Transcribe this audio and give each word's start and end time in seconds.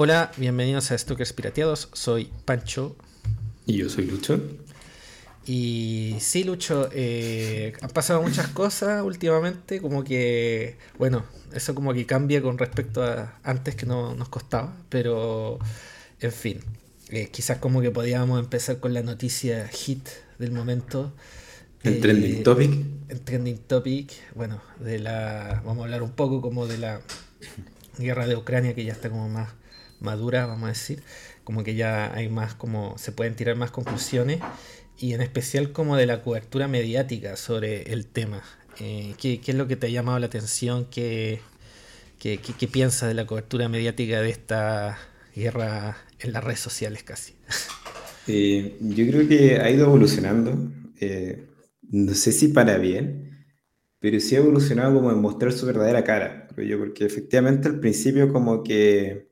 Hola, 0.00 0.30
bienvenidos 0.36 0.92
a 0.92 0.96
Stalkers 0.96 1.32
Pirateados. 1.32 1.88
Soy 1.92 2.30
Pancho. 2.44 2.94
Y 3.66 3.78
yo 3.78 3.88
soy 3.88 4.06
Lucho. 4.06 4.40
Y 5.44 6.14
sí, 6.20 6.44
Lucho, 6.44 6.88
eh, 6.92 7.72
han 7.80 7.90
pasado 7.90 8.22
muchas 8.22 8.46
cosas 8.46 9.02
últimamente, 9.02 9.80
como 9.80 10.04
que, 10.04 10.76
bueno, 10.98 11.24
eso 11.52 11.74
como 11.74 11.92
que 11.94 12.06
cambia 12.06 12.40
con 12.40 12.58
respecto 12.58 13.02
a 13.02 13.40
antes 13.42 13.74
que 13.74 13.86
no 13.86 14.14
nos 14.14 14.28
costaba, 14.28 14.76
pero 14.88 15.58
en 16.20 16.30
fin, 16.30 16.60
eh, 17.08 17.30
quizás 17.32 17.58
como 17.58 17.80
que 17.80 17.90
podíamos 17.90 18.38
empezar 18.38 18.78
con 18.78 18.94
la 18.94 19.02
noticia 19.02 19.66
hit 19.66 20.06
del 20.38 20.52
momento. 20.52 21.12
El 21.82 22.00
trending 22.00 22.44
topic. 22.44 22.70
El 23.08 23.20
trending 23.22 23.58
topic, 23.66 24.12
bueno, 24.36 24.62
de 24.78 25.00
la, 25.00 25.60
vamos 25.64 25.82
a 25.82 25.84
hablar 25.86 26.04
un 26.04 26.12
poco 26.12 26.40
como 26.40 26.68
de 26.68 26.78
la 26.78 27.00
guerra 27.98 28.28
de 28.28 28.36
Ucrania 28.36 28.76
que 28.76 28.84
ya 28.84 28.92
está 28.92 29.10
como 29.10 29.28
más 29.28 29.57
madura, 30.00 30.46
vamos 30.46 30.64
a 30.64 30.68
decir, 30.68 31.02
como 31.44 31.64
que 31.64 31.74
ya 31.74 32.14
hay 32.14 32.28
más, 32.28 32.54
como 32.54 32.96
se 32.98 33.12
pueden 33.12 33.34
tirar 33.34 33.56
más 33.56 33.70
conclusiones 33.70 34.40
y 34.98 35.12
en 35.12 35.22
especial 35.22 35.72
como 35.72 35.96
de 35.96 36.06
la 36.06 36.22
cobertura 36.22 36.68
mediática 36.68 37.36
sobre 37.36 37.92
el 37.92 38.06
tema. 38.06 38.42
Eh, 38.80 39.14
¿qué, 39.18 39.40
es 39.44 39.54
lo 39.54 39.66
que 39.66 39.76
te 39.76 39.86
ha 39.86 39.90
llamado 39.90 40.18
la 40.18 40.26
atención? 40.26 40.86
¿Qué, 40.90 41.40
qué, 42.18 42.68
piensas 42.70 43.08
de 43.08 43.14
la 43.14 43.26
cobertura 43.26 43.68
mediática 43.68 44.20
de 44.20 44.30
esta 44.30 44.98
guerra 45.34 45.96
en 46.20 46.32
las 46.32 46.44
redes 46.44 46.60
sociales 46.60 47.02
casi? 47.02 47.34
Eh, 48.30 48.76
yo 48.82 49.06
creo 49.06 49.26
que 49.26 49.56
ha 49.56 49.70
ido 49.70 49.86
evolucionando, 49.86 50.70
eh, 51.00 51.46
no 51.90 52.12
sé 52.12 52.30
si 52.30 52.48
para 52.48 52.76
bien, 52.76 53.46
pero 54.00 54.20
sí 54.20 54.36
ha 54.36 54.40
evolucionado 54.40 54.92
como 54.92 55.10
en 55.10 55.18
mostrar 55.18 55.50
su 55.50 55.64
verdadera 55.64 56.04
cara, 56.04 56.46
creo 56.54 56.68
yo, 56.68 56.78
porque 56.78 57.06
efectivamente 57.06 57.68
al 57.68 57.80
principio 57.80 58.30
como 58.30 58.62
que 58.62 59.27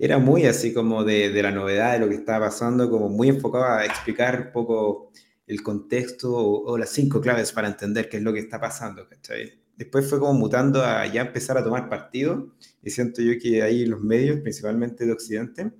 era 0.00 0.18
muy 0.18 0.46
así 0.46 0.72
como 0.72 1.04
de, 1.04 1.30
de, 1.30 1.42
la 1.42 1.50
novedad, 1.50 1.92
de 1.92 1.98
lo 1.98 2.08
que 2.08 2.14
estaba 2.14 2.46
pasando, 2.46 2.90
como 2.90 3.10
muy 3.10 3.28
enfocado 3.28 3.64
a 3.64 3.84
explicar 3.84 4.46
un 4.46 4.52
poco 4.52 5.12
el 5.46 5.62
contexto 5.62 6.32
o, 6.34 6.78
las 6.78 6.90
cinco 6.90 7.20
claves 7.20 7.52
para 7.52 7.68
entender 7.68 8.08
qué 8.08 8.16
es 8.16 8.22
lo 8.22 8.32
que 8.32 8.38
está 8.38 8.58
pasando, 8.60 9.06
¿cachai? 9.08 9.60
Después 9.76 10.08
fue 10.08 10.18
como 10.18 10.34
mutando 10.34 10.82
a 10.82 11.06
ya 11.06 11.22
empezar 11.22 11.58
a 11.58 11.64
tomar 11.64 11.88
partido, 11.88 12.54
y 12.82 12.90
siento 12.90 13.20
yo 13.20 13.32
que 13.40 13.62
ahí 13.62 13.84
los 13.84 14.00
medios, 14.00 14.40
principalmente 14.40 15.04
de 15.04 15.12
Occidente, 15.12 15.72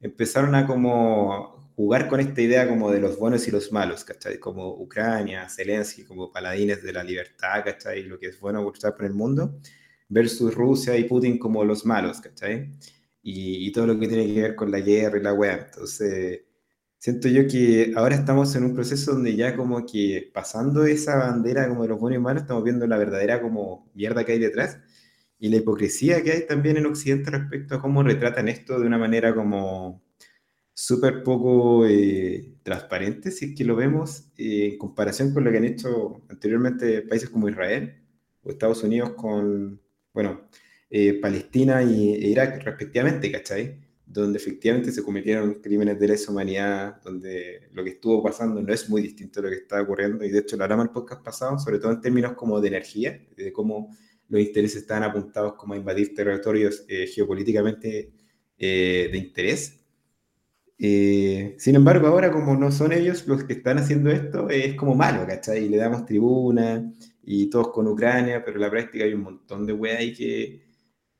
empezaron 0.00 0.54
a 0.54 0.66
como 0.66 1.72
jugar 1.74 2.08
con 2.08 2.20
esta 2.20 2.40
idea 2.42 2.68
como 2.68 2.92
de 2.92 3.00
los 3.00 3.18
buenos 3.18 3.48
y 3.48 3.50
los 3.50 3.72
malos, 3.72 4.04
¿cachai? 4.04 4.38
Como 4.38 4.74
Ucrania, 4.74 5.48
Zelensky, 5.48 6.04
como 6.04 6.30
paladines 6.30 6.82
de 6.82 6.92
la 6.92 7.02
libertad, 7.02 7.64
¿cachai? 7.64 8.04
Lo 8.04 8.18
que 8.18 8.26
es 8.26 8.38
bueno 8.38 8.64
por 8.64 9.04
el 9.04 9.14
mundo, 9.14 9.58
versus 10.08 10.54
Rusia 10.54 10.96
y 10.96 11.04
Putin 11.04 11.38
como 11.38 11.64
los 11.64 11.84
malos, 11.84 12.20
¿cachai? 12.20 12.70
Y, 13.24 13.72
todo 13.72 13.86
lo 13.86 13.98
que 13.98 14.08
tiene 14.08 14.26
que 14.32 14.42
ver 14.42 14.54
con 14.54 14.70
la 14.70 14.80
guerra 14.80 15.18
y 15.18 15.22
la 15.22 15.32
web. 15.32 15.66
Entonces, 15.66 16.42
siento 16.98 17.28
yo 17.28 17.48
que 17.48 17.92
ahora 17.96 18.16
estamos 18.16 18.54
en 18.56 18.64
un 18.64 18.74
proceso 18.74 19.12
donde 19.14 19.34
ya 19.36 19.56
como 19.56 19.86
que 19.86 20.30
pasando 20.34 20.84
esa 20.86 21.16
bandera 21.16 21.68
como 21.68 21.82
de 21.82 21.88
los 21.88 22.00
buenos 22.00 22.18
y 22.20 22.22
malos, 22.22 22.42
estamos 22.42 22.64
viendo 22.64 22.86
la 22.86 22.98
verdadera 22.98 23.40
como 23.42 23.90
mierda 23.94 24.24
que 24.24 24.32
hay 24.32 24.38
detrás 24.38 24.78
y 25.38 25.48
la 25.48 25.56
hipocresía 25.56 26.22
que 26.22 26.32
hay 26.32 26.46
también 26.46 26.76
en 26.76 26.86
Occidente 26.86 27.30
respecto 27.30 27.76
a 27.76 27.80
cómo 27.82 28.02
retratan 28.02 28.48
esto 28.48 28.78
de 28.80 28.86
una 28.86 28.98
manera 28.98 29.34
como 29.34 30.02
súper 30.74 31.22
poco 31.22 31.86
eh, 31.86 32.56
transparente, 32.62 33.30
si 33.30 33.46
es 33.46 33.56
que 33.56 33.64
lo 33.64 33.76
vemos 33.76 34.32
eh, 34.36 34.70
en 34.72 34.78
comparación 34.78 35.32
con 35.32 35.44
lo 35.44 35.50
que 35.52 35.58
han 35.58 35.64
hecho 35.64 36.24
anteriormente 36.28 37.02
países 37.02 37.30
como 37.30 37.48
Israel 37.48 38.02
o 38.42 38.50
Estados 38.50 38.82
Unidos 38.82 39.12
con, 39.14 39.80
bueno, 40.12 40.48
eh, 40.90 41.18
Palestina 41.20 41.82
y, 41.82 42.14
e 42.14 42.28
Irak, 42.28 42.62
respectivamente, 42.62 43.30
¿cachai? 43.32 43.80
Donde 44.06 44.38
efectivamente 44.38 44.92
se 44.92 45.02
cometieron 45.02 45.54
crímenes 45.54 45.98
de 45.98 46.08
lesa 46.08 46.30
humanidad, 46.30 47.00
donde 47.02 47.68
lo 47.72 47.82
que 47.82 47.90
estuvo 47.90 48.22
pasando 48.22 48.62
no 48.62 48.72
es 48.72 48.88
muy 48.88 49.02
distinto 49.02 49.40
a 49.40 49.44
lo 49.44 49.48
que 49.48 49.56
está 49.56 49.82
ocurriendo, 49.82 50.24
y 50.24 50.30
de 50.30 50.40
hecho 50.40 50.56
lo 50.56 50.64
hablamos 50.64 50.86
el 50.86 50.92
podcast 50.92 51.24
pasado, 51.24 51.58
sobre 51.58 51.78
todo 51.78 51.92
en 51.92 52.00
términos 52.00 52.34
como 52.34 52.60
de 52.60 52.68
energía, 52.68 53.20
de 53.36 53.52
cómo 53.52 53.96
los 54.28 54.40
intereses 54.40 54.82
están 54.82 55.02
apuntados 55.02 55.54
como 55.54 55.74
a 55.74 55.76
invadir 55.76 56.14
territorios 56.14 56.84
eh, 56.88 57.06
geopolíticamente 57.06 58.12
eh, 58.58 59.08
de 59.10 59.18
interés. 59.18 59.80
sin 60.78 61.74
embargo, 61.74 62.06
ahora 62.08 62.30
como 62.30 62.56
no 62.56 62.70
son 62.70 62.92
ellos 62.92 63.26
los 63.26 63.44
que 63.44 63.54
están 63.54 63.78
haciendo 63.78 64.10
esto, 64.10 64.48
es 64.50 64.74
como 64.74 64.94
malo, 64.94 65.26
¿cachai? 65.26 65.64
Y 65.64 65.68
le 65.68 65.76
damos 65.78 66.04
tribuna 66.04 66.92
y 67.22 67.48
todos 67.50 67.72
con 67.72 67.86
Ucrania, 67.88 68.44
pero 68.44 68.56
en 68.56 68.62
la 68.62 68.70
práctica 68.70 69.04
hay 69.04 69.14
un 69.14 69.22
montón 69.22 69.66
de 69.66 69.72
weas 69.72 69.98
ahí 69.98 70.12
que, 70.14 70.63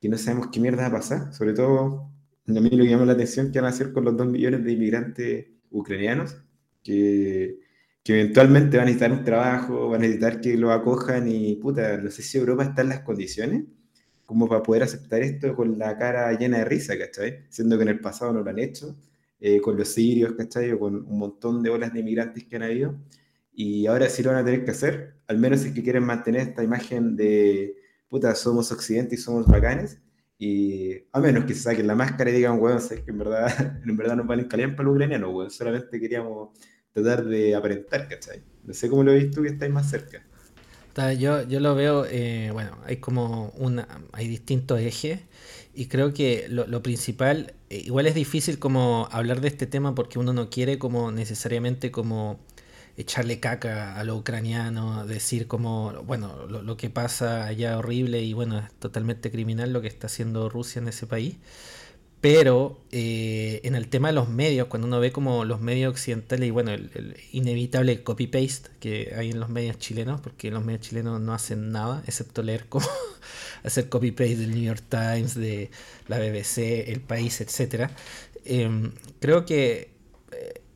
que 0.05 0.11
no 0.11 0.19
sabemos 0.19 0.49
qué 0.53 0.61
mierda 0.61 0.83
va 0.83 0.89
a 0.89 1.01
pasar. 1.01 1.33
Sobre 1.33 1.55
todo, 1.55 2.11
a 2.47 2.51
mí 2.53 2.69
lo 2.69 2.85
que 2.85 2.91
llama 2.91 3.07
la 3.07 3.15
atención 3.15 3.51
que 3.51 3.59
van 3.59 3.69
a 3.69 3.71
hacer 3.71 3.91
con 3.91 4.05
los 4.05 4.15
dos 4.15 4.27
millones 4.27 4.63
de 4.63 4.73
inmigrantes 4.73 5.47
ucranianos, 5.71 6.37
que, 6.83 7.59
que 8.03 8.21
eventualmente 8.21 8.77
van 8.77 8.83
a 8.83 8.91
necesitar 8.91 9.13
un 9.13 9.25
trabajo, 9.25 9.89
van 9.89 10.01
a 10.01 10.03
necesitar 10.03 10.43
que 10.43 10.59
lo 10.59 10.73
acojan 10.73 11.27
y, 11.27 11.57
puta, 11.57 11.97
no 11.97 12.11
sé 12.11 12.21
si 12.21 12.37
Europa 12.37 12.65
está 12.65 12.83
en 12.83 12.91
las 12.91 13.01
condiciones 13.01 13.65
como 14.27 14.47
para 14.47 14.63
poder 14.63 14.83
aceptar 14.83 15.23
esto 15.23 15.57
con 15.57 15.79
la 15.79 15.97
cara 15.97 16.31
llena 16.39 16.59
de 16.59 16.67
risa, 16.67 16.99
¿cachai? 16.99 17.47
Siendo 17.49 17.79
que 17.79 17.85
en 17.85 17.89
el 17.89 18.01
pasado 18.01 18.35
no 18.35 18.43
lo 18.43 18.51
han 18.51 18.59
hecho, 18.59 18.95
eh, 19.41 19.59
con 19.63 19.79
los 19.79 19.89
sirios, 19.89 20.35
¿cachai? 20.35 20.71
O 20.73 20.81
con 20.81 20.97
un 20.97 21.19
montón 21.19 21.63
de 21.63 21.71
olas 21.71 21.95
de 21.95 22.01
inmigrantes 22.01 22.45
que 22.45 22.57
han 22.57 22.65
habido. 22.65 22.95
Y 23.55 23.87
ahora 23.87 24.11
sí 24.11 24.23
lo 24.23 24.33
van 24.33 24.41
a 24.41 24.45
tener 24.45 24.67
que 24.67 24.73
hacer, 24.73 25.15
al 25.29 25.39
menos 25.39 25.61
si 25.61 25.69
es 25.69 25.75
que 25.75 25.83
quieren 25.83 26.05
mantener 26.05 26.43
esta 26.43 26.63
imagen 26.63 27.17
de 27.17 27.84
puta, 28.09 28.35
somos 28.35 28.71
occidente 28.73 29.15
y 29.15 29.19
somos 29.19 29.47
bacanes, 29.47 29.99
y 30.39 31.07
a 31.13 31.21
menos 31.21 31.45
que 31.45 31.55
se 31.55 31.63
saquen 31.63 31.87
la 31.87 31.95
máscara 31.95 32.31
y 32.31 32.35
digan, 32.35 32.61
weón, 32.61 32.81
que 32.89 33.11
en 33.11 33.19
verdad, 33.19 33.81
en 33.87 33.97
verdad 33.97 34.17
nos 34.17 34.27
valen 34.27 34.49
caliente 34.49 34.77
para 34.77 34.87
los 34.87 34.95
ucranianos, 34.95 35.35
weón, 35.35 35.51
solamente 35.51 36.01
queríamos 36.01 36.51
tratar 36.93 37.25
de 37.25 37.55
aparentar, 37.55 38.09
¿cachai? 38.09 38.43
No 38.65 38.73
sé 38.73 38.89
cómo 38.89 39.03
lo 39.03 39.13
veis 39.13 39.31
tú 39.31 39.43
que 39.43 39.49
estáis 39.49 39.73
más 39.73 39.91
cerca. 39.91 40.25
Yo, 41.19 41.43
yo 41.43 41.59
lo 41.59 41.75
veo, 41.75 42.07
eh, 42.09 42.51
bueno, 42.53 42.79
hay 42.85 42.99
como 42.99 43.49
una, 43.57 43.89
hay 44.13 44.29
distintos 44.29 44.79
ejes 44.79 45.21
y 45.75 45.87
creo 45.87 46.15
que 46.15 46.47
lo, 46.49 46.69
lo 46.69 46.85
principal, 46.85 47.55
eh, 47.69 47.83
igual 47.85 48.07
es 48.07 48.15
difícil 48.15 48.61
como 48.61 49.09
hablar 49.11 49.41
de 49.41 49.49
este 49.49 49.67
tema 49.67 49.97
porque 49.97 50.21
uno 50.21 50.33
no 50.33 50.51
quiere 50.51 50.79
como 50.79 51.11
necesariamente 51.11 51.91
como 51.91 52.39
echarle 52.97 53.41
caca 53.41 53.99
a 53.99 54.05
los 54.05 54.21
ucranianos, 54.21 55.09
decir 55.09 55.47
como, 55.47 55.93
bueno, 56.05 56.47
lo, 56.47 56.77
que 56.77 56.91
pasa 56.91 57.47
allá 57.47 57.79
horrible 57.79 58.23
y 58.23 58.33
bueno, 58.33 58.59
es 58.59 58.73
totalmente 58.79 59.31
criminal 59.31 59.73
lo 59.73 59.81
que 59.81 59.89
está 59.89 60.07
haciendo 60.07 60.49
Rusia 60.49 60.81
en 60.81 60.89
ese 60.89 61.07
país. 61.07 61.37
Pero 62.21 62.81
eh, 62.91 63.61
en 63.65 63.75
el 63.75 63.89
tema 63.89 64.09
de 64.09 64.15
los 64.15 64.31
medios, 64.31 64.69
cuando 64.69 64.89
uno 64.89 64.99
ve 64.99 65.13
como 65.13 65.45
los 65.45 65.61
medios 65.61 65.93
occidentales 65.93 66.49
y 66.49 66.51
bueno, 66.51 66.73
el, 66.73 67.17
inevitable 67.33 68.03
copy-paste 68.03 68.71
que 68.81 69.13
hay 69.15 69.31
en 69.31 69.41
los 69.41 69.51
medios 69.51 69.79
chilenos, 69.79 70.23
porque 70.23 70.51
los 70.51 70.65
medios 70.65 70.81
chilenos 70.89 71.21
no 71.21 71.35
hacen 71.35 71.71
nada, 71.71 72.03
excepto 72.07 72.43
leer 72.43 72.67
como 72.67 72.87
hacer 73.63 73.91
copy-paste 73.91 74.37
del 74.37 74.53
New 74.53 74.63
York 74.63 74.85
Times, 74.89 75.35
de 75.35 75.71
la 76.09 76.19
BBC, 76.19 76.89
El 76.89 77.03
País, 77.03 77.43
etc. 77.43 77.91
Em, 78.47 78.93
creo 79.21 79.45
que 79.45 79.94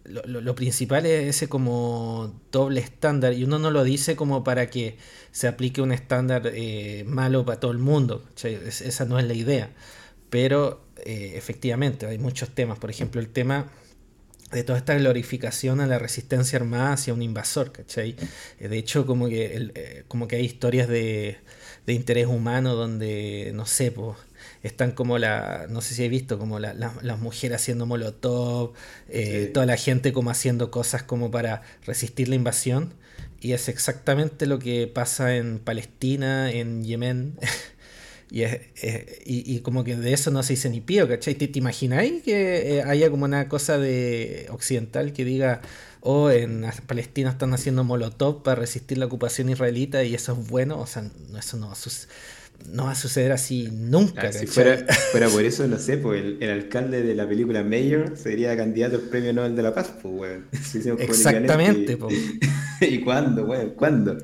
lo, 0.09 0.55
principal 0.55 1.07
es 1.07 1.37
ese 1.37 1.49
como 1.49 2.41
doble 2.51 2.81
estándar 2.81 3.33
y 3.33 3.45
uno 3.45 3.59
no 3.59 3.71
lo 3.71 3.85
dice 3.85 4.17
como 4.17 4.45
para 4.45 4.69
que 4.69 4.97
se 5.31 5.49
aplique 5.49 5.81
un 5.81 5.93
estándar 5.93 6.51
eh, 6.55 7.05
malo 7.07 7.45
para 7.45 7.61
todo 7.61 7.71
el 7.71 7.79
mundo, 7.79 8.25
esa 8.43 9.05
no 9.05 9.19
es 9.19 9.27
la 9.27 9.35
idea, 9.35 9.71
pero 10.31 10.85
eh, 11.05 11.33
efectivamente 11.37 12.07
hay 12.07 12.19
muchos 12.19 12.51
temas, 12.51 12.79
por 12.79 12.91
ejemplo 12.91 13.21
el 13.21 13.29
tema 13.29 13.71
de 14.53 14.65
toda 14.65 14.79
esta 14.79 14.95
glorificación 14.95 15.81
a 15.81 15.87
la 15.87 15.99
resistencia 15.99 16.59
armada 16.59 16.95
hacia 16.95 17.13
un 17.13 17.21
invasor. 17.21 17.71
Eh, 17.97 18.17
de 18.59 18.79
hecho 18.79 19.05
como 19.05 19.29
que, 19.29 20.05
como 20.09 20.27
que 20.27 20.37
hay 20.37 20.45
historias 20.47 20.89
de, 20.89 21.37
de 21.87 21.93
interés 21.93 22.27
humano 22.27 22.75
donde, 22.75 23.53
no 23.55 23.67
sé, 23.67 23.91
están 24.63 24.93
como 24.93 25.19
la, 25.19 25.67
no 25.69 25.81
sé 25.81 25.95
si 25.95 26.05
he 26.05 26.09
visto, 26.09 26.39
como 26.39 26.59
la, 26.59 26.75
las 26.75 27.19
mujeres 27.19 27.57
haciendo 27.57 27.87
molotov, 27.87 28.73
eh, 29.09 29.51
toda 29.53 29.67
la 29.67 29.77
gente 29.77 30.13
como 30.13 30.31
haciendo 30.31 30.71
cosas 30.71 31.03
como 31.03 31.31
para 31.31 31.63
resistir 31.85 32.29
la 32.29 32.35
invasión. 32.35 32.95
Y 33.41 33.53
es 33.53 33.69
exactamente 33.69 34.47
lo 34.47 34.59
que 34.59 34.89
pasa 34.89 35.37
en 35.37 35.61
Palestina, 35.61 36.51
en 36.51 36.85
Yemen. 36.85 37.39
y, 38.31 38.43
y, 39.25 39.61
como 39.61 39.85
que 39.85 39.97
de 39.97 40.13
eso 40.13 40.31
no 40.31 40.43
se 40.43 40.55
dice 40.55 40.69
ni 40.71 40.81
pío, 40.81 41.09
¿cachai? 41.09 41.35
¿Te, 41.35 41.49
te 41.49 41.59
imagináis 41.59 42.23
que 42.23 42.79
eh, 42.79 42.83
haya 42.83 43.11
como 43.11 43.25
una 43.25 43.49
cosa 43.49 43.79
de 43.79 44.49
occidental 44.51 45.13
que 45.13 45.25
diga, 45.25 45.63
oh, 46.01 46.31
en 46.31 46.67
Palestina 46.87 47.31
están 47.31 47.55
haciendo 47.55 47.85
molotov 47.85 48.43
para 48.43 48.61
resistir 48.61 48.99
la 48.99 49.07
ocupación 49.07 49.49
israelita 49.51 50.05
y 50.05 50.15
eso 50.15 50.33
es 50.33 50.49
bueno? 50.49 50.79
O 50.81 50.87
sea, 50.87 51.09
eso 51.39 51.57
no 51.57 51.73
no 52.67 52.85
va 52.85 52.93
a 52.93 52.95
suceder 52.95 53.33
así 53.33 53.69
nunca. 53.73 54.33
si 54.33 54.47
fuera, 54.49 54.85
por 55.33 55.45
eso, 55.45 55.67
no 55.67 55.79
sé, 55.79 55.97
pues 55.99 56.23
el, 56.41 56.51
alcalde 56.51 57.03
de 57.03 57.15
la 57.15 57.29
película 57.29 57.63
Mayor 57.63 58.17
sería 58.17 58.57
candidato 58.57 58.97
al 58.97 59.03
premio 59.03 59.33
Nobel 59.33 59.57
de 59.57 59.63
la 59.63 59.75
Paz, 59.75 59.93
pues, 60.03 60.15
weón. 60.15 60.47
Exactamente, 60.99 61.93
y, 61.93 61.97
pues. 61.97 62.15
¿Y 62.81 63.01
cuándo, 63.01 63.45
weón? 63.45 63.71
¿Cuándo? 63.71 64.19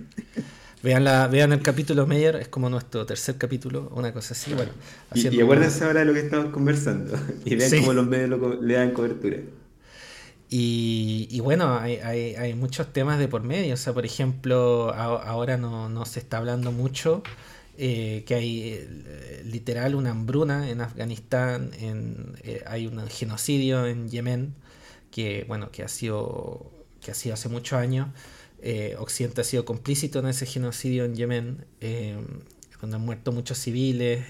Vean, 0.83 1.03
la, 1.03 1.29
vean 1.29 1.53
el 1.53 1.63
capítulo 1.63 2.07
Meyer, 2.07 2.37
es 2.37 2.49
como 2.49 2.69
nuestro 2.69 3.07
tercer 3.07 3.37
capítulo, 3.39 3.91
una 3.95 4.13
cosa 4.13 4.35
así. 4.35 4.53
Bueno, 4.53 4.71
y, 5.15 5.35
y 5.35 5.41
acuérdense 5.41 5.83
ahora 5.83 6.01
de 6.01 6.07
lo 6.07 6.13
que 6.13 6.21
estamos 6.21 6.53
conversando 6.53 7.19
y 7.47 7.55
vean 7.55 7.71
cómo 7.81 7.95
los 7.95 8.07
medios 8.07 8.61
le 8.61 8.75
dan 8.75 8.91
cobertura. 8.91 9.39
Y, 10.57 11.41
bueno, 11.41 11.79
hay, 11.81 11.97
hay, 11.97 12.37
hay, 12.37 12.55
muchos 12.55 12.93
temas 12.93 13.19
de 13.19 13.27
por 13.27 13.43
medio. 13.43 13.75
O 13.75 13.77
sea, 13.77 13.93
por 13.93 14.05
ejemplo, 14.05 14.95
ahora 14.95 15.57
no, 15.57 15.89
no, 15.89 16.05
se 16.05 16.21
está 16.21 16.37
hablando 16.37 16.71
mucho 16.71 17.25
eh, 17.76 18.25
que 18.26 18.35
hay 18.35 18.71
eh, 18.73 19.43
literal 19.44 19.94
una 19.94 20.11
hambruna 20.11 20.71
en 20.71 20.81
Afganistán, 20.81 21.71
en, 21.79 22.37
eh, 22.43 22.62
hay 22.67 22.87
un 22.87 23.06
genocidio 23.09 23.87
en 23.87 24.09
Yemen, 24.09 24.55
que 25.11 25.44
bueno, 25.49 25.71
que 25.71 25.82
ha 25.82 25.88
sido, 25.88 26.71
que 27.00 27.11
ha 27.11 27.15
sido 27.15 27.35
hace 27.35 27.49
muchos 27.49 27.79
años. 27.79 28.09
Occidente 28.99 29.43
ha 29.43 29.44
sido 29.44 29.67
complícito 29.67 30.21
en 30.21 30.26
ese 30.26 30.47
genocidio 30.47 31.05
en 31.05 31.15
Yemen, 31.15 31.67
donde 32.81 32.97
han 32.97 33.03
muerto 33.03 33.31
muchos 33.31 33.59
civiles 33.59 34.25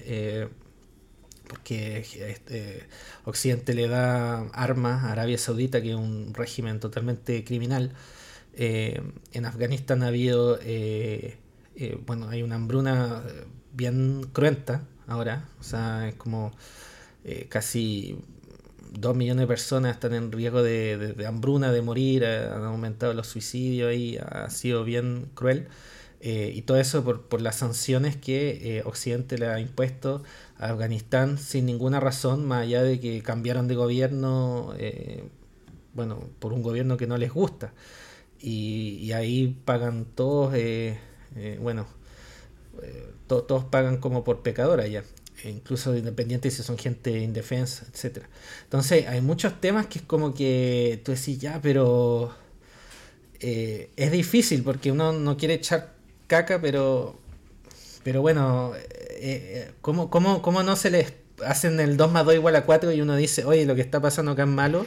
porque 1.47 1.99
este, 1.99 2.83
Occidente 3.23 3.73
le 3.73 3.87
da 3.87 4.47
armas 4.49 5.03
a 5.03 5.11
Arabia 5.11 5.37
Saudita, 5.37 5.81
que 5.81 5.91
es 5.91 5.95
un 5.95 6.33
régimen 6.33 6.79
totalmente 6.79 7.43
criminal. 7.43 7.93
Eh, 8.53 9.01
en 9.33 9.45
Afganistán 9.45 10.03
ha 10.03 10.07
habido, 10.07 10.59
eh, 11.75 11.85
eh, 11.85 11.99
bueno, 12.05 12.29
hay 12.29 12.43
una 12.43 12.55
hambruna 12.55 13.23
bien 13.73 14.27
cruenta 14.33 14.83
ahora, 15.07 15.47
o 15.59 15.63
sea, 15.63 16.07
es 16.07 16.15
como 16.15 16.51
casi 17.49 18.19
dos 18.91 19.15
millones 19.15 19.41
de 19.41 19.47
personas 19.47 19.95
están 19.95 20.13
en 20.13 20.31
riesgo 20.31 20.61
de, 20.61 21.25
hambruna, 21.27 21.71
de 21.71 21.81
morir, 21.81 22.25
han 22.25 22.63
aumentado 22.63 23.13
los 23.13 23.27
suicidios 23.27 23.93
y 23.93 24.17
ha 24.17 24.49
sido 24.49 24.83
bien 24.83 25.27
cruel. 25.33 25.67
y 26.21 26.61
todo 26.61 26.77
eso 26.77 27.03
por, 27.03 27.23
por 27.23 27.41
las 27.41 27.55
sanciones 27.57 28.15
que 28.15 28.81
Occidente 28.85 29.37
le 29.37 29.47
ha 29.47 29.59
impuesto 29.59 30.23
Afganistán 30.57 31.37
sin 31.37 31.65
ninguna 31.65 31.99
razón, 31.99 32.45
más 32.45 32.63
allá 32.63 32.83
de 32.83 32.99
que 32.99 33.21
cambiaron 33.21 33.67
de 33.67 33.75
gobierno, 33.75 34.73
eh, 34.77 35.27
bueno, 35.93 36.29
por 36.39 36.53
un 36.53 36.61
gobierno 36.61 36.97
que 36.97 37.07
no 37.07 37.17
les 37.17 37.33
gusta. 37.33 37.73
Y, 38.39 39.11
ahí 39.13 39.57
pagan 39.65 40.05
todos, 40.05 40.53
eh, 41.35 41.53
eh, 41.55 41.57
bueno, 41.59 41.87
todos 43.27 43.63
pagan 43.65 43.97
como 43.97 44.23
por 44.23 44.41
pecador 44.41 44.81
allá, 44.81 45.03
e 45.43 45.49
incluso 45.49 45.95
independientes 45.95 46.55
si 46.55 46.63
son 46.63 46.77
gente 46.77 47.19
indefensa, 47.19 47.85
etc. 47.91 48.23
Entonces 48.63 49.07
hay 49.07 49.21
muchos 49.21 49.59
temas 49.61 49.87
que 49.87 49.99
es 49.99 50.05
como 50.05 50.33
que 50.33 51.01
tú 51.03 51.11
decís, 51.11 51.39
ya, 51.39 51.59
pero 51.61 52.33
es 53.39 54.11
difícil 54.11 54.63
porque 54.63 54.91
uno 54.91 55.13
no 55.13 55.37
quiere 55.37 55.55
echar 55.55 55.93
caca, 56.27 56.59
pero, 56.59 57.19
pero 58.03 58.21
bueno, 58.21 58.73
eh, 59.27 59.71
¿cómo, 59.81 60.09
cómo, 60.09 60.41
cómo 60.41 60.63
no 60.63 60.75
se 60.75 60.91
les 60.91 61.13
hacen 61.45 61.79
el 61.79 61.97
2 61.97 62.11
más 62.11 62.25
2 62.25 62.35
igual 62.35 62.55
a 62.55 62.65
4 62.65 62.91
y 62.91 63.01
uno 63.01 63.15
dice, 63.15 63.45
oye, 63.45 63.65
lo 63.65 63.75
que 63.75 63.81
está 63.81 64.01
pasando 64.01 64.31
acá 64.31 64.43
es 64.43 64.49
malo 64.49 64.85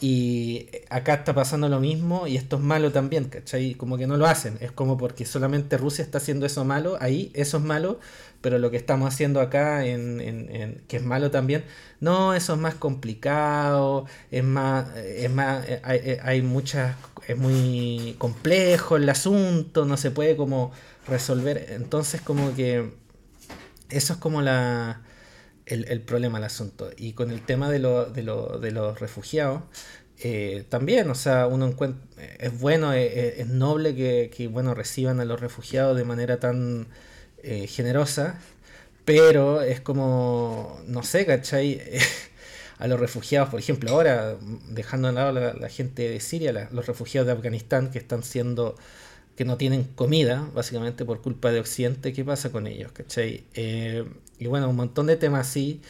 y 0.00 0.68
acá 0.90 1.14
está 1.14 1.34
pasando 1.34 1.68
lo 1.68 1.80
mismo 1.80 2.26
y 2.26 2.36
esto 2.36 2.56
es 2.56 2.62
malo 2.62 2.92
también, 2.92 3.24
¿cachai? 3.24 3.74
Como 3.74 3.96
que 3.96 4.06
no 4.06 4.16
lo 4.16 4.26
hacen, 4.26 4.58
es 4.60 4.72
como 4.72 4.98
porque 4.98 5.24
solamente 5.24 5.78
Rusia 5.78 6.04
está 6.04 6.18
haciendo 6.18 6.46
eso 6.46 6.64
malo, 6.64 6.96
ahí 7.00 7.30
eso 7.34 7.58
es 7.58 7.62
malo, 7.64 8.00
pero 8.40 8.58
lo 8.58 8.70
que 8.70 8.76
estamos 8.76 9.12
haciendo 9.12 9.40
acá, 9.40 9.86
en, 9.86 10.20
en, 10.20 10.82
que 10.88 10.98
es 10.98 11.02
malo 11.02 11.30
también, 11.30 11.64
no, 12.00 12.34
eso 12.34 12.54
es 12.54 12.60
más 12.60 12.74
complicado, 12.74 14.06
es 14.30 14.44
más, 14.44 14.94
es 14.96 15.30
más, 15.30 15.64
hay, 15.82 16.18
hay 16.22 16.42
muchas, 16.42 16.96
es 17.26 17.36
muy 17.36 18.16
complejo 18.18 18.96
el 18.96 19.08
asunto, 19.08 19.84
no 19.84 19.96
se 19.96 20.10
puede 20.10 20.36
como 20.36 20.72
resolver, 21.08 21.66
entonces 21.70 22.20
como 22.20 22.54
que 22.54 22.92
eso 23.88 24.14
es 24.14 24.18
como 24.18 24.42
la, 24.42 25.02
el, 25.66 26.00
problema 26.02 26.38
del 26.38 26.46
asunto. 26.46 26.90
Y 26.96 27.12
con 27.12 27.30
el 27.30 27.44
tema 27.44 27.70
de, 27.70 27.78
de, 27.78 28.58
de 28.60 28.70
los 28.70 29.00
refugiados, 29.00 29.62
eh, 30.18 30.64
también, 30.68 31.10
o 31.10 31.14
sea, 31.14 31.46
uno 31.46 31.66
encuentra, 31.66 32.00
es 32.38 32.58
bueno, 32.60 32.92
eh, 32.92 33.04
eh, 33.06 33.34
es, 33.38 33.48
noble 33.48 33.94
que, 33.94 34.48
bueno, 34.48 34.74
reciban 34.74 35.20
a 35.20 35.24
los 35.24 35.40
refugiados 35.40 35.96
de 35.96 36.04
manera 36.04 36.38
tan 36.40 36.88
generosa, 37.42 38.38
pero 39.04 39.60
es 39.62 39.80
como, 39.80 40.80
no 40.86 41.02
sé, 41.02 41.26
¿cachai? 41.26 41.82
a 42.78 42.86
los 42.88 42.98
refugiados, 42.98 43.50
por 43.50 43.60
ejemplo, 43.60 43.90
ahora, 43.90 44.36
dejando 44.70 45.08
de 45.08 45.14
lado 45.14 45.32
la, 45.32 45.52
la 45.54 45.68
gente 45.68 46.08
de 46.08 46.20
Siria, 46.20 46.68
los 46.72 46.86
refugiados 46.86 47.26
de 47.26 47.32
Afganistán 47.34 47.90
que 47.90 47.98
están 47.98 48.22
siendo 48.22 48.76
que 49.36 49.44
no 49.44 49.56
tienen 49.56 49.84
comida, 49.84 50.48
básicamente 50.54 51.04
por 51.04 51.20
culpa 51.20 51.50
de 51.50 51.60
Occidente, 51.60 52.12
¿qué 52.12 52.24
pasa 52.24 52.52
con 52.52 52.66
ellos? 52.66 52.92
¿cachai? 52.92 53.44
Eh, 53.54 54.04
y 54.38 54.46
bueno, 54.46 54.68
un 54.68 54.76
montón 54.76 55.06
de 55.06 55.16
temas 55.16 55.48
así 55.48 55.80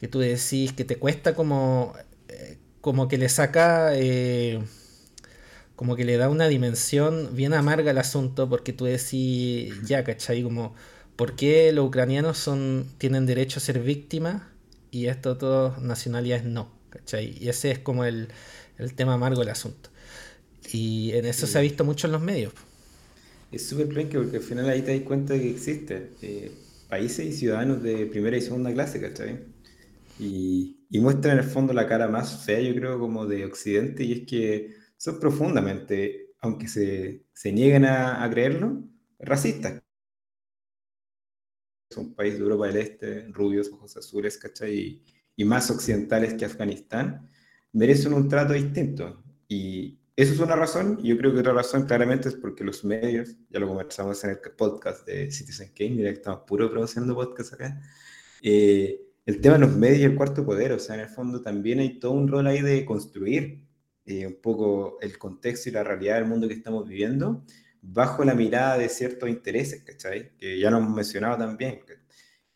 que 0.00 0.08
tú 0.08 0.20
decís 0.20 0.72
que 0.72 0.84
te 0.84 0.96
cuesta 0.96 1.34
como, 1.34 1.94
eh, 2.28 2.58
como 2.80 3.08
que 3.08 3.18
le 3.18 3.28
saca, 3.28 3.90
eh, 3.94 4.60
como 5.76 5.96
que 5.96 6.04
le 6.04 6.16
da 6.16 6.28
una 6.28 6.48
dimensión 6.48 7.30
bien 7.34 7.54
amarga 7.54 7.90
al 7.90 7.98
asunto, 7.98 8.48
porque 8.48 8.72
tú 8.72 8.86
decís, 8.86 9.74
ya, 9.84 10.04
¿cachai? 10.04 10.42
Como, 10.42 10.74
¿por 11.16 11.36
qué 11.36 11.72
los 11.72 11.86
ucranianos 11.86 12.38
son, 12.38 12.88
tienen 12.98 13.26
derecho 13.26 13.58
a 13.58 13.62
ser 13.62 13.80
víctimas 13.80 14.42
y 14.90 15.06
esto 15.06 15.36
todas 15.36 15.80
nacionalidades 15.80 16.44
no? 16.44 16.70
¿cachai? 16.90 17.36
Y 17.40 17.48
ese 17.48 17.70
es 17.70 17.78
como 17.78 18.04
el, 18.04 18.28
el 18.78 18.94
tema 18.94 19.14
amargo 19.14 19.40
del 19.40 19.50
asunto. 19.50 19.90
Y 20.72 21.12
en 21.12 21.26
eso 21.26 21.46
se 21.46 21.58
ha 21.58 21.60
visto 21.60 21.84
mucho 21.84 22.06
en 22.06 22.12
los 22.12 22.22
medios 22.22 22.52
es 23.56 23.68
súper 23.68 23.92
penque 23.92 24.18
porque 24.18 24.38
al 24.38 24.42
final 24.42 24.68
ahí 24.68 24.82
te 24.82 24.96
das 24.98 25.06
cuenta 25.06 25.34
de 25.34 25.40
que 25.42 25.50
existen 25.50 26.16
eh, 26.22 26.64
países 26.88 27.26
y 27.26 27.32
ciudadanos 27.32 27.82
de 27.82 28.06
primera 28.06 28.36
y 28.36 28.40
segunda 28.42 28.72
clase, 28.72 29.00
¿cachai? 29.00 29.46
Y, 30.18 30.86
y 30.90 31.00
muestran 31.00 31.38
en 31.38 31.44
el 31.44 31.50
fondo 31.50 31.72
la 31.74 31.88
cara 31.88 32.08
más 32.08 32.44
fea, 32.44 32.60
yo 32.60 32.74
creo, 32.74 32.98
como 33.00 33.26
de 33.26 33.44
Occidente, 33.46 34.04
y 34.04 34.12
es 34.12 34.26
que 34.26 34.74
son 34.96 35.20
profundamente, 35.20 36.34
aunque 36.40 36.68
se, 36.68 37.26
se 37.34 37.52
nieguen 37.52 37.84
a, 37.86 38.24
a 38.24 38.30
creerlo, 38.30 38.84
racistas. 39.18 39.82
Es 41.90 41.96
un 41.96 42.14
país 42.14 42.34
de 42.34 42.40
Europa 42.40 42.66
del 42.66 42.76
Este, 42.78 43.26
rubios, 43.28 43.70
ojos 43.72 43.96
azules, 43.96 44.38
¿cachai? 44.38 44.74
Y, 44.78 45.02
y 45.36 45.44
más 45.44 45.70
occidentales 45.70 46.34
que 46.34 46.44
Afganistán, 46.44 47.30
merecen 47.72 48.12
un 48.14 48.28
trato 48.28 48.52
distinto. 48.52 49.22
Y, 49.48 49.98
eso 50.16 50.32
es 50.32 50.40
una 50.40 50.56
razón, 50.56 50.98
y 51.02 51.08
yo 51.08 51.18
creo 51.18 51.32
que 51.32 51.40
otra 51.40 51.52
razón 51.52 51.86
claramente 51.86 52.28
es 52.28 52.36
porque 52.36 52.62
los 52.64 52.84
medios, 52.84 53.36
ya 53.50 53.58
lo 53.58 53.68
conversamos 53.68 54.22
en 54.24 54.30
el 54.30 54.38
podcast 54.56 55.06
de 55.06 55.30
Citizen 55.30 55.72
Kane, 55.74 55.90
mira 55.90 56.10
que 56.10 56.16
estamos 56.16 56.42
puro 56.46 56.70
produciendo 56.70 57.14
podcast 57.14 57.54
acá, 57.54 57.82
eh, 58.42 59.00
el 59.26 59.40
tema 59.40 59.54
de 59.54 59.62
los 59.62 59.76
medios 59.76 60.00
y 60.00 60.04
el 60.04 60.14
cuarto 60.14 60.44
poder, 60.44 60.72
o 60.72 60.78
sea, 60.78 60.94
en 60.96 61.02
el 61.02 61.08
fondo 61.08 61.42
también 61.42 61.80
hay 61.80 61.98
todo 61.98 62.12
un 62.12 62.28
rol 62.28 62.46
ahí 62.46 62.60
de 62.60 62.84
construir 62.84 63.64
eh, 64.06 64.26
un 64.26 64.40
poco 64.40 64.98
el 65.00 65.18
contexto 65.18 65.68
y 65.68 65.72
la 65.72 65.82
realidad 65.82 66.16
del 66.16 66.26
mundo 66.26 66.46
que 66.46 66.54
estamos 66.54 66.86
viviendo 66.86 67.44
bajo 67.80 68.24
la 68.24 68.34
mirada 68.34 68.78
de 68.78 68.88
ciertos 68.88 69.28
intereses, 69.28 69.82
¿cachai? 69.82 70.36
Que 70.36 70.58
ya 70.58 70.70
lo 70.70 70.78
hemos 70.78 70.94
mencionado 70.94 71.38
también, 71.38 71.80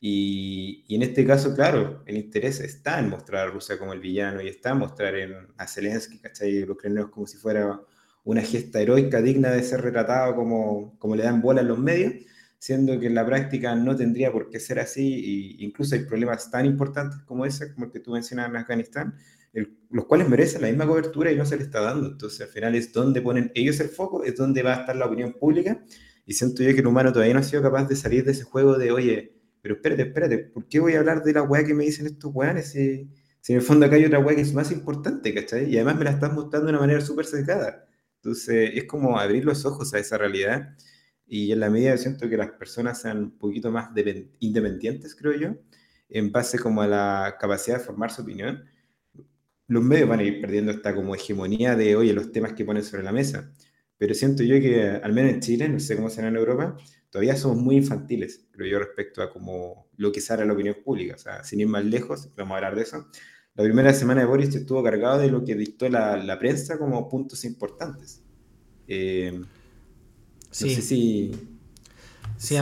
y, 0.01 0.85
y, 0.87 0.95
en 0.95 1.03
este 1.03 1.27
caso, 1.27 1.55
claro, 1.55 2.03
el 2.07 2.17
interés 2.17 2.61
está 2.61 3.01
en 3.01 3.11
mostrar 3.11 3.49
a 3.49 3.51
Rusia 3.51 3.79
como 3.79 3.93
el 3.93 4.01
villano 4.01 4.41
y 4.41 4.49
está 4.49 4.71
en 4.71 4.79
mostrar 4.79 5.17
en, 5.17 5.35
a 5.57 5.67
Zelensky, 5.67 6.19
¿cachai? 6.19 6.61
Los 6.61 6.77
ucranianos 6.77 7.11
como 7.11 7.27
si 7.27 7.37
fuera 7.37 7.81
una 8.25 8.43
gesta 8.43 8.81
heroica 8.81 9.23
digna 9.23 9.51
de 9.51 9.63
ser 9.63 9.81
retratado 9.81 10.37
como, 10.37 10.97
como 10.99 11.17
le 11.17 11.25
dan 11.25 11.41
bola 11.41 11.63
en 11.63 11.69
los 11.69 11.79
medios, 11.79 12.13
siendo 12.59 12.99
que 13.01 13.07
en 13.07 13.15
la 13.15 13.25
práctica 13.25 13.75
no 13.75 13.97
tendría 13.97 14.31
por 14.31 14.51
qué 14.51 14.61
ser 14.61 14.79
así, 14.81 15.57
e 15.61 15.65
incluso 15.65 15.95
hay 15.95 16.03
problemas 16.05 16.51
tan 16.51 16.67
importantes 16.67 17.21
como 17.25 17.47
ese, 17.47 17.73
como 17.73 17.87
el 17.87 17.93
que 17.93 18.01
tú 18.01 18.13
mencionas 18.13 18.51
en 18.51 18.57
Afganistán, 18.57 19.15
los 19.91 20.05
cuales 20.05 20.29
merecen 20.29 20.63
la 20.63 20.69
misma 20.69 20.87
cobertura 20.87 21.33
y 21.33 21.37
no 21.37 21.47
se 21.47 21.57
le 21.57 21.63
está 21.63 21.81
dando. 21.81 22.07
Entonces, 22.07 22.43
al 22.43 22.49
final 22.49 22.75
es 22.75 22.93
donde 22.93 23.23
ponen 23.23 23.51
ellos 23.55 23.81
el 23.81 23.89
foco, 23.89 24.23
es 24.23 24.37
donde 24.37 24.63
va 24.63 24.75
a 24.75 24.81
estar 24.81 24.95
la 24.95 25.07
opinión 25.07 25.33
pública, 25.33 25.83
y 26.27 26.35
siento 26.35 26.63
yo 26.63 26.75
que 26.75 26.81
el 26.81 26.87
humano 26.87 27.13
todavía 27.13 27.33
no 27.35 27.41
ha 27.41 27.45
sido 27.45 27.63
capaz 27.63 27.89
de 27.89 27.97
salir 27.97 28.25
de 28.25 28.33
ese 28.33 28.45
juego 28.45 28.77
de, 28.77 28.93
oye, 28.93 29.38
pero 29.63 29.75
espérate, 29.77 30.03
espérate, 30.03 30.39
¿por 30.39 30.67
qué 30.69 30.81
voy 30.81 30.95
a 30.95 31.01
hablar 31.01 31.23
de 31.23 31.33
la 31.33 31.43
weá 31.43 31.65
que 31.65 31.75
me 31.75 31.85
dicen 31.85 32.07
estos 32.07 32.31
weones 32.35 32.71
si, 32.71 33.09
si, 33.41 33.53
en 33.53 33.59
el 33.59 33.65
fondo 33.65 33.87
acá 33.87 33.97
hay 33.97 34.05
otra 34.05 34.19
weá 34.21 34.37
que 34.37 34.43
es 34.43 34.55
más 34.55 34.71
importante, 34.73 35.35
¿cachai? 35.35 35.71
Y 35.71 35.77
además 35.77 35.97
me 35.99 36.05
la 36.05 36.11
estás 36.13 36.33
mostrando 36.33 36.67
de 36.67 36.73
una 36.73 36.81
manera 36.81 37.01
súper 37.01 37.27
secada. 37.27 37.87
Entonces 38.17 38.71
es 38.75 38.85
como 38.85 39.19
abrir 39.19 39.45
los 39.45 39.65
ojos 39.65 39.95
a 39.95 39.99
esa 39.99 40.19
realidad 40.19 40.75
y 41.27 41.53
en 41.53 41.61
la 41.61 41.71
medida 41.71 41.93
que 41.93 41.99
siento 41.99 42.29
que 42.29 42.37
las 42.37 42.53
personas 42.53 43.01
sean 43.01 43.19
un 43.19 43.39
poquito 43.39 43.71
más 43.71 43.91
independientes, 44.41 45.15
creo 45.15 45.35
yo, 45.35 45.57
en 46.09 46.33
base 46.33 46.59
como 46.59 46.83
a 46.83 46.87
la 46.87 47.37
capacidad 47.39 47.79
de 47.79 47.85
formar 47.85 48.11
su 48.11 48.23
opinión, 48.23 48.65
los 49.69 49.85
medios 49.85 50.09
van 50.09 50.21
a 50.21 50.23
ir 50.23 50.41
perdiendo 50.41 50.73
esta 50.73 50.95
como 50.95 51.15
hegemonía 51.15 51.77
de, 51.77 51.97
oye, 51.97 52.15
los 52.15 52.33
temas 52.33 52.55
que 52.55 52.65
ponen 52.65 52.83
sobre 52.83 53.03
la 53.03 53.13
mesa. 53.13 53.53
Pero 53.99 54.15
siento 54.15 54.43
yo 54.43 54.59
que, 54.61 54.89
al 55.03 55.13
menos 55.13 55.33
en 55.33 55.41
Chile, 55.41 55.69
no 55.69 55.79
sé 55.81 55.97
cómo 55.97 56.09
será 56.09 56.29
en 56.29 56.37
Europa, 56.37 56.77
todavía 57.11 57.37
somos 57.37 57.59
muy 57.59 57.77
infantiles, 57.77 58.47
creo 58.51 58.71
yo, 58.71 58.79
respecto 58.79 59.23
a 59.23 59.31
como 59.31 59.89
lo 59.97 60.13
que 60.13 60.21
sale 60.21 60.43
a 60.43 60.47
la 60.47 60.53
opinión 60.53 60.77
pública. 60.85 61.15
O 61.15 61.19
sea, 61.19 61.45
sin 61.45 61.61
ir 61.61 61.69
más 61.69 61.85
lejos, 61.85 62.29
vamos 62.37 62.53
a 62.53 62.57
hablar 62.57 62.77
de 62.77 62.83
eso. 62.83 63.07
La 63.55 63.65
primera 63.65 63.93
semana 63.93 64.21
de 64.21 64.27
Boris 64.27 64.55
estuvo 64.55 64.83
cargado 64.83 65.19
de 65.19 65.31
lo 65.31 65.45
que 65.45 65.55
dictó 65.55 65.89
la, 65.89 66.17
la 66.17 66.39
prensa 66.39 66.79
como 66.79 67.09
puntos 67.09 67.45
importantes. 67.45 68.23
Eh, 68.87 69.33
no 69.35 69.47
sé 70.51 70.83
si... 70.83 71.33
Sí, 72.37 72.57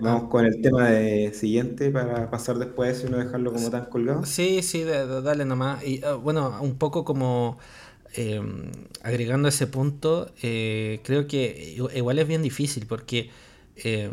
vamos 0.00 0.28
con 0.28 0.44
el 0.44 0.60
tema 0.60 0.90
de 0.90 1.32
siguiente 1.32 1.90
para 1.90 2.28
pasar 2.30 2.58
después 2.58 3.04
y 3.06 3.10
no 3.10 3.18
dejarlo 3.18 3.52
como 3.52 3.70
tan 3.70 3.84
colgado. 3.84 4.26
Sí, 4.26 4.60
sí, 4.62 4.82
dale 4.82 5.44
nomás. 5.44 5.86
Y 5.86 6.02
ah, 6.02 6.14
bueno, 6.14 6.58
un 6.60 6.76
poco 6.78 7.04
como 7.04 7.56
em, 8.14 8.72
agregando 9.04 9.46
ese 9.46 9.68
punto, 9.68 10.32
eh, 10.42 10.98
creo 11.04 11.28
que 11.28 11.76
igual 11.94 12.18
es 12.18 12.26
bien 12.26 12.42
difícil 12.42 12.86
porque 12.86 13.30
em, 13.84 14.12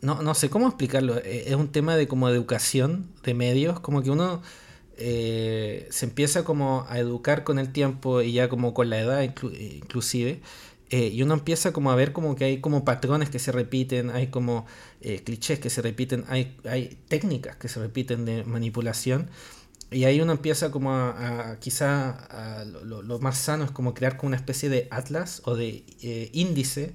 no, 0.00 0.22
no 0.22 0.34
sé 0.34 0.50
cómo 0.50 0.66
explicarlo. 0.68 1.18
E, 1.18 1.44
es 1.48 1.54
un 1.54 1.68
tema 1.68 1.96
de 1.96 2.08
como 2.08 2.28
educación 2.28 3.08
de 3.22 3.34
medios, 3.34 3.80
como 3.80 4.02
que 4.02 4.10
uno 4.10 4.42
eh, 4.96 5.88
se 5.90 6.06
empieza 6.06 6.44
como 6.44 6.86
a 6.88 6.98
educar 6.98 7.44
con 7.44 7.58
el 7.58 7.72
tiempo 7.72 8.22
y 8.22 8.32
ya 8.32 8.48
como 8.48 8.74
con 8.74 8.90
la 8.90 9.00
edad 9.00 9.22
inclusive. 9.22 10.40
Eh, 10.90 11.08
y 11.08 11.22
uno 11.22 11.32
empieza 11.34 11.72
como 11.72 11.90
a 11.90 11.94
ver 11.94 12.12
como 12.12 12.36
que 12.36 12.44
hay 12.44 12.60
como 12.60 12.84
patrones 12.84 13.30
que 13.30 13.38
se 13.38 13.50
repiten, 13.50 14.10
hay 14.10 14.26
como 14.26 14.66
eh, 15.00 15.22
clichés 15.24 15.58
que 15.58 15.70
se 15.70 15.80
repiten, 15.80 16.24
hay, 16.28 16.54
hay 16.68 16.98
técnicas 17.08 17.56
que 17.56 17.68
se 17.68 17.80
repiten 17.80 18.26
de 18.26 18.44
manipulación. 18.44 19.30
Y 19.90 20.04
ahí 20.04 20.20
uno 20.20 20.32
empieza 20.32 20.70
como 20.70 20.92
a, 20.92 21.56
quizá 21.60 22.66
lo, 22.84 23.18
más 23.20 23.38
sano 23.38 23.64
es 23.64 23.70
como 23.70 23.94
crear 23.94 24.16
como 24.16 24.28
una 24.28 24.36
especie 24.36 24.68
de 24.68 24.88
atlas 24.90 25.42
o 25.44 25.54
de 25.54 25.84
eh, 26.02 26.30
índice 26.32 26.94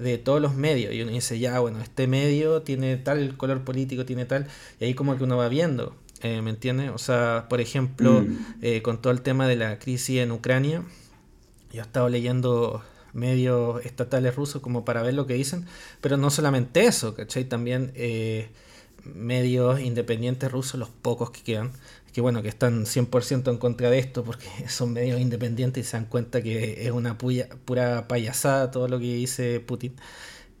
de 0.00 0.18
todos 0.18 0.40
los 0.40 0.54
medios. 0.54 0.94
Y 0.94 1.02
uno 1.02 1.12
dice, 1.12 1.38
ya, 1.38 1.58
bueno, 1.60 1.80
este 1.80 2.06
medio 2.06 2.62
tiene 2.62 2.96
tal 2.96 3.36
color 3.36 3.64
político, 3.64 4.04
tiene 4.04 4.24
tal, 4.24 4.46
y 4.80 4.84
ahí 4.84 4.94
como 4.94 5.16
que 5.16 5.24
uno 5.24 5.36
va 5.36 5.48
viendo, 5.48 5.94
¿me 6.22 6.50
entiendes? 6.50 6.90
O 6.94 6.98
sea, 6.98 7.46
por 7.48 7.60
ejemplo, 7.60 8.22
mm. 8.22 8.80
con 8.82 9.00
todo 9.00 9.12
el 9.12 9.22
tema 9.22 9.46
de 9.46 9.56
la 9.56 9.78
crisis 9.78 10.20
en 10.20 10.32
Ucrania, 10.32 10.82
yo 11.72 11.80
he 11.80 11.84
estado 11.84 12.08
leyendo 12.08 12.82
medios 13.12 13.84
estatales 13.84 14.34
rusos 14.36 14.62
como 14.62 14.84
para 14.84 15.02
ver 15.02 15.14
lo 15.14 15.26
que 15.26 15.34
dicen, 15.34 15.66
pero 16.00 16.16
no 16.16 16.30
solamente 16.30 16.86
eso, 16.86 17.14
¿cachai? 17.14 17.44
También 17.44 17.92
eh, 17.94 18.48
medios 19.04 19.80
independientes 19.80 20.50
rusos, 20.50 20.78
los 20.78 20.88
pocos 20.88 21.30
que 21.30 21.42
quedan, 21.42 21.72
que 22.12 22.20
bueno, 22.20 22.42
que 22.42 22.48
están 22.48 22.84
100% 22.86 23.50
en 23.50 23.58
contra 23.58 23.90
de 23.90 23.98
esto 23.98 24.24
porque 24.24 24.46
son 24.68 24.92
medios 24.92 25.20
independientes 25.20 25.86
y 25.86 25.90
se 25.90 25.96
dan 25.96 26.06
cuenta 26.06 26.42
que 26.42 26.86
es 26.86 26.90
una 26.90 27.18
pura 27.18 28.08
payasada 28.08 28.70
todo 28.70 28.88
lo 28.88 28.98
que 28.98 29.14
dice 29.14 29.60
Putin. 29.60 29.94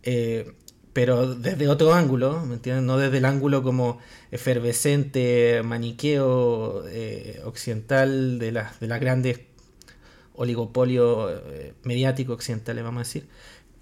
Eh, 0.02 0.52
pero 0.92 1.34
desde 1.34 1.68
otro 1.68 1.94
ángulo, 1.94 2.44
¿me 2.44 2.54
entiendes? 2.54 2.84
No 2.84 2.98
desde 2.98 3.18
el 3.18 3.24
ángulo 3.24 3.62
como 3.62 3.98
efervescente, 4.32 5.62
maniqueo 5.64 6.84
eh, 6.88 7.40
occidental 7.44 8.38
de 8.38 8.52
las, 8.52 8.80
de 8.80 8.88
las 8.88 9.00
grandes 9.00 9.40
oligopolio 10.38 11.30
eh, 11.30 11.74
mediático 11.82 12.32
occidental, 12.32 12.82
vamos 12.82 13.00
a 13.00 13.04
decir. 13.04 13.28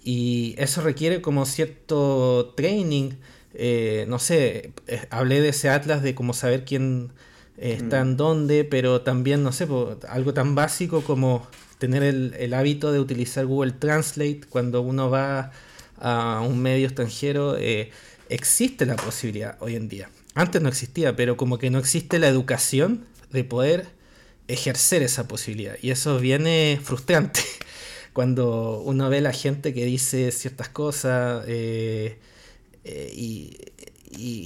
Y 0.03 0.55
eso 0.57 0.81
requiere 0.81 1.21
como 1.21 1.45
cierto 1.45 2.53
training. 2.57 3.11
Eh, 3.53 4.05
no 4.09 4.19
sé, 4.19 4.73
eh, 4.87 5.07
hablé 5.09 5.41
de 5.41 5.49
ese 5.49 5.69
atlas 5.69 6.01
de 6.01 6.15
cómo 6.15 6.33
saber 6.33 6.65
quién 6.65 7.13
está 7.57 8.01
en 8.01 8.13
mm. 8.13 8.17
dónde, 8.17 8.63
pero 8.63 9.01
también, 9.01 9.43
no 9.43 9.51
sé, 9.51 9.67
algo 10.09 10.33
tan 10.33 10.55
básico 10.55 11.01
como 11.03 11.47
tener 11.79 12.03
el, 12.03 12.53
hábito 12.53 12.91
de 12.91 12.99
utilizar 12.99 13.45
Google 13.45 13.73
Translate 13.73 14.41
cuando 14.49 14.81
uno 14.81 15.09
va 15.09 15.51
a 15.99 16.41
un 16.41 16.59
medio 16.61 16.87
extranjero. 16.87 17.57
existe 18.29 18.85
la 18.85 18.95
posibilidad 18.95 19.57
hoy 19.59 19.75
en 19.75 19.89
día. 19.89 20.09
Antes 20.35 20.61
no 20.61 20.69
existía, 20.69 21.15
pero 21.15 21.35
como 21.35 21.57
que 21.57 21.69
no 21.71 21.79
existe 21.79 22.19
la 22.19 22.27
educación 22.27 23.05
de 23.31 23.43
poder 23.43 23.87
ejercer 24.47 25.03
esa 25.03 25.27
posibilidad. 25.27 25.75
Y 25.81 25.91
eso 25.91 26.19
viene 26.19 26.79
frustrante 26.81 27.41
cuando 28.13 28.81
uno 28.85 29.09
ve 29.09 29.17
a 29.17 29.21
la 29.21 29.33
gente 29.33 29.73
que 29.73 29.85
dice 29.85 30.31
ciertas 30.31 30.69
cosas 30.69 31.43
eh, 31.47 32.17
eh, 32.83 33.11
y, 33.13 33.57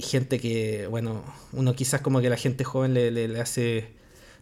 gente 0.02 0.38
que, 0.38 0.86
bueno, 0.88 1.22
uno 1.52 1.74
quizás 1.74 2.00
como 2.00 2.20
que 2.20 2.30
la 2.30 2.36
gente 2.36 2.64
joven 2.64 2.94
le, 2.94 3.40
hace, 3.40 3.88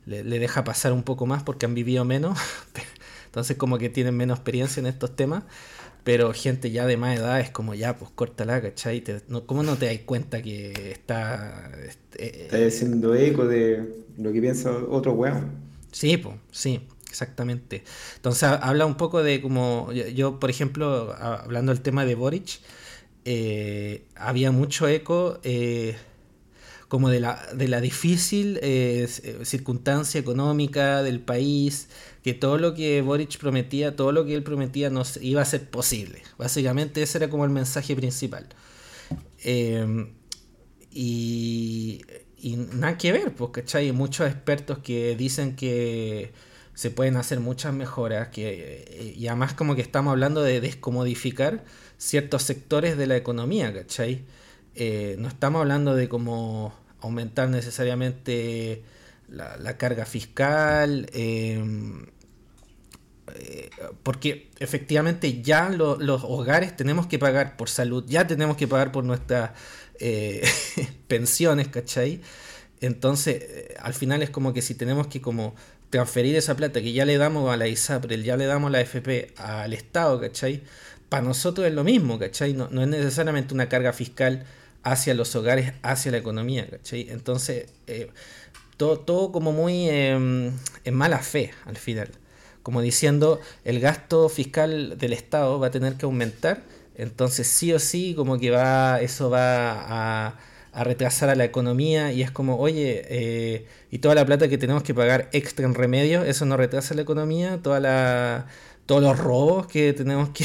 le, 0.07 0.23
deja 0.23 0.65
pasar 0.65 0.93
un 0.93 1.03
poco 1.03 1.27
más 1.27 1.43
porque 1.43 1.67
han 1.67 1.75
vivido 1.75 2.05
menos, 2.05 2.39
entonces 3.27 3.57
como 3.57 3.79
que 3.79 3.89
tienen 3.89 4.17
menos 4.17 4.39
experiencia 4.39 4.81
en 4.81 4.87
estos 4.87 5.15
temas. 5.17 5.45
Pero 6.03 6.33
gente 6.33 6.71
ya 6.71 6.87
de 6.87 6.97
más 6.97 7.19
edad 7.19 7.41
es 7.41 7.51
como 7.51 7.75
ya, 7.75 7.99
pues 7.99 8.11
córtala, 8.15 8.63
¿cachai? 8.63 9.05
no, 9.29 9.47
¿Cómo 9.47 9.63
no 9.63 9.77
te 9.77 9.85
das 9.85 9.99
cuenta 10.07 10.41
que 10.41 10.93
está... 10.93 11.71
Este, 11.87 12.45
está 12.45 12.67
haciendo 12.67 13.15
eco 13.15 13.47
de 13.47 14.07
lo 14.17 14.33
que 14.33 14.41
piensa 14.41 14.73
otro 14.73 15.13
weón. 15.13 15.51
Sí, 15.93 16.17
pues, 16.17 16.37
sí, 16.51 16.81
exactamente. 17.09 17.83
Entonces 18.17 18.45
habla 18.45 18.87
un 18.87 18.97
poco 18.97 19.23
de 19.23 19.43
como, 19.43 19.93
yo, 19.93 20.41
por 20.41 20.51
ejemplo, 20.51 21.15
hablando 21.19 21.73
del 21.73 21.83
tema 21.83 22.05
de 22.05 22.15
Boric, 22.15 22.61
eh, 23.25 24.07
había 24.17 24.51
mucho 24.51 24.89
eco 24.89 25.41
eh, 25.43 25.97
como 26.89 27.11
de 27.11 27.21
la, 27.21 27.47
de 27.55 27.69
la 27.69 27.81
difícil 27.81 28.59
eh, 28.63 29.07
circunstancia 29.45 30.19
económica 30.19 31.03
del 31.03 31.21
país, 31.21 31.89
que 32.25 32.35
todo 32.35 32.59
lo 32.59 32.75
que 32.75 33.03
Boric 33.03 33.39
prometía, 33.39 33.95
todo 33.95 34.13
lo 34.13 34.25
que 34.25 34.35
él 34.35 34.43
prometía 34.43 34.91
no 34.91 35.03
iba 35.21 35.43
a 35.43 35.45
ser 35.45 35.69
posible. 35.69 36.23
Básicamente 36.39 37.03
ese 37.03 37.19
era 37.19 37.29
como 37.29 37.45
el 37.45 37.51
mensaje 37.51 37.95
principal. 37.95 38.49
Y, 40.93 42.03
nada 42.73 42.99
que 42.99 43.13
ver, 43.13 43.35
pues, 43.35 43.51
¿cachai? 43.53 43.87
Hay 43.87 43.93
muchos 43.93 44.27
expertos 44.27 44.79
que 44.79 45.15
dicen 45.15 45.55
que 45.55 46.33
se 46.75 46.91
pueden 46.91 47.17
hacer 47.17 47.41
muchas 47.41 47.75
mejoras, 47.75 48.29
que, 48.29 49.15
y 49.17 49.27
además 49.29 49.53
como 49.55 49.77
que 49.77 49.83
estamos 49.83 50.11
hablando 50.11 50.43
de 50.43 50.61
descomodificar 50.61 51.63
ciertos 52.01 52.43
sectores 52.45 52.97
de 52.97 53.07
la 53.07 53.17
economía, 53.17 53.73
¿cachai? 53.75 54.25
Eh, 54.75 55.17
no 55.19 55.29
estamos 55.29 55.61
hablando 55.61 55.95
de 55.95 56.09
cómo 56.09 56.75
aumentar 57.01 57.51
necesariamente 57.51 58.83
la, 59.29 59.77
carga 59.77 60.07
fiscal, 60.07 61.09
em, 61.13 62.07
eh, 63.37 63.71
porque 64.03 64.51
efectivamente 64.59 65.43
ya 65.43 65.69
los 65.69 66.25
hogares 66.25 66.75
tenemos 66.75 67.07
que 67.07 67.19
pagar 67.19 67.57
por 67.59 67.69
salud, 67.69 68.05
ya 68.09 68.27
tenemos 68.27 68.57
que 68.57 68.67
pagar 68.67 68.93
por 68.93 69.05
nuestras 69.05 69.51
eh, 70.01 70.43
pensiones, 71.07 71.69
¿cachai? 71.69 72.23
Entonces, 72.81 73.77
al 73.79 73.93
final 73.93 74.23
es 74.23 74.31
como 74.31 74.55
que 74.55 74.63
si 74.63 74.75
tenemos 74.75 75.07
que 75.07 75.21
como 75.21 75.55
transferir 75.91 76.37
esa 76.37 76.57
plata 76.57 76.81
que 76.81 76.93
ya 76.93 77.05
le 77.05 77.19
damos 77.19 77.53
a 77.53 77.57
la 77.59 77.69
ISAPREL, 77.69 78.25
ya 78.25 78.37
le 78.39 78.47
damos 78.47 78.69
a 78.69 78.73
la 78.73 78.81
FP 78.81 79.35
al 79.37 79.75
Estado, 79.75 80.19
¿cachai? 80.21 80.63
Para 81.11 81.23
nosotros 81.23 81.67
es 81.67 81.75
lo 81.75 81.85
mismo, 81.85 82.19
¿cachai? 82.19 82.55
No, 82.55 82.69
no 82.71 82.81
es 82.83 82.89
necesariamente 82.89 83.53
una 83.53 83.69
carga 83.69 83.93
fiscal 83.93 84.47
hacia 84.83 85.13
los 85.13 85.37
hogares, 85.37 85.75
hacia 85.83 86.13
la 86.13 86.19
economía, 86.19 86.67
¿cachai? 86.67 87.11
Entonces, 87.11 87.67
todo, 89.05 89.33
como 89.33 89.53
muy 89.53 89.89
em, 89.89 90.53
en 90.85 90.95
mala 90.95 91.19
fe 91.19 91.53
al 91.67 91.77
final. 91.77 92.09
Como 92.63 92.81
diciendo, 92.81 93.41
el 93.65 93.81
gasto 93.81 94.29
fiscal 94.29 94.99
del 94.99 95.13
Estado 95.13 95.59
va 95.59 95.69
a 95.69 95.71
tener 95.71 95.95
que 95.95 96.07
aumentar, 96.07 96.63
entonces 96.95 97.47
sí 97.47 97.73
o 97.73 97.79
sí 97.79 98.15
como 98.15 98.39
que 98.39 98.51
va, 98.51 99.01
eso 99.01 99.31
va 99.31 100.29
a, 100.29 100.39
retrasar 100.85 101.31
a 101.31 101.35
la 101.35 101.45
economía 101.45 102.13
y 102.13 102.23
es 102.23 102.31
como, 102.31 102.57
oye, 102.59 103.03
eh, 103.09 103.67
y 103.91 103.99
toda 103.99 104.15
la 104.15 104.25
plata 104.25 104.49
que 104.49 104.57
tenemos 104.57 104.85
que 104.85 104.95
pagar 104.95 105.29
extra 105.33 105.67
en 105.67 105.75
remedios, 105.75 106.27
eso 106.29 106.45
no 106.47 106.57
retrasa 106.57 106.95
la 106.95 107.03
economía, 107.03 107.59
toda 107.61 107.81
la, 107.81 108.47
todos 108.87 109.03
los 109.03 109.19
robos 109.19 109.67
que 109.67 109.93
tenemos 109.93 110.31
que... 110.31 110.45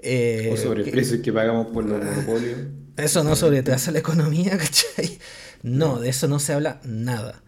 Eh, 0.00 0.50
o 0.52 0.56
sobreprecios 0.56 1.18
que, 1.18 1.22
que 1.22 1.32
pagamos 1.32 1.68
por 1.68 1.84
los 1.84 2.02
monopolios. 2.02 2.58
Eso 2.98 3.22
no 3.22 3.36
sobretrasa 3.36 3.92
la 3.92 4.00
economía, 4.00 4.50
¿cachai? 4.58 5.18
No, 5.62 6.00
de 6.00 6.08
eso 6.08 6.26
no 6.28 6.40
se 6.40 6.52
habla 6.52 6.80
nada. 6.84 7.42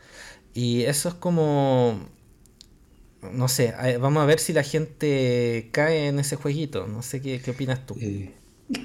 Y 0.55 0.83
eso 0.83 1.09
es 1.09 1.15
como... 1.17 2.09
No 3.33 3.49
sé, 3.49 3.75
vamos 4.01 4.23
a 4.23 4.27
ver 4.27 4.39
si 4.39 4.53
la 4.53 4.63
gente 4.63 5.69
cae 5.73 6.07
en 6.07 6.19
ese 6.21 6.37
jueguito. 6.37 6.87
No 6.87 7.03
sé 7.03 7.21
qué, 7.21 7.41
qué 7.41 7.51
opinas 7.51 7.85
tú. 7.85 7.97
Eh, 8.01 8.31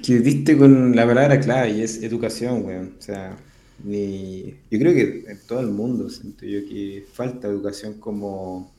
que 0.04 0.18
diste 0.18 0.58
con 0.58 0.94
la 0.94 1.06
palabra 1.06 1.40
clave 1.40 1.70
y 1.70 1.82
es 1.82 2.02
educación, 2.02 2.64
weón. 2.64 2.96
O 2.98 3.02
sea, 3.02 3.36
ni... 3.82 4.56
yo 4.70 4.78
creo 4.78 4.92
que 4.92 5.24
en 5.28 5.38
todo 5.46 5.60
el 5.60 5.68
mundo 5.68 6.10
siento 6.10 6.44
yo 6.44 6.60
que 6.68 7.06
falta 7.12 7.48
educación 7.48 7.94
como... 7.94 8.72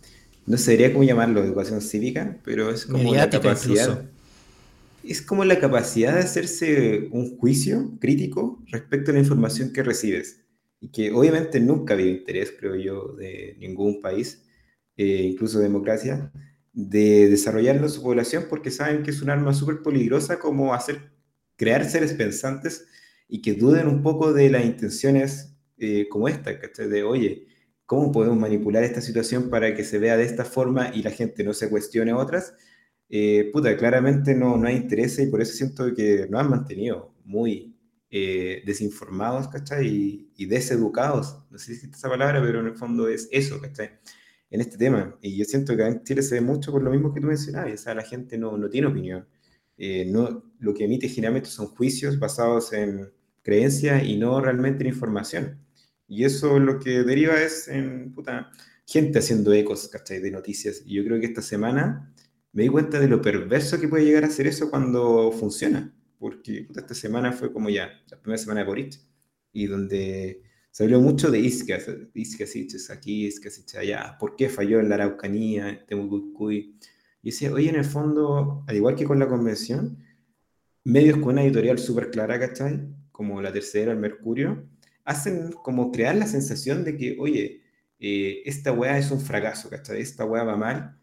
No 0.46 0.58
sabría 0.58 0.94
cómo 0.94 1.03
llamarlo, 1.03 1.44
educación 1.44 1.82
cívica, 1.82 2.38
pero 2.46 2.70
es 2.70 2.86
como 2.86 3.13
la 3.13 3.29
capacidad 3.29 4.06
es 5.11 5.21
como 5.21 5.45
la 5.45 5.59
capacidad 5.59 6.13
de 6.13 6.19
hacerse 6.19 7.09
un 7.11 7.37
juicio 7.37 7.97
crítico 7.99 8.63
respecto 8.67 9.11
a 9.11 9.13
la 9.13 9.19
información 9.21 9.73
que 9.73 9.83
recibes. 9.83 10.43
Y 10.79 10.89
que 10.89 11.11
obviamente 11.11 11.59
nunca 11.59 11.93
ha 11.93 11.97
habido 11.97 12.11
interés, 12.11 12.53
creo 12.57 12.75
yo, 12.75 13.13
de 13.13 13.55
ningún 13.59 14.01
país, 14.01 14.45
eh, 14.95 15.23
incluso 15.31 15.59
democracia, 15.59 16.31
de 16.73 17.27
desarrollarlo 17.29 17.83
en 17.83 17.89
su 17.89 18.03
población 18.03 18.45
porque 18.49 18.69
saben 18.69 19.01
que 19.01 19.09
es 19.09 19.21
un 19.23 19.31
arma 19.31 19.53
súper 19.53 19.81
peligrosa 19.81 20.37
como 20.37 20.75
hacer, 20.75 21.11
crear 21.55 21.89
seres 21.89 22.13
pensantes 22.13 22.85
y 23.27 23.41
que 23.41 23.53
duden 23.53 23.87
un 23.87 24.03
poco 24.03 24.31
de 24.33 24.49
las 24.51 24.63
intenciones 24.63 25.57
eh, 25.79 26.07
como 26.09 26.27
esta, 26.27 26.59
que 26.59 26.87
De, 26.87 27.03
oye, 27.03 27.47
¿cómo 27.85 28.11
podemos 28.11 28.37
manipular 28.37 28.83
esta 28.83 29.01
situación 29.01 29.49
para 29.49 29.73
que 29.75 29.83
se 29.83 29.97
vea 29.99 30.17
de 30.17 30.25
esta 30.25 30.45
forma 30.45 30.91
y 30.93 31.01
la 31.01 31.11
gente 31.11 31.43
no 31.43 31.53
se 31.53 31.69
cuestione 31.69 32.13
otras? 32.13 32.53
Eh, 33.09 33.49
puta, 33.53 33.75
claramente 33.77 34.35
no, 34.35 34.57
no 34.57 34.67
hay 34.67 34.75
interés 34.75 35.17
y 35.19 35.27
por 35.27 35.41
eso 35.41 35.53
siento 35.53 35.93
que 35.93 36.27
no 36.29 36.39
han 36.39 36.49
mantenido 36.49 37.13
muy 37.23 37.77
eh, 38.09 38.63
desinformados, 38.65 39.49
¿cachai? 39.49 40.29
Y, 40.35 40.45
deseducados. 40.45 41.45
No 41.49 41.57
sé 41.57 41.65
si 41.67 41.71
existe 41.73 41.97
esa 41.97 42.09
palabra, 42.09 42.41
pero 42.41 42.61
en 42.61 42.67
el 42.67 42.75
fondo 42.75 43.07
es 43.09 43.27
eso, 43.31 43.59
¿cachai? 43.61 43.91
En 44.49 44.61
este 44.61 44.77
tema. 44.77 45.17
Y 45.21 45.37
yo 45.37 45.45
siento 45.45 45.75
que 45.75 45.85
en 45.85 46.03
Chile 46.03 46.21
se 46.21 46.35
ve 46.35 46.41
mucho 46.41 46.71
por 46.71 46.81
lo 46.83 46.91
mismo 46.91 47.13
que 47.13 47.21
tú 47.21 47.27
mencionabas. 47.27 47.73
O 47.73 47.77
sea, 47.77 47.95
la 47.95 48.03
gente 48.03 48.37
no, 48.37 48.57
no 48.57 48.69
tiene 48.69 48.87
opinión. 48.87 49.27
Eh, 49.77 50.05
no, 50.05 50.51
lo 50.59 50.73
que 50.73 50.85
emite 50.85 51.09
generalmente 51.09 51.49
son 51.49 51.67
juicios 51.67 52.17
basados 52.17 52.73
en 52.73 53.11
creencias 53.43 54.03
y 54.03 54.17
no 54.17 54.39
realmente 54.41 54.83
en 54.83 54.89
información. 54.89 55.59
Y 56.07 56.23
eso 56.23 56.59
lo 56.59 56.79
que 56.79 57.03
deriva 57.03 57.41
es 57.41 57.67
en 57.67 58.13
puta, 58.13 58.51
gente 58.85 59.19
haciendo 59.19 59.53
ecos, 59.53 59.89
¿cachai? 59.89 60.19
De 60.21 60.31
noticias. 60.31 60.81
Y 60.85 60.95
yo 60.95 61.03
creo 61.03 61.19
que 61.19 61.27
esta 61.27 61.41
semana 61.41 62.13
me 62.54 62.63
di 62.63 62.70
cuenta 62.70 63.00
de 63.00 63.08
lo 63.08 63.22
perverso 63.22 63.80
que 63.80 63.88
puede 63.88 64.06
llegar 64.06 64.25
a 64.25 64.30
ser 64.30 64.48
eso 64.48 64.70
cuando 64.70 65.32
funciona 65.32 65.94
porque 66.20 66.68
esta 66.75 66.94
semana 66.94 67.32
fue 67.32 67.51
como 67.54 67.70
ya, 67.70 67.89
la 68.10 68.20
primera 68.20 68.38
semana 68.38 68.62
de 68.62 68.68
Boric, 68.68 69.00
y 69.54 69.68
donde 69.68 70.42
se 70.72 70.84
habló 70.84 71.01
mucho 71.01 71.32
de 71.32 71.39
Iscas, 71.39 71.88
Iscas 72.13 72.89
aquí, 72.89 73.27
Iscas 73.27 73.63
allá, 73.75 74.18
¿por 74.20 74.36
qué 74.36 74.50
falló 74.50 74.80
en 74.80 74.89
la 74.89 74.96
Araucanía, 74.96 75.86
en? 75.88 76.10
Y 76.50 77.32
decía, 77.32 77.51
oye, 77.51 77.70
en 77.70 77.75
el 77.75 77.86
fondo, 77.86 78.63
al 78.68 78.75
igual 78.75 78.96
que 78.96 79.06
con 79.06 79.20
la 79.20 79.27
convención, 79.27 80.04
medios 80.84 81.18
con 81.18 81.34
una 81.34 81.44
editorial 81.44 81.80
súper 81.80 82.10
clara, 82.12 82.39
¿cachai? 82.39 82.88
Como 83.12 83.42
la 83.42 83.51
tercera, 83.51 83.92
el 83.92 83.98
Mercurio, 83.98 84.68
hacen 85.04 85.51
como 85.51 85.92
crear 85.92 86.16
la 86.16 86.27
sensación 86.27 86.84
de 86.84 86.96
que, 86.96 87.18
oye, 87.20 87.62
eh, 88.00 88.42
esta 88.46 88.72
weá 88.72 88.98
es 88.98 89.12
un 89.12 89.20
fracaso, 89.20 89.70
¿cachai? 89.70 90.01
Esta 90.01 90.25
weá 90.25 90.44
va 90.44 90.56
mal, 90.56 90.98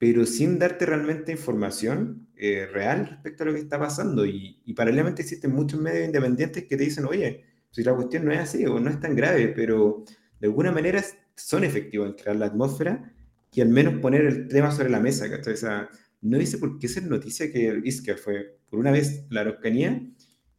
pero 0.00 0.24
sin 0.24 0.58
darte 0.58 0.86
realmente 0.86 1.30
información 1.30 2.26
eh, 2.34 2.66
real 2.72 3.06
respecto 3.06 3.42
a 3.42 3.46
lo 3.46 3.52
que 3.52 3.58
está 3.60 3.78
pasando. 3.78 4.24
Y, 4.24 4.56
paralelamente 4.74 5.20
existen 5.20 5.52
muchos 5.52 5.78
medios 5.78 6.06
independientes 6.06 6.64
que 6.64 6.78
te 6.78 6.84
dicen, 6.84 7.04
oye, 7.04 7.44
si 7.70 7.82
la 7.84 7.94
cuestión 7.94 8.24
no 8.24 8.32
es 8.32 8.38
así 8.38 8.64
o 8.64 8.80
no 8.80 8.88
es 8.88 8.98
tan 8.98 9.14
grave, 9.14 9.48
pero 9.48 10.02
de 10.40 10.46
alguna 10.46 10.72
manera 10.72 11.04
son 11.36 11.64
efectivos 11.64 12.08
en 12.08 12.14
crear 12.14 12.36
la 12.36 12.46
atmósfera 12.46 13.12
y 13.52 13.60
al 13.60 13.68
menos 13.68 14.00
poner 14.00 14.24
el 14.24 14.48
tema 14.48 14.70
sobre 14.70 14.88
la 14.88 15.00
mesa. 15.00 15.26
O 15.26 15.56
sea, 15.56 15.90
no 16.22 16.38
dice 16.38 16.56
por 16.56 16.78
qué 16.78 16.88
ser 16.88 17.04
noticia 17.04 17.52
que 17.52 17.82
Isker 17.84 18.16
fue 18.16 18.58
por 18.70 18.78
una 18.78 18.92
vez 18.92 19.26
la 19.28 19.42
Araucanía 19.42 20.00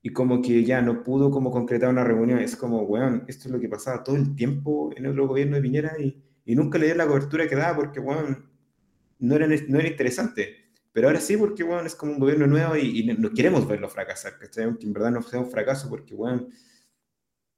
y 0.03 0.11
como 0.11 0.43
que 0.43 0.63
ya 0.63 0.83
no 0.83 1.01
pudo 1.01 1.31
como 1.31 1.49
concretar 1.49 1.89
una 1.89 2.03
reunión. 2.03 2.37
Es 2.37 2.55
como, 2.55 2.83
weón, 2.83 3.23
esto 3.27 3.47
es 3.47 3.51
lo 3.51 3.59
que 3.59 3.69
pasaba 3.69 4.03
todo 4.03 4.17
el 4.17 4.35
tiempo 4.35 4.91
en 4.95 5.07
el 5.07 5.19
gobierno 5.19 5.55
de 5.55 5.63
Piñera 5.63 5.93
y, 5.99 6.23
y 6.45 6.55
nunca 6.55 6.77
le 6.77 6.85
dio 6.85 6.95
la 6.95 7.07
cobertura 7.07 7.47
que 7.47 7.55
daba 7.55 7.75
porque, 7.75 7.99
weón, 7.99 8.50
no 9.21 9.35
era, 9.35 9.47
no 9.47 9.79
era 9.79 9.87
interesante. 9.87 10.71
Pero 10.91 11.07
ahora 11.07 11.21
sí, 11.21 11.37
porque, 11.37 11.63
bueno, 11.63 11.85
es 11.85 11.95
como 11.95 12.13
un 12.13 12.19
gobierno 12.19 12.47
nuevo 12.47 12.75
y, 12.75 13.03
no 13.17 13.31
queremos 13.31 13.67
verlo 13.67 13.87
fracasar, 13.89 14.37
¿cachai? 14.37 14.65
Aunque 14.65 14.85
en 14.85 14.93
verdad 14.93 15.11
no 15.11 15.21
sea 15.21 15.39
un 15.39 15.49
fracaso, 15.49 15.89
porque, 15.89 16.13
bueno, 16.13 16.49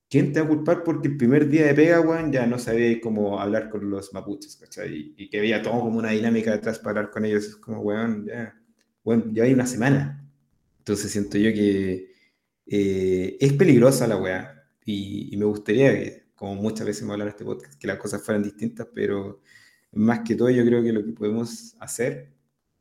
¿quién 0.09 0.31
te 0.31 0.39
va 0.39 0.45
a 0.45 0.49
culpar 0.49 0.83
porque 0.83 1.07
el 1.07 1.17
primer 1.17 1.49
día 1.49 1.65
de 1.65 1.73
pega, 1.73 1.99
bueno, 1.99 2.31
ya 2.31 2.45
no 2.45 2.59
sabía 2.59 2.99
cómo 3.01 3.39
hablar 3.39 3.69
con 3.69 3.89
los 3.89 4.13
mapuches, 4.13 4.57
¿cachai? 4.57 5.15
Y, 5.17 5.29
que 5.29 5.39
había 5.39 5.61
todo 5.63 5.79
como 5.81 5.97
una 5.97 6.11
dinámica 6.11 6.51
detrás 6.51 6.77
para 6.79 6.99
hablar 6.99 7.11
con 7.11 7.25
ellos. 7.25 7.45
Es 7.45 7.55
como, 7.55 7.81
bueno, 7.81 8.23
ya, 8.25 8.55
bueno, 9.03 9.25
ya 9.33 9.43
hay 9.43 9.53
una 9.53 9.65
semana. 9.65 10.23
Entonces 10.79 11.11
siento 11.11 11.37
yo 11.37 11.51
que 11.53 12.11
eh, 12.67 13.37
es 13.39 13.53
peligrosa 13.53 14.07
la 14.07 14.17
weá. 14.17 14.63
Y, 14.85 15.33
y, 15.33 15.37
me 15.37 15.45
gustaría 15.45 15.91
que, 15.93 16.23
como 16.35 16.55
muchas 16.55 16.85
veces 16.87 17.03
me 17.03 17.13
hablan 17.13 17.29
en 17.29 17.31
este 17.33 17.45
podcast, 17.45 17.79
que 17.79 17.87
las 17.87 17.97
cosas 17.97 18.21
fueran 18.23 18.43
distintas, 18.43 18.87
pero 18.93 19.41
más 19.93 20.21
que 20.21 20.35
todo 20.35 20.49
yo 20.49 20.65
creo 20.65 20.83
que 20.83 20.91
lo 20.91 21.05
que 21.05 21.11
podemos 21.11 21.75
hacer 21.79 22.33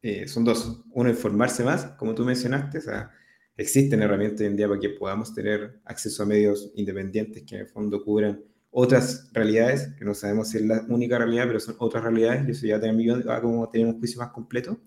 eh, 0.02 0.26
son 0.26 0.44
dos. 0.44 0.82
Uno, 0.92 1.10
informarse 1.10 1.62
más, 1.62 1.86
como 1.98 2.14
tú 2.14 2.24
mencionaste, 2.24 2.78
o 2.78 2.80
sea, 2.80 3.10
existen 3.56 4.02
herramientas 4.02 4.40
hoy 4.40 4.46
en 4.46 4.56
día 4.56 4.68
para 4.68 4.80
que 4.80 4.90
podamos 4.90 5.32
tener 5.34 5.80
acceso 5.84 6.22
a 6.22 6.26
medios 6.26 6.72
independientes 6.74 7.44
que 7.44 7.54
en 7.54 7.60
el 7.62 7.68
fondo 7.68 8.02
cubran 8.02 8.42
otras 8.70 9.30
realidades, 9.32 9.88
que 9.98 10.04
no 10.04 10.14
sabemos 10.14 10.48
si 10.48 10.56
es 10.58 10.64
la 10.64 10.84
única 10.88 11.18
realidad, 11.18 11.44
pero 11.46 11.60
son 11.60 11.76
otras 11.78 12.02
realidades, 12.02 12.48
y 12.48 12.50
eso 12.52 12.66
ya 12.66 12.80
también 12.80 13.22
va 13.28 13.40
como 13.40 13.68
tener 13.68 13.86
un 13.86 13.98
juicio 13.98 14.18
más 14.18 14.30
completo. 14.30 14.80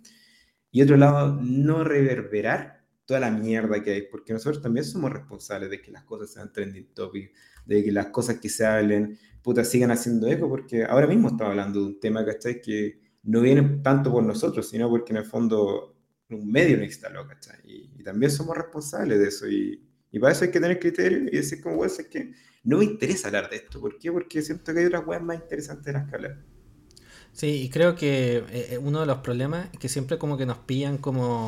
Y 0.72 0.82
otro 0.82 0.98
lado, 0.98 1.40
no 1.42 1.84
reverberar 1.84 2.84
toda 3.06 3.20
la 3.20 3.32
mierda 3.32 3.82
que 3.84 3.92
hay, 3.92 4.02
porque 4.10 4.34
nosotros 4.34 4.62
también 4.62 4.84
somos 4.84 5.14
responsables 5.14 5.70
de 5.70 5.82
que 5.82 5.92
las 5.92 6.04
cosas 6.04 6.34
sean 6.34 6.52
trending 6.52 6.94
topic, 6.94 7.32
de 7.66 7.84
que 7.84 7.92
las 7.92 8.08
cosas 8.08 8.40
que 8.40 8.50
se 8.50 8.66
hablen 8.66 9.18
puta, 9.46 9.64
sigan 9.64 9.92
haciendo 9.92 10.28
eco, 10.28 10.50
porque 10.50 10.86
ahora 10.86 11.06
mismo 11.06 11.28
estamos 11.28 11.52
hablando 11.52 11.80
de 11.80 11.86
un 11.86 12.00
tema, 12.00 12.26
¿cachai? 12.26 12.60
Que 12.60 13.00
no 13.22 13.42
viene 13.42 13.62
tanto 13.84 14.12
por 14.12 14.24
nosotros, 14.24 14.68
sino 14.68 14.90
porque 14.90 15.14
en 15.14 15.18
el 15.18 15.26
fondo 15.26 15.96
un 16.32 16.52
medio 16.52 16.78
lo 16.78 16.84
instaló, 16.84 17.28
¿cachai? 17.28 17.60
Y, 17.64 18.04
también 18.04 18.32
somos 18.32 18.58
responsables 18.58 19.20
de 19.20 19.28
eso, 19.28 19.48
y, 19.48 19.88
y, 20.12 20.18
para 20.18 20.34
eso 20.34 20.46
hay 20.46 20.52
que 20.52 20.60
tener 20.60 20.80
criterio 20.80 21.20
y 21.20 21.38
decir 21.38 21.62
como, 21.62 21.86
es 21.86 22.04
que 22.10 22.34
no 22.64 22.80
me 22.80 22.86
interesa 22.86 23.28
hablar 23.28 23.48
de 23.52 23.58
esto, 23.58 23.80
¿por 23.80 24.00
qué? 24.00 24.12
Porque 24.12 24.42
siento 24.42 24.74
que 24.74 24.80
hay 24.80 24.86
otras 24.88 25.06
weas 25.06 25.22
más 25.22 25.38
interesantes 25.38 25.86
de 25.86 25.94
las 25.94 26.10
que 26.10 26.16
hablar. 26.16 26.44
Sí, 27.32 27.48
y 27.48 27.70
creo 27.70 27.96
que 27.96 28.38
eh, 28.38 28.46
eh, 28.50 28.78
uno 28.80 29.02
de 29.02 29.06
los 29.06 29.20
problemas 29.20 29.70
es 29.74 29.80
que 29.80 29.90
siempre 29.90 30.18
como 30.18 30.38
que 30.38 30.48
nos 30.48 30.58
pillan 30.58 30.98
como, 30.98 31.46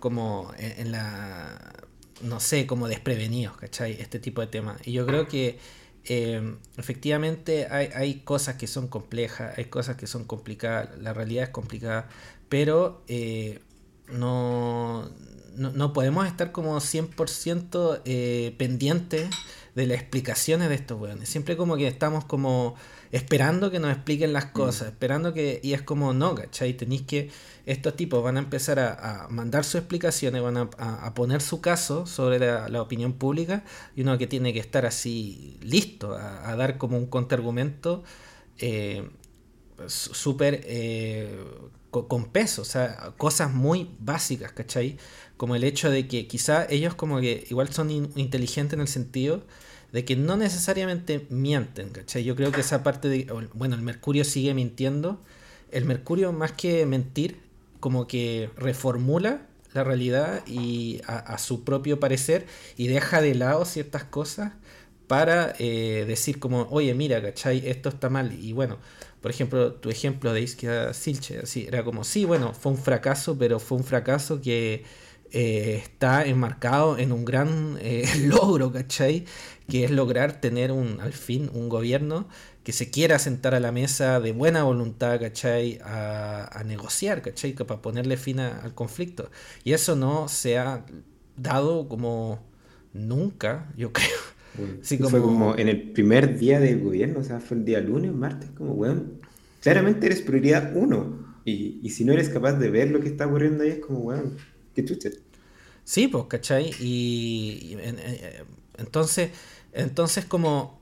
como 0.00 0.50
en 0.56 0.92
la, 0.92 1.74
no 2.22 2.40
sé, 2.40 2.66
como 2.66 2.88
desprevenidos, 2.88 3.58
¿cachai? 3.58 4.00
Este 4.00 4.18
tipo 4.18 4.40
de 4.40 4.46
temas. 4.46 4.80
Y 4.86 4.92
yo 4.92 5.04
creo 5.04 5.28
que 5.28 5.58
eh, 6.04 6.56
efectivamente 6.76 7.68
hay, 7.70 7.88
hay, 7.94 8.14
cosas 8.20 8.56
que 8.56 8.66
son 8.66 8.88
complejas, 8.88 9.56
hay 9.56 9.66
cosas 9.66 9.96
que 9.96 10.06
son 10.06 10.24
complicadas, 10.24 10.90
la 10.98 11.12
realidad 11.12 11.44
es 11.44 11.50
complicada, 11.50 12.08
pero 12.48 13.02
eh, 13.06 13.60
no, 14.08 15.08
no, 15.56 15.92
podemos 15.92 16.26
estar 16.26 16.50
como 16.50 16.76
100% 16.76 18.00
eh, 18.04 18.54
pendientes 18.58 19.30
de 19.74 19.86
las 19.86 20.00
explicaciones 20.00 20.68
de 20.68 20.74
estos 20.74 21.00
weones. 21.00 21.28
Siempre 21.28 21.56
como 21.56 21.76
que 21.76 21.86
estamos 21.86 22.24
como 22.24 22.74
esperando 23.12 23.70
que 23.70 23.78
nos 23.78 23.92
expliquen 23.92 24.32
las 24.32 24.46
mm. 24.46 24.52
cosas, 24.52 24.88
esperando 24.88 25.32
que... 25.32 25.60
Y 25.62 25.74
es 25.74 25.82
como, 25.82 26.12
no, 26.12 26.34
¿cachai? 26.34 26.74
Tenéis 26.74 27.02
que... 27.02 27.30
Estos 27.64 27.94
tipos 27.94 28.24
van 28.24 28.38
a 28.38 28.40
empezar 28.40 28.80
a, 28.80 29.28
mandar 29.30 29.62
sus 29.64 29.76
explicaciones, 29.76 30.42
van 30.42 30.56
a, 30.56 31.14
poner 31.14 31.40
su 31.40 31.60
caso 31.60 32.06
sobre 32.06 32.40
la, 32.40 32.82
opinión 32.82 33.12
pública 33.12 33.62
y 33.94 34.02
uno 34.02 34.18
que 34.18 34.26
tiene 34.26 34.52
que 34.52 34.58
estar 34.58 34.84
así 34.84 35.58
listo 35.62 36.14
a, 36.16 36.56
dar 36.56 36.76
como 36.76 36.98
un 36.98 37.06
contraargumento 37.06 38.02
eh, 38.58 39.08
súper 39.86 40.62
eh, 40.64 41.44
con, 41.90 42.24
peso, 42.24 42.62
o 42.62 42.64
sea, 42.64 43.12
cosas 43.16 43.52
muy 43.52 43.90
básicas, 44.00 44.50
¿cachai? 44.52 44.96
Como 45.36 45.54
el 45.54 45.62
hecho 45.62 45.88
de 45.88 46.08
que 46.08 46.26
quizá 46.26 46.66
ellos 46.68 46.94
como 46.94 47.20
que 47.20 47.46
igual 47.50 47.72
son 47.72 47.90
inteligentes 47.90 48.74
en 48.74 48.80
el 48.80 48.88
sentido 48.88 49.44
de 49.92 50.04
que 50.04 50.16
no 50.16 50.36
necesariamente 50.36 51.26
mienten, 51.28 51.90
¿cachai? 51.90 52.24
Yo 52.24 52.34
creo 52.34 52.50
que 52.50 52.62
esa 52.62 52.82
parte 52.82 53.08
de, 53.08 53.26
bueno, 53.54 53.74
el 53.74 53.82
Mercurio 53.82 54.24
sigue 54.24 54.54
mintiendo, 54.54 55.20
el 55.70 55.84
Mercurio 55.84 56.32
más 56.32 56.52
que 56.52 56.86
mentir, 56.86 57.40
como 57.80 58.06
que 58.06 58.50
reformula 58.56 59.46
la 59.74 59.84
realidad 59.84 60.46
y 60.46 61.00
a, 61.06 61.38
su 61.38 61.64
propio 61.64 61.98
parecer 61.98 62.46
y 62.76 62.88
deja 62.88 63.20
de 63.20 63.34
lado 63.34 63.64
ciertas 63.64 64.04
cosas 64.04 64.52
para 65.06 65.54
eh, 65.58 66.04
decir 66.06 66.38
como, 66.38 66.68
oye, 66.70 66.94
mira, 66.94 67.20
¿cachai? 67.22 67.66
Esto 67.68 67.88
está 67.88 68.08
mal. 68.08 68.32
Y 68.32 68.52
bueno, 68.52 68.78
por 69.20 69.30
ejemplo, 69.30 69.72
tu 69.74 69.90
ejemplo 69.90 70.32
de 70.32 70.42
Isquia 70.42 70.94
Silche, 70.94 71.40
así, 71.40 71.66
era 71.66 71.84
como, 71.84 72.04
sí, 72.04 72.24
bueno, 72.24 72.54
fue 72.54 72.72
un 72.72 72.78
fracaso, 72.78 73.36
pero 73.38 73.58
fue 73.58 73.78
un 73.78 73.84
fracaso 73.84 74.40
que 74.40 74.84
eh, 75.34 75.80
está 75.82 76.26
enmarcado 76.26 76.98
en 76.98 77.10
un 77.10 77.24
gran 77.24 77.78
eh, 77.80 78.06
logro, 78.26 78.70
¿cachai? 78.70 79.24
Que 79.68 79.84
es 79.84 79.90
lograr 79.90 80.40
tener 80.40 80.72
un, 80.72 81.00
al 81.00 81.12
fin 81.12 81.50
un 81.54 81.68
gobierno 81.68 82.28
que 82.64 82.72
se 82.72 82.90
quiera 82.90 83.18
sentar 83.18 83.54
a 83.54 83.60
la 83.60 83.72
mesa 83.72 84.20
de 84.20 84.32
buena 84.32 84.62
voluntad, 84.62 85.20
¿cachai? 85.20 85.78
A, 85.82 86.62
negociar, 86.64 87.22
¿cachai? 87.22 87.54
Para 87.54 87.82
ponerle 87.82 88.16
fin 88.16 88.40
al 88.40 88.74
conflicto. 88.74 89.30
Y 89.64 89.72
eso 89.72 89.96
no 89.96 90.28
se 90.28 90.58
ha 90.58 90.84
dado 91.36 91.88
como 91.88 92.40
nunca, 92.92 93.72
yo 93.76 93.92
creo. 93.92 94.98
como... 94.98 95.10
Fue 95.10 95.20
como 95.20 95.56
en 95.56 95.68
el 95.68 95.90
primer 95.92 96.38
día 96.38 96.60
del 96.60 96.80
gobierno, 96.80 97.20
o 97.20 97.24
sea, 97.24 97.40
fue 97.40 97.56
el 97.56 97.64
día 97.64 97.80
lunes, 97.80 98.12
martes, 98.12 98.50
como, 98.50 98.74
bueno, 98.74 99.02
claramente 99.60 100.06
eres 100.06 100.22
prioridad 100.22 100.72
uno. 100.76 101.32
Y, 101.44 101.80
y 101.82 101.90
si 101.90 102.04
no 102.04 102.12
eres 102.12 102.28
capaz 102.28 102.52
de 102.52 102.70
ver 102.70 102.90
lo 102.90 103.00
que 103.00 103.08
está 103.08 103.26
ocurriendo 103.26 103.64
ahí, 103.64 103.70
es 103.70 103.78
como, 103.80 104.00
bueno, 104.00 104.30
qué 104.74 104.84
chucha. 104.84 105.10
Sí, 105.84 106.08
pues, 106.08 106.24
¿cachai? 106.28 106.70
Y, 106.80 107.76
entonces, 108.78 109.30
entonces 109.72 110.24
como, 110.24 110.80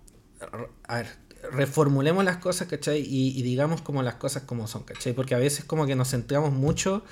a 0.84 0.96
ver, 0.96 1.08
reformulemos 1.52 2.24
las 2.24 2.38
cosas, 2.38 2.68
¿cachai? 2.68 3.00
Y, 3.06 3.42
digamos 3.42 3.82
como 3.82 4.02
las 4.02 4.14
cosas 4.16 4.44
como 4.44 4.66
son, 4.66 4.84
¿cachai? 4.84 5.12
Porque 5.12 5.34
a 5.34 5.38
veces 5.38 5.64
como 5.64 5.86
que 5.86 5.96
nos 5.96 6.10
centramos 6.10 6.52
mucho 6.52 7.04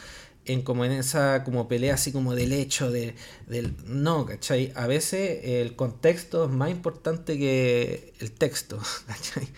en 0.44 0.62
como 0.62 0.84
en 0.84 0.92
esa 0.92 1.44
como 1.44 1.68
pelea 1.68 1.94
así 1.94 2.12
como 2.12 2.34
del 2.34 2.52
hecho, 2.52 2.90
de, 2.90 3.14
del... 3.46 3.74
No, 3.86 4.26
¿cachai? 4.26 4.72
A 4.76 4.86
veces 4.86 5.40
el 5.44 5.76
contexto 5.76 6.44
es 6.44 6.50
más 6.50 6.70
importante 6.70 7.38
que 7.38 8.14
el 8.20 8.32
texto, 8.32 8.78
¿cachai? 9.06 9.48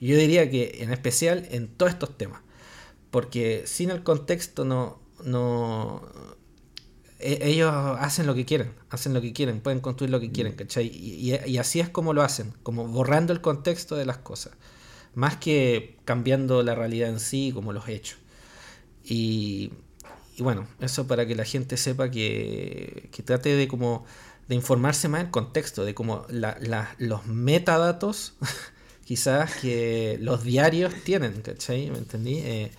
Yo 0.00 0.16
diría 0.16 0.50
que 0.50 0.78
en 0.80 0.92
especial 0.92 1.46
en 1.50 1.68
todos 1.68 1.92
estos 1.92 2.16
temas, 2.16 2.42
porque 3.10 3.64
sin 3.66 3.90
el 3.90 4.02
contexto 4.02 4.64
no, 4.64 5.00
no, 5.24 6.02
e, 7.18 7.38
ellos 7.50 7.72
hacen 8.00 8.26
lo 8.26 8.34
que 8.34 8.44
quieren, 8.44 8.72
hacen 8.90 9.14
lo 9.14 9.20
que 9.20 9.32
quieren, 9.32 9.60
pueden 9.60 9.80
construir 9.80 10.10
lo 10.10 10.20
que 10.20 10.30
quieren, 10.30 10.54
¿cachai? 10.54 10.86
Y, 10.86 11.58
así 11.58 11.80
es 11.80 11.88
como 11.88 12.12
lo 12.12 12.22
hacen, 12.22 12.52
como 12.62 12.86
borrando 12.86 13.32
el 13.32 13.40
contexto 13.40 13.96
de 13.96 14.06
las 14.06 14.18
cosas, 14.18 14.52
más 15.14 15.36
que 15.36 15.96
cambiando 16.04 16.62
la 16.62 16.74
realidad 16.74 17.08
en 17.08 17.20
sí 17.20 17.52
como 17.54 17.72
los 17.72 17.88
hechos. 17.88 18.18
Y, 19.04 19.72
bueno, 20.38 20.68
eso 20.80 21.06
para 21.06 21.26
que 21.26 21.34
la 21.34 21.44
gente 21.44 21.76
sepa 21.76 22.10
que, 22.10 23.08
que 23.12 23.22
trate 23.22 23.56
de 23.56 23.68
como 23.68 24.04
de 24.48 24.54
informarse 24.54 25.08
más 25.08 25.20
el 25.22 25.30
contexto, 25.30 25.84
de 25.84 25.94
como 25.94 26.26
los 26.30 27.26
metadatos 27.26 28.34
quizás 29.04 29.54
que 29.56 30.18
los 30.20 30.42
diarios 30.42 30.92
tienen, 31.04 31.42
¿cachai? 31.42 31.90
¿Me 31.90 31.98
entendí? 31.98 32.38
Eh, 32.38 32.70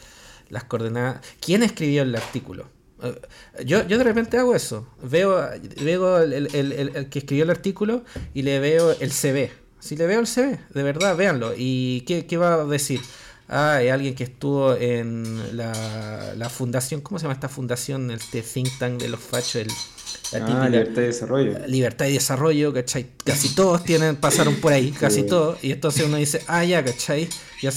las 0.49 0.63
coordenadas. 0.63 1.21
¿Quién 1.39 1.63
escribió 1.63 2.03
el 2.03 2.15
artículo? 2.15 2.67
Eh, 3.03 3.21
yo, 3.65 3.87
yo 3.87 3.97
de 3.97 4.03
repente 4.03 4.37
hago 4.37 4.55
eso. 4.55 4.87
Veo, 5.01 5.49
veo 5.81 6.19
el, 6.21 7.09
que 7.09 7.19
escribió 7.19 7.43
el 7.43 7.49
artículo 7.49 8.03
y 8.33 8.41
le 8.43 8.59
veo 8.59 8.91
el 8.99 9.11
CV. 9.11 9.51
Si 9.79 9.95
le 9.95 10.07
veo 10.07 10.19
el 10.19 10.27
CV, 10.27 10.59
de 10.73 10.83
verdad, 10.83 11.15
véanlo. 11.15 11.53
¿Y 11.55 12.01
qué, 12.01 12.25
qué 12.25 12.37
va 12.37 12.55
a 12.55 12.65
decir? 12.65 13.01
Ah, 13.47 13.75
hay 13.75 13.89
alguien 13.89 14.13
que 14.13 14.25
estuvo 14.25 14.75
en 14.75 15.57
la, 15.57 16.33
la 16.35 16.49
fundación, 16.49 17.01
¿cómo 17.01 17.17
se 17.17 17.23
llama 17.23 17.33
esta 17.33 17.49
fundación? 17.49 18.11
Este 18.11 18.43
think 18.43 18.77
tank 18.77 19.01
de 19.01 19.09
los 19.09 19.19
fachos, 19.19 19.55
el 19.55 20.43
ah, 20.43 20.69
libertad 20.69 21.01
y 21.01 21.05
desarrollo. 21.05 21.59
Libertad 21.65 22.05
y 22.05 22.13
desarrollo, 22.13 22.73
¿cachai? 22.73 23.07
Casi 23.23 23.55
todos 23.55 23.83
tienen, 23.83 24.17
pasaron 24.17 24.55
por 24.55 24.73
ahí, 24.73 24.91
casi 24.99 25.23
todos. 25.23 25.63
Y 25.63 25.71
entonces 25.71 26.05
uno 26.05 26.17
dice, 26.17 26.43
ah, 26.47 26.63
ya, 26.63 26.83
¿cachai? 26.83 27.27
Ya 27.61 27.71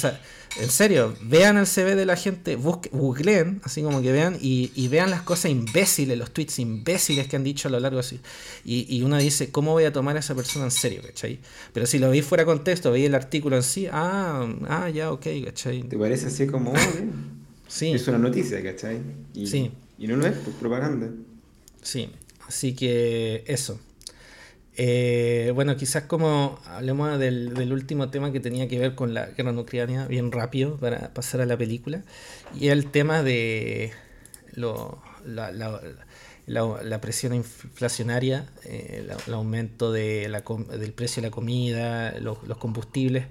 en 0.61 0.69
serio, 0.69 1.15
vean 1.23 1.57
el 1.57 1.67
CV 1.67 1.95
de 1.95 2.05
la 2.05 2.17
gente, 2.17 2.57
googleen, 2.57 3.61
así 3.65 3.83
como 3.83 4.03
que 4.03 4.13
vean, 4.13 4.37
y, 4.41 4.89
vean 4.89 5.11
las 5.11 5.23
cosas 5.23 5.51
imbéciles, 5.51 6.19
los 6.19 6.33
tweets 6.33 6.59
imbéciles 6.59 7.27
que 7.27 7.37
han 7.37 7.45
dicho 7.45 7.69
a 7.69 7.71
lo 7.71 7.81
largo 7.81 7.99
así. 7.99 8.21
Y, 8.65 8.87
y 8.95 9.03
uno 9.03 9.17
dice, 9.19 9.51
¿cómo 9.51 9.73
voy 9.73 9.85
a 9.85 9.93
tomar 9.93 10.17
a 10.17 10.21
esa 10.21 10.35
persona 10.35 10.67
en 10.67 10.71
serio, 10.71 11.03
¿cachai? 11.03 11.39
Pero 11.73 11.87
si 11.87 11.99
lo 11.99 12.11
veis 12.11 12.25
fuera 12.25 12.45
contexto, 12.45 12.93
veis 12.93 13.07
el 13.07 13.15
artículo 13.15 13.57
en 13.57 13.63
sí, 13.63 13.87
ah, 13.91 14.47
ah, 14.69 14.91
ya, 14.91 15.13
ok, 15.13 15.27
¿cachai? 15.45 15.83
¿Te 15.85 15.97
parece 15.97 16.27
así 16.27 16.47
como, 16.47 16.73
sí. 17.69 17.93
es 17.93 18.07
una 18.09 18.19
noticia, 18.19 18.63
¿cachai? 18.63 19.01
Y, 19.35 19.47
sí. 19.47 19.71
Y 19.99 20.07
no 20.07 20.17
lo 20.17 20.27
es, 20.27 20.37
pues 20.37 20.57
propaganda. 20.57 21.09
Sí. 21.83 22.11
Así 22.47 22.75
que 22.75 23.45
eso. 23.47 23.81
Eh, 24.77 25.53
bueno, 25.55 25.77
quizás 25.77 26.05
como 26.05 26.59
hablemos 26.67 27.19
del, 27.19 27.73
último 27.73 28.11
tema 28.11 28.33
que 28.33 28.41
tenía 28.41 28.69
que 28.69 28.79
ver 28.79 28.95
con 28.95 29.13
la 29.13 29.27
guerra 29.27 29.53
nuclear, 29.53 30.09
bien 30.09 30.33
rápido 30.33 30.79
para 30.79 31.13
pasar 31.13 31.41
a 31.43 31.47
la 31.47 31.59
película, 31.59 32.05
y 32.59 32.69
el 32.69 32.91
tema 32.91 33.23
de 33.23 33.93
lo, 34.55 35.03
la, 35.27 37.01
presión 37.01 37.35
inflacionaria, 37.35 38.51
eh, 38.65 39.07
el, 39.27 39.35
aumento 39.35 39.93
de 39.93 40.29
del 40.79 40.93
precio 40.93 41.23
de 41.23 41.29
la 41.29 41.33
comida, 41.33 42.19
los, 42.21 42.39
combustibles. 42.59 43.27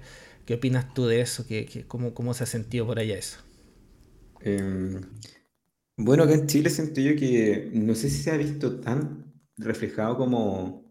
¿Qué 0.46 0.54
opinas 0.54 0.92
tú 0.92 1.06
de 1.06 1.20
eso? 1.20 1.46
¿Qué, 1.46 1.84
cómo, 1.86 2.14
¿Cómo 2.14 2.34
se 2.34 2.44
ha 2.44 2.46
sentido 2.46 2.86
por 2.86 2.98
allá 2.98 3.16
eso? 3.16 3.38
Eh, 4.40 5.00
bueno, 5.96 6.24
acá 6.24 6.34
en 6.34 6.46
Chile 6.46 6.68
siento 6.68 7.00
yo 7.00 7.14
que 7.14 7.70
no 7.72 7.94
sé 7.94 8.10
si 8.10 8.22
se 8.22 8.30
ha 8.30 8.36
visto 8.36 8.80
tan 8.80 9.32
reflejado 9.56 10.16
como... 10.16 10.81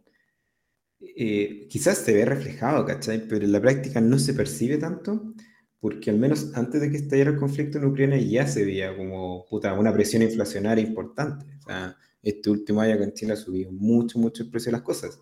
Eh, 1.02 1.68
quizás 1.70 2.00
se 2.00 2.14
ve 2.14 2.26
reflejado, 2.26 2.86
¿cachai? 2.86 3.28
Pero 3.28 3.46
en 3.46 3.52
la 3.52 3.62
práctica 3.62 4.02
no 4.02 4.20
se 4.20 4.34
percibe 4.34 4.78
tanto, 4.78 5.34
porque 5.80 6.10
al 6.12 6.18
menos 6.18 6.52
antes 6.56 6.82
de 6.82 6.92
que 6.92 6.98
estallara 6.98 7.32
el 7.32 7.38
conflicto 7.38 7.78
en 7.78 7.86
Ucrania 7.86 8.18
ya 8.20 8.48
se 8.48 8.66
veía 8.66 8.96
como 8.96 9.46
puta, 9.50 9.74
una 9.74 9.94
presión 9.94 10.22
inflacionaria 10.22 10.84
importante. 10.86 11.46
O 11.60 11.68
sea, 11.68 11.98
este 12.22 12.50
último 12.50 12.82
año 12.82 12.96
en 12.96 13.14
Chile 13.14 13.34
ha 13.34 13.36
subido 13.36 13.72
mucho, 13.72 14.20
mucho 14.20 14.44
el 14.44 14.50
precio 14.50 14.70
de 14.72 14.78
las 14.78 14.84
cosas. 14.84 15.20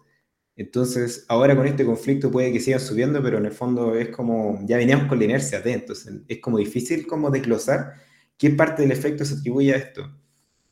Entonces, 0.55 1.25
ahora 1.29 1.55
con 1.55 1.65
este 1.67 1.85
conflicto 1.85 2.29
puede 2.31 2.51
que 2.51 2.59
siga 2.59 2.79
subiendo, 2.79 3.23
pero 3.23 3.37
en 3.37 3.45
el 3.45 3.53
fondo 3.53 3.95
es 3.95 4.09
como, 4.09 4.59
ya 4.67 4.77
veníamos 4.77 5.07
con 5.07 5.19
la 5.19 5.25
inercia 5.25 5.61
de, 5.61 5.73
entonces 5.73 6.13
es 6.27 6.39
como 6.39 6.57
difícil 6.57 7.07
como 7.07 7.31
desglosar 7.31 7.93
¿Qué 8.39 8.49
parte 8.51 8.83
del 8.83 8.93
efecto 8.93 9.25
se 9.25 9.33
atribuye 9.33 9.73
a 9.73 9.77
esto? 9.77 10.09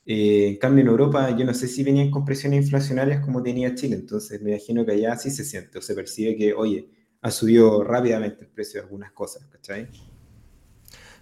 Eh, 0.10 0.48
en 0.48 0.58
cambio, 0.58 0.84
en 0.84 0.88
Europa 0.88 1.36
yo 1.36 1.44
no 1.44 1.54
sé 1.54 1.68
si 1.68 1.84
venían 1.84 2.10
con 2.10 2.24
presiones 2.24 2.64
inflacionarias 2.64 3.20
como 3.20 3.44
tenía 3.44 3.76
Chile, 3.76 3.98
entonces 3.98 4.42
me 4.42 4.52
imagino 4.52 4.86
que 4.86 4.94
allá 4.94 5.18
sí 5.18 5.30
se 5.30 5.44
siente 5.44 5.80
o 5.80 5.82
se 5.82 5.94
percibe 5.96 6.38
que, 6.38 6.54
oye, 6.54 6.90
ha 7.22 7.30
subido 7.30 7.84
rápidamente 7.84 8.46
el 8.46 8.50
precio 8.50 8.80
de 8.80 8.86
algunas 8.86 9.12
cosas, 9.12 9.46
¿cachai? 9.48 9.90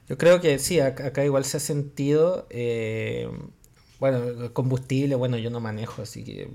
Yo 0.08 0.20
creo 0.20 0.40
que 0.40 0.60
sí, 0.60 0.80
acá, 0.80 1.26
igual 1.26 1.46
se 1.46 1.58
ha 1.58 1.60
sentido, 1.60 2.46
eh, 2.52 3.28
bueno, 4.00 4.54
combustible, 4.54 5.16
bueno, 5.16 5.40
yo 5.40 5.50
no 5.50 5.60
manejo, 5.60 6.04
así 6.04 6.24
que 6.24 6.52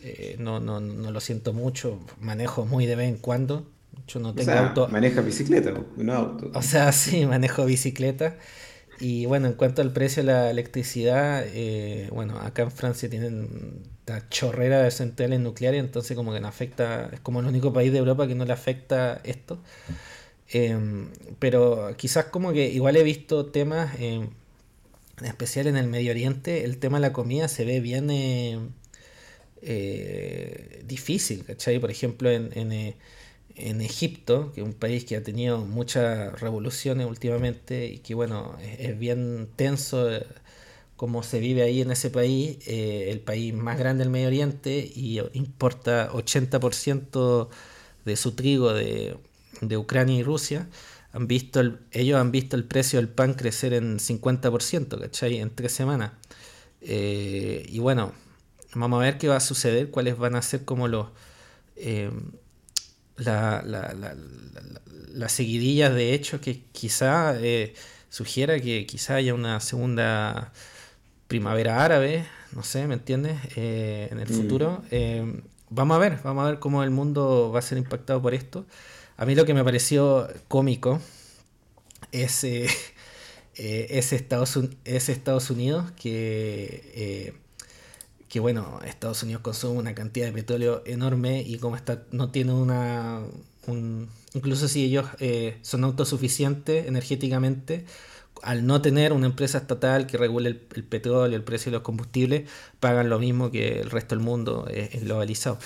eh, 0.00 0.36
no, 0.38 0.60
no, 0.60 0.80
no 0.80 1.10
lo 1.10 1.20
siento 1.20 1.52
mucho, 1.52 2.00
manejo 2.20 2.64
muy 2.64 2.86
de 2.86 2.96
vez 2.96 3.08
en 3.10 3.18
cuando, 3.18 3.70
yo 4.06 4.18
no 4.20 4.34
tengo 4.34 4.52
auto. 4.52 4.88
Maneja 4.88 5.20
bicicleta, 5.20 5.74
no 5.98 6.14
auto. 6.14 6.50
O 6.54 6.62
sea, 6.62 6.90
sí, 6.92 7.26
manejo 7.26 7.66
bicicleta. 7.66 8.38
Y 9.00 9.26
bueno, 9.26 9.46
en 9.46 9.54
cuanto 9.54 9.80
al 9.82 9.92
precio 9.92 10.22
de 10.24 10.32
la 10.32 10.50
electricidad, 10.50 11.44
eh, 11.46 12.08
bueno, 12.12 12.38
acá 12.40 12.62
en 12.62 12.72
Francia 12.72 13.08
tienen 13.08 13.82
la 14.06 14.28
chorrera 14.28 14.82
de 14.82 14.90
centrales 14.90 15.38
nucleares, 15.40 15.80
entonces 15.80 16.16
como 16.16 16.32
que 16.32 16.40
no 16.40 16.48
afecta, 16.48 17.08
es 17.12 17.20
como 17.20 17.40
el 17.40 17.46
único 17.46 17.72
país 17.72 17.92
de 17.92 17.98
Europa 17.98 18.26
que 18.26 18.34
no 18.34 18.44
le 18.44 18.52
afecta 18.52 19.20
esto. 19.24 19.58
Em, 20.50 21.10
pero 21.38 21.94
quizás 21.96 22.26
como 22.26 22.52
que 22.52 22.68
igual 22.70 22.96
he 22.96 23.02
visto 23.04 23.46
temas, 23.46 23.94
em, 24.00 24.30
en 25.20 25.26
especial 25.26 25.66
en 25.68 25.76
el 25.76 25.88
Medio 25.88 26.10
Oriente, 26.12 26.64
el 26.64 26.78
tema 26.78 26.98
de 26.98 27.02
la 27.02 27.12
comida 27.12 27.48
se 27.48 27.64
ve 27.64 27.80
bien 27.80 28.10
eh, 28.10 28.58
eh, 29.62 30.82
difícil, 30.86 31.44
¿cachai? 31.44 31.78
Por 31.78 31.90
ejemplo, 31.90 32.30
en, 32.30 32.50
en 32.56 32.94
en 33.58 33.80
Egipto, 33.80 34.52
que 34.52 34.60
es 34.60 34.66
un 34.66 34.74
país 34.74 35.04
que 35.04 35.16
ha 35.16 35.22
tenido 35.22 35.64
muchas 35.64 36.40
revoluciones 36.40 37.06
últimamente 37.06 37.86
y 37.86 37.98
que 37.98 38.14
bueno, 38.14 38.56
es, 38.78 38.98
bien 38.98 39.48
tenso 39.56 40.10
eh, 40.10 40.26
como 40.96 41.22
se 41.22 41.40
vive 41.40 41.62
ahí 41.62 41.80
en 41.82 41.90
ese 41.92 42.10
país, 42.10 42.58
eh, 42.66 43.08
el 43.10 43.20
país 43.20 43.54
más 43.54 43.78
grande 43.78 44.04
del 44.04 44.10
Medio 44.10 44.28
Oriente 44.28 44.90
y 44.94 45.20
importa 45.34 46.10
80% 46.12 47.48
de 48.04 48.16
su 48.16 48.32
trigo 48.32 48.72
de, 48.72 49.16
Ucrania 49.76 50.18
y 50.18 50.22
Rusia, 50.22 50.68
han 51.12 51.26
visto 51.26 51.60
ellos 51.92 52.20
han 52.20 52.30
visto 52.32 52.56
el 52.56 52.64
precio 52.64 52.98
del 52.98 53.08
pan 53.08 53.34
crecer 53.34 53.74
en 53.74 53.98
50%, 53.98 55.00
¿cachai? 55.00 55.38
En 55.38 55.50
tres 55.50 55.72
semanas. 55.72 56.12
Eh, 56.80 57.66
y 57.68 57.78
bueno, 57.80 58.12
vamos 58.74 59.00
a 59.00 59.04
ver 59.04 59.18
qué 59.18 59.28
va 59.28 59.36
a 59.36 59.40
suceder, 59.40 59.90
cuáles 59.90 60.18
van 60.18 60.36
a 60.36 60.42
ser 60.42 60.64
como 60.64 60.88
los 60.88 61.08
la, 63.18 63.62
la, 63.64 63.92
la, 63.94 64.14
la 65.18 65.28
seguidilla 65.28 65.90
de 65.90 66.14
hechos 66.14 66.40
que 66.40 66.62
quizá 66.72 67.36
eh, 67.40 67.74
sugiera 68.08 68.58
que 68.60 68.86
quizá 68.86 69.16
haya 69.16 69.34
una 69.34 69.60
segunda 69.60 70.52
primavera 71.26 71.84
árabe, 71.84 72.24
no 72.52 72.62
sé, 72.62 72.86
¿me 72.86 72.94
entiendes? 72.94 73.36
Eh, 73.56 74.08
en 74.10 74.20
el 74.20 74.28
mm. 74.28 74.32
futuro. 74.32 74.82
Eh, 74.90 75.42
vamos 75.70 75.96
a 75.96 75.98
ver, 75.98 76.18
vamos 76.22 76.44
a 76.44 76.50
ver 76.50 76.58
cómo 76.58 76.82
el 76.82 76.90
mundo 76.90 77.50
va 77.52 77.58
a 77.58 77.62
ser 77.62 77.78
impactado 77.78 78.22
por 78.22 78.32
esto. 78.32 78.64
A 79.16 79.26
mí 79.26 79.34
lo 79.34 79.44
que 79.44 79.54
me 79.54 79.64
pareció 79.64 80.28
cómico 80.46 81.00
es, 82.12 82.44
es, 83.54 84.12
Estados, 84.12 84.58
es 84.84 85.08
Estados 85.08 85.50
Unidos 85.50 85.90
que 85.92 87.34
que 88.28 88.40
bueno, 88.40 88.80
Estados 88.84 89.22
Unidos 89.22 89.42
consume 89.42 89.78
una 89.78 89.94
cantidad 89.94 90.26
de 90.26 90.32
petróleo 90.32 90.82
enorme 90.86 91.42
y 91.42 91.58
como 91.58 91.76
está, 91.76 92.04
no 92.12 92.30
tiene 92.30 92.52
una... 92.52 93.22
incluso 94.34 94.68
si 94.68 94.84
ellos 94.84 95.06
eh, 95.18 95.58
son 95.62 95.84
autosuficientes 95.84 96.86
energéticamente, 96.86 97.86
al 98.42 98.66
no 98.66 98.82
tener 98.82 99.12
una 99.12 99.26
empresa 99.26 99.58
estatal 99.58 100.06
que 100.06 100.18
regule 100.18 100.48
el, 100.50 100.56
petróleo, 100.84 101.36
el 101.36 101.42
precio 101.42 101.70
de 101.70 101.78
los 101.78 101.82
combustibles, 101.82 102.48
pagan 102.80 103.08
lo 103.08 103.18
mismo 103.18 103.50
que 103.50 103.80
el 103.80 103.90
resto 103.90 104.14
del 104.14 104.24
mundo 104.24 104.66
eh, 104.70 105.00
globalizado. 105.02 105.58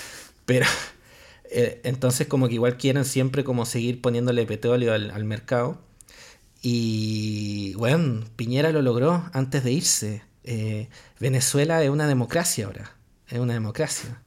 Pero 0.47 0.67
eh, 1.51 1.81
entonces 1.85 2.27
como 2.29 2.49
que 2.49 2.55
igual 2.55 2.77
quieren 2.77 3.05
siempre 3.05 3.45
como 3.45 3.67
seguir 3.67 4.01
poniéndole 4.01 4.47
petróleo 4.47 4.93
al, 4.95 5.11
al 5.11 5.25
mercado. 5.25 5.79
Y 6.63 7.75
bueno, 7.75 8.25
Piñera 8.37 8.71
lo 8.71 8.83
logró 8.83 9.25
antes 9.33 9.65
de 9.65 9.73
irse. 9.73 10.23
Eh, 10.45 10.89
Venezuela 11.21 11.83
es 11.83 11.91
una 11.91 12.07
democracia 12.07 12.67
ahora. 12.67 12.97
Es 13.29 13.39
una 13.39 13.55
democracia. 13.55 14.23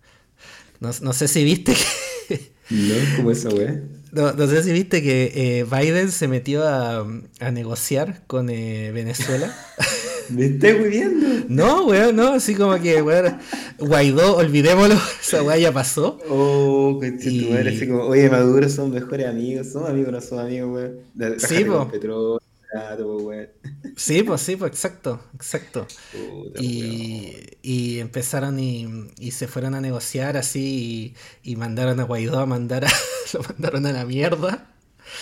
No, 0.79 1.13
sé 1.13 1.27
si 1.27 1.43
viste 1.43 1.73
que. 2.27 2.55
No, 2.69 2.95
¿cómo 3.17 3.31
esa 3.31 3.49
No, 4.11 4.33
no, 4.33 4.47
sé 4.47 4.63
si 4.63 4.71
viste 4.71 5.01
que 5.01 5.31
eh, 5.35 5.65
Biden 5.65 6.11
se 6.11 6.27
metió 6.27 6.67
a, 6.67 7.05
negociar 7.51 8.23
con 8.27 8.49
eh, 8.49 8.91
Venezuela. 8.91 9.55
¿Me 10.29 10.45
estás 10.45 10.83
viendo? 10.83 11.27
No, 11.49 11.85
weón, 11.85 12.15
no, 12.15 12.33
así 12.33 12.55
como 12.55 12.79
que, 12.81 13.01
weón, 13.01 13.37
Guaidó, 13.77 14.37
olvidémoslo, 14.37 14.95
esa 15.21 15.43
weá 15.43 15.57
ya 15.57 15.71
pasó. 15.71 16.17
Oh, 16.27 16.97
que 16.99 17.11
tu 17.11 17.51
madre, 17.51 17.75
así 17.75 17.87
como, 17.87 18.03
oye, 18.05 18.27
Maduro 18.29 18.67
son 18.67 18.91
mejores 18.91 19.27
amigos, 19.27 19.67
somos 19.71 19.89
amigos, 19.89 20.11
no 20.11 20.21
somos 20.21 20.45
amigos, 20.45 20.73
weón. 21.15 21.39
Sí, 21.39 21.63
po. 21.63 21.87
Sí, 23.95 24.23
pues 24.23 24.41
sí, 24.41 24.55
pues 24.55 24.71
exacto, 24.71 25.21
exacto. 25.33 25.87
y, 26.59 27.99
empezaron 27.99 28.59
y, 28.59 29.31
se 29.31 29.47
fueron 29.47 29.75
a 29.75 29.81
negociar 29.81 30.37
así 30.37 31.15
y, 31.43 31.55
mandaron 31.55 31.99
a 31.99 32.03
Guaidó 32.03 32.39
a 32.39 32.45
mandar 32.45 32.85
a, 32.85 32.89
lo 33.33 33.41
mandaron 33.43 33.85
a 33.85 33.93
la 33.93 34.05
mierda. 34.05 34.67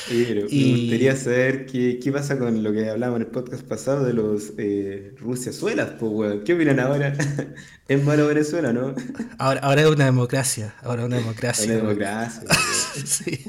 me 0.09 0.41
gustaría 0.41 1.15
saber 1.15 1.65
qué, 1.65 2.11
pasa 2.11 2.39
con 2.39 2.63
lo 2.63 2.71
que 2.73 2.89
hablábamos 2.89 3.21
en 3.21 3.27
el 3.27 3.31
podcast 3.31 3.63
pasado 3.63 4.05
de 4.05 4.13
los 4.13 4.53
eh, 4.57 5.13
Rusia-Suelas, 5.19 5.91
pues, 5.99 6.39
¿Qué 6.45 6.53
opinan 6.53 6.79
ahora? 6.79 7.13
es 7.87 8.03
malo 8.03 8.27
Venezuela, 8.27 8.73
¿no? 8.73 8.95
Ahora, 9.37 9.59
ahora 9.61 9.81
es 9.81 9.87
una 9.87 10.05
democracia, 10.05 10.75
ahora 10.81 11.05
una 11.05 11.17
democracia. 11.17 11.65
Una 11.65 11.75
democracia. 11.75 12.43
sí. 13.05 13.43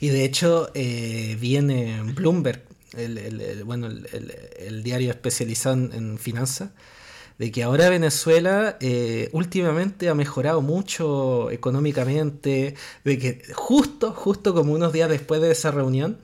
Y 0.00 0.08
de 0.08 0.24
hecho, 0.24 0.70
eh, 0.74 1.38
viene 1.40 2.02
Bloomberg, 2.14 2.62
el, 2.96 3.62
bueno, 3.64 3.88
el, 3.88 4.82
diario 4.82 5.10
especializado 5.10 5.74
en, 5.74 6.18
finanzas, 6.18 6.70
de 7.38 7.50
que 7.50 7.62
ahora 7.62 7.88
Venezuela 7.88 8.76
eh, 8.80 9.28
últimamente 9.32 10.08
ha 10.08 10.14
mejorado 10.14 10.62
mucho 10.62 11.50
económicamente, 11.50 12.74
de 13.04 13.18
que 13.18 13.42
justo, 13.54 14.12
justo 14.12 14.54
como 14.54 14.72
unos 14.72 14.92
días 14.92 15.08
después 15.08 15.40
de 15.40 15.50
esa 15.50 15.70
reunión, 15.70 16.18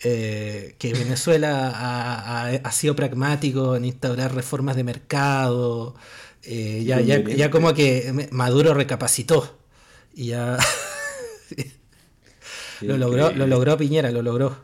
eh, 0.00 0.76
que 0.78 0.92
Venezuela 0.92 2.52
ha, 2.62 2.72
sido 2.72 2.94
pragmático 2.94 3.76
en 3.76 3.86
instaurar 3.86 4.34
reformas 4.34 4.76
de 4.76 4.84
mercado, 4.84 5.94
ya, 6.42 7.00
ya, 7.00 7.18
ya, 7.20 7.50
como 7.50 7.74
que 7.74 8.28
Maduro 8.30 8.72
recapacitó 8.72 9.58
y 10.14 10.26
ya 10.26 10.58
lo 12.80 12.98
logró, 12.98 13.32
lo 13.32 13.46
logró 13.46 13.76
Piñera, 13.76 14.10
lo 14.10 14.22
logró 14.22 14.56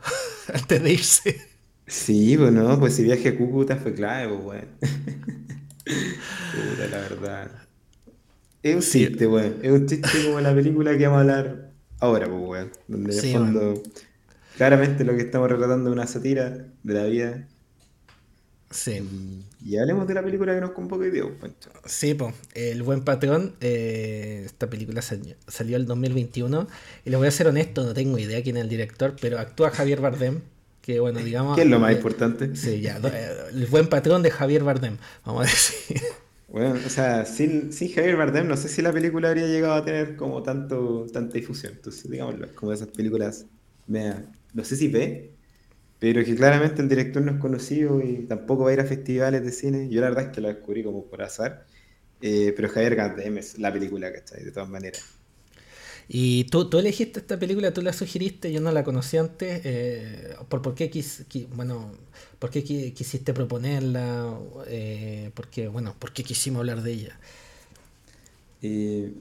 antes 0.53 0.83
de 0.83 0.93
irse. 0.93 1.41
Sí, 1.85 2.37
pues, 2.37 2.53
pues 2.79 2.95
si 2.95 3.03
viaje 3.03 3.29
a 3.29 3.37
Cúcuta 3.37 3.75
fue 3.75 3.93
clave, 3.93 4.29
pues 4.29 4.43
bueno. 4.43 4.67
Puta, 5.83 6.87
la 6.89 6.97
verdad. 6.97 7.51
Es 8.61 8.75
un 8.75 8.81
chiste, 8.81 9.27
weón. 9.27 9.57
Es 9.61 9.71
un 9.71 9.85
chiste 9.85 10.09
como 10.25 10.39
la 10.39 10.55
película 10.55 10.97
que 10.97 11.05
vamos 11.05 11.17
a 11.17 11.21
hablar 11.21 11.71
ahora, 11.99 12.27
pues 12.27 12.41
weón. 12.41 12.71
Donde 12.87 13.13
de 13.13 13.33
fondo, 13.33 13.83
claramente 14.55 15.03
lo 15.03 15.15
que 15.15 15.23
estamos 15.23 15.49
retratando 15.49 15.89
es 15.89 15.93
una 15.93 16.07
sátira 16.07 16.67
de 16.83 16.93
la 16.93 17.03
vida 17.05 17.47
Sí. 18.73 19.07
Y, 19.65 19.77
hablemos 19.77 20.07
de 20.07 20.13
la 20.13 20.23
película 20.23 20.53
que 20.53 20.61
nos 20.61 20.71
convoca 20.71 21.03
hoy 21.03 21.11
día, 21.11 21.23
Pancho. 21.39 21.69
Sí, 21.85 22.13
pues, 22.13 22.35
El 22.53 22.83
Buen 22.83 23.01
Patrón. 23.01 23.55
Eh, 23.61 24.43
esta 24.45 24.69
película 24.69 25.01
salió, 25.01 25.35
salió 25.47 25.77
el 25.77 25.85
2021. 25.85 26.67
Y 27.05 27.09
les 27.09 27.17
voy 27.17 27.27
a 27.27 27.31
ser 27.31 27.47
honesto, 27.47 27.83
no 27.83 27.93
tengo 27.93 28.17
idea 28.17 28.43
quién 28.43 28.57
es 28.57 28.63
el 28.63 28.69
director, 28.69 29.15
pero 29.21 29.39
actúa 29.39 29.69
Javier 29.69 30.01
Bardem. 30.01 30.41
Que 30.81 30.99
bueno, 30.99 31.19
digamos. 31.19 31.55
¿Qué 31.55 31.61
es 31.61 31.69
lo 31.69 31.79
más 31.79 31.93
importante? 31.93 32.55
Sí, 32.55 32.81
ya. 32.81 32.97
Eh, 32.97 33.35
el 33.51 33.65
Buen 33.67 33.87
Patrón 33.87 34.21
de 34.21 34.31
Javier 34.31 34.63
Bardem, 34.63 34.97
vamos 35.25 35.47
a 35.47 35.49
decir. 35.49 36.01
Bueno, 36.53 36.75
o 36.85 36.89
sea, 36.89 37.25
sin, 37.25 37.71
Javier 37.71 38.15
Bardem, 38.15 38.47
no 38.47 38.55
sé 38.55 38.69
si 38.69 38.83
la 38.83 38.93
película 38.93 39.29
habría 39.29 39.47
llegado 39.47 39.73
a 39.73 39.83
tener 39.83 40.15
como 40.15 40.43
tanto, 40.43 41.07
tanta 41.11 41.33
difusión. 41.33 41.73
Entonces, 41.73 42.07
digámoslo, 42.07 42.47
como 42.53 42.71
esas 42.71 42.89
películas. 42.89 43.47
no 43.87 44.63
sé 44.63 44.75
si 44.75 44.87
ve, 44.87 45.32
pero 46.03 46.21
que 46.25 46.35
claramente 46.35 46.81
el 46.81 46.89
director 46.89 47.23
no 47.23 47.31
es 47.31 47.37
conocido 47.37 48.01
y 48.01 48.25
tampoco 48.27 48.65
va 48.65 48.71
a 48.71 48.73
ir 48.73 48.81
a 48.81 48.85
festivales 48.85 49.41
de 49.41 49.53
cine. 49.53 49.87
Yo 49.87 50.01
la 50.01 50.09
verdad 50.09 50.25
es 50.25 50.31
que 50.35 50.41
lo 50.41 50.49
descubrí 50.49 50.83
como 50.83 51.05
por 51.05 51.21
azar. 51.21 51.65
Eh, 52.21 52.51
pero 52.57 52.67
Javier 52.67 52.95
Gardem 52.97 53.37
es 53.37 53.57
la 53.57 53.71
película, 53.71 54.11
¿cachai? 54.11 54.43
De 54.43 54.51
todas 54.51 54.67
maneras. 54.67 55.01
Y 56.09 56.43
tú, 56.51 56.69
tú 56.69 56.77
elegiste 56.77 57.21
esta 57.21 57.39
película, 57.39 57.71
tú 57.71 57.81
la 57.81 57.93
sugeriste, 57.93 58.51
yo 58.51 58.59
no 58.59 58.69
la 58.73 58.83
conocí 58.83 59.15
antes. 59.15 59.61
Eh, 59.63 60.35
¿por, 60.49 60.61
por, 60.61 60.75
qué 60.75 60.89
quis, 60.89 61.25
bueno, 61.55 61.93
¿Por 62.37 62.49
qué 62.49 62.65
quisiste 62.65 63.33
proponerla? 63.33 64.37
Eh, 64.67 65.31
porque, 65.33 65.69
bueno, 65.69 65.95
¿por 65.97 66.11
qué 66.11 66.25
quisimos 66.25 66.59
hablar 66.59 66.83
de 66.83 66.91
ella? 66.91 67.19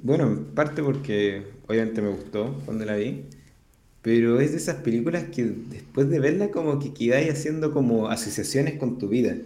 bueno, 0.03 0.47
parte 0.53 0.83
porque 0.83 1.47
obviamente 1.68 2.03
me 2.03 2.09
gustó 2.09 2.61
cuando 2.64 2.85
la 2.85 2.97
vi. 2.97 3.25
Pero 4.03 4.41
es 4.41 4.51
de 4.51 4.57
esas 4.59 4.77
películas 4.77 5.25
que 5.33 5.45
después 5.45 6.11
de 6.11 6.19
verla 6.19 6.51
como 6.51 6.81
que 6.81 6.93
quedáis 6.93 7.31
haciendo 7.31 7.73
como 7.73 8.09
asociaciones 8.09 8.79
con 8.79 8.99
tu 8.99 9.09
vida. 9.09 9.37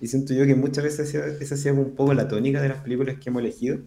Y 0.00 0.08
siento 0.08 0.34
yo 0.34 0.44
que 0.44 0.54
muchas 0.54 0.84
veces 0.84 1.14
esa 1.14 1.54
ha 1.54 1.58
sido 1.58 1.74
un 1.76 1.94
poco 1.94 2.12
la 2.12 2.28
tónica 2.28 2.60
de 2.60 2.68
las 2.68 2.82
películas 2.82 3.16
que 3.18 3.30
hemos 3.30 3.40
elegido. 3.40 3.78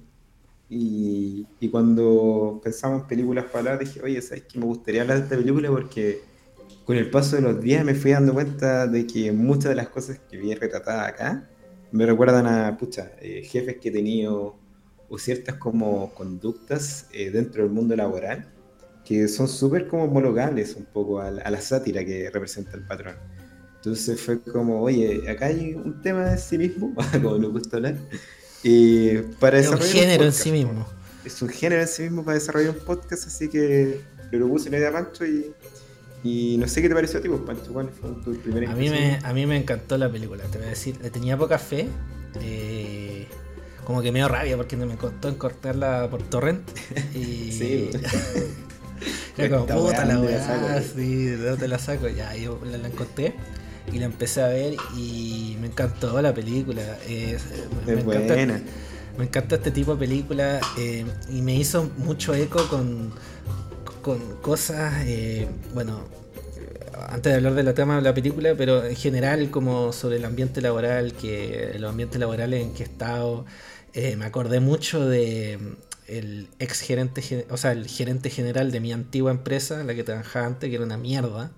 Y, 0.69 1.45
y 1.59 1.69
cuando 1.69 2.59
pensamos 2.63 3.03
en 3.03 3.07
películas 3.07 3.45
para 3.45 3.59
hablar, 3.59 3.79
dije, 3.79 4.01
oye, 4.01 4.21
¿sabes 4.21 4.43
que 4.43 4.59
me 4.59 4.65
gustaría 4.65 5.01
hablar 5.01 5.19
de 5.19 5.23
esta 5.25 5.37
película? 5.37 5.69
Porque 5.69 6.21
con 6.83 6.97
el 6.97 7.09
paso 7.11 7.35
de 7.35 7.43
los 7.43 7.61
días 7.61 7.85
me 7.85 7.93
fui 7.93 8.11
dando 8.11 8.33
cuenta 8.33 8.87
de 8.87 9.05
que 9.05 9.31
muchas 9.31 9.69
de 9.69 9.75
las 9.75 9.89
cosas 9.89 10.19
que 10.29 10.37
vi 10.37 10.55
retratadas 10.55 11.07
acá 11.07 11.47
me 11.91 12.05
recuerdan 12.05 12.47
a, 12.47 12.75
pucha, 12.77 13.11
eh, 13.21 13.43
jefes 13.43 13.77
que 13.77 13.89
he 13.89 13.91
tenido 13.91 14.55
o 15.09 15.17
ciertas 15.17 15.55
como 15.55 16.13
conductas 16.13 17.07
eh, 17.13 17.29
dentro 17.29 17.63
del 17.63 17.71
mundo 17.71 17.95
laboral 17.95 18.47
que 19.07 19.27
son 19.29 19.47
súper 19.47 19.87
como 19.87 20.03
homologables 20.03 20.75
un 20.75 20.83
poco 20.83 21.21
a 21.21 21.31
la, 21.31 21.61
sátira 21.61 22.03
que 22.03 22.29
representa 22.29 22.75
el 22.75 22.81
patrón. 22.81 23.15
Entonces 23.77 24.19
fue 24.19 24.41
como, 24.41 24.81
oye, 24.81 25.29
acá 25.29 25.45
hay 25.45 25.75
un 25.75 26.01
tema 26.01 26.25
de 26.25 26.37
sí 26.37 26.57
mismo, 26.57 26.93
como 27.13 27.37
nos 27.37 27.53
gusta 27.53 27.77
hablar, 27.77 27.95
y 28.63 29.17
para 29.39 29.59
es 29.59 29.69
un 29.69 29.79
género 29.79 30.25
en 30.25 30.33
sí 30.33 30.51
mismo. 30.51 30.85
Es 31.23 31.41
un 31.41 31.47
género 31.47 31.81
en 31.81 31.87
sí 31.87 32.03
mismo 32.03 32.25
para 32.25 32.35
desarrollar 32.35 32.71
un 32.71 32.83
podcast, 32.83 33.27
así 33.27 33.47
que 33.47 34.01
le 34.29 34.37
propuse 34.37 34.69
la 34.69 34.77
idea 34.77 34.89
a 34.89 34.93
Pancho 34.93 35.25
y, 35.25 35.53
y 36.23 36.57
no 36.57 36.67
sé 36.67 36.81
qué 36.81 36.89
te 36.89 36.95
pareció 36.95 37.19
a 37.19 37.21
ti, 37.21 37.29
pues, 37.29 37.41
Pancho, 37.41 37.71
¿cuál 37.71 37.89
fue 37.89 38.09
tu 38.25 38.37
primera 38.41 38.69
a 38.69 38.75
mí 38.75 38.89
me 38.89 39.19
A 39.23 39.31
mí 39.31 39.45
me 39.45 39.55
encantó 39.55 39.97
la 39.97 40.11
película, 40.11 40.43
te 40.45 40.57
voy 40.57 40.67
a 40.67 40.71
decir, 40.71 40.97
le 41.01 41.11
tenía 41.11 41.37
poca 41.37 41.59
fe, 41.59 41.87
eh, 42.41 43.25
como 43.85 44.01
que 44.01 44.11
me 44.11 44.19
dio 44.19 44.27
rabia 44.27 44.57
porque 44.57 44.75
no 44.75 44.85
me 44.85 44.97
costó 44.97 45.29
encortarla 45.29 46.09
por 46.09 46.23
torrent. 46.23 46.69
Y... 47.15 47.53
sí. 47.53 47.89
como, 49.49 49.65
puta 49.65 50.05
la 50.05 50.19
weá, 50.19 50.81
sí, 50.81 51.25
¿de 51.25 51.37
dónde 51.37 51.67
la 51.67 51.79
saco? 51.79 52.07
Ya, 52.07 52.35
yo 52.35 52.59
la, 52.65 52.87
encontré 52.87 53.35
y 53.91 53.99
la 53.99 54.05
empecé 54.05 54.41
a 54.41 54.47
ver 54.47 54.75
y 54.95 55.57
me 55.61 55.67
encantó 55.67 56.21
la 56.21 56.33
película. 56.33 56.81
es 57.07 57.43
me, 57.85 57.95
buena. 57.95 58.61
me 59.17 59.25
encanta 59.25 59.55
este 59.55 59.71
tipo 59.71 59.93
de 59.93 59.99
película 59.99 60.59
eh, 60.77 61.05
y 61.29 61.41
me 61.41 61.55
hizo 61.55 61.89
mucho 61.97 62.33
eco 62.33 62.67
con, 62.67 63.13
con 64.01 64.19
cosas, 64.41 64.93
eh, 65.05 65.47
bueno, 65.73 66.01
antes 67.09 67.31
de 67.31 67.37
hablar 67.37 67.53
de 67.53 67.63
la 67.63 67.73
trama 67.73 67.95
de 67.97 68.01
la 68.01 68.13
película, 68.13 68.55
pero 68.57 68.85
en 68.85 68.95
general 68.95 69.49
como 69.49 69.93
sobre 69.93 70.17
el 70.17 70.25
ambiente 70.25 70.61
laboral, 70.61 71.13
que 71.13 71.75
los 71.79 71.89
ambientes 71.89 72.19
laborales 72.19 72.61
en 72.63 72.73
que 72.73 72.83
he 72.83 72.85
estado, 72.85 73.45
eh, 73.93 74.15
me 74.15 74.25
acordé 74.25 74.59
mucho 74.59 75.07
de 75.07 75.57
el 76.07 76.49
ex 76.59 76.81
gerente, 76.81 77.45
o 77.49 77.57
sea, 77.57 77.71
el 77.73 77.87
gerente 77.87 78.29
general 78.29 78.71
de 78.71 78.79
mi 78.79 78.93
antigua 78.93 79.31
empresa, 79.31 79.83
la 79.83 79.95
que 79.95 80.03
trabajaba 80.03 80.45
antes, 80.47 80.69
que 80.69 80.75
era 80.75 80.85
una 80.85 80.97
mierda, 80.97 81.51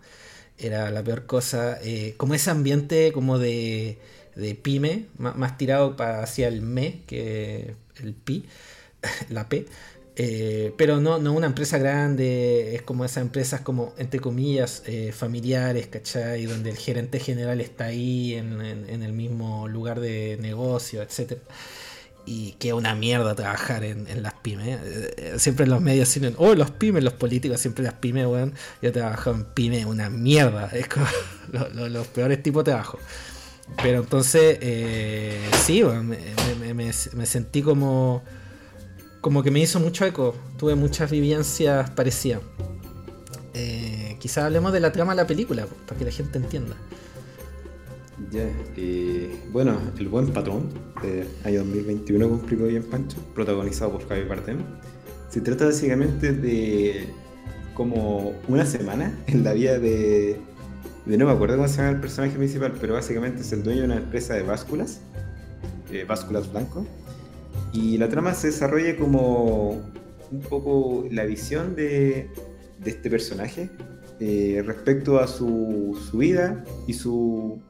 era 0.57 0.91
la 0.91 1.03
peor 1.03 1.25
cosa, 1.25 1.79
eh, 1.83 2.15
como 2.17 2.33
ese 2.33 2.51
ambiente 2.51 3.11
como 3.13 3.39
de, 3.39 3.99
de 4.35 4.55
pyme, 4.55 5.07
más, 5.17 5.57
tirado 5.57 5.95
para 5.95 6.23
hacia 6.23 6.47
el 6.47 6.61
me 6.61 7.03
que 7.07 7.75
el 8.01 8.13
pi, 8.13 8.45
la 9.29 9.47
p, 9.49 9.65
eh, 10.15 10.73
pero 10.77 10.99
no, 10.99 11.19
no 11.19 11.33
una 11.33 11.47
empresa 11.47 11.77
grande, 11.77 12.75
es 12.75 12.81
como 12.81 13.05
esas 13.05 13.21
empresas 13.21 13.61
como, 13.61 13.93
entre 13.97 14.19
comillas, 14.19 14.83
eh, 14.85 15.13
familiares, 15.13 15.87
¿cachai? 15.87 16.45
Donde 16.45 16.71
el 16.71 16.77
gerente 16.77 17.19
general 17.19 17.61
está 17.61 17.85
ahí 17.85 18.33
en, 18.33 18.61
en 18.61 19.03
el 19.03 19.13
mismo 19.13 19.67
lugar 19.69 19.99
de 20.01 20.37
negocio, 20.41 21.01
etcétera 21.01 21.41
y 22.25 22.51
que 22.53 22.73
una 22.73 22.93
mierda 22.95 23.33
trabajar 23.35 23.83
en, 23.83 24.05
las 24.21 24.33
pymes. 24.35 24.79
Eh, 24.83 25.33
siempre 25.37 25.65
en 25.65 25.71
los 25.71 25.81
medios 25.81 26.13
dicen, 26.13 26.35
oh, 26.37 26.53
los 26.53 26.71
pymes, 26.71 27.03
los 27.03 27.13
políticos, 27.13 27.59
siempre 27.59 27.83
las 27.83 27.95
pymes, 27.95 28.27
weón. 28.27 28.53
Yo 28.81 28.89
he 28.89 28.91
trabajado 28.91 29.35
en 29.35 29.45
pymes, 29.45 29.85
una 29.85 30.09
mierda. 30.09 30.67
Es 30.67 30.87
como 30.87 31.07
los 31.89 32.07
peores 32.07 32.43
tipos 32.43 32.63
de 32.63 32.71
trabajo. 32.71 32.99
Pero 33.81 34.01
entonces, 34.01 34.57
eh, 34.61 35.39
sí, 35.63 35.83
me, 35.83 36.93
sentí 37.25 37.61
como, 37.61 38.23
como 39.21 39.43
que 39.43 39.51
me 39.51 39.59
hizo 39.59 39.79
mucho 39.79 40.05
eco. 40.05 40.35
Tuve 40.57 40.75
muchas 40.75 41.09
vivencias 41.09 41.89
parecidas. 41.91 42.41
Eh, 43.53 44.17
quizás 44.19 44.45
hablemos 44.45 44.73
de 44.73 44.79
la 44.79 44.91
trama 44.91 45.13
de 45.13 45.21
la 45.23 45.27
película, 45.27 45.65
para 45.87 45.97
que 45.97 46.05
la 46.05 46.11
gente 46.11 46.37
entienda. 46.37 46.75
Ya, 48.31 48.47
bueno, 49.51 49.79
El 49.97 50.09
Buen 50.09 50.27
Patrón, 50.27 50.69
de 51.01 51.25
año 51.45 51.59
2021 51.59 52.29
con 52.29 52.67
bien 52.67 52.83
Pancho, 52.83 53.17
protagonizado 53.33 53.93
por 53.93 54.07
Javier 54.07 54.27
Bardem. 54.27 54.57
Se 55.29 55.41
trata 55.41 55.65
básicamente 55.65 56.33
de 56.33 57.07
como 57.73 58.33
una 58.47 58.65
semana 58.65 59.17
en 59.27 59.43
la 59.43 59.53
vida 59.53 59.79
de, 59.79 60.37
no 61.05 61.25
me 61.25 61.31
acuerdo 61.31 61.55
cómo 61.55 61.67
se 61.69 61.77
llama 61.77 61.91
el 61.91 62.01
personaje 62.01 62.37
principal, 62.37 62.73
pero 62.79 62.93
básicamente 62.93 63.41
es 63.41 63.51
el 63.53 63.63
dueño 63.63 63.79
de 63.79 63.85
una 63.85 63.97
empresa 63.97 64.33
de 64.33 64.43
básculas, 64.43 64.99
eh, 65.91 66.03
básculas 66.07 66.51
blanco, 66.51 66.85
y 67.71 67.97
la 67.97 68.09
trama 68.09 68.33
se 68.33 68.47
desarrolla 68.47 68.97
como 68.97 69.81
un 70.29 70.41
poco 70.49 71.07
la 71.09 71.23
visión 71.23 71.75
de, 71.75 72.29
de 72.79 72.89
este 72.91 73.09
personaje 73.09 73.69
eh, 74.21 74.61
respecto 74.65 75.17
a 75.17 75.27
su, 75.27 75.97
vida 76.11 76.61
y 76.87 76.93
su, 76.93 77.61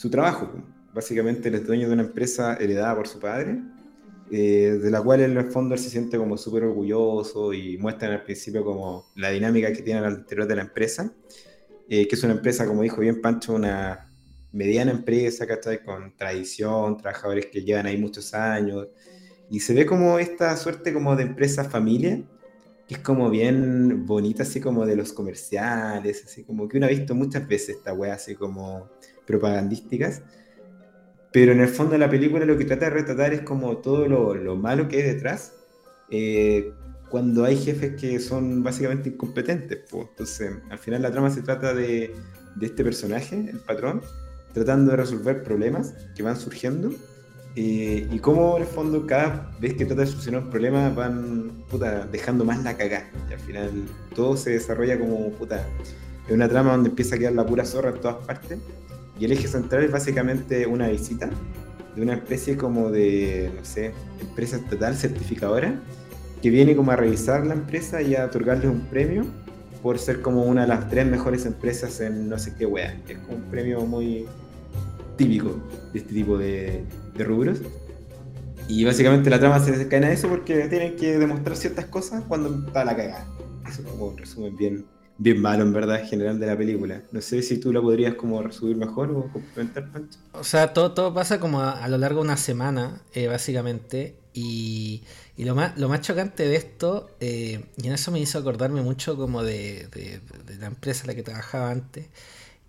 su 0.00 0.08
trabajo. 0.08 0.50
Básicamente 0.94 1.50
él 1.50 1.56
es 1.56 1.66
dueño 1.66 1.86
de 1.86 1.92
una 1.92 2.04
empresa 2.04 2.56
heredada 2.58 2.96
por 2.96 3.06
su 3.06 3.20
padre, 3.20 3.60
eh, 4.30 4.78
de 4.82 4.90
la 4.90 5.02
cual 5.02 5.20
en 5.20 5.36
el 5.36 5.50
fondo 5.50 5.74
él 5.74 5.80
se 5.80 5.90
siente 5.90 6.16
como 6.16 6.38
súper 6.38 6.64
orgulloso 6.64 7.52
y 7.52 7.76
muestran 7.76 8.12
al 8.12 8.22
principio 8.22 8.64
como 8.64 9.10
la 9.16 9.28
dinámica 9.28 9.70
que 9.74 9.82
tienen 9.82 10.04
al 10.04 10.14
interior 10.14 10.48
de 10.48 10.56
la 10.56 10.62
empresa, 10.62 11.12
que 11.86 12.08
es 12.10 12.22
una 12.22 12.32
empresa, 12.32 12.66
como 12.66 12.82
dijo 12.82 13.02
bien 13.02 13.20
Pancho, 13.20 13.52
una 13.52 14.10
mediana 14.52 14.90
empresa, 14.90 15.46
¿cachai? 15.46 15.84
Con 15.84 16.16
tradición, 16.16 16.96
trabajadores 16.96 17.46
que 17.46 17.62
llevan 17.62 17.84
ahí 17.84 17.98
muchos 17.98 18.32
años, 18.32 18.88
y 19.50 19.60
se 19.60 19.74
ve 19.74 19.84
como 19.84 20.18
esta 20.18 20.56
suerte 20.56 20.94
como 20.94 21.14
de 21.14 21.24
empresa 21.24 21.64
familia, 21.64 22.22
que 22.88 22.94
es 22.94 23.00
como 23.00 23.28
bien 23.28 24.06
bonita, 24.06 24.44
así 24.44 24.62
como 24.62 24.86
de 24.86 24.96
los 24.96 25.12
comerciales, 25.12 26.24
así 26.24 26.44
como 26.44 26.68
que 26.68 26.78
uno 26.78 26.86
ha 26.86 26.90
visto 26.90 27.14
muchas 27.14 27.46
veces 27.46 27.76
esta 27.76 27.92
wea 27.92 28.14
así 28.14 28.34
como 28.34 28.88
propagandísticas, 29.30 30.22
pero 31.32 31.52
en 31.52 31.60
el 31.60 31.68
fondo 31.68 31.92
de 31.92 31.98
la 31.98 32.10
película 32.10 32.44
lo 32.44 32.58
que 32.58 32.64
trata 32.64 32.86
de 32.86 32.90
retratar 32.90 33.32
es 33.32 33.42
como 33.42 33.78
todo 33.78 34.06
lo, 34.06 34.34
lo 34.34 34.56
malo 34.56 34.88
que 34.88 34.96
hay 34.96 35.02
detrás, 35.02 35.52
eh, 36.10 36.72
cuando 37.08 37.44
hay 37.44 37.56
jefes 37.56 38.00
que 38.00 38.18
son 38.20 38.62
básicamente 38.62 39.10
incompetentes. 39.10 39.78
Pues. 39.90 40.06
Entonces, 40.10 40.52
al 40.70 40.78
final 40.78 41.02
la 41.02 41.10
trama 41.10 41.30
se 41.30 41.42
trata 41.42 41.74
de, 41.74 42.14
de 42.56 42.66
este 42.66 42.84
personaje, 42.84 43.36
el 43.36 43.60
patrón, 43.60 44.02
tratando 44.52 44.92
de 44.92 44.96
resolver 44.96 45.42
problemas 45.42 45.94
que 46.14 46.22
van 46.22 46.36
surgiendo 46.36 46.92
eh, 47.56 48.08
y 48.10 48.18
cómo 48.20 48.56
en 48.56 48.62
el 48.62 48.68
fondo 48.68 49.06
cada 49.06 49.50
vez 49.60 49.74
que 49.74 49.84
trata 49.84 50.02
de 50.02 50.06
solucionar 50.06 50.44
un 50.44 50.50
problema 50.50 50.88
van 50.90 51.64
puta, 51.68 52.06
dejando 52.06 52.44
más 52.44 52.62
la 52.62 52.76
cagada 52.76 53.10
y 53.28 53.32
al 53.32 53.40
final 53.40 53.70
todo 54.14 54.36
se 54.36 54.50
desarrolla 54.50 54.96
como 55.00 55.30
puta 55.32 55.66
es 56.28 56.32
una 56.32 56.48
trama 56.48 56.70
donde 56.70 56.90
empieza 56.90 57.16
a 57.16 57.18
quedar 57.18 57.32
la 57.32 57.44
pura 57.44 57.64
zorra 57.64 57.90
en 57.90 58.00
todas 58.00 58.24
partes 58.24 58.56
y 59.20 59.26
el 59.26 59.32
eje 59.32 59.46
central 59.46 59.84
es 59.84 59.92
básicamente 59.92 60.66
una 60.66 60.88
visita 60.88 61.30
de 61.94 62.02
una 62.02 62.14
especie 62.14 62.56
como 62.56 62.90
de 62.90 63.52
no 63.54 63.64
sé 63.64 63.92
empresa 64.20 64.56
estatal 64.56 64.96
certificadora 64.96 65.78
que 66.42 66.50
viene 66.50 66.74
como 66.74 66.90
a 66.90 66.96
revisar 66.96 67.46
la 67.46 67.54
empresa 67.54 68.00
y 68.00 68.14
a 68.14 68.24
otorgarle 68.24 68.68
un 68.68 68.80
premio 68.86 69.26
por 69.82 69.98
ser 69.98 70.22
como 70.22 70.44
una 70.44 70.62
de 70.62 70.68
las 70.68 70.88
tres 70.88 71.06
mejores 71.06 71.46
empresas 71.46 72.00
en 72.00 72.28
no 72.28 72.38
sé 72.38 72.54
qué 72.58 72.66
wea. 72.66 72.98
Es 73.08 73.18
como 73.18 73.36
un 73.36 73.42
premio 73.44 73.80
muy 73.86 74.26
típico 75.16 75.60
de 75.92 75.98
este 75.98 76.14
tipo 76.14 76.38
de, 76.38 76.84
rubros. 77.18 77.60
Y 78.68 78.84
básicamente 78.84 79.28
la 79.28 79.38
trama 79.38 79.58
se 79.60 79.72
desencadena 79.72 80.08
a 80.08 80.12
eso 80.12 80.28
porque 80.28 80.68
tienen 80.68 80.96
que 80.96 81.18
demostrar 81.18 81.56
ciertas 81.56 81.86
cosas 81.86 82.22
cuando 82.28 82.66
está 82.66 82.84
la 82.84 82.96
cagada. 82.96 83.26
Eso 83.68 83.82
es 83.82 83.88
como 83.88 84.06
un 84.06 84.16
resumen 84.16 84.56
bien, 84.56 84.86
bien 85.20 85.38
malo 85.38 85.62
en 85.62 85.72
verdad 85.74 86.00
en 86.00 86.06
general 86.06 86.40
de 86.40 86.46
la 86.46 86.56
película. 86.56 87.02
No 87.12 87.20
sé 87.20 87.42
si 87.42 87.58
tú 87.58 87.72
la 87.74 87.82
podrías 87.82 88.14
como 88.14 88.42
resumir 88.42 88.76
mejor 88.76 89.10
o 89.10 89.30
complementar, 89.30 89.92
Pancho. 89.92 90.18
O 90.32 90.42
sea, 90.42 90.72
todo, 90.72 90.92
todo 90.92 91.12
pasa 91.12 91.38
como 91.38 91.60
a, 91.60 91.86
lo 91.88 91.98
largo 91.98 92.20
de 92.20 92.24
una 92.24 92.38
semana, 92.38 93.02
eh, 93.12 93.26
básicamente. 93.26 94.16
Y, 94.32 95.02
y, 95.36 95.44
lo, 95.44 95.54
más, 95.54 95.76
lo 95.76 95.90
más 95.90 96.00
chocante 96.00 96.48
de 96.48 96.56
esto, 96.56 97.10
eh, 97.20 97.66
y 97.76 97.86
en 97.86 97.92
eso 97.92 98.10
me 98.10 98.18
hizo 98.18 98.38
acordarme 98.38 98.80
mucho 98.80 99.16
como 99.16 99.42
de, 99.42 99.88
de, 99.92 100.56
la 100.58 100.68
empresa 100.68 101.02
en 101.02 101.08
la 101.08 101.14
que 101.14 101.22
trabajaba 101.22 101.70
antes, 101.70 102.06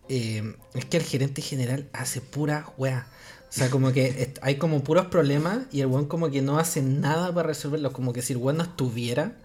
eh, 0.10 0.56
es 0.74 0.86
que 0.86 0.98
el 0.98 1.04
gerente 1.04 1.42
general 1.42 1.88
hace 1.94 2.20
pura 2.20 2.66
wea. 2.78 3.08
O 3.50 3.54
sea, 3.54 3.70
como 3.70 3.94
que 3.94 4.34
hay 4.42 4.56
como 4.56 4.84
puros 4.84 5.06
problemas 5.06 5.60
y 5.72 5.82
el 5.82 5.88
weón 5.88 6.06
como 6.06 6.30
que 6.30 6.42
no 6.42 6.60
hace 6.60 6.82
nada 6.82 7.34
para 7.34 7.48
resolverlos. 7.48 7.94
Como 7.94 8.12
que 8.12 8.22
si 8.22 8.34
el 8.34 8.40
weón 8.40 8.58
no 8.58 8.64
estuviera, 8.64 9.38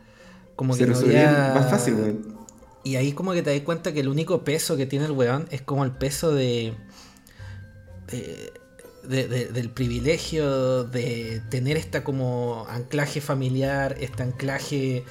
como 0.56 0.76
que 0.76 0.86
no 0.86 0.96
había... 0.96 1.52
más 1.54 1.70
fácil, 1.70 1.94
weón. 1.94 2.35
Y 2.86 2.94
ahí 2.94 3.10
como 3.10 3.32
que 3.32 3.42
te 3.42 3.50
das 3.50 3.62
cuenta 3.62 3.92
que 3.92 3.98
el 3.98 4.06
único 4.06 4.44
peso 4.44 4.76
que 4.76 4.86
tiene 4.86 5.06
el 5.06 5.10
weón 5.10 5.48
es 5.50 5.60
como 5.60 5.84
el 5.84 5.90
peso 5.90 6.32
de... 6.32 6.72
del 9.08 9.70
privilegio 9.70 10.84
de 10.84 11.42
tener 11.50 11.76
esta 11.78 12.04
como 12.04 12.64
anclaje 12.68 13.20
familiar, 13.20 13.96
este 13.98 14.22
anclaje 14.22 15.04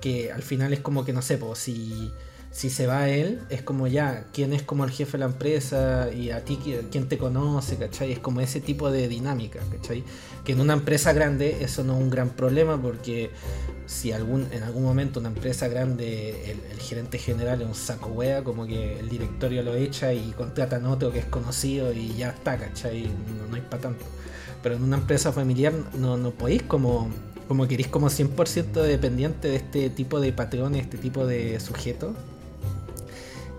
que 0.00 0.32
al 0.32 0.42
final 0.42 0.72
es 0.72 0.80
como 0.80 1.04
que 1.04 1.12
no 1.12 1.22
sé, 1.22 1.38
pues 1.38 1.60
si 1.60 2.10
si 2.52 2.68
se 2.68 2.86
va 2.86 3.08
él, 3.08 3.40
es 3.48 3.62
como 3.62 3.86
ya, 3.86 4.26
quién 4.32 4.52
es 4.52 4.62
como 4.62 4.84
el 4.84 4.90
jefe 4.90 5.12
de 5.12 5.18
la 5.18 5.26
empresa 5.26 6.10
y 6.12 6.30
a 6.30 6.44
ti 6.44 6.58
quién 6.90 7.08
te 7.08 7.16
conoce, 7.16 7.76
¿cachai? 7.76 8.10
Es 8.10 8.18
como 8.18 8.40
ese 8.40 8.60
tipo 8.60 8.90
de 8.90 9.06
dinámica, 9.06 9.60
¿cachai? 9.70 10.02
Que 10.44 10.52
en 10.52 10.60
una 10.60 10.72
empresa 10.72 11.12
grande 11.12 11.58
eso 11.60 11.84
no 11.84 11.96
es 11.96 12.02
un 12.02 12.10
gran 12.10 12.30
problema 12.30 12.80
porque 12.80 13.30
si 13.86 14.10
algún, 14.10 14.48
en 14.50 14.64
algún 14.64 14.82
momento 14.82 15.20
una 15.20 15.28
empresa 15.28 15.68
grande 15.68 16.56
el, 16.72 16.80
gerente 16.80 17.18
general 17.18 17.62
es 17.62 17.68
un 17.68 17.74
saco 17.74 18.08
wea, 18.08 18.42
como 18.42 18.66
que 18.66 18.98
el 18.98 19.08
directorio 19.08 19.62
lo 19.62 19.74
echa 19.74 20.12
y 20.12 20.32
contrata 20.32 20.76
a 20.76 20.90
otro 20.90 21.12
que 21.12 21.20
es 21.20 21.26
conocido 21.26 21.92
y 21.92 22.14
ya 22.16 22.30
está, 22.30 22.58
¿cachai? 22.58 23.04
No, 23.04 23.46
no 23.48 23.54
hay 23.54 23.62
para 23.62 23.82
tanto. 23.82 24.04
Pero 24.60 24.74
en 24.74 24.82
una 24.82 24.96
empresa 24.96 25.32
familiar 25.32 25.72
no, 25.96 26.16
no 26.16 26.32
podéis 26.32 26.64
como 26.64 27.08
como 27.46 27.66
queréis 27.66 27.88
como 27.88 28.08
100% 28.08 28.82
dependiente 28.82 29.48
de 29.48 29.56
este 29.56 29.90
tipo 29.90 30.20
de 30.20 30.32
patrones, 30.32 30.82
este 30.82 30.98
tipo 30.98 31.26
de 31.26 31.58
sujetos 31.58 32.14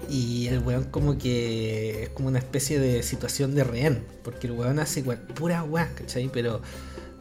y 0.10 0.48
el 0.48 0.60
weón 0.60 0.86
como 0.86 1.18
que 1.18 2.04
es 2.04 2.10
como 2.10 2.28
una 2.28 2.40
especie 2.40 2.80
de 2.80 3.04
situación 3.04 3.56
de 3.56 3.64
rehén, 3.64 4.06
porque 4.24 4.48
el 4.48 4.54
weón 4.54 4.80
hace 4.80 5.04
pura 5.04 5.64
weá, 5.64 5.94
¿cachai? 5.96 6.30
Pero 6.32 6.62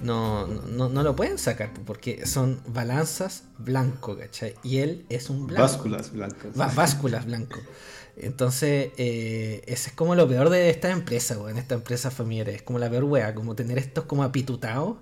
no, 0.00 0.46
no, 0.46 0.88
no, 0.88 1.02
lo 1.02 1.14
pueden 1.14 1.38
sacar, 1.38 1.72
porque 1.84 2.26
son 2.26 2.60
balanzas 2.66 3.44
blanco, 3.58 4.16
¿cachai? 4.16 4.54
Y 4.62 4.78
él 4.78 5.04
es 5.08 5.30
un 5.30 5.46
blanco. 5.46 5.62
Básculas 5.62 6.12
blancas. 6.12 6.74
básculas 6.74 7.26
blanco. 7.26 7.60
Entonces, 8.16 8.90
eh, 8.96 9.62
ese 9.66 9.90
es 9.90 9.94
como 9.94 10.14
lo 10.14 10.28
peor 10.28 10.50
de 10.50 10.70
esta 10.70 10.90
empresa, 10.90 11.38
weón, 11.38 11.58
esta 11.58 11.74
empresa 11.74 12.10
familiar. 12.10 12.48
Es 12.48 12.62
como 12.62 12.78
la 12.78 12.90
peor 12.90 13.04
weá, 13.04 13.34
como 13.34 13.54
tener 13.54 13.78
estos 13.78 14.04
como 14.04 14.24
apitutados. 14.24 14.96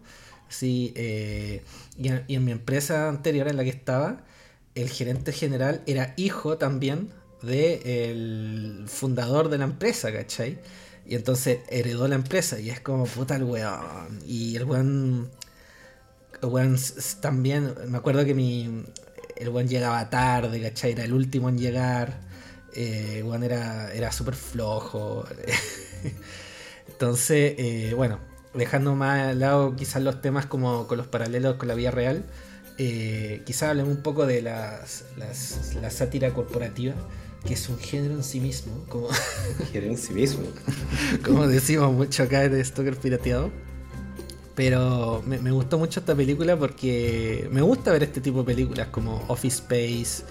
Sí, 0.49 0.93
eh, 0.97 1.63
y, 1.97 2.09
y 2.27 2.37
en 2.37 2.45
mi 2.45 2.53
empresa 2.53 3.09
anterior 3.09 3.49
en 3.49 3.57
la 3.57 3.65
que 3.65 3.71
estaba, 3.71 4.25
el 4.75 4.89
gerente 4.89 5.33
general 5.33 5.83
era 5.87 6.15
hijo 6.17 6.59
también 6.59 7.13
de 7.43 8.11
el 8.11 8.85
fundador 8.89 9.49
de 9.49 9.59
la 9.59 9.65
empresa, 9.65 10.13
¿cachai? 10.13 10.59
Y 11.07 11.15
entonces 11.15 11.61
heredó 11.69 12.07
la 12.09 12.17
empresa 12.17 12.59
y 12.61 12.71
es 12.71 12.81
como 12.81 13.05
puta 13.05 13.37
el 13.37 13.45
weón. 13.45 14.21
Y 14.27 14.57
el 14.57 14.65
weón, 14.65 15.31
el 16.43 16.49
weón 16.49 16.77
también, 17.21 17.75
me 17.89 17.99
acuerdo 17.99 18.25
que 18.25 18.35
mi, 18.35 18.85
el 19.37 19.49
weón 19.49 19.69
llegaba 19.69 20.11
tarde, 20.11 20.61
¿cachai? 20.61 20.93
Era 20.93 21.05
el 21.05 21.13
último 21.13 21.49
en 21.49 21.59
llegar. 21.59 22.21
Eh, 22.75 23.17
el 23.19 23.25
weón 23.25 23.43
era, 23.43 23.93
era 23.95 24.13
súper 24.13 24.35
flojo. 24.35 25.25
entonces, 26.89 27.55
eh, 27.57 27.95
bueno, 27.97 28.19
dejando 28.55 28.95
más 28.95 29.29
al 29.29 29.39
lado 29.39 29.77
quizás 29.77 30.03
los 30.03 30.21
temas 30.21 30.47
como 30.47 30.87
con 30.87 30.99
los 30.99 31.07
paralelos 31.07 31.57
con 31.57 31.69
la 31.69 31.75
vida 31.75 31.91
real. 31.91 32.25
Eh, 32.77 33.43
quizás 33.47 33.71
hablemos 33.71 33.97
un 33.97 34.03
poco 34.03 34.27
de 34.27 34.43
las, 34.43 35.05
la 35.81 35.91
sátira 35.91 36.33
corporativa 36.33 36.95
que 37.47 37.55
es 37.55 37.69
un 37.69 37.79
género 37.79 38.15
en 38.15 38.25
sí 38.25 38.41
mismo. 38.41 38.85
Como, 38.89 39.09
género 39.73 39.93
en 39.93 39.99
sí 39.99 40.13
mismo. 40.13 40.45
como 41.25 41.47
decimos 41.47 41.93
mucho 41.93 42.23
acá 42.23 42.45
en 42.45 42.65
Stalker 42.65 42.97
Pirateado. 42.97 43.51
Pero 44.55 45.23
me, 45.25 45.53
gustó 45.53 45.79
mucho 45.79 46.01
esta 46.01 46.17
película 46.17 46.57
porque 46.57 47.49
me 47.53 47.63
gusta 47.63 47.93
ver 47.93 48.03
este 48.03 48.21
tipo 48.21 48.41
de 48.41 48.45
películas 48.45 48.89
como 48.89 49.25
Office 49.29 49.59
Space. 49.59 50.25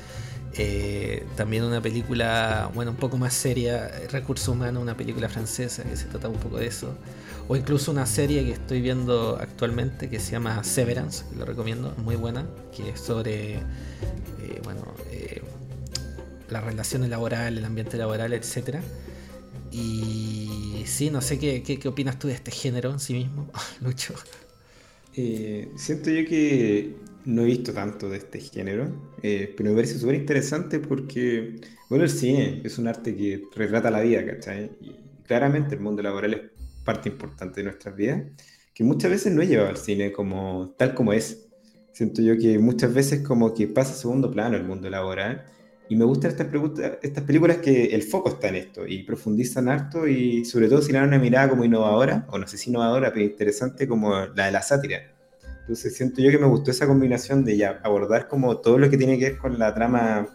Eh, 0.60 1.26
también 1.38 1.64
una 1.64 1.82
película, 1.82 2.70
bueno, 2.74 2.92
un 2.92 2.98
poco 2.98 3.18
más 3.18 3.34
seria, 3.34 3.90
Recurso 4.12 4.52
Humano, 4.52 4.82
una 4.82 4.98
película 4.98 5.30
francesa 5.30 5.84
que 5.84 5.96
se 5.96 6.08
trata 6.08 6.28
un 6.28 6.36
poco 6.40 6.58
de 6.58 6.68
eso. 6.68 6.94
O 7.48 7.56
incluso 7.56 7.90
una 7.90 8.06
serie 8.06 8.44
que 8.44 8.52
estoy 8.52 8.82
viendo 8.82 9.38
actualmente 9.40 10.10
que 10.10 10.20
se 10.20 10.34
llama 10.34 10.62
Severance, 10.66 11.24
que 11.30 11.38
lo 11.38 11.46
recomiendo, 11.46 11.94
muy 12.04 12.18
buena, 12.18 12.46
que 12.76 12.90
es 12.90 13.00
sobre, 13.00 13.54
eh, 13.54 13.62
bueno, 14.66 14.82
eh, 15.10 15.37
las 16.50 16.64
relaciones 16.64 17.10
laborales, 17.10 17.60
el 17.60 17.66
ambiente 17.66 17.98
laboral, 17.98 18.34
etc. 18.34 18.78
Y 19.72 20.84
sí, 20.86 21.10
no 21.10 21.22
sé 21.22 21.40
qué, 21.40 21.62
qué, 21.64 21.88
opinas 21.88 22.18
tú 22.20 22.28
de 22.28 22.34
este 22.34 22.52
género 22.52 22.92
en 22.92 23.00
sí 23.00 23.14
mismo, 23.14 23.50
Lucho. 23.82 24.14
Eh, 25.16 25.72
siento 25.76 26.10
yo 26.10 26.28
que 26.28 26.96
no 27.26 27.42
he 27.42 27.46
visto 27.46 27.74
tanto 27.74 28.10
de 28.10 28.18
este 28.18 28.40
género, 28.40 28.88
eh, 29.22 29.54
pero 29.58 29.70
me 29.70 29.76
parece 29.76 30.00
súper 30.00 30.16
interesante 30.16 30.80
porque, 30.80 31.60
bueno, 31.90 32.06
el 32.06 32.10
cine 32.10 32.62
es 32.64 32.78
un 32.78 32.88
arte 32.88 33.16
que 33.16 33.44
retrata 33.56 33.92
la 33.92 34.02
vida, 34.02 34.26
¿cachai? 34.26 34.72
Y 34.80 34.96
claramente 35.26 35.76
el 35.76 35.82
mundo 35.82 36.02
laboral 36.02 36.34
es 36.34 36.42
parte 36.86 37.10
importante 37.10 37.60
de 37.60 37.66
nuestras 37.66 37.96
vidas, 37.96 38.24
que 38.74 38.84
muchas 38.84 39.12
veces 39.12 39.34
no 39.34 39.42
he 39.42 39.48
llevado 39.48 39.70
al 39.70 39.78
cine 39.78 40.12
como 40.12 40.76
tal 40.78 40.94
como 40.94 41.12
es. 41.12 41.48
Siento 41.92 42.22
yo 42.22 42.38
que 42.38 42.60
muchas 42.60 42.94
veces 42.94 43.22
como 43.22 43.54
que 43.54 43.68
pasa 43.68 43.92
a 43.92 43.96
segundo 43.96 44.32
plano 44.32 44.56
el 44.56 44.64
mundo 44.64 44.90
laboral 44.90 45.46
y 45.90 45.96
me 45.96 46.06
gustan 46.06 46.32
estas, 46.32 46.48
estas 47.02 47.24
películas 47.24 47.58
que 47.58 47.86
el 47.86 48.04
foco 48.04 48.30
está 48.30 48.50
en 48.50 48.56
esto 48.56 48.86
y 48.86 49.04
profundizan 49.04 49.70
harto 49.70 50.08
y 50.08 50.44
sobre 50.44 50.68
todo 50.68 50.82
dan 50.82 51.08
una 51.08 51.20
mirada 51.20 51.50
como 51.50 51.64
innovadora, 51.64 52.26
o 52.30 52.38
no 52.38 52.48
sé 52.48 52.58
si 52.58 52.70
innovadora, 52.70 53.14
pero 53.14 53.26
interesante 53.26 53.88
como 53.88 54.14
la 54.36 54.46
de 54.48 54.52
la 54.52 54.62
sátira. 54.62 55.00
Entonces 55.62 55.96
siento 55.96 56.22
yo 56.22 56.32
que 56.32 56.38
me 56.38 56.48
gustó 56.48 56.72
esa 56.72 56.88
combinación 56.88 57.44
de 57.44 57.58
ya 57.58 57.80
abordar 57.84 58.28
como 58.28 58.58
todo 58.58 58.78
lo 58.78 58.90
que 58.90 58.98
tiene 58.98 59.18
que 59.18 59.32
ver 59.32 59.38
con 59.38 59.60
la 59.60 59.74
trama 59.74 60.28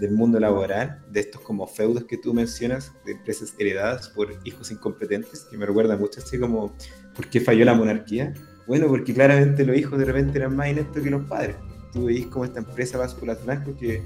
del 0.00 0.12
mundo 0.12 0.40
laboral, 0.40 1.02
de 1.10 1.20
estos 1.20 1.40
como 1.42 1.66
feudos 1.66 2.04
que 2.04 2.16
tú 2.16 2.32
mencionas, 2.32 2.92
de 3.04 3.12
empresas 3.12 3.54
heredadas 3.58 4.08
por 4.08 4.28
hijos 4.44 4.70
incompetentes, 4.70 5.46
que 5.50 5.58
me 5.58 5.66
recuerda 5.66 5.96
mucho 5.96 6.20
así 6.20 6.38
como, 6.38 6.74
¿por 7.14 7.26
qué 7.28 7.40
falló 7.40 7.64
la 7.64 7.74
monarquía? 7.74 8.32
Bueno, 8.66 8.88
porque 8.88 9.12
claramente 9.12 9.64
los 9.64 9.76
hijos 9.76 9.98
de 9.98 10.06
repente 10.06 10.38
eran 10.38 10.56
más 10.56 10.68
ineptos 10.68 11.02
que 11.02 11.10
los 11.10 11.24
padres. 11.26 11.56
Tú 11.92 12.06
veis 12.06 12.26
como 12.26 12.44
esta 12.44 12.60
empresa 12.60 12.98
vascular 12.98 13.38
que 13.78 14.02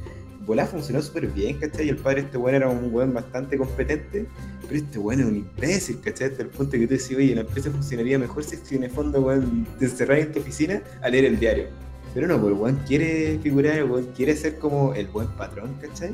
volá 0.47 0.67
funcionó 0.67 1.01
súper 1.03 1.27
bien, 1.29 1.59
¿cachai? 1.59 1.87
Y 1.87 1.89
el 1.91 1.97
padre 1.97 2.23
este 2.23 2.37
bueno 2.37 2.57
era 2.57 2.69
un 2.69 2.91
buen 2.91 3.13
bastante 3.13 3.57
competente, 3.57 4.27
pero 4.63 4.77
este 4.77 4.99
bueno 4.99 5.23
es 5.23 5.29
un 5.29 5.37
imbécil, 5.37 6.01
¿cachai? 6.01 6.31
Hasta 6.31 6.43
el 6.43 6.49
punto 6.49 6.73
que 6.73 6.87
tú 6.87 6.95
decís, 6.95 7.17
oye, 7.17 7.35
la 7.35 7.43
empresa 7.43 7.71
funcionaría 7.71 8.19
mejor 8.19 8.45
si 8.45 8.75
en 8.75 8.85
el 8.85 8.91
fondo, 8.91 9.21
weón, 9.21 9.67
te 9.79 9.87
encerrar 9.87 10.19
en 10.19 10.33
tu 10.33 10.41
oficina 10.41 10.83
a 11.03 11.09
leer 11.09 11.25
el 11.25 11.39
diario. 11.39 11.67
Pero 12.13 12.27
no, 12.27 12.41
pues 12.41 12.53
el 12.53 12.61
weón 12.61 12.81
quiere 12.87 13.39
figurar, 13.43 13.79
el 13.79 13.91
weón 13.91 14.07
quiere 14.15 14.37
ser 14.37 14.59
como 14.59 14.95
el 14.95 15.07
buen 15.09 15.29
patrón, 15.29 15.75
¿cachai? 15.81 16.13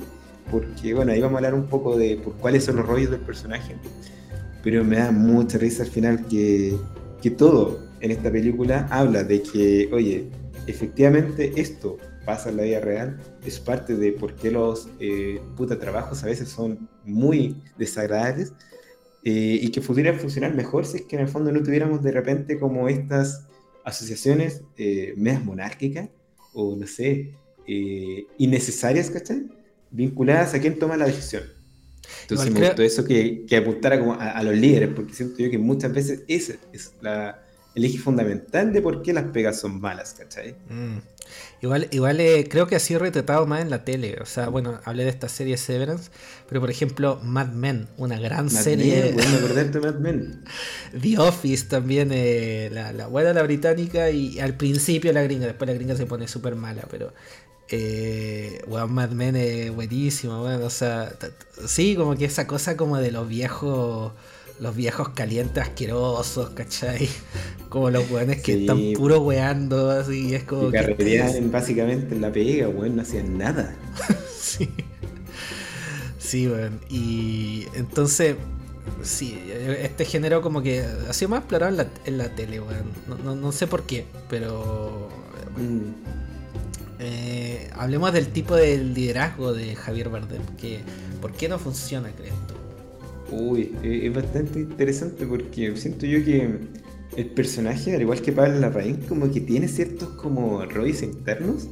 Porque, 0.51 0.95
bueno, 0.95 1.13
ahí 1.13 1.21
vamos 1.21 1.35
a 1.35 1.39
hablar 1.39 1.55
un 1.55 1.67
poco 1.67 1.97
de 1.97 2.19
cuáles 2.41 2.65
son 2.65 2.77
los 2.77 2.87
rollos 2.87 3.11
del 3.11 3.21
personaje. 3.21 3.77
Pero 4.63 4.85
me 4.85 4.97
da 4.97 5.11
mucha 5.11 5.59
risa 5.59 5.85
al 5.85 5.89
final 5.89 6.27
que, 6.27 6.77
que 7.23 7.31
todo 7.31 7.81
en 8.01 8.11
esta 8.11 8.31
película 8.31 8.87
habla 8.91 9.23
de 9.25 9.43
que, 9.43 9.89
oye, 9.93 10.27
efectivamente 10.67 11.53
esto 11.57 11.99
pasa 12.31 12.51
en 12.51 12.59
la 12.59 12.63
vida 12.63 12.79
real, 12.79 13.19
es 13.45 13.59
parte 13.59 13.97
de 13.97 14.13
por 14.13 14.37
qué 14.37 14.53
los 14.53 14.89
eh, 15.01 15.41
puta 15.57 15.81
trabajos 15.81 16.23
a 16.23 16.27
veces 16.27 16.49
son 16.49 16.89
muy 17.05 17.57
desagradables 17.77 18.53
eh, 19.25 19.59
y 19.61 19.69
que 19.73 19.81
pudieran 19.81 20.17
funcionar 20.21 20.55
mejor 20.55 20.87
si 20.87 20.99
es 20.99 21.03
que 21.03 21.17
en 21.17 21.23
el 21.23 21.29
fondo 21.29 21.51
no 21.51 21.61
tuviéramos 21.61 22.05
de 22.05 22.13
repente 22.13 22.57
como 22.57 22.89
estas 22.89 23.49
asociaciones 23.85 24.63
eh, 24.77 25.13
medias 25.17 25.45
monárquicas 25.45 26.09
o 26.53 26.77
no 26.77 26.87
sé, 26.87 27.33
eh, 27.67 28.27
innecesarias, 28.39 29.11
¿cachai? 29.11 29.49
Vinculadas 29.91 30.55
a 30.55 30.61
quién 30.61 30.79
toma 30.79 30.97
la 30.97 31.07
decisión. 31.07 31.43
Entonces 32.23 32.53
me 32.53 32.61
gustó 32.61 32.83
eso 32.83 33.05
que, 33.05 33.45
que 33.45 33.57
apuntara 33.57 33.99
como 33.99 34.17
a, 34.21 34.41
los 34.45 34.55
líderes, 34.57 34.91
porque 34.95 35.15
siento 35.15 35.39
yo 35.39 35.51
que 35.51 35.59
muchas 35.59 35.93
veces 35.93 36.23
ese 36.29 36.61
es 36.73 36.95
la, 37.01 37.43
el 37.75 37.85
eje 37.85 37.99
fundamental 37.99 38.73
de 38.73 38.83
por 38.83 39.03
qué 39.03 39.13
las 39.13 39.25
pegas 39.25 39.61
son 39.61 39.81
malas, 39.81 40.15
¿cachai? 40.19 40.55
Mm. 40.69 40.99
Igual, 41.63 41.89
igual 41.93 42.21
eh, 42.21 42.47
creo 42.49 42.67
que 42.67 42.75
así 42.75 42.97
retratado 42.97 43.47
más 43.47 43.61
en 43.61 43.71
la 43.71 43.85
tele. 43.85 44.19
O 44.21 44.27
sea, 44.27 44.49
bueno, 44.49 44.81
hablé 44.85 45.05
de 45.05 45.11
esta 45.11 45.29
serie 45.29 45.57
Severance, 45.57 46.11
pero 46.49 46.61
por 46.61 46.71
ejemplo, 46.71 47.21
Mad 47.23 47.49
Men, 47.49 47.89
una 47.97 48.19
gran 48.19 48.51
serie. 48.51 49.13
bueno, 49.15 49.37
acordarte 49.37 49.79
Mad 49.79 49.97
Men. 49.97 50.45
The 51.01 51.19
Office 51.19 51.67
también, 51.67 52.11
eh, 52.13 52.71
la, 52.73 52.93
la, 52.93 53.07
buena, 53.07 53.33
la 53.33 53.43
británica, 53.43 54.11
y 54.11 54.41
al 54.41 54.57
principio 54.57 55.13
la 55.13 55.23
gringa, 55.23 55.47
después 55.47 55.69
la 55.69 55.75
gringa 55.75 55.97
se 55.97 56.07
pone 56.07 56.27
súper 56.29 56.57
mala, 56.57 56.87
pero. 56.91 57.13
Eh, 57.73 58.65
Mad 58.89 59.11
Men 59.11 59.37
es 59.37 59.71
buenísimo, 59.71 60.41
bueno, 60.41 60.67
o 60.67 60.71
sea, 60.71 61.13
sí, 61.67 61.95
como 61.95 62.17
que 62.17 62.25
esa 62.25 62.49
cosa 62.49 62.77
como 62.77 62.99
de 62.99 63.13
los 63.13 63.29
viejos 63.29 64.13
los 64.61 64.77
viejos 64.77 65.09
calientes 65.11 65.63
asquerosos, 65.63 66.51
¿cachai? 66.51 67.09
Como 67.69 67.91
los 67.91 68.11
weones 68.11 68.43
que 68.43 68.61
están 68.61 68.79
puro 68.95 69.21
weando, 69.21 69.91
así, 69.91 70.35
es 70.35 70.45
como. 70.45 70.71
que 70.71 70.79
carreteaban 70.79 71.51
básicamente 71.51 72.15
en 72.15 72.21
la 72.21 72.31
pega, 72.31 72.69
weón, 72.69 72.97
no 72.97 73.03
hacían 73.03 73.39
nada. 73.39 73.75
sí. 74.39 74.69
Sí, 76.19 76.47
weón. 76.47 76.81
Y 76.91 77.67
entonces, 77.75 78.37
sí, 79.03 79.41
este 79.83 80.05
género 80.05 80.43
como 80.43 80.63
que 80.63 80.83
ha 80.83 81.13
sido 81.13 81.31
más 81.31 81.41
explorado 81.41 81.71
en 81.71 81.77
la, 81.79 81.87
en 82.05 82.19
la 82.19 82.35
tele, 82.35 82.61
weón. 82.61 82.91
No, 83.25 83.35
no, 83.35 83.53
sé 83.53 83.67
por 83.67 83.85
qué, 83.85 84.05
pero. 84.29 85.09
Mm. 85.57 86.21
Eh, 87.03 87.71
hablemos 87.77 88.13
del 88.13 88.29
tipo 88.29 88.55
de 88.55 88.77
liderazgo 88.77 89.55
de 89.55 89.75
Javier 89.75 90.11
Bardem, 90.11 90.43
que 90.61 90.81
¿por 91.23 91.33
qué 91.33 91.49
no 91.49 91.59
funciona, 91.59 92.11
crees 92.11 92.35
tú? 92.47 92.60
Uy, 93.33 93.73
eh, 93.83 94.07
es 94.07 94.15
bastante 94.15 94.61
interesante 94.61 95.25
porque 95.27 95.77
siento 95.77 96.07
yo 96.07 96.25
que 96.25 96.59
el 97.17 97.31
personaje, 97.31 97.95
al 97.95 98.03
igual 98.03 98.21
que 98.21 98.33
Pablo 98.33 98.59
Larraín, 98.59 98.97
como 99.09 99.31
que 99.31 99.41
tiene 99.41 99.69
ciertos 99.69 100.09
como 100.11 100.65
rollos 100.65 101.03
internos 101.03 101.69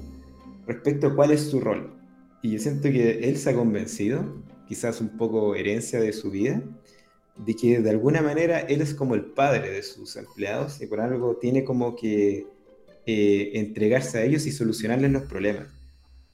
respecto 0.66 1.08
a 1.08 1.14
cuál 1.14 1.32
es 1.32 1.42
su 1.42 1.60
rol. 1.60 1.94
Y 2.42 2.52
yo 2.52 2.58
siento 2.58 2.82
que 2.90 3.20
él 3.28 3.36
se 3.36 3.50
ha 3.50 3.54
convencido, 3.54 4.42
quizás 4.68 5.00
un 5.00 5.16
poco 5.16 5.54
herencia 5.54 6.00
de 6.00 6.12
su 6.12 6.30
vida, 6.30 6.62
de 7.36 7.54
que 7.54 7.80
de 7.80 7.90
alguna 7.90 8.22
manera 8.22 8.60
él 8.60 8.80
es 8.80 8.94
como 8.94 9.14
el 9.14 9.24
padre 9.26 9.70
de 9.70 9.82
sus 9.82 10.16
empleados 10.16 10.80
y 10.80 10.86
por 10.86 11.00
algo 11.00 11.36
tiene 11.36 11.64
como 11.64 11.96
que 11.96 12.46
eh, 13.06 13.50
entregarse 13.54 14.18
a 14.18 14.24
ellos 14.24 14.46
y 14.46 14.52
solucionarles 14.52 15.10
los 15.10 15.22
problemas. 15.22 15.68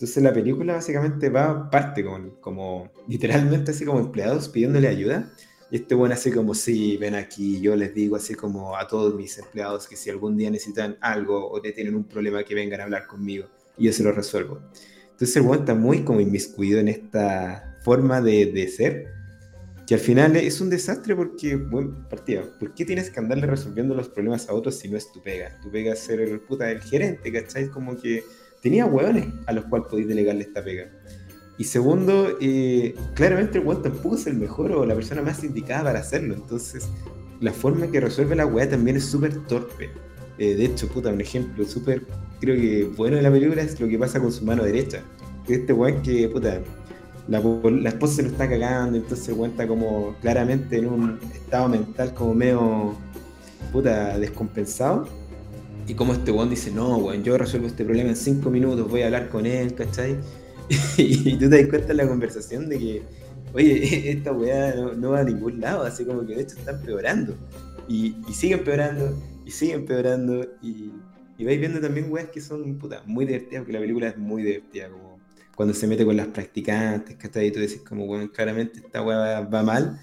Entonces 0.05 0.23
la 0.23 0.35
película 0.35 0.75
básicamente 0.75 1.31
va 1.31 1.71
parte 1.71 2.05
con, 2.05 2.33
como, 2.43 2.91
literalmente 3.09 3.71
así 3.71 3.87
como 3.87 4.01
empleados 4.01 4.51
pidiéndole 4.51 4.87
ayuda. 4.87 5.33
Y 5.71 5.77
este 5.77 5.95
bueno 5.95 6.13
así 6.13 6.31
como, 6.31 6.53
sí, 6.53 6.99
ven 6.99 7.15
aquí, 7.15 7.59
yo 7.63 7.75
les 7.75 7.95
digo 7.95 8.17
así 8.17 8.35
como 8.35 8.77
a 8.77 8.87
todos 8.87 9.15
mis 9.15 9.39
empleados 9.39 9.89
que 9.89 9.97
si 9.97 10.11
algún 10.11 10.37
día 10.37 10.51
necesitan 10.51 10.99
algo 11.01 11.51
o 11.51 11.59
tienen 11.63 11.95
un 11.95 12.05
problema 12.05 12.45
que 12.45 12.55
vengan 12.55 12.83
a 12.83 12.85
hablar 12.85 13.07
conmigo 13.07 13.47
y 13.79 13.87
yo 13.87 13.95
se 13.95 14.03
lo 14.03 14.13
resuelvo. 14.13 14.61
Entonces 15.05 15.35
el 15.37 15.43
bueno 15.45 15.63
está 15.63 15.75
muy 15.75 16.05
como 16.05 16.21
inmiscuido 16.21 16.81
en 16.81 16.89
esta 16.89 17.79
forma 17.83 18.21
de, 18.21 18.45
de 18.53 18.69
ser, 18.69 19.07
que 19.87 19.95
al 19.95 20.01
final 20.01 20.37
es 20.37 20.61
un 20.61 20.69
desastre 20.69 21.17
porque, 21.17 21.57
bueno, 21.57 22.07
partida, 22.11 22.43
¿por 22.61 22.75
qué 22.75 22.85
tienes 22.85 23.09
que 23.09 23.21
andarle 23.21 23.47
resolviendo 23.47 23.95
los 23.95 24.11
problemas 24.11 24.51
a 24.51 24.53
otros 24.53 24.75
si 24.75 24.87
no 24.87 24.99
es 24.99 25.11
tu 25.11 25.23
pega? 25.23 25.59
Tu 25.63 25.71
pega 25.71 25.95
es 25.95 26.01
ser 26.01 26.21
el 26.21 26.41
puta 26.41 26.67
del 26.67 26.83
gerente, 26.83 27.33
¿cachai? 27.33 27.71
Como 27.71 27.97
que 27.97 28.23
tenía 28.65 28.87
hueones 28.87 29.27
a 29.45 29.53
los 29.53 29.67
cuales 29.67 29.89
podéis 29.89 30.09
delegarle 30.09 30.45
esta 30.45 30.65
pega. 30.65 30.91
Y 31.59 31.65
segundo, 31.65 32.39
eh, 32.41 32.95
claramente 33.15 33.59
el 33.59 33.67
hueón 33.67 33.83
tampoco 33.83 34.17
es 34.17 34.27
el 34.27 34.37
mejor 34.37 34.73
o 34.73 34.87
la 34.87 34.95
persona 34.95 35.21
más 35.21 35.45
indicada 35.45 35.85
para 35.85 35.99
hacerlo. 36.01 36.35
Entonces, 36.35 36.89
la 37.41 37.53
forma 37.53 37.89
que 37.89 38.01
resuelve 38.01 38.35
la 38.35 38.47
hueá 38.47 38.69
también 38.69 38.97
es 38.97 39.05
súper 39.05 39.35
torpe. 39.47 39.91
Eh, 40.39 40.55
de 40.55 40.65
hecho, 40.65 40.89
puta, 40.89 41.11
un 41.11 41.21
ejemplo 41.21 41.65
súper, 41.67 42.07
creo 42.41 42.57
que 42.57 42.85
bueno 42.97 43.17
de 43.17 43.23
la 43.23 43.31
película 43.31 43.61
es 43.61 43.79
lo 43.79 43.87
que 43.87 43.99
pasa 43.99 44.19
con 44.19 44.33
su 44.33 44.47
mano 44.47 44.65
derecha. 44.65 45.03
Este 45.47 45.75
hueón 45.75 46.01
que, 46.01 46.27
puta, 46.31 46.63
la, 47.29 47.39
esposa 47.91 48.15
se 48.15 48.23
lo 48.23 48.29
está 48.31 48.49
cagando, 48.49 48.97
entonces 48.97 49.29
el 49.29 49.69
como 49.69 50.17
claramente 50.23 50.79
en 50.79 50.87
un 50.87 51.19
estado 51.35 51.69
mental 51.69 52.15
como 52.15 52.33
medio, 52.33 52.95
puta, 53.73 54.19
descompensado 54.19 55.07
y 55.87 55.95
como 55.95 56.15
este 56.15 56.31
weón 56.31 56.51
dice, 56.51 56.71
no, 56.71 56.97
weón, 56.97 57.23
yo 57.23 57.37
resuelvo 57.37 57.67
este 57.67 57.85
problema 57.85 58.11
en 58.11 58.17
cinco 58.17 58.51
minutos, 58.51 58.91
voy 58.91 59.03
a 59.03 59.07
hablar 59.07 59.29
con 59.29 59.45
él, 59.45 59.75
¿cachai? 59.75 60.17
y 60.97 61.33
tú 61.37 61.51
te 61.51 61.61
das 61.61 61.69
cuenta 61.69 61.91
en 61.91 61.97
la 61.99 62.09
conversación 62.09 62.69
de 62.69 62.79
que, 62.79 63.03
oye, 63.53 64.11
esta 64.13 64.33
weá 64.33 64.75
no, 64.97 65.11
va 65.11 65.21
a 65.21 65.25
ningún 65.25 65.61
lado, 65.61 65.83
así 65.83 66.05
como 66.05 66.27
que 66.27 66.35
de 66.35 66.43
hecho 66.43 66.59
están 66.59 66.77
empeorando. 66.77 67.37
Y, 67.87 68.17
sigue 68.33 68.55
empeorando, 68.55 69.15
y 69.45 69.51
sigue 69.51 69.75
empeorando, 69.75 70.47
y, 70.63 70.91
vais 71.45 71.61
viendo 71.61 71.81
también 71.81 72.11
weas 72.11 72.29
que 72.29 72.41
son 72.41 72.79
puta, 72.79 73.03
muy 73.05 73.27
divertidas, 73.27 73.61
porque 73.61 73.73
la 73.75 73.81
película 73.81 74.09
es 74.09 74.17
muy 74.17 74.43
divertida, 74.43 74.89
como 74.89 75.19
cuando 75.55 75.75
se 75.75 75.87
mete 75.87 76.05
con 76.05 76.17
las 76.17 76.29
practicantes, 76.29 77.17
¿cachai? 77.17 77.49
Y 77.49 77.51
tú 77.53 77.61
decís 77.61 77.83
como, 77.87 78.07
weón, 78.07 78.29
claramente 78.29 78.81
esta 78.81 79.03
weá 79.03 79.41
va 79.43 79.63
mal. 79.63 80.01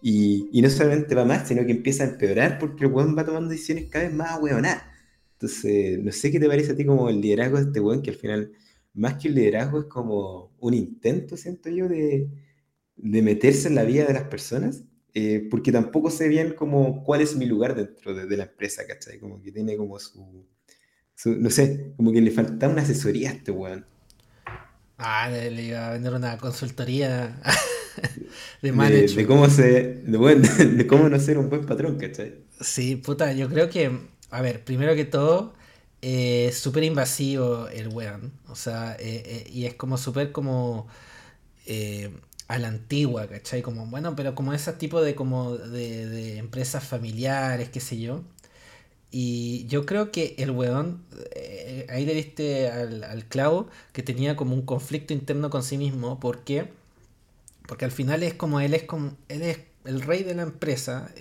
Y, 0.00 0.48
y, 0.52 0.62
no 0.62 0.70
solamente 0.70 1.14
va 1.14 1.24
mal, 1.24 1.44
sino 1.44 1.66
que 1.66 1.72
empieza 1.72 2.04
a 2.04 2.08
empeorar 2.08 2.58
porque 2.58 2.84
el 2.84 2.92
weón 2.92 3.16
va 3.16 3.24
tomando 3.24 3.50
decisiones 3.50 3.86
cada 3.90 4.06
vez 4.06 4.14
más 4.14 4.40
weonadas. 4.40 4.84
Entonces, 5.40 6.00
no 6.00 6.10
sé 6.10 6.32
qué 6.32 6.40
te 6.40 6.48
parece 6.48 6.72
a 6.72 6.76
ti 6.76 6.84
como 6.84 7.08
el 7.08 7.20
liderazgo 7.20 7.58
de 7.58 7.64
este 7.64 7.78
weón, 7.78 8.02
que 8.02 8.10
al 8.10 8.16
final, 8.16 8.52
más 8.94 9.14
que 9.14 9.28
el 9.28 9.36
liderazgo, 9.36 9.80
es 9.80 9.86
como 9.86 10.52
un 10.58 10.74
intento, 10.74 11.36
siento 11.36 11.70
yo, 11.70 11.88
de, 11.88 12.28
meterse 12.96 13.68
en 13.68 13.76
la 13.76 13.84
vida 13.84 14.04
de 14.04 14.14
las 14.14 14.24
personas, 14.24 14.82
eh, 15.14 15.46
porque 15.48 15.70
tampoco 15.70 16.10
sé 16.10 16.26
bien 16.26 16.54
como 16.54 17.04
cuál 17.04 17.20
es 17.20 17.36
mi 17.36 17.46
lugar 17.46 17.76
dentro 17.76 18.14
de, 18.14 18.36
la 18.36 18.44
empresa, 18.44 18.84
¿cachai? 18.84 19.20
Como 19.20 19.40
que 19.40 19.52
tiene 19.52 19.76
como 19.76 19.96
su, 20.00 20.44
no 21.26 21.50
sé, 21.50 21.92
como 21.96 22.10
que 22.10 22.20
le 22.20 22.32
falta 22.32 22.68
una 22.68 22.82
asesoría 22.82 23.30
a 23.30 23.34
este 23.34 23.52
weón. 23.52 23.86
Ah, 24.96 25.30
le 25.30 25.62
iba 25.62 25.86
a 25.86 25.92
vender 25.92 26.14
una 26.14 26.36
consultoría 26.38 27.40
de 28.62 28.72
management. 28.72 29.16
De, 29.16 29.26
cómo 29.28 29.48
se, 29.48 30.02
de, 30.04 30.86
cómo 30.88 31.08
no 31.08 31.20
ser 31.20 31.38
un 31.38 31.48
buen 31.48 31.64
patrón, 31.64 31.96
¿cachai? 31.96 32.44
Sí, 32.60 32.96
puta, 32.96 33.32
yo 33.32 33.48
creo 33.48 33.70
que 33.70 34.17
a 34.30 34.42
ver, 34.42 34.64
primero 34.64 34.94
que 34.94 35.04
todo, 35.04 35.54
eh, 36.02 36.52
súper 36.52 36.84
invasivo 36.84 37.68
el 37.68 37.88
weón. 37.88 38.32
O 38.48 38.56
sea, 38.56 38.94
eh, 39.00 39.22
eh, 39.26 39.50
y 39.52 39.66
es 39.66 39.74
como 39.74 39.96
súper 39.98 40.32
como 40.32 40.86
a 42.48 42.58
la 42.58 42.68
antigua, 42.68 43.26
¿cachai? 43.28 43.62
Como, 43.62 43.86
bueno, 43.86 44.16
pero 44.16 44.34
como 44.34 44.54
ese 44.54 44.72
tipo 44.72 45.02
de 45.02 45.14
como 45.14 45.56
de, 45.56 46.38
empresas 46.38 46.84
familiares, 46.84 47.68
qué 47.70 47.80
sé 47.80 47.98
yo. 48.00 48.22
Y 49.10 49.66
yo 49.68 49.86
creo 49.86 50.12
que 50.12 50.34
el 50.38 50.50
weón, 50.50 51.04
ahí 51.88 52.06
le 52.06 52.14
diste 52.14 52.70
al, 52.70 53.24
clavo, 53.28 53.68
que 53.92 54.02
tenía 54.02 54.36
como 54.36 54.54
un 54.54 54.62
conflicto 54.62 55.14
interno 55.14 55.50
con 55.50 55.62
sí 55.62 55.78
mismo. 55.78 56.20
¿Por 56.20 56.44
qué? 56.44 56.70
Porque 57.66 57.84
al 57.84 57.92
final 57.92 58.22
es 58.22 58.34
como 58.34 58.60
él 58.60 58.74
es 58.74 58.84
como, 58.84 59.16
él 59.28 59.42
es 59.42 59.58
el 59.84 60.02
rey 60.02 60.22
de 60.24 60.34
la 60.34 60.42
empresa 60.42 61.12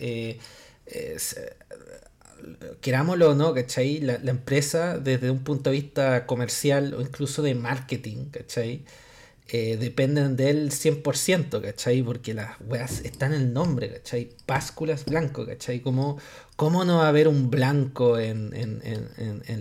querámoslo 2.82 3.32
o 3.32 3.36
no, 3.36 3.54
¿cachai? 3.54 4.00
La, 4.00 4.16
empresa, 4.16 4.98
desde 4.98 5.32
un 5.32 5.43
punto 5.43 5.70
de 5.70 5.78
vista 5.78 6.26
comercial 6.26 6.93
o 6.93 7.02
incluso 7.02 7.41
de 7.41 7.56
marketing, 7.56 8.30
¿cachai? 8.32 8.84
eh, 9.50 9.78
dependen 9.78 10.36
de 10.36 10.50
él 10.50 10.72
100%, 10.72 11.62
¿cachai? 11.62 12.02
Porque 12.04 12.34
las 12.34 12.58
weas 12.68 13.02
están 13.06 13.34
en 13.34 13.41
el 13.41 13.54
nombre, 13.54 13.89
¿cachai? 13.93 14.30
Básculas 14.45 15.06
blanco, 15.06 15.45
¿cachai? 15.45 15.80
¿Cómo, 15.80 16.18
cómo 16.58 16.84
no 16.84 16.98
va 16.98 17.06
a 17.06 17.10
haber 17.10 17.28
un 17.30 17.50
blanco 17.50 18.20
en, 18.20 18.52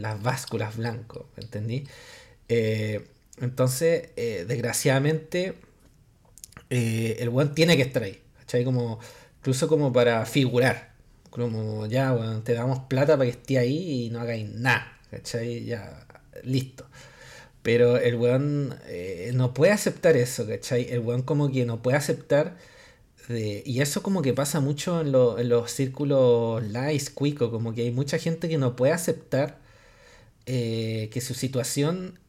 las 0.00 0.22
básculas 0.22 0.76
blanco? 0.76 1.28
¿Entendí? 1.36 1.84
Eh, 2.48 3.06
entonces, 3.40 4.10
eh, 4.16 4.44
desgraciadamente, 4.48 5.54
el 6.70 7.28
weón 7.28 7.54
tiene 7.54 7.76
que 7.76 7.82
estar 7.82 8.02
ahí. 8.02 8.20
Como, 8.64 8.98
incluso 9.38 9.68
como 9.68 9.92
para 9.92 10.24
figurar. 10.26 10.95
Como 11.36 11.86
ya, 11.86 12.12
bueno, 12.12 12.42
te 12.42 12.54
damos 12.54 12.80
plata 12.88 13.16
para 13.16 13.30
que 13.30 13.36
esté 13.36 13.58
ahí 13.58 14.06
y 14.06 14.10
no 14.10 14.20
hagáis 14.20 14.48
nada, 14.48 14.98
¿cachai? 15.10 15.64
Ya, 15.64 16.06
listo. 16.44 16.86
Pero 17.62 17.98
el 17.98 18.16
weón 18.16 18.76
eh, 18.86 19.32
no 19.34 19.52
puede 19.54 19.72
aceptar 19.72 20.16
eso, 20.16 20.46
¿cachai? 20.46 20.88
El 20.90 21.00
weón 21.00 21.22
como 21.22 21.50
que 21.50 21.64
no 21.66 21.82
puede 21.82 21.96
aceptar... 21.96 22.56
De, 23.28 23.62
y 23.66 23.80
eso 23.80 24.02
como 24.02 24.22
que 24.22 24.32
pasa 24.34 24.60
mucho 24.60 25.00
en, 25.00 25.10
los 25.12 25.70
círculos 25.72 26.62
lice, 26.62 27.12
cuico, 27.12 27.50
como 27.50 27.74
que 27.74 27.82
hay 27.82 27.90
mucha 27.90 28.18
gente 28.18 28.48
que 28.48 28.56
no 28.56 28.76
puede 28.76 28.92
aceptar 28.92 29.58
eh, 30.46 31.10
que 31.12 31.20
su 31.20 31.34
situación 31.34 32.20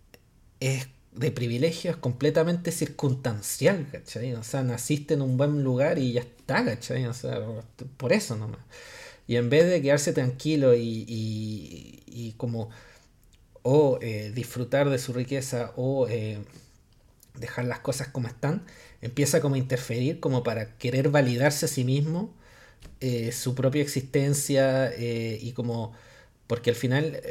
es 0.59 0.87
de 1.17 1.31
privilegio 1.31 1.91
es 1.91 1.97
completamente 1.97 2.71
circunstancial, 2.71 3.87
¿cachai? 3.91 4.33
O 4.33 4.43
sea, 4.43 4.63
naciste 4.63 5.15
en 5.15 5.21
un 5.21 5.37
buen 5.37 5.63
lugar 5.63 5.97
y 5.99 6.13
ya 6.13 6.21
está, 6.21 6.63
¿cachai? 6.63 7.05
O 7.07 7.13
sea, 7.13 7.41
por 7.97 8.13
eso 8.13 8.35
nomás. 8.35 8.59
Y 9.27 9.35
en 9.35 9.49
vez 9.49 9.69
de 9.69 9.81
quedarse 9.81 10.13
tranquilo 10.13 10.75
y, 10.75 11.05
y 11.07 12.33
como 12.37 12.69
o 13.69 13.99
eh, 14.01 14.31
disfrutar 14.33 14.89
de 14.89 14.97
su 14.97 15.11
riqueza 15.11 15.73
o 15.75 16.07
eh, 16.07 16.39
dejar 17.35 17.65
las 17.65 17.79
cosas 17.79 18.07
como 18.07 18.29
están, 18.29 18.65
empieza 19.01 19.41
como 19.41 19.55
a 19.55 19.57
interferir 19.57 20.21
como 20.21 20.41
para 20.41 20.77
querer 20.77 21.09
validarse 21.09 21.65
a 21.65 21.69
sí 21.69 21.83
mismo 21.83 22.33
eh, 23.01 23.33
su 23.33 23.55
propia 23.55 23.81
existencia 23.81 24.93
y 24.97 25.51
como 25.51 25.91
porque 26.47 26.69
al 26.69 26.77
final 26.77 27.21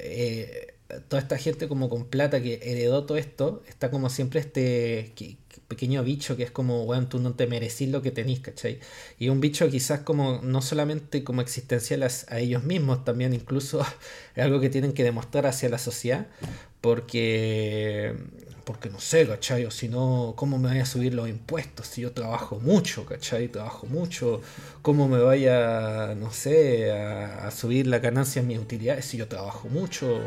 toda 1.09 1.23
esta 1.23 1.39
gente 1.39 1.69
como 1.69 1.89
con 1.89 2.05
plata 2.05 2.43
que 2.43 2.61
heredó 2.63 3.05
todo 3.07 3.17
esto 3.17 3.63
está 3.67 3.91
como 3.91 4.11
siempre 4.11 4.41
este 4.41 5.13
pequeño 5.69 6.03
bicho 6.05 6.37
que 6.37 6.45
es 6.45 6.51
como, 6.51 6.85
bueno, 6.85 7.07
tú 7.09 7.19
no 7.19 7.35
te 7.35 7.47
merecís 7.47 7.89
lo 7.91 8.03
que 8.03 8.11
tenés, 8.11 8.41
¿cachai? 8.41 8.79
Y 9.19 9.29
un 9.29 9.41
bicho 9.41 9.69
quizás 9.69 10.01
como, 10.01 10.41
no 10.43 10.63
solamente 10.63 11.25
como 11.25 11.41
existencial 11.41 12.03
a, 12.03 12.39
ellos 12.39 12.65
mismos, 12.65 13.05
también 13.05 13.35
incluso 13.35 13.81
es 14.37 14.45
algo 14.45 14.61
que 14.61 14.71
tienen 14.71 14.93
que 14.93 15.05
demostrar 15.05 15.47
hacia 15.47 15.69
la 15.69 15.79
sociedad, 15.79 16.27
porque, 16.81 18.15
porque 18.65 18.91
no 18.91 19.01
sé, 19.01 19.27
¿cachai? 19.27 19.65
O 19.65 19.71
si 19.71 19.89
no, 19.89 20.35
¿cómo 20.37 20.59
me 20.59 20.69
voy 20.69 20.79
a 20.79 20.87
subir 20.87 21.15
los 21.15 21.29
impuestos 21.29 21.89
si 21.89 22.03
yo 22.03 22.13
trabajo 22.13 22.61
mucho, 22.61 23.05
¿cachai? 23.05 23.49
Trabajo 23.49 23.87
mucho, 23.87 24.43
¿cómo 24.83 25.09
me 25.09 25.19
vaya, 25.19 26.15
no 26.15 26.33
sé, 26.33 26.93
a, 26.93 27.47
a 27.47 27.51
subir 27.51 27.87
la 27.87 27.99
ganancia 27.99 28.41
en 28.41 28.49
mis 28.49 28.59
utilidades 28.59 29.05
si 29.07 29.17
yo 29.17 29.27
trabajo 29.27 29.69
mucho? 29.69 30.21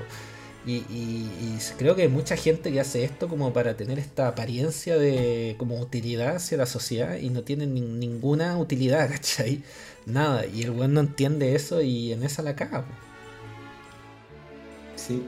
Y, 0.78 1.58
creo 1.78 1.96
que 1.96 2.04
hay 2.04 2.08
mucha 2.08 2.36
gente 2.36 2.72
que 2.72 2.80
hace 2.80 3.04
esto 3.04 3.28
como 3.28 3.54
para 3.54 3.76
tener 3.76 4.00
esta 4.00 4.28
apariencia 4.28 4.98
de 4.98 5.56
como 5.58 5.80
utilidad 5.80 6.36
hacia 6.36 6.58
la 6.58 6.66
sociedad 6.66 7.18
y 7.18 7.30
no 7.30 7.44
tiene 7.44 7.66
ninguna 7.68 8.58
utilidad, 8.58 9.10
¿cachai? 9.12 9.64
Nada. 10.06 10.46
Y 10.46 10.64
el 10.64 10.72
weón 10.72 10.94
no 10.94 11.02
entiende 11.02 11.56
eso 11.56 11.82
y 11.82 12.12
en 12.14 12.24
esa 12.24 12.42
la 12.44 12.56
caga. 12.56 12.86
Sí, 14.96 15.24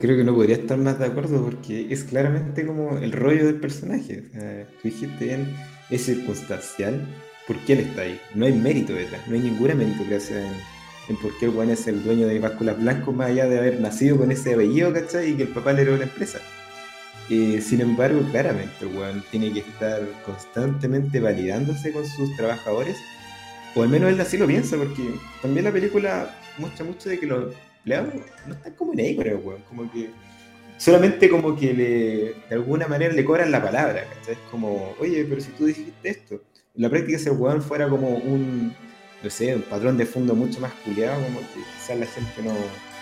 creo 0.00 0.16
que 0.16 0.24
no 0.24 0.34
podría 0.34 0.56
estar 0.56 0.78
más 0.78 0.98
de 0.98 1.04
acuerdo 1.04 1.44
porque 1.44 1.92
es 1.92 2.04
claramente 2.04 2.66
como 2.66 2.96
el 2.98 3.12
rollo 3.12 3.44
del 3.46 3.60
personaje. 3.60 4.24
O 4.28 4.32
sea, 4.32 4.66
tú 4.66 4.88
dijiste 4.88 5.24
bien, 5.24 5.54
es 5.90 6.06
circunstancial 6.06 7.06
porque 7.46 7.74
él 7.74 7.80
está 7.80 8.02
ahí. 8.02 8.18
No 8.34 8.46
hay 8.46 8.54
mérito 8.54 8.94
detrás, 8.94 9.20
no 9.28 9.34
hay 9.34 9.40
ninguna 9.40 9.74
meritocracia 9.74 10.40
en 10.40 10.54
en 11.08 11.16
por 11.16 11.36
qué 11.38 11.46
el 11.46 11.52
weón 11.52 11.70
es 11.70 11.86
el 11.86 12.02
dueño 12.02 12.26
de 12.26 12.38
básculas 12.38 12.78
blancos, 12.78 13.14
más 13.14 13.30
allá 13.30 13.46
de 13.46 13.58
haber 13.58 13.80
nacido 13.80 14.16
con 14.16 14.30
ese 14.32 14.54
apellido, 14.54 14.92
¿cachai? 14.92 15.30
Y 15.30 15.34
que 15.34 15.42
el 15.44 15.48
papá 15.50 15.72
le 15.72 15.82
heredó 15.82 15.96
la 15.96 16.04
empresa. 16.04 16.40
Eh, 17.28 17.60
sin 17.60 17.80
embargo, 17.80 18.20
claramente, 18.30 18.74
el 18.80 18.96
weón 18.96 19.24
tiene 19.30 19.52
que 19.52 19.60
estar 19.60 20.00
constantemente 20.24 21.20
validándose 21.20 21.92
con 21.92 22.06
sus 22.06 22.34
trabajadores, 22.36 22.96
o 23.74 23.82
al 23.82 23.88
menos 23.88 24.10
él 24.10 24.20
así 24.20 24.36
lo 24.36 24.46
piensa, 24.46 24.76
porque 24.76 25.14
también 25.42 25.64
la 25.64 25.72
película 25.72 26.34
muestra 26.58 26.84
mucho 26.84 27.08
de 27.08 27.18
que 27.18 27.26
los 27.26 27.54
empleados 27.78 28.14
no 28.46 28.54
están 28.54 28.72
como 28.74 28.92
en 28.92 29.00
ahí 29.00 29.16
con 29.16 29.26
el 29.26 29.36
weón, 29.36 29.62
como 29.68 29.90
que 29.90 30.10
solamente 30.76 31.28
como 31.28 31.56
que 31.56 31.72
le, 31.72 31.84
de 32.48 32.54
alguna 32.54 32.86
manera 32.86 33.12
le 33.12 33.24
cobran 33.24 33.50
la 33.50 33.62
palabra, 33.62 34.04
¿cachai? 34.08 34.34
Es 34.34 34.40
como, 34.50 34.94
oye, 35.00 35.24
pero 35.28 35.40
si 35.40 35.50
tú 35.52 35.66
dijiste 35.66 36.08
esto, 36.08 36.34
en 36.74 36.82
la 36.82 36.90
práctica 36.90 37.16
ese 37.16 37.30
weón 37.30 37.62
fuera 37.62 37.88
como 37.88 38.08
un 38.08 38.74
no 39.22 39.30
sé, 39.30 39.54
un 39.54 39.62
patrón 39.62 39.96
de 39.96 40.06
fondo 40.06 40.34
mucho 40.34 40.60
más 40.60 40.72
culiado, 40.84 41.22
como 41.22 41.40
que 41.40 41.60
quizás 41.74 41.98
la 41.98 42.06
gente 42.06 42.42
no, 42.42 42.52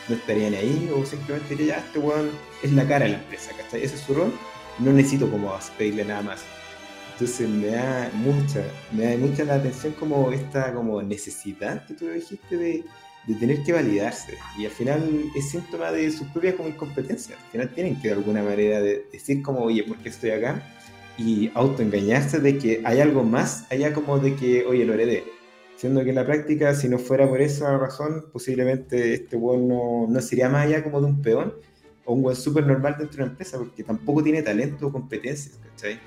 no 0.08 0.14
estaría 0.14 0.50
ni 0.50 0.56
ahí, 0.56 0.90
o 0.94 1.04
simplemente 1.04 1.54
diría, 1.54 1.76
ya, 1.76 1.84
este 1.84 1.98
weón 1.98 2.30
es 2.62 2.72
la 2.72 2.86
cara 2.86 3.06
de 3.06 3.12
la 3.12 3.18
empresa, 3.18 3.50
¿cachai? 3.56 3.82
Ese 3.82 3.96
es 3.96 4.00
su 4.02 4.14
rol, 4.14 4.32
no 4.78 4.92
necesito 4.92 5.30
como 5.30 5.52
pedirle 5.76 6.04
nada 6.04 6.22
más. 6.22 6.44
Entonces 7.12 7.48
me 7.48 7.68
da 7.68 8.10
mucha, 8.14 8.64
me 8.90 9.04
da 9.04 9.16
mucha 9.16 9.44
la 9.44 9.54
atención 9.54 9.92
como 9.92 10.32
esta 10.32 10.72
como 10.74 11.00
necesidad 11.00 11.86
que 11.86 11.94
tú 11.94 12.08
dijiste 12.08 12.56
de, 12.56 12.84
de 13.26 13.34
tener 13.36 13.62
que 13.62 13.72
validarse. 13.72 14.36
Y 14.58 14.64
al 14.64 14.72
final 14.72 15.30
es 15.36 15.50
síntoma 15.50 15.92
de 15.92 16.10
sus 16.10 16.26
propias 16.28 16.54
como 16.54 16.68
incompetencias. 16.68 17.38
Al 17.38 17.50
final 17.52 17.68
tienen 17.70 18.00
que 18.00 18.08
de 18.08 18.14
alguna 18.14 18.42
manera 18.42 18.80
de 18.80 19.06
decir 19.12 19.42
como, 19.42 19.60
oye, 19.60 19.84
¿por 19.84 19.96
qué 19.98 20.08
estoy 20.08 20.30
acá? 20.30 20.60
Y 21.16 21.52
autoengañarse 21.54 22.40
de 22.40 22.58
que 22.58 22.80
hay 22.82 23.00
algo 23.00 23.22
más 23.22 23.70
allá 23.70 23.92
como 23.92 24.18
de 24.18 24.34
que, 24.34 24.64
oye, 24.64 24.84
lo 24.84 24.94
heredé 24.94 25.33
Siendo 25.76 26.04
que 26.04 26.10
en 26.10 26.14
la 26.16 26.24
práctica, 26.24 26.74
si 26.74 26.88
no 26.88 26.98
fuera 26.98 27.28
por 27.28 27.40
esa 27.40 27.76
razón, 27.76 28.26
posiblemente 28.32 29.14
este 29.14 29.36
weón 29.36 29.68
no, 29.68 30.20
sería 30.20 30.48
más 30.48 30.66
allá 30.66 30.84
como 30.84 31.00
de 31.00 31.06
un 31.06 31.20
peón 31.20 31.54
o 32.04 32.14
un 32.14 32.24
weón 32.24 32.36
súper 32.36 32.66
normal 32.66 32.96
dentro 32.98 33.16
de 33.18 33.22
una 33.24 33.32
empresa, 33.32 33.58
porque 33.58 33.82
tampoco 33.82 34.22
tiene 34.22 34.42
talento 34.42 34.86
o 34.86 34.92
competencias, 34.92 35.58
¿cachai? 35.70 35.98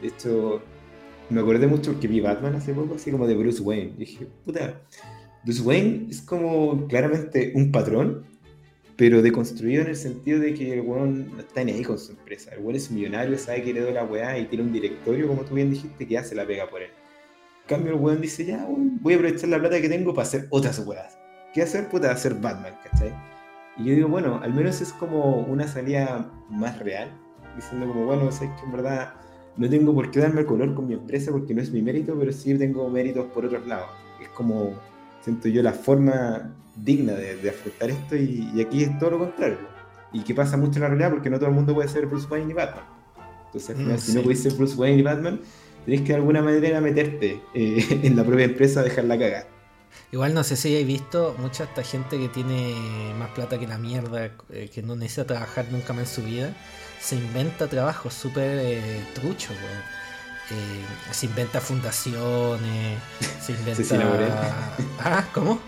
De 0.00 0.08
hecho, 0.08 0.62
me 1.28 1.40
acordé 1.40 1.66
mucho 1.66 1.92
porque 1.92 2.08
vi 2.08 2.20
Batman 2.20 2.54
hace 2.54 2.72
poco, 2.72 2.94
así 2.94 3.10
como 3.10 3.26
de 3.26 3.34
Bruce 3.34 3.60
Wayne. 3.60 3.92
Y 3.96 4.00
dije, 4.00 4.26
puta, 4.44 4.80
Bruce 5.44 5.62
Wayne 5.62 6.06
es 6.10 6.22
como 6.22 6.86
claramente 6.88 7.52
un 7.54 7.70
patrón, 7.70 8.24
pero 8.96 9.20
deconstruido 9.20 9.82
en 9.82 9.88
el 9.88 9.96
sentido 9.96 10.40
de 10.40 10.54
que 10.54 10.72
el 10.72 10.80
weón 10.80 11.36
no 11.36 11.40
está 11.40 11.62
ni 11.64 11.72
ahí 11.72 11.84
con 11.84 11.98
su 11.98 12.12
empresa. 12.12 12.52
El 12.54 12.60
weón 12.60 12.76
es 12.76 12.90
millonario, 12.90 13.36
sabe 13.36 13.62
que 13.62 13.70
heredó 13.70 13.90
la 13.90 14.04
weá 14.04 14.38
y 14.38 14.46
tiene 14.46 14.64
un 14.64 14.72
directorio, 14.72 15.28
como 15.28 15.42
tú 15.42 15.54
bien 15.54 15.70
dijiste, 15.70 16.06
que 16.06 16.16
hace 16.16 16.34
la 16.34 16.46
pega 16.46 16.68
por 16.68 16.80
él 16.80 16.90
cambio, 17.72 17.94
el 17.94 18.00
weón 18.00 18.20
dice, 18.20 18.44
ya, 18.44 18.66
voy 18.68 19.14
a 19.14 19.16
aprovechar 19.16 19.48
la 19.48 19.58
plata 19.58 19.80
que 19.80 19.88
tengo 19.88 20.14
para 20.14 20.26
hacer 20.26 20.46
otras 20.50 20.78
weas. 20.86 21.18
¿Qué 21.52 21.62
hacer? 21.62 21.88
Puta, 21.88 22.10
hacer 22.10 22.34
Batman, 22.34 22.74
¿cachai? 22.82 23.12
Y 23.76 23.84
yo 23.84 23.94
digo, 23.94 24.08
bueno, 24.08 24.40
al 24.42 24.52
menos 24.52 24.80
es 24.80 24.92
como 24.92 25.38
una 25.38 25.66
salida 25.66 26.30
más 26.48 26.78
real, 26.78 27.10
diciendo 27.56 27.86
como, 27.88 28.06
bueno, 28.06 28.30
sé 28.30 28.50
que 28.58 28.64
en 28.64 28.72
verdad 28.72 29.14
no 29.56 29.68
tengo 29.68 29.94
por 29.94 30.10
qué 30.10 30.20
darme 30.20 30.40
el 30.40 30.46
color 30.46 30.74
con 30.74 30.86
mi 30.86 30.94
empresa 30.94 31.30
porque 31.30 31.54
no 31.54 31.62
es 31.62 31.70
mi 31.70 31.82
mérito, 31.82 32.16
pero 32.18 32.32
sí 32.32 32.56
tengo 32.56 32.88
méritos 32.88 33.26
por 33.32 33.44
otros 33.44 33.66
lados. 33.66 33.88
Es 34.20 34.28
como, 34.30 34.74
siento 35.20 35.48
yo, 35.48 35.62
la 35.62 35.72
forma 35.72 36.54
digna 36.76 37.12
de, 37.12 37.50
afrontar 37.50 37.90
esto 37.90 38.16
y, 38.16 38.60
aquí 38.60 38.84
es 38.84 38.98
todo 38.98 39.10
lo 39.10 39.18
contrario. 39.18 39.58
Y 40.12 40.20
que 40.22 40.34
pasa 40.34 40.56
mucho 40.56 40.76
en 40.76 40.82
la 40.82 40.88
realidad 40.88 41.10
porque 41.10 41.30
no 41.30 41.38
todo 41.38 41.48
el 41.48 41.54
mundo 41.54 41.74
puede 41.74 41.88
ser 41.88 42.06
Bruce 42.06 42.26
Wayne 42.30 42.50
y 42.50 42.54
Batman. 42.54 42.84
Entonces, 43.46 43.76
mm, 43.76 43.98
si 43.98 44.14
no 44.14 44.22
puedes 44.22 44.42
ser 44.42 44.52
Bruce 44.52 44.76
Wayne 44.76 44.98
y 44.98 45.02
Batman, 45.02 45.40
tenés 45.84 46.02
que 46.02 46.08
de 46.08 46.14
alguna 46.14 46.42
manera 46.42 46.80
meterte 46.80 47.40
eh, 47.54 48.00
en 48.02 48.16
la 48.16 48.24
propia 48.24 48.44
empresa, 48.44 48.82
dejarla 48.82 49.18
cagar. 49.18 49.46
Igual 50.10 50.34
no 50.34 50.44
sé 50.44 50.56
si 50.56 50.68
hayáis 50.68 50.86
visto 50.86 51.34
mucha 51.38 51.64
esta 51.64 51.82
gente 51.82 52.18
que 52.18 52.28
tiene 52.28 52.74
más 53.18 53.30
plata 53.30 53.58
que 53.58 53.66
la 53.66 53.78
mierda, 53.78 54.30
eh, 54.50 54.70
que 54.72 54.82
no 54.82 54.94
necesita 54.94 55.26
trabajar 55.26 55.66
nunca 55.70 55.92
más 55.92 56.08
en 56.08 56.14
su 56.14 56.22
vida, 56.22 56.54
se 57.00 57.16
inventa 57.16 57.66
trabajos 57.66 58.14
súper 58.14 58.58
eh, 58.62 59.00
truchos, 59.14 59.56
se 61.10 61.26
inventa 61.26 61.60
fundaciones, 61.60 62.98
se 63.40 63.52
inventa... 63.88 64.76
ah, 65.00 65.26
¿cómo? 65.32 65.60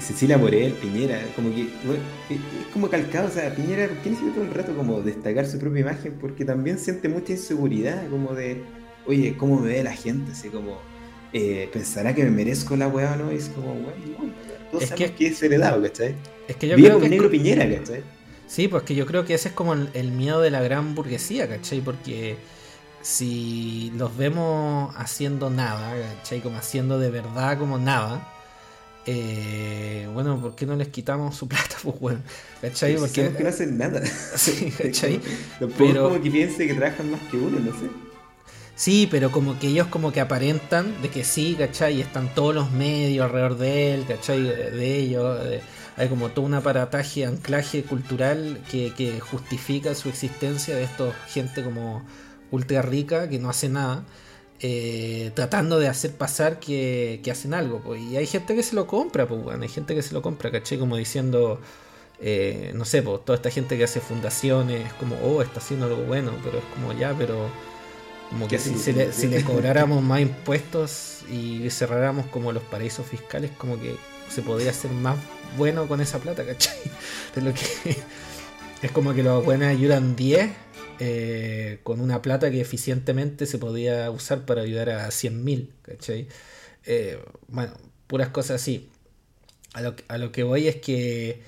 Cecilia 0.00 0.38
Morel, 0.38 0.72
Piñera, 0.72 1.20
como 1.36 1.50
que 1.50 1.62
es 1.62 2.38
como 2.72 2.88
calcado, 2.88 3.28
o 3.28 3.30
sea, 3.30 3.54
Piñera, 3.54 3.88
¿por 3.88 3.98
qué 3.98 4.10
necesita 4.10 4.34
todo 4.34 4.44
el 4.44 4.54
rato 4.54 4.74
como 4.74 5.02
destacar 5.02 5.46
su 5.46 5.58
propia 5.58 5.80
imagen? 5.80 6.16
Porque 6.18 6.44
también 6.44 6.78
siente 6.78 7.08
mucha 7.10 7.32
inseguridad, 7.32 8.08
como 8.08 8.34
de 8.34 8.62
oye, 9.06 9.36
¿cómo 9.36 9.60
me 9.60 9.68
ve 9.68 9.82
la 9.82 9.92
gente? 9.92 10.32
Así 10.32 10.48
como, 10.48 10.78
eh, 11.32 11.68
¿pensará 11.72 12.14
que 12.14 12.24
me 12.24 12.30
merezco 12.30 12.76
la 12.76 12.88
weá 12.88 13.12
o 13.12 13.16
no? 13.16 13.32
Y 13.32 13.36
es 13.36 13.48
como, 13.48 13.72
weón, 13.72 14.34
no, 14.72 14.80
es 14.80 14.90
que, 14.92 15.12
que 15.12 15.26
es 15.28 15.42
heredado, 15.42 15.82
¿cachai? 15.82 16.14
Es 16.48 16.56
que 16.56 16.68
yo 16.68 16.76
creo 16.76 17.00
que 17.00 17.08
negro 17.08 17.30
Piñera, 17.30 17.68
¿cachai? 17.68 18.02
Sí, 18.46 18.68
pues 18.68 18.82
que 18.82 18.94
yo 18.94 19.06
creo 19.06 19.24
que 19.24 19.34
ese 19.34 19.48
es 19.48 19.54
como 19.54 19.74
el, 19.74 20.10
miedo 20.12 20.40
de 20.40 20.50
la 20.50 20.62
gran 20.62 20.94
burguesía, 20.94 21.48
¿cachai? 21.48 21.80
Porque 21.80 22.36
si 23.02 23.92
los 23.96 24.16
vemos 24.16 24.94
haciendo 24.96 25.50
nada, 25.50 25.94
¿cachai? 26.18 26.40
Como 26.40 26.58
haciendo 26.58 26.98
de 26.98 27.10
verdad 27.10 27.58
como 27.58 27.78
nada, 27.78 28.28
eh, 29.06 30.08
bueno, 30.12 30.40
¿por 30.40 30.54
qué 30.54 30.66
no 30.66 30.76
les 30.76 30.88
quitamos 30.88 31.36
su 31.36 31.48
plata? 31.48 31.76
Pues 31.82 32.00
bueno, 32.00 32.20
¿cachai? 32.62 32.96
Porque 32.96 33.30
que 33.32 33.42
no 33.42 33.48
hacen 33.48 33.76
nada. 33.76 34.02
Sí, 34.36 34.72
¿cachai? 34.78 35.20
pero 35.76 36.08
como 36.08 36.22
que 36.22 36.30
piense 36.30 36.66
que 36.66 36.74
trabajan 36.74 37.10
más 37.10 37.20
que 37.30 37.36
uno, 37.36 37.58
no 37.60 37.72
sé. 37.72 37.88
Sí, 38.76 39.06
pero 39.10 39.30
como 39.30 39.58
que 39.58 39.68
ellos 39.68 39.86
como 39.86 40.12
que 40.12 40.20
aparentan 40.20 41.00
de 41.00 41.08
que 41.08 41.24
sí, 41.24 41.54
¿cachai? 41.56 41.98
Y 41.98 42.00
están 42.00 42.34
todos 42.34 42.54
los 42.54 42.72
medios 42.72 43.26
alrededor 43.26 43.56
de 43.56 43.94
él, 43.94 44.04
¿cachai? 44.06 44.42
De 44.42 44.98
ellos. 44.98 45.40
hay 45.96 46.08
como 46.08 46.30
todo 46.30 46.44
un 46.44 46.54
aparataje, 46.54 47.24
anclaje 47.24 47.84
cultural 47.84 48.60
que, 48.70 48.92
que 48.94 49.20
justifica 49.20 49.94
su 49.94 50.08
existencia 50.08 50.74
de 50.76 50.84
estos 50.84 51.14
gente 51.28 51.62
como 51.62 52.04
ultra 52.50 52.82
rica 52.82 53.28
que 53.28 53.38
no 53.38 53.50
hace 53.50 53.68
nada. 53.68 54.04
Eh, 54.60 55.32
tratando 55.34 55.78
de 55.78 55.88
hacer 55.88 56.12
pasar 56.16 56.58
que, 56.58 57.20
hacen 57.30 57.54
algo. 57.54 57.80
Pues. 57.80 58.00
Y 58.00 58.16
hay 58.16 58.26
gente 58.26 58.54
que 58.54 58.62
se 58.62 58.74
lo 58.74 58.86
compra, 58.86 59.26
pues, 59.26 59.40
hay 59.60 59.68
gente 59.68 59.94
que 59.94 60.02
se 60.02 60.14
lo 60.14 60.22
compra, 60.22 60.50
¿caché? 60.50 60.78
Como 60.78 60.96
diciendo, 60.96 61.60
eh, 62.20 62.72
no 62.74 62.84
sé, 62.84 63.02
pues, 63.02 63.24
toda 63.24 63.36
esta 63.36 63.50
gente 63.50 63.76
que 63.76 63.84
hace 63.84 64.00
fundaciones, 64.00 64.92
como, 64.94 65.16
oh, 65.22 65.42
está 65.42 65.60
haciendo 65.60 65.86
algo 65.86 66.02
bueno, 66.04 66.32
pero 66.42 66.58
es 66.58 66.64
como 66.74 66.92
ya, 66.92 67.14
pero 67.18 67.48
como 68.30 68.48
que 68.48 68.58
si, 68.58 68.92
le, 68.92 69.12
si, 69.12 69.28
le, 69.28 69.42
cobráramos 69.44 70.02
más 70.02 70.20
impuestos 70.20 71.20
y 71.30 71.68
cerráramos 71.70 72.26
como 72.26 72.52
los 72.52 72.62
paraísos 72.62 73.06
fiscales, 73.06 73.50
como 73.56 73.80
que 73.80 73.96
se 74.28 74.42
podría 74.42 74.70
hacer 74.70 74.90
más 74.90 75.16
bueno 75.56 75.86
con 75.86 76.00
esa 76.00 76.18
plata, 76.18 76.44
¿cachai? 76.44 76.76
De 77.34 77.42
lo 77.42 77.52
que 77.54 77.96
es 78.82 78.90
como 78.90 79.14
que 79.14 79.22
los 79.22 79.44
buenos 79.44 79.68
ayudan 79.68 80.16
10 80.16 80.50
eh, 81.00 81.80
con 81.82 82.00
una 82.00 82.22
plata 82.22 82.50
que 82.50 82.60
eficientemente 82.60 83.46
se 83.46 83.58
podía 83.58 84.10
usar 84.10 84.44
para 84.44 84.62
ayudar 84.62 84.90
a 84.90 85.08
100.000, 85.08 85.70
¿cachai? 85.82 86.28
Eh, 86.86 87.18
bueno, 87.48 87.72
puras 88.06 88.28
cosas 88.28 88.60
así. 88.60 88.90
A 89.72 89.80
lo, 89.80 89.96
a 90.06 90.18
lo, 90.18 90.30
que 90.30 90.44
voy 90.44 90.68
es 90.68 90.76
que 90.76 91.42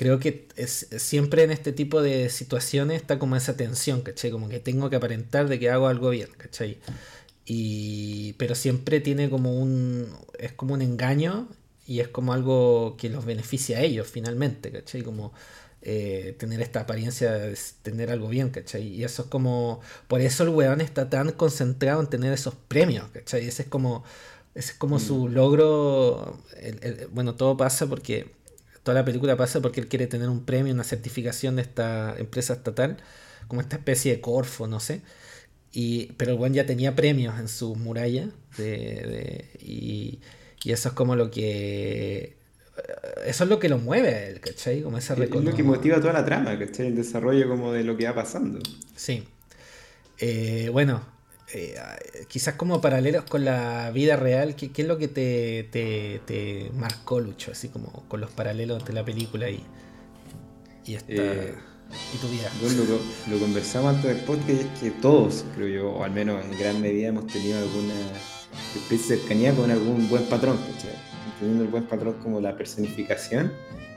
creo 0.00 0.18
que 0.18 0.48
es, 0.56 0.86
siempre 0.96 1.42
en 1.42 1.50
este 1.50 1.74
tipo 1.74 2.00
de 2.00 2.30
situaciones 2.30 3.02
está 3.02 3.18
como 3.18 3.36
esa 3.36 3.58
tensión, 3.58 4.00
¿cachai? 4.00 4.30
Como 4.30 4.48
que 4.48 4.58
tengo 4.58 4.88
que 4.88 4.96
aparentar 4.96 5.46
de 5.46 5.58
que 5.58 5.68
hago 5.68 5.88
algo 5.88 6.08
bien, 6.08 6.30
¿cachai? 6.38 6.78
Y, 7.44 8.32
pero 8.38 8.54
siempre 8.54 9.00
tiene 9.00 9.28
como 9.28 9.52
un, 9.60 10.08
es 10.38 10.52
como 10.52 10.72
un 10.72 10.80
engaño 10.80 11.48
y 11.86 12.00
es 12.00 12.08
como 12.08 12.32
algo 12.32 12.96
que 12.96 13.10
los 13.10 13.26
beneficia 13.26 13.76
a 13.76 13.82
ellos 13.82 14.08
finalmente, 14.10 14.72
¿cachai? 14.72 15.02
Como 15.02 15.34
eh, 15.82 16.34
tener 16.38 16.62
esta 16.62 16.80
apariencia 16.80 17.32
de 17.32 17.58
tener 17.82 18.10
algo 18.10 18.28
bien, 18.28 18.48
¿cachai? 18.48 18.86
Y 18.86 19.04
eso 19.04 19.24
es 19.24 19.28
como, 19.28 19.82
por 20.08 20.22
eso 20.22 20.44
el 20.44 20.48
weón 20.48 20.80
está 20.80 21.10
tan 21.10 21.32
concentrado 21.32 22.00
en 22.00 22.06
tener 22.06 22.32
esos 22.32 22.54
premios, 22.54 23.06
¿cachai? 23.12 23.46
Ese 23.46 23.64
es 23.64 23.68
como, 23.68 24.02
ese 24.54 24.72
es 24.72 24.78
como 24.78 24.98
su 24.98 25.26
mm. 25.26 25.34
logro, 25.34 26.38
bueno, 27.12 27.34
todo 27.34 27.58
pasa 27.58 27.86
porque, 27.86 28.39
toda 28.82 28.98
la 28.98 29.04
película 29.04 29.36
pasa 29.36 29.60
porque 29.60 29.80
él 29.80 29.88
quiere 29.88 30.06
tener 30.06 30.28
un 30.28 30.44
premio, 30.44 30.72
una 30.72 30.84
certificación 30.84 31.56
de 31.56 31.62
esta 31.62 32.14
empresa 32.18 32.54
estatal, 32.54 32.98
como 33.48 33.60
esta 33.60 33.76
especie 33.76 34.12
de 34.12 34.20
Corfo, 34.20 34.66
no 34.66 34.80
sé. 34.80 35.02
Y, 35.72 36.12
pero 36.16 36.32
el 36.32 36.38
weón 36.38 36.54
ya 36.54 36.66
tenía 36.66 36.96
premios 36.96 37.38
en 37.38 37.48
su 37.48 37.76
muralla 37.76 38.28
y, 38.58 40.20
y 40.64 40.72
eso 40.72 40.88
es 40.88 40.94
como 40.94 41.14
lo 41.16 41.30
que 41.30 42.40
eso 43.26 43.44
es 43.44 43.50
lo 43.50 43.58
que 43.58 43.68
lo 43.68 43.78
mueve 43.78 44.40
¿cachai? 44.40 44.82
Como 44.82 44.98
ese 44.98 45.12
Es 45.12 45.30
lo 45.30 45.54
que 45.54 45.62
motiva 45.62 46.00
toda 46.00 46.12
la 46.12 46.24
trama, 46.24 46.58
¿cachai? 46.58 46.88
El 46.88 46.96
desarrollo 46.96 47.48
como 47.48 47.72
de 47.72 47.84
lo 47.84 47.96
que 47.96 48.06
va 48.06 48.14
pasando. 48.14 48.58
Sí. 48.96 49.24
Eh, 50.18 50.68
bueno, 50.72 51.02
eh, 51.52 51.76
quizás 52.28 52.54
como 52.54 52.80
paralelos 52.80 53.24
con 53.24 53.44
la 53.44 53.90
vida 53.90 54.16
real, 54.16 54.54
¿qué, 54.56 54.70
es 54.74 54.86
lo 54.86 54.98
que 54.98 55.08
te, 55.08 55.68
te, 55.72 56.70
marcó, 56.74 57.20
Lucho? 57.20 57.52
Así 57.52 57.68
como 57.68 58.04
con 58.08 58.20
los 58.20 58.30
paralelos 58.30 58.78
entre 58.78 58.94
la 58.94 59.04
película 59.04 59.50
y, 59.50 59.62
y, 60.86 60.94
esta, 60.94 61.12
eh, 61.12 61.54
y 62.14 62.18
tu 62.18 62.28
vida. 62.28 62.50
Bueno, 62.62 62.84
lo, 62.84 63.34
lo, 63.34 63.40
conversamos 63.40 63.96
antes 63.96 64.14
del 64.14 64.24
podcast 64.24 64.50
y 64.50 64.60
es 64.60 64.80
que 64.80 64.90
todos, 65.00 65.44
creo 65.54 65.68
yo, 65.68 65.90
o 65.90 66.04
al 66.04 66.12
menos 66.12 66.44
en 66.44 66.58
gran 66.58 66.80
medida, 66.80 67.08
hemos 67.08 67.26
tenido 67.26 67.58
alguna 67.58 67.94
especie 68.74 69.16
de 69.16 69.20
cercanía 69.20 69.52
con 69.54 69.70
algún 69.70 70.08
buen 70.08 70.24
patrón, 70.24 70.56
¿cachai? 70.56 71.10
teniendo 71.40 71.64
el 71.64 71.70
buen 71.70 71.84
patrón 71.84 72.14
como 72.22 72.40
la 72.40 72.56
personificación 72.56 73.52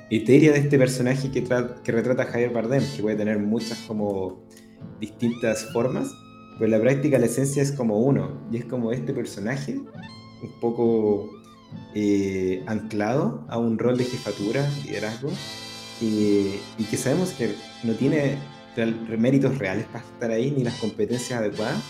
etérea 0.10 0.54
de 0.54 0.60
este 0.60 0.78
personaje 0.78 1.30
que, 1.30 1.44
que 1.44 1.92
retrata 1.92 2.24
a 2.24 2.26
Javier 2.26 2.52
Bardem, 2.52 2.84
que 2.96 3.02
puede 3.02 3.18
tener 3.18 3.38
muchas 3.40 3.78
como 3.80 4.44
distintas 5.00 5.72
formas, 5.72 6.12
pues 6.58 6.70
la 6.70 6.80
práctica 6.80 7.18
la 7.20 7.26
esencia 7.26 7.62
es 7.62 7.72
como 7.72 8.00
uno, 8.00 8.42
y 8.52 8.58
es 8.58 8.66
como 8.66 8.92
este 8.92 9.14
personaje, 9.14 9.76
un 9.78 10.60
poco 10.60 11.30
eh, 11.96 12.64
anclado 12.68 13.46
a 13.50 13.58
un 13.58 13.78
rol 13.78 13.98
de 13.98 14.06
jefatura, 14.06 14.68
liderazgo, 14.86 15.30
y 16.02 16.84
que 16.90 16.98
sabemos 16.98 17.32
que 17.32 17.56
no 17.84 17.94
tiene 17.94 18.38
méritos 19.18 19.58
reales 19.58 19.86
para 19.86 20.04
estar 20.04 20.32
ahí, 20.32 20.52
ni 20.52 20.64
las 20.64 20.76
competencias 20.76 21.40
adecuadas, 21.40 21.82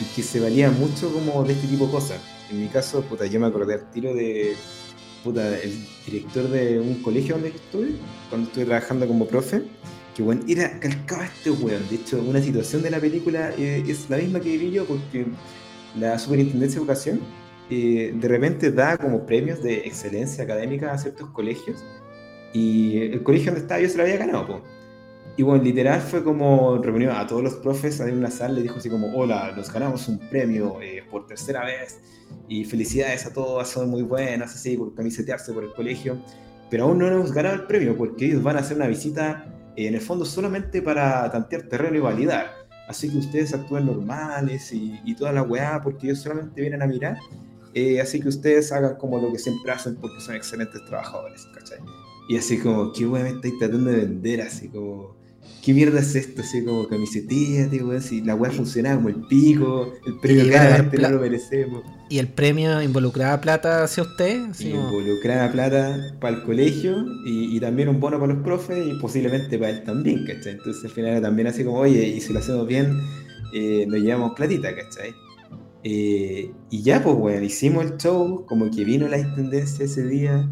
y 0.00 0.04
que 0.14 0.22
se 0.22 0.38
valía 0.38 0.70
mucho 0.70 1.12
como 1.12 1.42
de 1.44 1.54
este 1.54 1.66
tipo 1.66 1.86
de 1.86 1.92
cosas. 1.92 2.20
En 2.50 2.60
mi 2.60 2.68
caso, 2.68 3.02
puta, 3.02 3.26
yo 3.26 3.40
me 3.40 3.46
acordé 3.46 3.74
al 3.74 3.90
tiro 3.90 4.14
de 4.14 4.54
puta, 5.24 5.58
el 5.58 5.84
director 6.06 6.48
de 6.48 6.78
un 6.80 7.02
colegio 7.02 7.34
donde 7.34 7.48
estuve, 7.48 7.96
cuando 8.28 8.48
estuve 8.48 8.64
trabajando 8.66 9.06
como 9.06 9.26
profe, 9.26 9.62
que 10.14 10.22
bueno, 10.22 10.42
era 10.48 10.78
calcaba 10.80 11.26
este 11.26 11.50
weón. 11.50 11.88
De 11.88 11.96
hecho, 11.96 12.22
una 12.22 12.40
situación 12.40 12.82
de 12.82 12.90
la 12.90 13.00
película 13.00 13.52
eh, 13.56 13.84
es 13.86 14.08
la 14.10 14.16
misma 14.16 14.40
que 14.40 14.50
viví 14.50 14.70
yo, 14.70 14.84
porque 14.84 15.26
la 15.98 16.18
Superintendencia 16.18 16.78
de 16.78 16.84
Educación 16.84 17.20
eh, 17.70 18.12
de 18.14 18.28
repente 18.28 18.72
da 18.72 18.96
como 18.98 19.24
premios 19.26 19.62
de 19.62 19.78
excelencia 19.86 20.44
académica 20.44 20.92
a 20.92 20.98
ciertos 20.98 21.30
colegios, 21.30 21.84
y 22.52 22.98
el 22.98 23.22
colegio 23.22 23.52
donde 23.52 23.60
estaba 23.60 23.80
yo 23.80 23.88
se 23.88 23.96
lo 23.96 24.02
había 24.02 24.16
ganado, 24.16 24.46
pues. 24.46 24.62
Y 25.36 25.42
bueno, 25.42 25.62
literal 25.62 26.00
fue 26.00 26.24
como 26.24 26.78
reunió 26.78 27.12
a 27.12 27.26
todos 27.26 27.42
los 27.42 27.54
profes 27.54 28.00
en 28.00 28.18
una 28.18 28.30
sala, 28.30 28.54
le 28.54 28.62
dijo 28.62 28.76
así 28.78 28.90
como, 28.90 29.16
hola, 29.16 29.54
nos 29.56 29.72
ganamos 29.72 30.08
un 30.08 30.18
premio 30.28 30.82
eh, 30.82 31.04
por 31.10 31.26
tercera 31.26 31.64
vez 31.64 32.00
y 32.48 32.64
felicidades 32.64 33.24
a 33.26 33.32
todos, 33.32 33.68
son 33.68 33.88
muy 33.88 34.02
buenas, 34.02 34.54
así, 34.54 34.76
por 34.76 34.94
camisetearse 34.94 35.52
por 35.52 35.64
el 35.64 35.72
colegio. 35.72 36.18
Pero 36.68 36.84
aún 36.84 36.98
no 36.98 37.06
hemos 37.06 37.32
ganado 37.32 37.54
el 37.54 37.66
premio 37.66 37.96
porque 37.96 38.26
ellos 38.26 38.42
van 38.42 38.56
a 38.56 38.60
hacer 38.60 38.76
una 38.76 38.88
visita 38.88 39.46
en 39.76 39.94
el 39.94 40.00
fondo 40.00 40.24
solamente 40.24 40.82
para 40.82 41.30
tantear 41.30 41.62
terreno 41.62 41.96
y 41.96 42.00
validar. 42.00 42.52
Así 42.88 43.08
que 43.08 43.18
ustedes 43.18 43.54
actúen 43.54 43.86
normales 43.86 44.72
y, 44.72 45.00
y 45.04 45.14
toda 45.14 45.32
la 45.32 45.42
weá 45.42 45.80
porque 45.82 46.08
ellos 46.08 46.20
solamente 46.20 46.60
vienen 46.60 46.82
a 46.82 46.86
mirar. 46.86 47.18
Eh, 47.74 48.00
así 48.00 48.20
que 48.20 48.28
ustedes 48.28 48.72
hagan 48.72 48.96
como 48.96 49.20
lo 49.20 49.30
que 49.30 49.38
siempre 49.38 49.70
hacen 49.70 49.96
porque 49.96 50.20
son 50.20 50.34
excelentes 50.34 50.84
trabajadores, 50.86 51.46
¿cachai? 51.54 51.78
Y 52.28 52.36
así 52.36 52.58
como, 52.58 52.92
¿qué 52.92 53.06
weá 53.06 53.22
me 53.22 53.30
estáis 53.30 53.58
tratando 53.58 53.90
de 53.90 53.96
vender? 53.98 54.40
Así 54.42 54.68
como 54.68 55.19
¿qué 55.62 55.74
mierda 55.74 56.00
es 56.00 56.14
esto? 56.14 56.42
Así 56.42 56.64
como 56.64 56.88
camisetilla, 56.88 57.68
tío, 57.68 58.00
si 58.00 58.20
la 58.22 58.34
weá 58.34 58.50
funcionaba 58.50 58.96
como 58.96 59.08
el 59.08 59.26
pico, 59.28 59.92
el 60.06 60.18
premio 60.20 60.44
claramente 60.44 60.98
no 60.98 61.08
lo 61.10 61.20
merecemos. 61.20 61.82
¿Y 62.08 62.18
el 62.18 62.28
premio 62.28 62.82
involucraba 62.82 63.40
plata 63.40 63.84
hacia 63.84 64.02
usted? 64.02 64.48
involucraba 64.60 65.52
plata 65.52 66.16
para 66.20 66.36
el 66.36 66.42
colegio 66.44 67.04
y, 67.24 67.58
también 67.60 67.88
un 67.88 68.00
bono 68.00 68.18
para 68.18 68.34
los 68.34 68.42
profes 68.42 68.86
y 68.86 68.98
posiblemente 68.98 69.58
para 69.58 69.70
él 69.70 69.84
también, 69.84 70.24
¿cachai? 70.26 70.52
Entonces 70.52 70.84
al 70.84 70.90
final 70.90 71.10
era 71.12 71.20
también 71.20 71.48
así 71.48 71.64
como, 71.64 71.78
oye, 71.78 72.08
y 72.08 72.20
si 72.20 72.32
lo 72.32 72.38
hacemos 72.40 72.66
bien, 72.66 73.00
eh, 73.54 73.84
nos 73.86 74.00
llevamos 74.00 74.32
platita, 74.34 74.74
¿cachai? 74.74 75.14
Eh, 75.82 76.52
y 76.70 76.82
ya, 76.82 77.02
pues, 77.02 77.16
bueno, 77.16 77.44
hicimos 77.44 77.84
el 77.84 77.96
show, 77.96 78.44
como 78.46 78.70
que 78.70 78.84
vino 78.84 79.08
la 79.08 79.18
intendencia 79.18 79.84
ese 79.84 80.06
día 80.06 80.48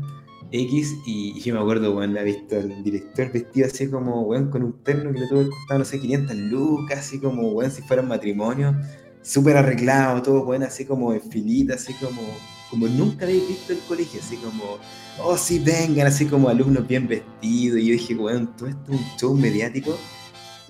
X 0.50 0.96
y, 1.06 1.38
yo 1.40 1.54
me 1.54 1.60
acuerdo, 1.60 1.94
weón, 1.94 2.16
ha 2.16 2.22
visto 2.22 2.56
el 2.56 2.82
director 2.82 3.30
vestido 3.30 3.66
así 3.66 3.88
como, 3.88 4.22
weón, 4.22 4.50
con 4.50 4.62
un 4.62 4.82
terno 4.82 5.12
que 5.12 5.20
le 5.20 5.26
tuvo 5.26 5.50
costar, 5.50 5.78
no 5.78 5.84
sé, 5.84 6.00
500 6.00 6.36
lucas, 6.36 6.98
así 7.00 7.20
como, 7.20 7.50
weón, 7.50 7.70
si 7.70 7.82
fuera 7.82 8.02
un 8.02 8.08
matrimonio, 8.08 8.74
súper 9.22 9.56
arreglado, 9.58 10.22
todo, 10.22 10.46
weón, 10.46 10.62
así 10.62 10.86
como 10.86 11.12
en 11.12 11.20
filita, 11.20 11.74
así 11.74 11.92
como, 11.94 12.22
como 12.70 12.88
nunca 12.88 13.26
habéis 13.26 13.46
visto 13.46 13.74
el 13.74 13.80
colegio, 13.80 14.20
así 14.20 14.36
como, 14.36 14.78
oh, 15.22 15.36
sí, 15.36 15.58
vengan, 15.58 16.06
así 16.06 16.24
como 16.24 16.48
alumnos 16.48 16.86
bien 16.86 17.06
vestidos, 17.06 17.78
y 17.78 17.86
yo 17.86 17.92
dije, 17.92 18.14
weón, 18.14 18.56
todo 18.56 18.68
esto 18.70 18.92
es 18.92 19.00
un 19.00 19.06
show 19.18 19.34
mediático, 19.34 19.98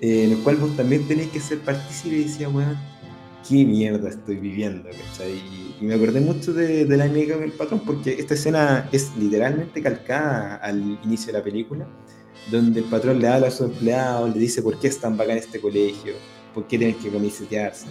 eh, 0.01 0.25
en 0.25 0.31
el 0.33 0.37
cual 0.39 0.57
vos 0.57 0.75
también 0.75 1.07
tenéis 1.07 1.29
que 1.29 1.39
ser 1.39 1.59
partícipe, 1.59 2.17
y 2.17 2.23
decía, 2.25 2.49
weón, 2.49 2.77
qué 3.47 3.65
mierda 3.65 4.09
estoy 4.09 4.35
viviendo, 4.37 4.89
¿cachai? 4.89 5.33
Y, 5.33 5.83
me 5.83 5.93
acordé 5.93 6.19
mucho 6.19 6.51
de, 6.53 6.85
la 6.85 7.05
amiga 7.05 7.37
del 7.37 7.53
patrón, 7.53 7.81
porque 7.85 8.11
esta 8.19 8.33
escena 8.33 8.89
es 8.91 9.15
literalmente 9.15 9.81
calcada 9.81 10.57
al 10.57 10.99
inicio 11.03 11.27
de 11.27 11.39
la 11.39 11.43
película, 11.43 11.87
donde 12.51 12.81
el 12.81 12.85
patrón 12.87 13.19
le 13.19 13.27
habla 13.29 13.47
a 13.47 13.51
su 13.51 13.65
empleado, 13.65 14.27
le 14.27 14.39
dice 14.39 14.61
por 14.61 14.77
qué 14.77 14.87
es 14.87 14.99
tan 14.99 15.15
bacán 15.15 15.37
este 15.37 15.61
colegio, 15.61 16.13
por 16.53 16.67
qué 16.67 16.77
tienes 16.77 16.97
que 16.97 17.09
comisetearse. 17.09 17.87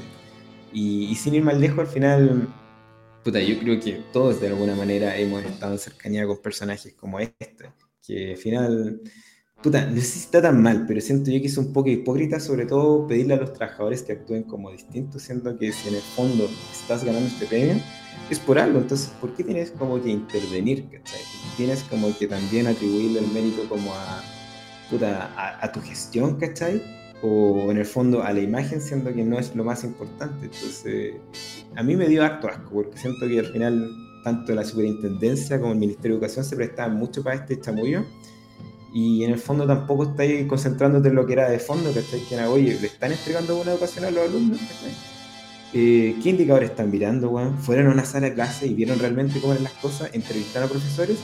Y, 0.71 1.07
y 1.07 1.15
sin 1.15 1.35
ir 1.35 1.43
más 1.43 1.59
lejos, 1.59 1.79
al 1.79 1.87
final, 1.87 2.49
puta, 3.25 3.41
yo 3.41 3.59
creo 3.59 3.81
que 3.81 4.03
todos 4.13 4.41
de 4.41 4.49
alguna 4.49 4.75
manera 4.75 5.17
hemos 5.17 5.43
estado 5.45 5.73
en 5.73 5.79
cercanía 5.79 6.27
con 6.27 6.43
personajes 6.43 6.93
como 6.93 7.19
este, 7.21 7.73
que 8.07 8.33
al 8.33 8.37
final 8.37 9.01
Puta, 9.63 9.87
no 9.87 9.97
sé 9.97 10.03
si 10.03 10.19
está 10.21 10.41
tan 10.41 10.63
mal, 10.63 10.85
pero 10.87 11.01
siento 11.01 11.33
yo 11.33 11.41
que 11.41 11.49
es 11.49 11.59
un 11.59 11.73
poco 11.73 11.89
hipócrita, 11.89 12.39
sobre 12.39 12.65
todo 12.65 13.09
pedirle 13.09 13.35
a 13.35 13.39
los 13.39 13.53
trabajadores 13.53 14.03
que 14.05 14.13
actúen 14.13 14.45
como 14.45 14.71
distintos, 14.71 15.23
siendo 15.23 15.59
que 15.59 15.73
si 15.73 15.89
en 15.89 15.97
el 15.97 16.01
fondo 16.01 16.49
estás 16.73 17.03
ganando 17.03 17.27
este 17.27 17.47
premio, 17.47 17.75
es 18.31 18.39
por 18.39 18.61
algo, 18.61 18.79
entonces, 18.79 19.09
¿por 19.21 19.35
qué 19.35 19.43
tienes 19.43 19.73
como 19.73 20.01
que 20.01 20.11
intervenir, 20.11 20.85
¿cachai? 20.85 21.21
Tienes 21.57 21.83
como 21.85 22.17
que 22.17 22.29
también 22.29 22.69
atribuirle 22.69 23.19
el 23.19 23.27
mérito 23.29 23.69
como 23.69 23.93
a, 23.95 24.23
a, 25.03 25.65
a 25.65 25.73
tu 25.73 25.81
gestión, 25.81 26.37
¿cachai? 26.37 26.81
o 27.21 27.71
en 27.71 27.79
el 27.79 27.85
fondo 27.85 28.23
a 28.23 28.33
la 28.33 28.39
imagen, 28.39 28.81
siendo 28.81 29.13
que 29.13 29.25
no 29.25 29.41
es 29.41 29.55
lo 29.57 29.65
más 29.65 29.83
importante. 29.83 30.47
Entonces, 30.47 31.15
a 31.75 31.83
mí 31.83 31.97
me 31.97 32.07
dio 32.07 32.25
harto 32.25 32.47
asco, 32.47 32.71
porque 32.71 32.97
siento 32.97 33.27
que 33.27 33.41
al 33.41 33.47
final 33.47 33.91
tanto 34.23 34.55
la 34.55 34.65
superintendencia 34.65 35.59
como 35.59 35.73
el 35.73 35.79
Ministerio 35.79 36.17
de 36.17 36.19
Educación 36.19 36.45
se 36.45 36.55
prestaban 36.55 36.97
mucho 36.97 37.23
para 37.23 37.37
este 37.37 37.61
chamullo 37.61 38.05
y 38.93 39.25
en 39.25 39.33
el 39.33 39.39
fondo 39.39 39.67
tampoco 39.67 40.05
estáis 40.05 40.47
concentrándote 40.47 41.09
en 41.09 41.15
lo 41.15 41.27
que 41.27 41.35
era 41.35 41.51
de 41.51 41.59
fondo, 41.59 41.93
¿cachai? 41.93 42.21
Que 42.21 42.35
era, 42.35 42.51
oye, 42.51 42.79
¿le 42.81 42.87
están 42.87 43.13
entregando 43.13 43.57
buena 43.57 43.73
educación 43.73 44.05
a 44.07 44.11
los 44.11 44.29
alumnos? 44.29 44.61
Eh, 45.75 46.17
¿Qué 46.23 46.31
indicadores 46.31 46.71
están 46.71 46.91
mirando, 46.91 47.29
weón? 47.29 47.59
¿Fueron 47.59 47.89
a 47.89 47.91
una 47.91 48.05
sala 48.05 48.29
de 48.29 48.35
clase 48.35 48.67
y 48.67 48.75
vieron 48.75 48.99
realmente 48.99 49.41
cómo 49.41 49.53
eran 49.53 49.65
las 49.65 49.75
cosas? 49.75 50.11
¿Entrevistaron 50.15 50.69
a 50.69 50.73
profesores? 50.73 51.19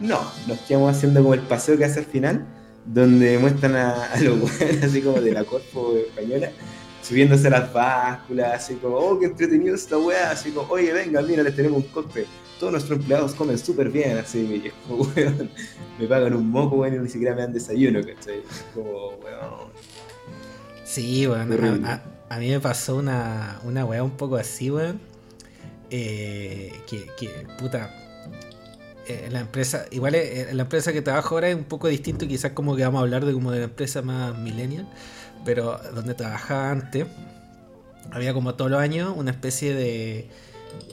No, 0.00 0.20
nos 0.48 0.58
quedamos 0.60 0.96
haciendo 0.96 1.20
como 1.20 1.34
el 1.34 1.40
paseo 1.40 1.76
que 1.76 1.84
hace 1.84 1.98
al 1.98 2.06
final 2.06 2.46
donde 2.86 3.38
muestran 3.38 3.76
a, 3.76 4.10
los 4.20 4.40
buenos 4.58 4.82
así 4.82 5.02
como 5.02 5.20
de 5.20 5.32
la 5.32 5.44
Corpo 5.44 5.94
Española, 5.96 6.50
subiéndose 7.02 7.50
las 7.50 7.72
básculas, 7.72 8.54
así 8.54 8.74
como, 8.74 8.96
oh, 8.96 9.18
qué 9.18 9.26
entretenido 9.26 9.74
esta 9.74 9.98
weá, 9.98 10.30
así 10.30 10.50
como, 10.50 10.70
oye, 10.70 10.92
venga, 10.92 11.20
mira, 11.22 11.42
les 11.42 11.54
tenemos 11.54 11.84
un 11.84 11.92
golpe. 11.92 12.26
Todos 12.60 12.72
nuestros 12.72 12.98
empleados 12.98 13.34
comen 13.34 13.58
súper 13.58 13.88
bien, 13.88 14.18
así, 14.18 14.62
y 14.62 14.68
es 14.68 14.74
como, 14.86 15.02
weón, 15.16 15.50
me 15.98 16.06
pagan 16.06 16.34
un 16.34 16.50
moco, 16.50 16.76
weón, 16.76 16.94
y 16.94 16.98
ni 16.98 17.08
siquiera 17.08 17.34
me 17.34 17.40
dan 17.40 17.54
desayuno, 17.54 18.00
¿cachai? 18.00 18.40
Es 18.40 18.64
como, 18.74 19.08
weón. 19.16 19.72
Sí, 20.84 21.26
weón, 21.26 21.86
a, 22.28 22.38
mí 22.38 22.50
me 22.50 22.60
pasó 22.60 22.96
una, 22.96 23.58
una 23.64 23.86
weá 23.86 24.04
un 24.04 24.10
poco 24.10 24.36
así, 24.36 24.70
weón, 24.70 25.00
eh, 25.88 26.70
que, 26.86 27.06
que, 27.18 27.46
puta, 27.58 27.94
eh, 29.08 29.28
la 29.30 29.40
empresa, 29.40 29.86
igual 29.90 30.14
eh, 30.14 30.50
la 30.52 30.62
empresa 30.62 30.92
que 30.92 31.00
trabajo 31.00 31.36
ahora 31.36 31.48
es 31.48 31.56
un 31.56 31.64
poco 31.64 31.88
distinto, 31.88 32.28
quizás 32.28 32.52
como 32.52 32.76
que 32.76 32.84
vamos 32.84 32.98
a 32.98 33.02
hablar 33.02 33.24
de 33.24 33.32
como 33.32 33.50
de 33.52 33.60
la 33.60 33.64
empresa 33.64 34.02
más 34.02 34.38
millennial, 34.38 34.86
pero 35.46 35.80
donde 35.94 36.12
trabajaba 36.12 36.70
antes, 36.70 37.06
había 38.10 38.34
como 38.34 38.54
todos 38.54 38.70
los 38.70 38.80
años 38.80 39.14
una 39.16 39.30
especie 39.30 39.74
de, 39.74 40.28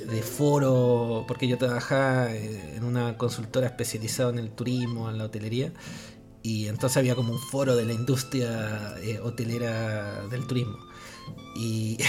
de 0.06 0.22
foro, 0.22 1.26
porque 1.28 1.48
yo 1.48 1.58
trabajaba 1.58 2.34
eh, 2.34 2.76
en 2.76 2.84
una 2.84 3.18
consultora 3.18 3.68
especializada 3.68 4.30
en 4.32 4.40
el 4.40 4.52
turismo, 4.52 5.10
en 5.10 5.18
la 5.18 5.26
hotelería, 5.26 5.74
y 6.44 6.68
entonces 6.68 6.98
había 6.98 7.16
como 7.16 7.34
un 7.34 7.40
foro 7.40 7.76
de 7.76 7.86
la 7.86 7.94
industria 7.94 8.96
hotelera 9.24 10.28
del 10.28 10.48
turismo. 10.48 10.78
Y 11.56 11.98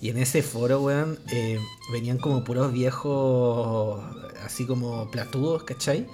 Y 0.00 0.08
en 0.08 0.16
ese 0.16 0.42
foro, 0.42 0.80
weón, 0.80 1.18
eh, 1.30 1.58
venían 1.92 2.16
como 2.16 2.42
puros 2.42 2.72
viejos, 2.72 4.02
así 4.42 4.64
como 4.64 5.10
platudos, 5.10 5.64
¿cachai? 5.64 6.06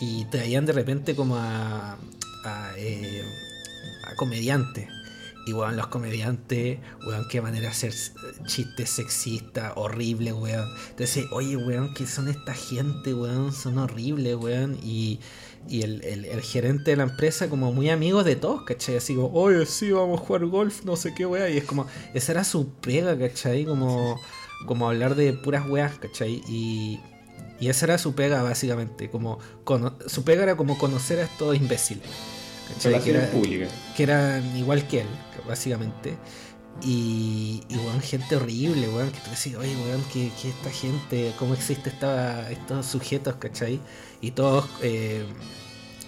Y 0.00 0.26
traían 0.26 0.66
de 0.66 0.72
repente 0.72 1.16
como 1.16 1.36
a, 1.36 1.96
a, 2.44 2.72
eh, 2.76 3.22
a 4.04 4.14
comediantes. 4.16 4.88
Y 5.46 5.52
weón, 5.52 5.76
los 5.76 5.86
comediantes, 5.86 6.78
weón, 7.06 7.26
qué 7.28 7.40
manera 7.40 7.62
de 7.62 7.68
hacer 7.68 7.94
chistes 8.46 8.90
sexistas, 8.90 9.72
horribles, 9.76 10.34
weón. 10.34 10.68
Entonces, 10.90 11.26
oye, 11.32 11.56
weón, 11.56 11.94
¿qué 11.94 12.06
son 12.06 12.28
esta 12.28 12.54
gente, 12.54 13.14
weón? 13.14 13.52
Son 13.52 13.78
horribles, 13.78 14.36
weón. 14.36 14.78
Y 14.82 15.20
y 15.68 15.82
el, 15.82 16.02
el, 16.04 16.40
gerente 16.40 16.92
de 16.92 16.96
la 16.96 17.02
empresa 17.04 17.48
como 17.48 17.72
muy 17.72 17.90
amigos 17.90 18.24
de 18.24 18.36
todos, 18.36 18.62
¿cachai? 18.62 18.96
Así 18.96 19.14
como, 19.14 19.30
oye, 19.32 19.66
sí, 19.66 19.92
vamos 19.92 20.20
a 20.20 20.24
jugar 20.24 20.46
golf, 20.46 20.84
no 20.84 20.96
sé 20.96 21.14
qué 21.14 21.26
weá. 21.26 21.48
Y 21.50 21.58
es 21.58 21.64
como, 21.64 21.86
esa 22.14 22.32
era 22.32 22.44
su 22.44 22.72
pega, 22.74 23.16
¿cachai? 23.18 23.64
Como, 23.64 24.20
como 24.66 24.88
hablar 24.88 25.14
de 25.14 25.32
puras 25.32 25.68
weas, 25.68 25.98
¿cachai? 25.98 26.42
Y, 26.48 27.00
y 27.60 27.68
esa 27.68 27.86
era 27.86 27.98
su 27.98 28.14
pega, 28.14 28.42
básicamente. 28.42 29.10
Como, 29.10 29.38
su 30.06 30.24
pega 30.24 30.42
era 30.42 30.56
como 30.56 30.78
conocer 30.78 31.20
a 31.20 31.24
estos 31.24 31.54
imbéciles. 31.54 32.08
Que, 32.82 33.10
era, 33.10 33.30
que, 33.96 34.02
eran 34.02 34.56
igual 34.56 34.86
que 34.86 35.00
él, 35.00 35.06
básicamente. 35.46 36.16
Y, 36.82 37.62
y 37.68 37.76
weón, 37.76 38.00
gente 38.00 38.36
horrible, 38.36 38.88
weón, 38.88 39.10
que 39.10 39.20
tú 39.20 39.30
decís, 39.30 39.54
oye, 39.56 39.76
weón, 39.76 40.02
que, 40.12 40.28
esta 40.28 40.70
gente, 40.70 41.32
cómo 41.38 41.54
existe 41.54 41.90
esta, 41.90 42.50
estos 42.50 42.86
sujetos, 42.86 43.36
¿cachai? 43.36 43.80
Y 44.20 44.30
todos 44.30 44.66
eh, 44.82 45.24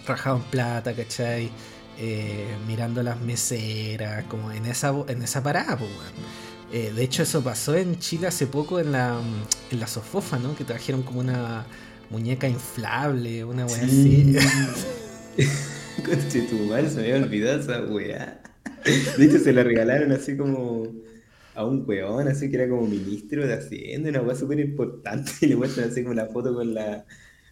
rajaban 0.07 0.43
plata, 0.45 0.95
¿cachai? 0.95 1.51
Eh, 1.99 2.57
mirando 2.67 3.03
las 3.03 3.21
meseras, 3.21 4.25
como 4.25 4.51
en 4.51 4.65
esa, 4.67 4.95
en 5.09 5.23
esa 5.23 5.43
parada, 5.43 5.77
pues, 5.77 5.91
weón. 5.91 6.53
Eh, 6.73 6.91
de 6.91 7.05
hecho, 7.05 7.23
eso 7.23 7.43
pasó 7.43 7.75
en 7.75 7.99
Chile 7.99 8.29
hace 8.29 8.47
poco 8.47 8.81
en 8.81 8.93
la, 8.93 9.21
en 9.71 9.81
la 9.81 9.87
Sofofa, 9.87 10.39
¿no? 10.39 10.57
Que 10.57 10.65
trajeron 10.65 11.03
como 11.03 11.21
una 11.21 11.67
muñeca 12.09 12.49
inflable, 12.49 13.45
una 13.45 13.67
weá 13.67 13.85
así. 13.85 14.37
Conche 16.05 16.43
tu 16.43 16.57
madre, 16.67 16.89
se 16.89 16.97
me 16.97 17.03
había 17.03 17.17
olvidado 17.17 17.61
esa 17.61 17.83
weá. 17.85 18.43
De 19.17 19.25
hecho, 19.25 19.39
se 19.39 19.53
la 19.53 19.63
regalaron 19.63 20.13
así 20.13 20.37
como 20.37 20.89
a 21.55 21.65
un 21.65 21.85
weón, 21.87 22.29
así 22.29 22.51
que 22.51 22.57
era 22.57 22.69
como 22.69 22.87
ministro 22.87 23.47
de 23.47 23.55
Hacienda, 23.55 24.11
una 24.11 24.23
weá 24.23 24.35
súper 24.35 24.61
importante, 24.61 25.33
y 25.43 25.47
le 25.47 25.57
muestran 25.57 25.91
así 25.91 26.03
como 26.03 26.15
la 26.15 26.27
foto 26.27 26.55
con 26.55 26.75
la. 26.75 27.05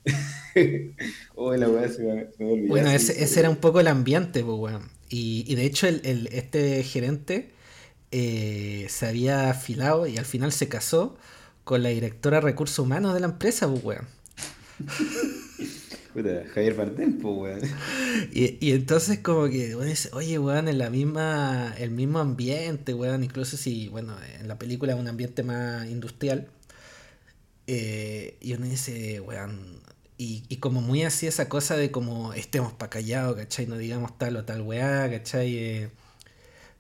oh, 1.34 1.54
la 1.54 1.68
weá 1.68 1.88
se 1.88 2.02
me, 2.02 2.28
olvidó. 2.38 2.68
Bueno, 2.68 2.90
ese, 2.90 3.22
ese, 3.22 3.40
era 3.40 3.50
un 3.50 3.56
poco 3.56 3.80
el 3.80 3.88
ambiente, 3.88 4.42
pues 4.42 4.58
weón. 4.58 4.90
Y, 5.08 5.44
y 5.46 5.54
de 5.54 5.64
hecho, 5.64 5.86
el, 5.86 6.00
el, 6.04 6.28
este 6.32 6.82
gerente 6.82 7.50
eh, 8.12 8.86
se 8.88 9.06
había 9.06 9.50
afilado 9.50 10.06
y 10.06 10.16
al 10.16 10.24
final 10.24 10.52
se 10.52 10.68
casó 10.68 11.16
con 11.64 11.82
la 11.82 11.90
directora 11.90 12.38
de 12.38 12.42
recursos 12.42 12.78
humanos 12.78 13.14
de 13.14 13.20
la 13.20 13.26
empresa, 13.26 13.68
pues 13.68 13.84
weón. 13.84 14.06
Javier 16.14 16.74
Bardem, 16.74 17.18
pues, 17.18 17.36
weón. 17.36 17.60
Y, 18.32 18.72
entonces 18.72 19.20
como 19.20 19.48
que 19.48 19.74
oye, 19.74 20.38
weón, 20.38 20.68
en 20.68 20.78
la 20.78 20.90
misma, 20.90 21.74
el 21.78 21.90
mismo 21.90 22.18
ambiente, 22.18 22.94
weón, 22.94 23.24
incluso 23.24 23.56
si, 23.56 23.88
bueno, 23.88 24.16
en 24.40 24.48
la 24.48 24.58
película 24.58 24.92
es 24.94 24.98
un 24.98 25.08
ambiente 25.08 25.42
más 25.42 25.86
industrial. 25.88 26.48
Eh, 27.66 28.36
y 28.40 28.54
uno 28.54 28.66
dice, 28.66 29.20
weón, 29.20 29.80
y, 30.18 30.56
como 30.56 30.82
muy 30.82 31.04
así 31.04 31.26
esa 31.26 31.48
cosa 31.48 31.76
de 31.76 31.90
como 31.90 32.34
estemos 32.34 32.72
pa' 32.72 32.90
callados, 32.90 33.36
¿cachai? 33.36 33.66
No 33.66 33.78
digamos 33.78 34.18
tal 34.18 34.36
o 34.36 34.44
tal 34.44 34.62
weá, 34.62 35.08
¿cachai? 35.10 35.56
Eh, 35.56 35.90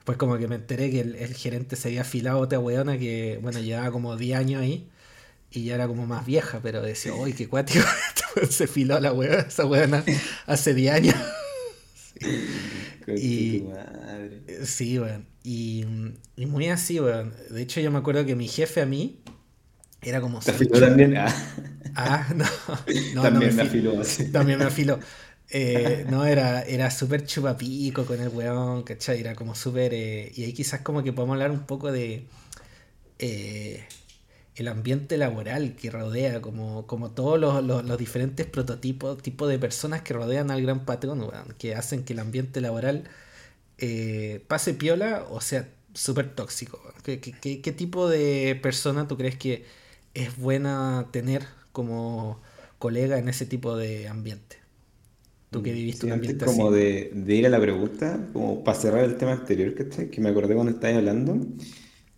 pues 0.04 0.18
como 0.18 0.38
que 0.38 0.48
me 0.48 0.56
enteré 0.56 0.90
que 0.90 1.00
el, 1.00 1.34
gerente 1.34 1.76
se 1.76 1.88
había 1.88 2.02
afilado 2.02 2.38
a 2.38 2.40
otra 2.42 2.58
weona 2.58 2.98
que, 2.98 3.38
bueno, 3.42 3.60
llevaba 3.60 3.90
como 3.92 4.16
10 4.16 4.38
años 4.38 4.62
ahí 4.62 4.88
y 5.52 5.64
ya 5.64 5.74
era 5.74 5.88
como 5.88 6.06
más 6.06 6.24
vieja, 6.26 6.60
pero 6.62 6.82
decía, 6.82 7.14
uy, 7.14 7.32
qué 7.32 7.48
cuático, 7.48 7.84
se 8.50 8.66
filó 8.66 9.00
la 9.00 9.12
weá, 9.12 9.40
esa 9.40 9.66
weá 9.66 10.04
hace 10.46 10.74
10 10.74 10.94
años. 10.94 11.16
y, 13.16 13.64
sí, 14.64 14.98
weón. 14.98 15.26
Y, 15.42 15.84
y, 16.36 16.46
muy 16.46 16.68
así, 16.68 17.00
weón. 17.00 17.34
De 17.50 17.62
hecho, 17.62 17.80
yo 17.80 17.90
me 17.90 17.98
acuerdo 17.98 18.24
que 18.24 18.36
mi 18.36 18.46
jefe 18.46 18.82
a 18.82 18.86
mí 18.86 19.20
era 20.02 20.20
como... 20.20 20.40
¿Te 20.40 20.50
afiló 20.50 20.80
también? 20.80 21.16
Ah, 21.16 21.34
ah 21.94 22.28
no, 22.34 22.44
no. 23.14 23.22
También 23.22 23.56
me, 23.56 23.62
afiló. 23.62 24.02
También 24.32 24.58
me 24.58 24.64
afiló. 24.66 25.00
Eh, 25.50 26.06
no, 26.08 26.24
era, 26.26 26.62
era 26.62 26.90
súper 26.90 27.26
chupapico 27.26 28.04
con 28.04 28.20
el 28.20 28.28
weón, 28.28 28.82
¿cachai? 28.82 29.20
Era 29.20 29.34
como 29.34 29.54
súper... 29.54 29.92
Eh, 29.94 30.32
y 30.34 30.44
ahí 30.44 30.52
quizás 30.52 30.80
como 30.82 31.02
que 31.02 31.12
podemos 31.12 31.34
hablar 31.34 31.50
un 31.50 31.66
poco 31.66 31.90
de... 31.90 32.26
Eh, 33.18 33.84
el 34.60 34.68
ambiente 34.68 35.16
laboral 35.16 35.74
que 35.74 35.90
rodea, 35.90 36.40
como, 36.42 36.86
como 36.86 37.10
todos 37.10 37.40
los, 37.40 37.64
los, 37.64 37.98
diferentes 37.98 38.46
prototipos, 38.46 39.22
tipo 39.22 39.46
de 39.46 39.58
personas 39.58 40.02
que 40.02 40.12
rodean 40.12 40.50
al 40.50 40.62
gran 40.62 40.84
patrón, 40.84 41.30
que 41.58 41.74
hacen 41.74 42.04
que 42.04 42.12
el 42.12 42.18
ambiente 42.18 42.60
laboral 42.60 43.04
eh, 43.78 44.44
pase 44.48 44.74
piola 44.74 45.24
o 45.30 45.40
sea 45.40 45.68
súper 45.94 46.34
tóxico. 46.34 46.80
¿Qué, 47.02 47.20
qué, 47.20 47.72
tipo 47.72 48.08
de 48.08 48.58
persona 48.62 49.08
tú 49.08 49.16
crees 49.16 49.36
que 49.36 49.64
es 50.14 50.36
buena 50.36 51.08
tener 51.10 51.44
como 51.72 52.40
colega 52.78 53.18
en 53.18 53.28
ese 53.28 53.46
tipo 53.46 53.76
de 53.76 54.08
ambiente? 54.08 54.56
Tú 55.50 55.62
que 55.62 55.72
viviste 55.72 56.06
un 56.06 56.12
ambiente 56.12 56.44
como 56.44 56.70
De, 56.70 57.10
de, 57.12 57.34
ir 57.34 57.46
a 57.46 57.48
la 57.48 57.60
pregunta, 57.60 58.28
como 58.32 58.62
para 58.62 58.78
cerrar 58.78 59.04
el 59.04 59.16
tema 59.16 59.32
anterior 59.32 59.74
que, 59.74 60.10
que 60.10 60.20
me 60.20 60.28
acordé 60.28 60.54
cuando 60.54 60.72
estabas 60.72 60.98
hablando, 60.98 61.38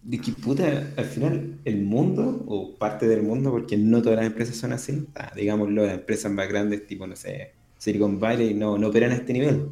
de 0.02 0.18
que 0.18 0.32
puta, 0.32 0.92
al 0.96 1.04
final 1.04 1.58
el 1.64 1.82
mundo, 1.82 2.44
o 2.46 2.74
parte 2.76 3.06
del 3.06 3.22
mundo, 3.22 3.50
porque 3.50 3.76
no 3.76 4.02
todas 4.02 4.18
las 4.18 4.26
empresas 4.26 4.56
son 4.56 4.72
así, 4.72 5.06
ah, 5.14 5.32
digámoslo, 5.34 5.86
las 5.86 5.94
empresas 5.94 6.30
más 6.32 6.48
grandes, 6.48 6.86
tipo, 6.86 7.06
no 7.06 7.16
sé, 7.16 7.52
Silicon 7.78 8.18
Valley, 8.18 8.54
no, 8.54 8.76
no 8.78 8.88
operan 8.88 9.12
a 9.12 9.16
este 9.16 9.32
nivel. 9.32 9.68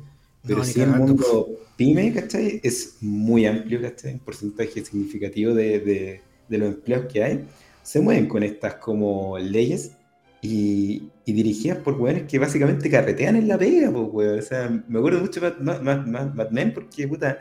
Pero 0.46 0.64
si 0.64 0.74
sí 0.74 0.80
el 0.80 0.90
mundo 0.90 1.48
pyme, 1.76 2.12
¿cachai? 2.12 2.60
Es 2.62 2.96
muy 3.00 3.44
amplio, 3.44 3.80
¿cachai? 3.82 4.14
Un 4.14 4.20
porcentaje 4.20 4.84
significativo 4.84 5.52
de, 5.52 5.80
de, 5.80 6.20
de 6.48 6.58
los 6.58 6.74
empleos 6.74 7.06
que 7.12 7.22
hay 7.22 7.44
se 7.82 8.00
mueven 8.00 8.26
con 8.26 8.42
estas 8.42 8.74
como 8.74 9.38
leyes 9.38 9.92
y, 10.42 11.10
y 11.24 11.32
dirigidas 11.32 11.78
por 11.78 12.00
weones 12.00 12.24
que 12.24 12.38
básicamente 12.38 12.88
carretean 12.90 13.36
en 13.36 13.48
la 13.48 13.58
pega, 13.58 13.90
pues, 13.90 14.08
weón. 14.10 14.38
O 14.38 14.42
sea, 14.42 14.68
me 14.88 14.98
acuerdo 14.98 15.20
mucho 15.20 15.40
de 15.40 15.50
Batman 15.50 16.72
porque, 16.74 17.08
puta, 17.08 17.40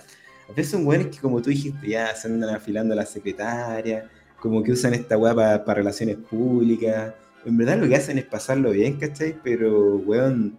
a 0.50 0.54
veces 0.54 0.72
son 0.72 0.86
weones 0.88 1.08
que, 1.08 1.20
como 1.20 1.42
tú 1.42 1.52
dijiste, 1.52 1.88
ya 1.88 2.16
se 2.16 2.28
andan 2.28 2.56
afilando 2.56 2.94
a 2.94 2.98
la 2.98 3.06
secretaria, 3.06 4.10
como 4.40 4.64
que 4.64 4.72
usan 4.72 4.94
esta 4.94 5.18
weá 5.18 5.64
para 5.64 5.76
relaciones 5.76 6.18
públicas. 6.18 7.14
En 7.46 7.58
verdad 7.58 7.78
lo 7.78 7.88
que 7.88 7.96
hacen 7.96 8.18
es 8.18 8.26
pasarlo 8.26 8.72
bien, 8.72 8.98
¿cachai? 8.98 9.36
Pero, 9.44 9.98
weón, 9.98 10.58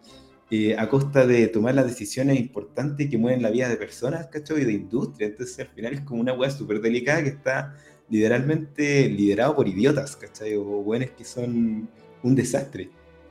eh, 0.50 0.76
a 0.78 0.88
costa 0.88 1.26
de 1.26 1.48
tomar 1.48 1.74
las 1.74 1.86
decisiones 1.86 2.38
importantes 2.38 3.08
que 3.08 3.18
mueven 3.18 3.42
la 3.42 3.50
vida 3.50 3.68
de 3.68 3.76
personas, 3.76 4.28
¿cachai? 4.28 4.62
Y 4.62 4.64
de 4.64 4.72
industria. 4.72 5.28
Entonces 5.28 5.58
al 5.58 5.68
final 5.68 5.94
es 5.94 6.00
como 6.02 6.20
una 6.20 6.34
weá 6.34 6.50
súper 6.50 6.80
delicada 6.80 7.22
que 7.22 7.30
está 7.30 7.74
literalmente 8.08 9.08
liderado 9.08 9.56
por 9.56 9.68
idiotas, 9.68 10.16
¿cachai? 10.16 10.54
O 10.54 10.62
weones 10.80 11.10
que 11.12 11.24
son 11.24 11.88
un 12.22 12.34
desastre. 12.34 12.90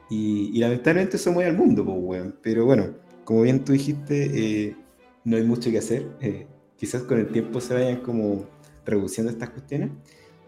Y, 0.10 0.58
lamentablemente 0.60 1.18
eso 1.18 1.32
mueve 1.32 1.52
al 1.52 1.58
mundo, 1.58 1.86
pues, 1.86 1.98
weón. 2.00 2.36
Pero 2.42 2.66
bueno, 2.66 2.96
como 3.24 3.44
bien 3.44 3.64
tú 3.64 3.74
dijiste, 3.74 4.68
eh, 4.68 4.76
no 5.24 5.38
hay 5.38 5.44
mucho 5.44 5.70
que 5.70 5.78
hacer. 5.78 6.08
Eh, 6.22 6.48
quizás 6.80 7.04
con 7.04 7.20
el 7.20 7.28
tiempo 7.28 7.60
se 7.60 7.74
vayan 7.74 7.98
como 7.98 8.46
reduciendo 8.86 9.32
estas 9.32 9.50
cuestiones. 9.50 9.92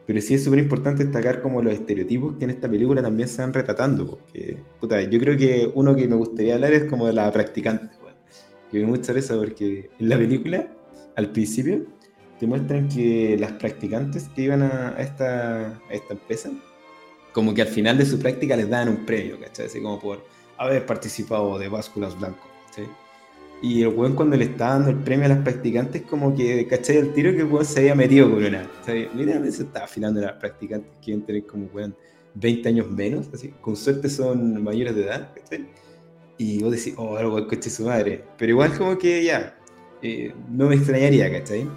Pero 0.07 0.19
sí 0.21 0.34
es 0.34 0.43
súper 0.43 0.59
importante 0.59 1.03
destacar 1.03 1.41
como 1.41 1.61
los 1.61 1.73
estereotipos 1.73 2.38
que 2.38 2.45
en 2.45 2.51
esta 2.51 2.69
película 2.69 3.01
también 3.01 3.29
se 3.29 3.41
van 3.41 3.53
retratando. 3.53 4.07
Porque, 4.07 4.57
puta, 4.79 5.01
yo 5.01 5.19
creo 5.19 5.38
que 5.38 5.71
uno 5.75 5.95
que 5.95 6.07
me 6.07 6.15
gustaría 6.15 6.55
hablar 6.55 6.73
es 6.73 6.86
como 6.86 7.05
de 7.05 7.13
la 7.13 7.32
practicante. 7.32 7.95
Que 8.71 8.79
me 8.79 8.86
gusta 8.86 9.11
eso 9.11 9.38
porque 9.38 9.89
en 9.99 10.09
la 10.09 10.17
película, 10.17 10.73
al 11.17 11.32
principio, 11.32 11.86
te 12.39 12.47
muestran 12.47 12.88
que 12.88 13.38
las 13.38 13.51
practicantes 13.53 14.29
que 14.29 14.43
iban 14.43 14.63
a, 14.63 14.95
esta, 14.97 15.67
a 15.67 15.93
esta 15.93 16.13
empresa, 16.13 16.51
como 17.34 17.53
que 17.53 17.61
al 17.61 17.67
final 17.67 17.97
de 17.97 18.05
su 18.05 18.17
práctica 18.17 18.55
les 18.55 18.69
dan 18.69 18.88
un 18.88 19.05
premio, 19.05 19.39
¿cachai? 19.39 19.65
Así 19.65 19.82
como 19.82 19.99
por 19.99 20.25
haber 20.57 20.86
participado 20.86 21.59
de 21.59 21.67
básculas 21.67 22.17
blancos. 22.17 22.49
Y 23.62 23.84
el 23.84 23.89
weón 23.89 24.16
cuando 24.16 24.36
le 24.36 24.45
está 24.45 24.70
dando 24.70 24.89
el 24.89 24.97
premio 24.97 25.26
a 25.26 25.30
las 25.30 25.39
practicantes, 25.39 26.01
como 26.01 26.36
que, 26.36 26.66
¿cachai? 26.68 26.97
El 26.97 27.14
tiro 27.14 27.32
que 27.32 27.41
el 27.41 27.45
weón 27.45 27.64
se 27.64 27.82
había 27.82 27.93
metido 27.93 28.30
con 28.30 28.43
una. 28.43 28.68
Literalmente 28.88 29.51
se 29.51 29.64
estaba 29.64 29.86
afilando 29.86 30.20
a 30.20 30.24
las 30.24 30.34
practicantes 30.34 30.89
que 30.99 31.12
iban 31.12 31.24
a 31.24 31.26
tener 31.28 31.45
como, 31.45 31.68
weón, 31.68 31.95
20 32.34 32.70
años 32.70 32.89
menos, 32.89 33.30
así. 33.32 33.53
Con 33.62 33.76
suerte 33.76 34.09
son 34.09 34.64
mayores 34.64 34.95
de 34.95 35.03
edad, 35.03 35.32
¿cachai? 35.36 35.68
Y 36.39 36.64
vos 36.64 36.72
decís, 36.72 36.95
oh, 36.97 37.20
el 37.20 37.45
coche 37.45 37.70
su 37.70 37.86
madre. 37.86 38.24
Pero 38.36 38.49
igual 38.49 38.76
como 38.76 38.97
que 38.97 39.24
ya, 39.24 39.55
eh, 40.01 40.34
no 40.49 40.68
me 40.68 40.76
extrañaría, 40.76 41.32
¿cachai? 41.32 41.68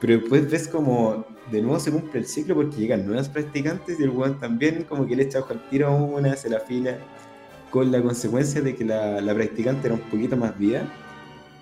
Pero 0.00 0.18
después 0.18 0.50
ves 0.50 0.66
como 0.66 1.24
de 1.52 1.62
nuevo 1.62 1.78
se 1.78 1.92
cumple 1.92 2.20
el 2.20 2.26
ciclo 2.26 2.54
porque 2.54 2.76
llegan 2.76 3.06
nuevas 3.06 3.28
practicantes 3.28 4.00
y 4.00 4.02
el 4.02 4.10
weón 4.10 4.38
también 4.38 4.84
como 4.84 5.06
que 5.06 5.16
le 5.16 5.24
echa 5.24 5.40
ojo 5.40 5.52
al 5.52 5.68
tiro 5.68 5.88
a 5.88 5.90
una, 5.90 6.34
se 6.36 6.48
la 6.48 6.60
fila, 6.60 6.98
con 7.70 7.92
la 7.92 8.02
consecuencia 8.02 8.60
de 8.62 8.74
que 8.74 8.84
la, 8.84 9.20
la 9.20 9.34
practicante 9.34 9.86
era 9.86 9.94
un 9.94 10.00
poquito 10.00 10.36
más 10.36 10.58
viva 10.58 10.82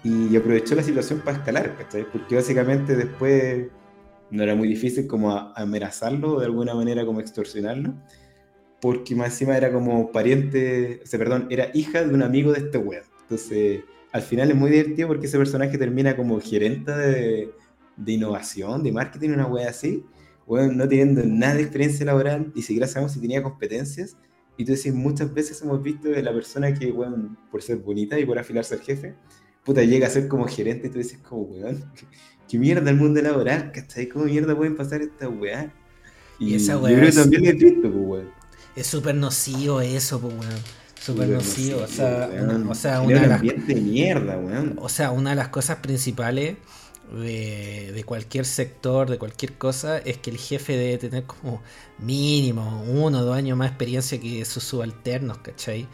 y 0.05 0.37
aprovechó 0.37 0.75
la 0.75 0.83
situación 0.83 1.21
para 1.21 1.39
escalar, 1.39 1.77
¿cachai? 1.77 2.05
Porque 2.11 2.37
básicamente 2.37 2.97
después 2.97 3.67
no 4.31 4.43
era 4.43 4.55
muy 4.55 4.69
difícil 4.69 5.07
como 5.07 5.33
amenazarlo 5.33 6.35
o 6.35 6.41
de 6.41 6.47
alguna 6.47 6.75
manera 6.75 7.05
como 7.05 7.21
extorsionarlo, 7.21 7.95
porque 8.81 9.15
más 9.15 9.29
encima 9.29 9.57
era 9.57 9.73
como 9.73 10.13
pariente, 10.13 11.01
o 11.03 11.07
sea, 11.07 11.19
perdón, 11.19 11.47
era 11.51 11.71
hija 11.75 12.05
de 12.05 12.15
un 12.15 12.23
amigo 12.23 12.53
de 12.53 12.61
este 12.61 12.79
weón. 12.79 13.05
Entonces, 13.23 13.83
al 14.13 14.23
final 14.23 14.51
es 14.51 14.57
muy 14.57 14.71
divertido 14.71 15.09
porque 15.09 15.27
ese 15.27 15.39
personaje 15.39 15.77
termina 15.79 16.17
como 16.17 16.41
gerente 16.41 16.93
de 16.93 17.53
de 17.99 18.13
innovación, 18.13 18.83
de 18.83 18.93
marketing, 18.93 19.31
una 19.31 19.47
wea 19.47 19.69
así, 19.69 20.05
bueno, 20.47 20.73
no 20.73 20.89
teniendo 20.89 21.23
nada 21.27 21.55
de 21.55 21.63
experiencia 21.63 22.07
laboral, 22.07 22.53
ni 22.55 22.63
siquiera 22.63 22.87
sabemos 22.87 23.13
si 23.13 23.21
tenía 23.21 23.43
competencias. 23.43 24.17
Y 24.57 24.65
tú 24.65 24.73
decís, 24.73 24.95
muchas 24.95 25.33
veces 25.35 25.61
hemos 25.63 25.83
visto 25.83 26.09
de 26.09 26.23
la 26.23 26.33
persona 26.33 26.73
que, 26.73 26.91
bueno, 26.91 27.37
por 27.51 27.63
ser 27.63 27.79
bonita 27.79 28.19
y 28.19 28.25
por 28.25 28.39
afilarse 28.39 28.75
al 28.75 28.81
jefe, 28.81 29.15
puta, 29.69 29.83
llega 29.85 30.07
a 30.07 30.11
ser 30.11 30.29
como 30.29 30.49
gerente 30.49 30.87
y 30.87 30.91
tú 30.91 30.97
dices, 30.97 31.19
como, 31.19 31.43
weón, 31.43 31.85
¿qué, 32.49 32.59
mierda 32.59 32.89
el 32.91 32.97
mundo 32.97 33.21
laboral? 33.21 33.71
¿Cachai? 33.71 34.09
¿Cómo 34.09 34.25
mierda 34.25 34.57
pueden 34.57 34.75
pasar 34.75 35.03
esta 35.03 35.29
weá? 35.29 35.71
Y, 36.39 36.55
esa 36.55 36.79
weá. 36.79 36.93
Yo 36.93 36.99
creo 37.01 37.11
que 37.11 37.17
también 37.17 37.45
es 37.45 37.59
visto, 37.59 37.83
pues, 37.83 37.95
weón. 37.95 38.31
Es 38.75 38.87
súper 38.87 39.15
nocivo 39.15 39.83
eso, 39.83 40.19
pues, 40.21 40.33
weón. 40.33 40.61
Súper 40.99 41.29
nocivo, 41.29 41.83
o 41.83 41.87
sea, 41.87 42.31
una, 42.33 42.71
o 42.71 42.75
sea, 42.75 43.03
una 43.03 43.21
de 43.21 43.27
las, 43.27 43.43
de 43.43 43.75
mierda, 43.75 44.39
weón. 44.39 44.79
O 44.81 44.89
sea, 44.89 45.11
una 45.11 45.31
de 45.31 45.37
las 45.37 45.49
cosas 45.49 45.77
principales 45.77 46.57
de, 47.13 48.03
cualquier 48.07 48.47
sector, 48.47 49.11
de 49.11 49.19
cualquier 49.19 49.53
cosa, 49.59 49.99
es 49.99 50.17
que 50.17 50.31
el 50.31 50.39
jefe 50.39 50.79
debe 50.79 50.97
tener 50.97 51.25
como 51.25 51.63
mínimo 51.99 52.83
uno 52.89 53.19
o 53.19 53.23
dos 53.23 53.37
años 53.37 53.59
más 53.59 53.69
experiencia 53.69 54.19
que 54.19 54.47
sus 54.47 54.65
subalternos, 54.65 55.39
¿cachai? 55.39 55.87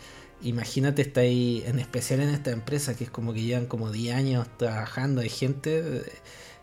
Imagínate, 0.44 1.00
está 1.00 1.22
ahí, 1.22 1.64
en 1.66 1.78
especial 1.78 2.20
en 2.20 2.28
esta 2.28 2.50
empresa, 2.50 2.94
que 2.94 3.04
es 3.04 3.10
como 3.10 3.32
que 3.32 3.40
llevan 3.40 3.64
como 3.64 3.90
10 3.90 4.14
años 4.14 4.46
trabajando, 4.58 5.22
hay 5.22 5.30
gente. 5.30 6.02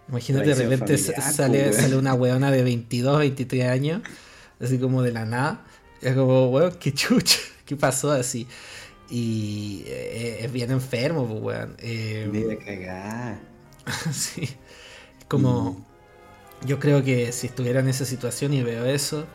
Imagínate, 0.08 0.54
de 0.54 0.68
repente 0.68 0.98
sale, 0.98 1.74
sale 1.74 1.98
una 1.98 2.14
weona 2.14 2.52
de 2.52 2.64
22, 2.64 3.18
23 3.18 3.66
años, 3.68 4.02
así 4.60 4.78
como 4.78 5.02
de 5.02 5.12
la 5.12 5.26
nada. 5.26 5.66
Es 6.00 6.16
como, 6.16 6.52
weón, 6.52 6.76
qué 6.80 6.94
chucha, 6.94 7.40
qué 7.66 7.76
pasó 7.76 8.12
así. 8.12 8.48
Y 9.10 9.84
eh, 9.88 10.46
es 10.46 10.52
bien 10.52 10.70
enfermo, 10.70 11.28
pues, 11.28 11.42
weón. 11.42 11.76
Eh, 11.80 12.60
cagar. 12.64 13.40
sí. 14.14 14.48
Como. 15.28 15.88
Yo 16.64 16.80
creo 16.80 17.04
que 17.04 17.32
si 17.32 17.48
estuviera 17.48 17.80
en 17.80 17.88
esa 17.88 18.06
situación 18.06 18.54
y 18.54 18.62
veo 18.62 18.86
eso, 18.86 19.26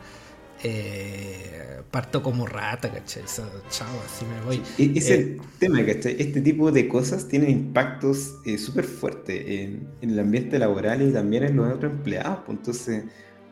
eh, 0.63 1.81
parto 1.91 2.23
como 2.23 2.45
rata, 2.45 2.91
¿cachai? 2.91 3.23
chao, 3.25 3.87
así 4.05 4.25
me 4.25 4.41
voy. 4.45 4.61
E-, 4.77 4.97
ese 4.97 5.15
eh, 5.15 5.37
tema, 5.59 5.85
¿cachai? 5.85 6.15
Este 6.19 6.41
tipo 6.41 6.71
de 6.71 6.87
cosas 6.87 7.27
tienen 7.27 7.49
impactos 7.49 8.35
eh, 8.45 8.57
súper 8.57 8.85
fuertes 8.85 9.43
en, 9.47 9.87
el 10.01 10.19
ambiente 10.19 10.57
laboral 10.57 11.01
y 11.01 11.11
también 11.11 11.43
en 11.43 11.57
los 11.57 11.73
otros 11.73 11.91
empleados. 11.91 12.39
Pues, 12.45 12.57
entonces, 12.57 13.03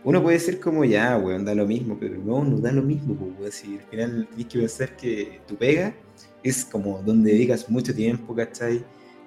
uno 0.04 0.22
puede 0.22 0.38
decir 0.38 0.60
como 0.60 0.84
ya, 0.86 1.18
weón, 1.18 1.46
da 1.46 1.56
lo 1.56 1.66
mismo, 1.66 1.98
pero 2.00 2.18
no, 2.18 2.44
no 2.44 2.58
da 2.58 2.72
lo 2.72 2.82
mismo, 2.82 3.16
pues, 3.16 3.62
decir, 3.62 3.82
al 3.82 3.90
final 3.90 4.28
tienes 4.36 4.54
que 4.54 4.60
pensar 4.60 4.98
que 4.98 5.42
tu 5.48 5.56
pega 5.56 5.96
es 6.44 6.66
como 6.66 7.02
donde 7.02 7.32
dedicas 7.32 7.70
mucho 7.70 7.94
tiempo, 7.94 8.36
¿cachai? 8.36 8.84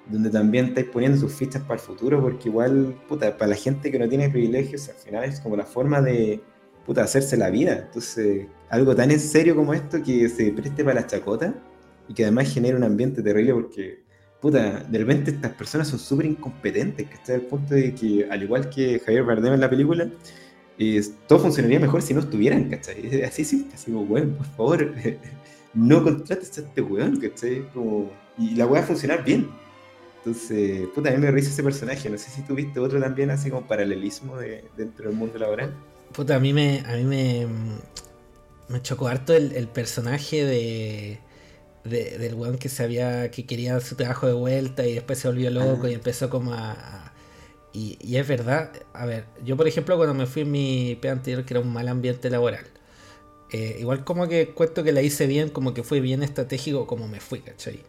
donde 0.09 0.29
también 0.29 0.67
estáis 0.67 0.87
poniendo 0.87 1.19
sus 1.19 1.33
fichas 1.33 1.61
para 1.61 1.75
el 1.75 1.79
futuro, 1.79 2.21
porque 2.21 2.49
igual, 2.49 2.95
puta, 3.07 3.37
para 3.37 3.49
la 3.49 3.55
gente 3.55 3.91
que 3.91 3.99
no 3.99 4.09
tiene 4.09 4.29
privilegios, 4.29 4.89
al 4.89 4.95
final 4.95 5.23
es 5.25 5.39
como 5.39 5.55
la 5.55 5.65
forma 5.65 6.01
de, 6.01 6.41
puta, 6.89 7.03
hacerse 7.03 7.37
la 7.37 7.51
vida. 7.51 7.83
Entonces, 7.85 8.47
algo 8.67 8.95
tan 8.95 9.11
en 9.11 9.19
serio 9.19 9.55
como 9.55 9.75
esto 9.75 10.01
que 10.01 10.27
se 10.27 10.51
preste 10.51 10.83
para 10.83 11.01
la 11.01 11.05
chacota 11.05 11.53
y 12.07 12.15
que 12.15 12.23
además 12.23 12.51
genera 12.51 12.75
un 12.77 12.83
ambiente 12.83 13.21
terrible 13.21 13.53
porque, 13.53 13.99
puta, 14.41 14.79
de 14.89 14.97
repente 14.97 15.29
estas 15.29 15.53
personas 15.53 15.87
son 15.87 15.99
súper 15.99 16.25
incompetentes, 16.25 17.07
que 17.07 17.13
está 17.13 17.35
al 17.35 17.41
punto 17.41 17.75
de 17.75 17.93
que, 17.93 18.27
al 18.31 18.41
igual 18.41 18.71
que 18.71 18.99
Javier 19.05 19.23
Bardem 19.23 19.53
en 19.53 19.59
la 19.59 19.69
película, 19.69 20.09
todo 21.27 21.37
funcionaría 21.37 21.79
mejor 21.79 22.01
si 22.01 22.15
no 22.15 22.21
estuvieran, 22.21 22.67
¿cachai? 22.71 23.21
Así 23.21 23.45
simple, 23.45 23.75
así 23.75 23.91
como, 23.91 24.05
weón, 24.05 24.31
por 24.31 24.47
favor, 24.47 24.95
no 25.75 26.03
contrates 26.03 26.57
a 26.57 26.61
este 26.61 26.81
weón, 26.81 27.17
¿cachai? 27.17 27.69
Como, 27.71 28.11
y 28.35 28.55
la 28.55 28.65
weá 28.65 28.81
a 28.81 28.85
funcionar 28.87 29.23
bien. 29.23 29.47
Entonces, 30.17 30.87
puta, 30.95 31.09
a 31.09 31.11
mí 31.11 31.19
me 31.19 31.29
risa 31.29 31.51
ese 31.51 31.61
personaje. 31.61 32.09
No 32.09 32.17
sé 32.17 32.31
si 32.31 32.41
tuviste 32.41 32.79
otro 32.79 32.99
también 32.99 33.29
así 33.29 33.51
como 33.51 33.67
paralelismo 33.67 34.37
de, 34.37 34.63
dentro 34.75 35.07
del 35.07 35.15
mundo 35.15 35.37
laboral. 35.37 35.71
Puta, 36.13 36.35
a 36.35 36.39
mí 36.39 36.53
me, 36.53 36.83
a 36.87 36.95
mí 36.95 37.03
me, 37.03 37.47
me 38.67 38.81
chocó 38.81 39.07
harto 39.07 39.33
el, 39.33 39.67
personaje 39.67 40.43
de, 40.45 41.19
del 41.83 42.33
weón 42.35 42.57
que 42.57 42.69
sabía 42.69 43.31
que 43.31 43.45
quería 43.45 43.79
su 43.79 43.95
trabajo 43.95 44.27
de 44.27 44.33
vuelta 44.33 44.85
y 44.85 44.95
después 44.95 45.19
se 45.19 45.27
volvió 45.27 45.49
loco 45.49 45.87
y 45.87 45.93
empezó 45.93 46.29
como 46.29 46.53
a, 46.53 47.13
y, 47.73 47.97
y, 48.01 48.17
es 48.17 48.27
verdad, 48.27 48.71
a 48.93 49.05
ver, 49.05 49.25
yo 49.45 49.55
por 49.55 49.67
ejemplo 49.67 49.95
cuando 49.95 50.15
me 50.15 50.25
fui 50.25 50.41
en 50.41 50.51
mi 50.51 50.97
P 50.99 51.09
anterior 51.09 51.45
que 51.45 51.53
era 51.53 51.61
un 51.61 51.71
mal 51.71 51.87
ambiente 51.87 52.29
laboral, 52.29 52.65
eh, 53.51 53.77
igual 53.79 54.03
como 54.03 54.27
que 54.27 54.49
cuento 54.49 54.83
que 54.83 54.91
la 54.91 55.01
hice 55.01 55.25
bien, 55.27 55.49
como 55.49 55.73
que 55.73 55.83
fue 55.83 55.99
bien 56.01 56.21
estratégico 56.21 56.85
como 56.85 57.07
me 57.07 57.19
fui, 57.19 57.39
¿cachai? 57.39 57.79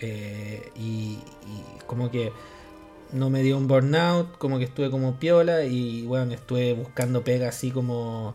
Eh, 0.00 0.70
y, 0.76 1.18
como 1.86 2.10
que 2.10 2.32
no 3.12 3.30
me 3.30 3.42
dio 3.42 3.56
un 3.56 3.66
burnout, 3.66 4.38
como 4.38 4.58
que 4.58 4.64
estuve 4.64 4.90
como 4.90 5.18
piola 5.18 5.64
y 5.64 6.02
bueno, 6.02 6.32
estuve 6.32 6.74
buscando 6.74 7.22
pega 7.24 7.48
así 7.48 7.70
como 7.70 8.34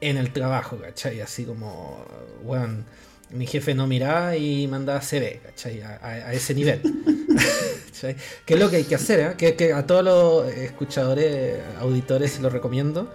en 0.00 0.16
el 0.16 0.32
trabajo, 0.32 0.78
¿cachai? 0.78 1.20
Así 1.20 1.44
como, 1.44 2.04
bueno, 2.44 2.84
mi 3.30 3.46
jefe 3.46 3.74
no 3.74 3.86
miraba 3.86 4.36
y 4.36 4.66
mandaba 4.68 5.00
CV, 5.00 5.40
¿cachai? 5.44 5.80
A, 5.82 6.32
ese 6.32 6.54
nivel. 6.54 6.80
¿Qué 8.44 8.54
es 8.54 8.60
lo 8.60 8.70
que 8.70 8.76
hay 8.76 8.84
que 8.84 8.94
hacer? 8.94 9.36
Eh? 9.38 9.54
Que, 9.56 9.72
a 9.72 9.86
todos 9.86 10.04
los 10.04 10.52
escuchadores, 10.52 11.60
auditores 11.80 12.38
lo 12.40 12.50
recomiendo. 12.50 13.12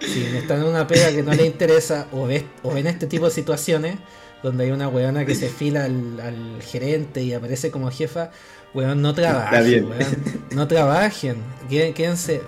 Si 0.00 0.24
están 0.36 0.60
en 0.60 0.64
una 0.64 0.86
pega 0.86 1.12
que 1.12 1.22
no 1.22 1.32
les 1.32 1.46
interesa 1.46 2.08
o, 2.12 2.26
ves, 2.26 2.44
o 2.62 2.72
ven 2.72 2.86
este 2.86 3.06
tipo 3.06 3.26
de 3.26 3.30
situaciones, 3.30 3.98
donde 4.42 4.64
hay 4.64 4.70
una 4.72 4.88
weona 4.88 5.24
que 5.24 5.34
se 5.34 5.48
fila 5.48 5.84
al, 5.84 6.60
gerente 6.60 7.22
y 7.22 7.32
aparece 7.32 7.70
como 7.70 7.90
jefa, 7.90 8.30
weón, 8.74 9.02
no 9.02 9.14
trabajen, 9.14 9.84
weón, 9.84 10.16
no 10.50 10.68
trabajen, 10.68 11.36
quédense, 11.68 12.42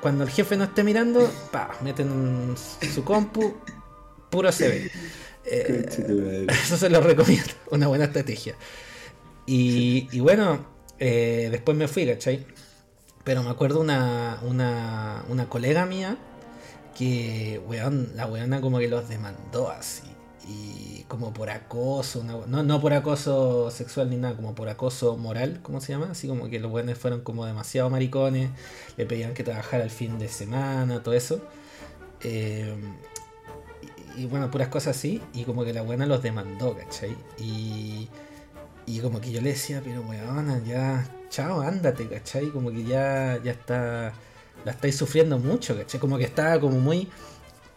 cuando 0.00 0.24
el 0.24 0.30
jefe 0.30 0.56
no 0.56 0.64
esté 0.64 0.84
mirando, 0.84 1.30
pa, 1.50 1.76
meten 1.82 2.54
su 2.56 3.04
compu, 3.04 3.54
puro 4.30 4.52
CV. 4.52 4.90
Eh, 5.44 6.46
eso 6.48 6.76
se 6.76 6.90
lo 6.90 7.00
recomiendo, 7.00 7.52
una 7.70 7.88
buena 7.88 8.04
estrategia. 8.04 8.54
Y, 9.46 10.18
bueno, 10.20 10.66
eh, 10.98 11.48
después 11.50 11.76
me 11.76 11.86
fui, 11.86 12.06
¿cachai? 12.06 12.44
Pero 13.22 13.42
me 13.42 13.50
acuerdo 13.50 13.80
una, 13.80 14.40
una, 14.42 15.24
una 15.28 15.48
colega 15.48 15.86
mía 15.86 16.16
que, 16.96 17.60
weón, 17.66 18.10
la 18.14 18.26
weona 18.26 18.60
como 18.60 18.78
que 18.78 18.88
los 18.88 19.08
demandó 19.08 19.70
así. 19.70 20.15
Y 20.48 21.04
como 21.08 21.32
por 21.32 21.50
acoso, 21.50 22.22
no, 22.22 22.46
no 22.46 22.80
por 22.80 22.92
acoso 22.92 23.70
sexual 23.70 24.10
ni 24.10 24.16
nada, 24.16 24.36
como 24.36 24.54
por 24.54 24.68
acoso 24.68 25.16
moral, 25.16 25.58
¿cómo 25.62 25.80
se 25.80 25.92
llama? 25.92 26.08
Así 26.12 26.28
como 26.28 26.48
que 26.48 26.60
los 26.60 26.70
weones 26.70 26.96
fueron 26.98 27.22
como 27.22 27.44
demasiado 27.46 27.90
maricones, 27.90 28.50
le 28.96 29.06
pedían 29.06 29.34
que 29.34 29.42
trabajara 29.42 29.82
el 29.82 29.90
fin 29.90 30.18
de 30.18 30.28
semana, 30.28 31.02
todo 31.02 31.14
eso. 31.14 31.40
Eh, 32.22 32.74
y, 34.16 34.26
bueno, 34.26 34.50
puras 34.50 34.68
cosas 34.68 34.96
así, 34.96 35.20
y 35.34 35.44
como 35.44 35.64
que 35.64 35.72
la 35.72 35.82
buena 35.82 36.06
los 36.06 36.22
demandó, 36.22 36.76
¿cachai? 36.76 37.16
Y, 37.38 38.08
y 38.86 39.00
como 39.00 39.20
que 39.20 39.30
yo 39.32 39.40
le 39.40 39.50
decía, 39.50 39.82
pero 39.84 40.00
weona, 40.02 40.62
ya, 40.64 41.06
chao, 41.28 41.60
ándate, 41.60 42.08
¿cachai? 42.08 42.50
Como 42.50 42.70
que 42.70 42.84
ya, 42.84 43.38
ya 43.42 43.52
está, 43.52 44.14
la 44.64 44.72
estáis 44.72 44.96
sufriendo 44.96 45.38
mucho, 45.38 45.76
¿cachai? 45.76 46.00
Como 46.00 46.18
que 46.18 46.24
estaba 46.24 46.58
como 46.60 46.78
muy 46.78 47.08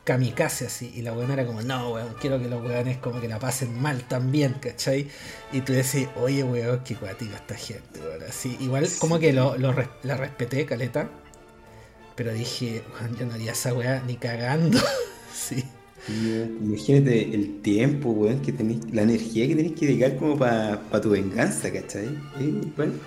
kamikaze 0.09 0.65
así. 0.65 0.91
Y 0.95 1.03
la 1.03 1.11
buena 1.11 1.33
era 1.33 1.45
como, 1.45 1.61
no, 1.61 1.91
weón, 1.91 2.15
quiero 2.19 2.41
que 2.41 2.47
los 2.47 2.63
weones 2.63 2.97
como 2.97 3.21
que 3.21 3.27
la 3.27 3.37
pasen 3.37 3.79
mal 3.79 4.07
también, 4.07 4.55
¿cachai? 4.59 5.07
Y 5.51 5.61
tú 5.61 5.73
decís, 5.73 6.07
oye, 6.15 6.43
weón, 6.43 6.81
qué 6.83 6.95
cuática 6.95 7.35
esta 7.35 7.53
gente, 7.53 7.99
weón. 7.99 8.23
Así, 8.27 8.57
igual 8.59 8.87
como 8.97 9.19
que 9.19 9.33
lo, 9.33 9.55
la 9.55 10.17
respeté, 10.17 10.65
caleta. 10.65 11.11
Pero 12.15 12.33
dije, 12.33 12.81
weón, 12.99 13.17
yo 13.17 13.27
no 13.27 13.33
haría 13.35 13.51
esa 13.51 13.71
weá 13.71 14.01
ni 14.07 14.15
cagando. 14.15 14.79
sí. 15.33 15.63
Imagínate 16.07 17.35
el 17.35 17.61
tiempo, 17.61 18.09
weón, 18.09 18.41
que 18.41 18.51
tenés, 18.51 18.91
la 18.91 19.03
energía 19.03 19.47
que 19.47 19.55
tenés 19.55 19.73
que 19.73 19.85
dedicar 19.85 20.17
como 20.17 20.39
para 20.39 20.81
pa 20.89 20.99
tu 20.99 21.11
venganza, 21.11 21.71
¿cachai? 21.71 22.09
igual 22.39 22.99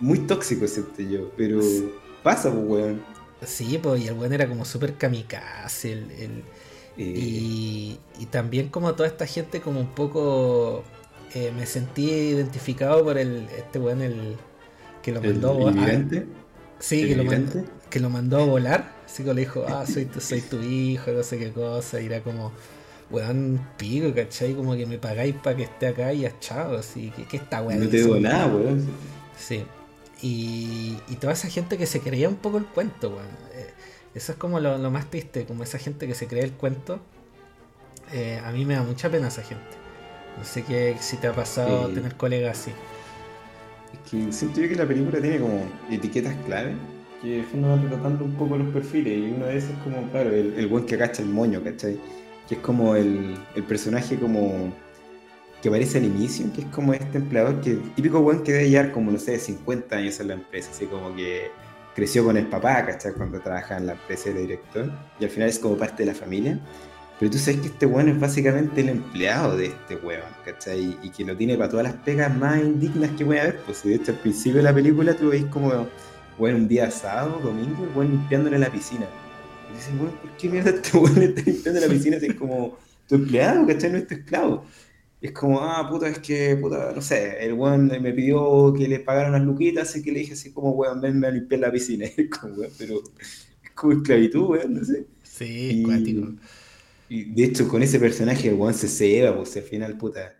muy 0.00 0.18
tóxico, 0.18 0.64
excepto 0.64 1.00
yo, 1.00 1.30
pero 1.36 1.60
pasa, 2.24 2.50
pues, 2.50 2.64
weón. 2.66 3.11
Sí, 3.44 3.78
pues, 3.82 4.02
y 4.02 4.08
el 4.08 4.14
weón 4.14 4.32
era 4.32 4.48
como 4.48 4.64
súper 4.64 4.94
kamikaze, 4.94 5.92
el, 5.92 6.10
el 6.12 6.42
y, 6.96 7.98
y, 8.18 8.26
también 8.26 8.68
como 8.68 8.94
toda 8.94 9.08
esta 9.08 9.26
gente 9.26 9.62
como 9.62 9.80
un 9.80 9.94
poco 9.94 10.84
eh, 11.34 11.50
me 11.56 11.64
sentí 11.64 12.10
identificado 12.10 13.02
por 13.02 13.16
el 13.16 13.48
este 13.56 13.78
weón 13.78 14.02
el 14.02 14.36
que 15.02 15.12
lo 15.12 15.22
mandó 15.22 15.68
¿El, 15.68 16.26
Sí, 16.78 17.06
que 17.06 17.14
lo, 17.14 17.24
mandó, 17.24 17.64
que 17.90 18.00
lo 18.00 18.10
mandó 18.10 18.42
a 18.42 18.44
volar. 18.44 18.92
Así 19.06 19.22
que 19.22 19.32
le 19.32 19.42
dijo, 19.42 19.64
ah, 19.68 19.86
soy 19.86 20.04
tu, 20.06 20.20
soy 20.20 20.40
tu 20.40 20.60
hijo, 20.60 21.12
no 21.12 21.22
sé 21.22 21.38
qué 21.38 21.52
cosa. 21.52 22.00
Y 22.00 22.06
era 22.06 22.20
como, 22.22 22.50
weón, 23.08 23.60
pico, 23.76 24.12
¿cachai? 24.12 24.52
Como 24.52 24.74
que 24.74 24.84
me 24.84 24.98
pagáis 24.98 25.36
para 25.36 25.56
que 25.56 25.62
esté 25.62 25.86
acá 25.86 26.12
y 26.12 26.26
chao. 26.40 26.76
Así 26.76 27.10
que, 27.10 27.22
¿qué 27.24 27.36
está, 27.36 27.62
weón? 27.62 27.84
No 27.84 27.88
te 27.88 27.98
digo 27.98 28.18
nada, 28.18 28.48
weón. 28.48 28.84
Sí. 29.38 29.64
Y, 30.22 30.96
y, 31.08 31.16
toda 31.16 31.32
esa 31.32 31.48
gente 31.48 31.76
que 31.76 31.86
se 31.86 32.00
creía 32.00 32.28
un 32.28 32.36
poco 32.36 32.58
el 32.58 32.64
cuento, 32.64 33.10
weón. 33.10 33.26
Eh, 33.54 33.70
eso 34.14 34.32
es 34.32 34.38
como 34.38 34.60
lo, 34.60 34.78
más 34.90 35.10
triste, 35.10 35.44
como 35.46 35.64
esa 35.64 35.78
gente 35.78 36.06
que 36.06 36.14
se 36.14 36.28
cree 36.28 36.44
el 36.44 36.52
cuento. 36.52 37.00
Eh, 38.12 38.40
a 38.44 38.52
mí 38.52 38.64
me 38.64 38.74
da 38.74 38.82
mucha 38.82 39.10
pena 39.10 39.28
esa 39.28 39.42
gente. 39.42 39.76
No 40.38 40.44
sé 40.44 40.62
qué, 40.62 40.96
si 41.00 41.16
te 41.16 41.26
ha 41.26 41.32
pasado 41.32 41.88
tener 41.88 42.14
colegas 42.16 42.60
así. 42.60 42.70
Es 43.92 44.10
que 44.10 44.32
siento 44.32 44.60
yo 44.60 44.68
que 44.68 44.76
la 44.76 44.86
película 44.86 45.20
tiene 45.20 45.38
como 45.40 45.66
etiquetas 45.90 46.34
clave 46.46 46.74
que 47.22 47.44
van 47.54 47.82
retratando 47.82 48.24
un 48.24 48.34
poco 48.34 48.56
los 48.56 48.72
perfiles 48.72 49.16
y 49.16 49.30
uno 49.30 49.46
de 49.46 49.56
esos 49.56 49.70
es 49.70 49.78
como, 49.78 50.10
claro, 50.10 50.30
el, 50.30 50.54
el 50.54 50.66
buen 50.66 50.84
que 50.84 50.96
agacha 50.96 51.22
el 51.22 51.28
moño, 51.28 51.62
¿cachai? 51.62 51.98
Que 52.48 52.56
es 52.56 52.60
como 52.60 52.96
el, 52.96 53.36
el 53.54 53.62
personaje 53.62 54.18
como 54.18 54.72
que 55.62 55.68
aparece 55.68 55.98
al 55.98 56.04
inicio, 56.04 56.52
que 56.52 56.62
es 56.62 56.66
como 56.66 56.92
este 56.92 57.18
empleador 57.18 57.60
que 57.60 57.76
típico 57.94 58.20
buen 58.20 58.42
que 58.42 58.52
debe 58.52 58.68
llevar 58.68 58.90
como, 58.90 59.12
no 59.12 59.18
sé, 59.18 59.38
50 59.38 59.96
años 59.96 60.18
en 60.18 60.28
la 60.28 60.34
empresa, 60.34 60.70
así 60.72 60.86
como 60.86 61.14
que 61.14 61.52
creció 61.94 62.24
con 62.24 62.36
el 62.36 62.46
papá, 62.48 62.84
¿cachai? 62.84 63.12
Cuando 63.12 63.40
trabaja 63.40 63.76
en 63.76 63.86
la 63.86 63.92
empresa 63.92 64.30
de 64.30 64.40
director 64.40 64.90
y 65.20 65.24
al 65.24 65.30
final 65.30 65.48
es 65.48 65.58
como 65.60 65.76
parte 65.76 66.02
de 66.02 66.12
la 66.12 66.18
familia. 66.18 66.58
Pero 67.20 67.30
tú 67.30 67.38
sabes 67.38 67.60
que 67.60 67.68
este 67.68 67.86
weón 67.86 68.08
es 68.08 68.18
básicamente 68.18 68.80
el 68.80 68.88
empleado 68.88 69.56
de 69.56 69.66
este 69.66 69.94
weón, 69.96 70.32
¿cachai? 70.44 70.98
Y, 71.00 71.10
que 71.10 71.24
lo 71.24 71.36
tiene 71.36 71.56
para 71.56 71.70
todas 71.70 71.84
las 71.84 71.94
pegas 71.94 72.36
más 72.36 72.60
indignas 72.60 73.10
que 73.12 73.24
puede 73.24 73.40
haber. 73.40 73.58
Pues 73.58 73.84
de 73.84 73.94
hecho 73.94 74.10
al 74.10 74.18
principio 74.18 74.56
de 74.56 74.64
la 74.64 74.74
película 74.74 75.14
tú 75.14 75.28
veis 75.28 75.44
como, 75.44 75.86
weón, 76.38 76.56
un 76.56 76.68
día 76.68 76.90
sábado, 76.90 77.40
domingo, 77.40 77.84
el 77.84 77.96
weón 77.96 78.10
limpiándole 78.10 78.58
la 78.58 78.70
piscina. 78.70 79.06
Y 79.70 79.76
dices, 79.76 79.94
weón, 79.96 80.16
¿por 80.16 80.30
qué 80.32 80.48
mierda 80.48 80.70
este 80.70 80.98
weón 80.98 81.22
está 81.22 81.42
limpiando 81.42 81.80
la 81.80 81.86
piscina 81.86 82.18
si 82.18 82.26
es 82.26 82.34
como 82.34 82.78
tu 83.06 83.14
empleado, 83.14 83.66
¿cachai? 83.68 83.92
No 83.92 83.98
es 83.98 84.06
tu 84.08 84.14
esclavo. 84.14 84.64
Es 85.22 85.32
como, 85.32 85.60
ah, 85.60 85.88
puta, 85.88 86.08
es 86.08 86.18
que, 86.18 86.56
puta, 86.56 86.92
no 86.94 87.00
sé, 87.00 87.44
el 87.44 87.52
weón 87.54 87.86
me 87.86 88.12
pidió 88.12 88.74
que 88.76 88.88
le 88.88 88.98
pagara 88.98 89.28
unas 89.28 89.42
luquitas, 89.42 89.88
así 89.88 90.02
que 90.02 90.10
le 90.10 90.20
dije 90.20 90.32
así 90.32 90.52
como, 90.52 90.72
weón, 90.72 91.00
venme 91.00 91.28
a 91.28 91.30
limpiar 91.30 91.60
la 91.60 91.72
piscina. 91.72 92.06
Es 92.16 92.28
como, 92.28 92.54
weón, 92.54 92.72
pero 92.76 93.02
es 93.62 93.70
como 93.70 93.92
esclavitud, 93.92 94.42
weón, 94.42 94.74
no 94.74 94.84
sé. 94.84 95.06
Sí, 95.22 95.82
cuático. 95.84 96.34
Y 97.08 97.24
de 97.32 97.44
hecho, 97.44 97.68
con 97.68 97.82
ese 97.82 98.00
personaje, 98.00 98.48
el 98.48 98.54
weón 98.54 98.74
se 98.74 98.88
ceba, 98.88 99.36
pues 99.36 99.56
al 99.56 99.62
final, 99.62 99.96
puta, 99.96 100.34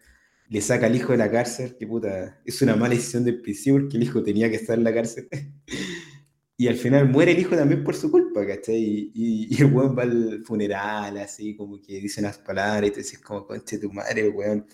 le 0.48 0.60
saca 0.60 0.86
al 0.86 0.96
hijo 0.96 1.12
de 1.12 1.18
la 1.18 1.30
cárcel, 1.30 1.76
que 1.78 1.86
puta, 1.86 2.40
es 2.44 2.60
una 2.60 2.74
mala 2.74 2.94
decisión 2.94 3.24
del 3.24 3.40
principio 3.40 3.80
porque 3.80 3.96
el 3.96 4.02
hijo 4.02 4.22
tenía 4.22 4.50
que 4.50 4.56
estar 4.56 4.76
en 4.76 4.84
la 4.84 4.92
cárcel. 4.92 5.28
y 6.56 6.68
al 6.68 6.76
final 6.76 7.08
muere 7.08 7.32
el 7.32 7.38
hijo 7.40 7.56
también 7.56 7.82
por 7.84 7.94
su 7.94 8.10
culpa, 8.10 8.46
¿cachai? 8.46 9.10
Y, 9.14 9.48
y, 9.50 9.62
el 9.62 9.72
weón 9.72 9.96
va 9.98 10.02
al 10.04 10.42
funeral, 10.44 11.16
así, 11.18 11.56
como 11.56 11.80
que 11.80 12.00
dice 12.00 12.20
unas 12.20 12.38
palabras 12.38 12.88
y 12.88 12.92
te 12.92 13.00
dices, 13.00 13.18
como, 13.20 13.46
conche 13.46 13.78
tu 13.78 13.92
madre, 13.92 14.28
weón. 14.28 14.66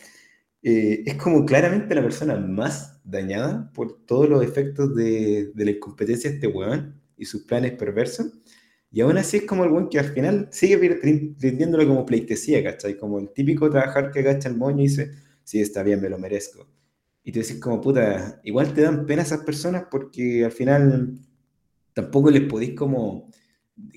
Eh, 0.63 1.05
es 1.07 1.15
como 1.17 1.47
claramente 1.47 1.95
la 1.95 2.03
persona 2.03 2.37
más 2.37 3.01
dañada 3.05 3.71
por 3.73 4.05
todos 4.07 4.29
los 4.29 4.45
efectos 4.45 4.95
de, 4.95 5.53
de 5.55 5.65
la 5.65 5.71
incompetencia 5.71 6.31
de 6.31 6.37
este 6.37 6.49
weón 6.49 7.01
y 7.17 7.25
sus 7.25 7.45
planes 7.45 7.73
perversos. 7.73 8.33
Y 8.91 9.01
aún 9.03 9.19
así 9.19 9.39
es 9.39 9.45
como 9.45 9.65
el 9.65 9.71
buen 9.71 9.89
que 9.89 9.99
al 9.99 10.13
final 10.13 10.49
sigue 10.51 10.77
rindiéndolo 10.79 11.87
como 11.87 12.07
pleitesía, 12.07 12.63
¿cachai? 12.65 12.97
Como 12.97 13.19
el 13.19 13.31
típico 13.33 13.71
trabajar 13.71 14.11
que 14.11 14.21
agacha 14.21 14.49
el 14.49 14.57
moño 14.57 14.81
y 14.81 14.89
dice, 14.89 15.13
sí, 15.45 15.61
está 15.61 15.83
bien, 15.83 16.01
me 16.01 16.09
lo 16.09 16.19
merezco. 16.19 16.67
Y 17.23 17.33
tú 17.33 17.41
decís 17.41 17.61
como, 17.61 17.81
puta, 17.81 18.41
igual 18.45 18.73
te 18.73 18.83
dan 18.83 19.05
pena 19.07 19.23
esas 19.23 19.45
personas 19.45 19.85
porque 19.91 20.45
al 20.45 20.53
final 20.53 21.19
tampoco 21.99 22.31
les 22.31 22.43
podéis 22.43 22.77
como 22.77 23.29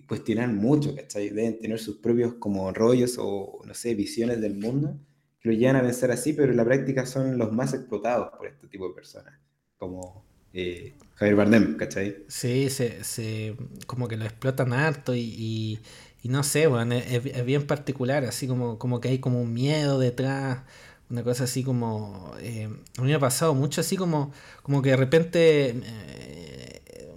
cuestionar 0.08 0.49
mucho, 0.49 0.95
¿cachai? 0.95 1.30
Deben 1.30 1.60
tener 1.60 1.78
sus 1.78 1.97
propios 1.97 2.34
como 2.39 2.72
rollos 2.74 3.18
o, 3.20 3.62
no 3.64 3.76
sé, 3.76 3.93
visiones 3.93 4.41
del 4.41 4.56
mundo 4.56 4.99
que 5.39 5.49
lo 5.49 5.56
llevan 5.56 5.76
a 5.76 5.82
pensar 5.84 6.10
así, 6.10 6.34
pero 6.34 6.52
en 6.52 6.58
la 6.58 6.66
práctica 6.66 7.06
son 7.06 7.38
los 7.38 7.52
más 7.52 7.76
explotados 7.76 8.36
por 8.36 8.47
este 8.47 8.68
tipo 8.68 8.88
de 8.88 8.95
personas. 8.95 9.36
Como 9.78 10.26
eh, 10.52 10.95
Javier 11.14 11.36
Bardem, 11.36 11.78
¿cachai? 11.78 12.24
Sí, 12.28 12.72
se, 12.72 13.56
como 13.86 14.08
que 14.08 14.18
lo 14.18 14.26
explotan 14.26 14.74
harto 14.74 15.14
y, 15.14 15.80
y, 16.24 16.30
no 16.30 16.41
sé, 16.41 16.66
bueno, 16.66 16.95
es, 16.95 17.45
bien 17.45 17.68
particular, 17.68 18.26
así 18.26 18.47
como, 18.47 18.80
como 18.80 18.99
que 18.99 19.10
hay 19.10 19.20
como 19.20 19.39
un 19.39 19.54
miedo 19.54 19.99
detrás, 19.99 20.64
una 21.12 21.24
cosa 21.24 21.43
así 21.43 21.64
como... 21.64 22.34
Eh, 22.39 22.68
a 22.97 23.02
mí 23.02 23.10
me 23.10 23.14
ha 23.16 23.20
pasado 23.20 23.54
mucho 23.54 23.82
así 23.82 23.95
como, 23.95 24.32
como 24.64 24.82
que 24.82 24.89
de 24.89 24.97
repente... 24.97 25.70
Eh, 25.70 26.41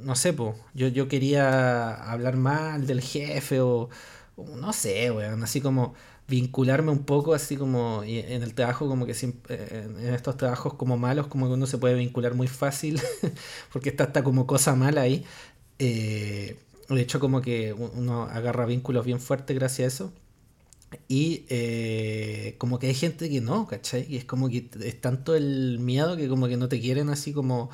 no 0.05 0.15
sé, 0.17 0.33
pues, 0.33 0.57
yo, 0.75 0.89
yo 0.89 1.09
quería 1.09 1.95
hablar 1.95 2.37
mal 2.37 2.87
del 2.87 3.01
jefe 3.01 3.61
o, 3.61 3.89
no 4.37 4.73
sé, 4.73 5.11
weón, 5.11 5.43
así 5.43 5.61
como 5.61 5.95
vincularme 6.27 6.91
un 6.91 7.05
poco 7.05 7.35
así 7.35 7.57
como 7.57 8.03
en 8.03 8.43
el 8.43 8.55
trabajo 8.55 8.89
como 8.89 9.05
que 9.05 9.13
siempre 9.13 9.85
en 9.85 10.15
estos 10.15 10.39
trabajos 10.39 10.73
como 10.75 10.97
malos 10.97 11.27
como 11.27 11.47
que 11.49 11.53
uno 11.53 11.67
se 11.67 11.77
puede 11.77 11.95
vincular 11.97 12.35
muy 12.35 12.49
fácil 12.49 12.99
porque 13.73 13.91
está 13.91 14.05
hasta 14.05 14.25
como 14.25 14.47
cosa 14.47 14.75
mala 14.75 15.03
ahí 15.03 15.25
eh, 15.79 16.57
de 16.89 17.01
hecho 17.01 17.21
como 17.21 17.43
que 17.43 17.75
uno 17.75 18.23
agarra 18.23 18.65
vínculos 18.65 19.05
bien 19.05 19.21
fuertes 19.21 19.55
gracias 19.55 19.85
a 19.85 19.95
eso 19.95 20.13
y 21.09 21.45
eh, 21.49 22.55
como 22.59 22.79
que 22.79 22.89
hay 22.89 22.95
gente 22.95 23.29
que 23.29 23.41
no, 23.41 23.67
¿cachai? 23.67 24.07
Y 24.09 24.17
es 24.17 24.25
como 24.25 24.49
que 24.49 24.69
es 24.83 25.01
tanto 25.01 25.35
el 25.35 25.79
miedo 25.81 26.17
que 26.17 26.29
como 26.29 26.49
que 26.49 26.57
no 26.57 26.69
te 26.69 26.81
quieren 26.81 27.09
así 27.11 27.33
como 27.33 27.71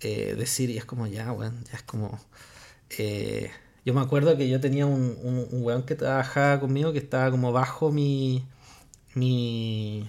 eh, 0.00 0.34
decir 0.36 0.70
y 0.70 0.78
es 0.78 0.84
como 0.84 1.06
ya, 1.06 1.32
bueno, 1.32 1.56
ya 1.70 1.76
es 1.76 1.82
como... 1.82 2.18
Yo 3.88 3.94
me 3.94 4.02
acuerdo 4.02 4.36
que 4.36 4.50
yo 4.50 4.60
tenía 4.60 4.84
un, 4.84 5.16
un, 5.22 5.62
weón 5.62 5.84
que 5.84 5.94
trabajaba 5.94 6.60
conmigo 6.60 6.92
que 6.92 6.98
estaba 6.98 7.30
como 7.30 7.52
bajo 7.52 7.90
mi. 7.90 8.46
mi. 9.14 10.06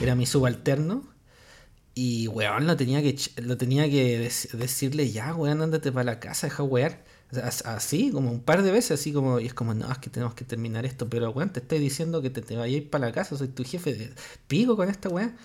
era 0.00 0.14
mi 0.14 0.24
subalterno. 0.24 1.04
Y 1.94 2.28
weón 2.28 2.66
lo 2.66 2.76
tenía 2.76 3.02
que 3.02 3.14
lo 3.42 3.58
tenía 3.58 3.90
que 3.90 4.30
decirle 4.54 5.10
ya, 5.10 5.34
weón, 5.34 5.60
ándate 5.60 5.92
para 5.92 6.04
la 6.04 6.20
casa, 6.20 6.46
deja 6.46 6.62
wear. 6.62 7.04
Así, 7.66 8.10
como 8.12 8.30
un 8.30 8.42
par 8.42 8.62
de 8.62 8.72
veces, 8.72 8.92
así 8.92 9.12
como, 9.12 9.40
y 9.40 9.46
es 9.46 9.54
como, 9.54 9.74
no, 9.74 9.92
es 9.92 9.98
que 9.98 10.08
tenemos 10.10 10.34
que 10.34 10.44
terminar 10.46 10.86
esto, 10.86 11.08
pero 11.10 11.30
weón, 11.32 11.52
te 11.52 11.60
estoy 11.60 11.80
diciendo 11.80 12.22
que 12.22 12.30
te, 12.30 12.40
te 12.42 12.56
vayas 12.56 12.84
para 12.84 13.08
la 13.08 13.12
casa, 13.12 13.36
soy 13.36 13.48
tu 13.48 13.64
jefe, 13.64 14.14
pico 14.48 14.74
con 14.76 14.88
esta 14.88 15.10
weón, 15.10 15.36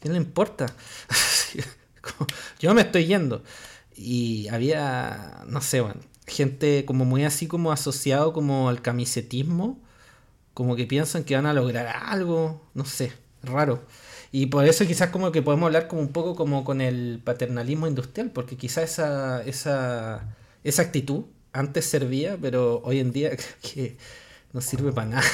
¿qué 0.00 0.10
le 0.10 0.18
importa? 0.18 0.66
yo 2.60 2.74
me 2.74 2.82
estoy 2.82 3.06
yendo. 3.06 3.42
Y 3.96 4.48
había, 4.48 5.44
no 5.46 5.60
sé, 5.60 5.80
weón, 5.80 6.00
gente 6.26 6.84
como 6.84 7.04
muy 7.04 7.24
así 7.24 7.46
como 7.46 7.72
asociado 7.72 8.32
como 8.32 8.68
al 8.68 8.82
camisetismo, 8.82 9.80
como 10.54 10.76
que 10.76 10.86
piensan 10.86 11.24
que 11.24 11.36
van 11.36 11.46
a 11.46 11.52
lograr 11.52 11.86
algo, 11.86 12.62
no 12.74 12.84
sé, 12.84 13.12
raro. 13.42 13.84
Y 14.32 14.46
por 14.46 14.64
eso 14.64 14.86
quizás 14.86 15.10
como 15.10 15.30
que 15.32 15.42
podemos 15.42 15.66
hablar 15.66 15.86
como 15.88 16.02
un 16.02 16.12
poco 16.12 16.34
como 16.34 16.64
con 16.64 16.80
el 16.80 17.20
paternalismo 17.22 17.86
industrial, 17.86 18.30
porque 18.32 18.56
quizás 18.56 18.84
esa, 18.90 19.42
esa, 19.44 20.36
esa 20.64 20.82
actitud 20.82 21.24
antes 21.52 21.84
servía, 21.84 22.36
pero 22.40 22.80
hoy 22.84 22.98
en 22.98 23.12
día 23.12 23.30
creo 23.36 23.48
que 23.62 23.96
no 24.52 24.60
sirve 24.60 24.92
para 24.92 25.08
nada. 25.08 25.24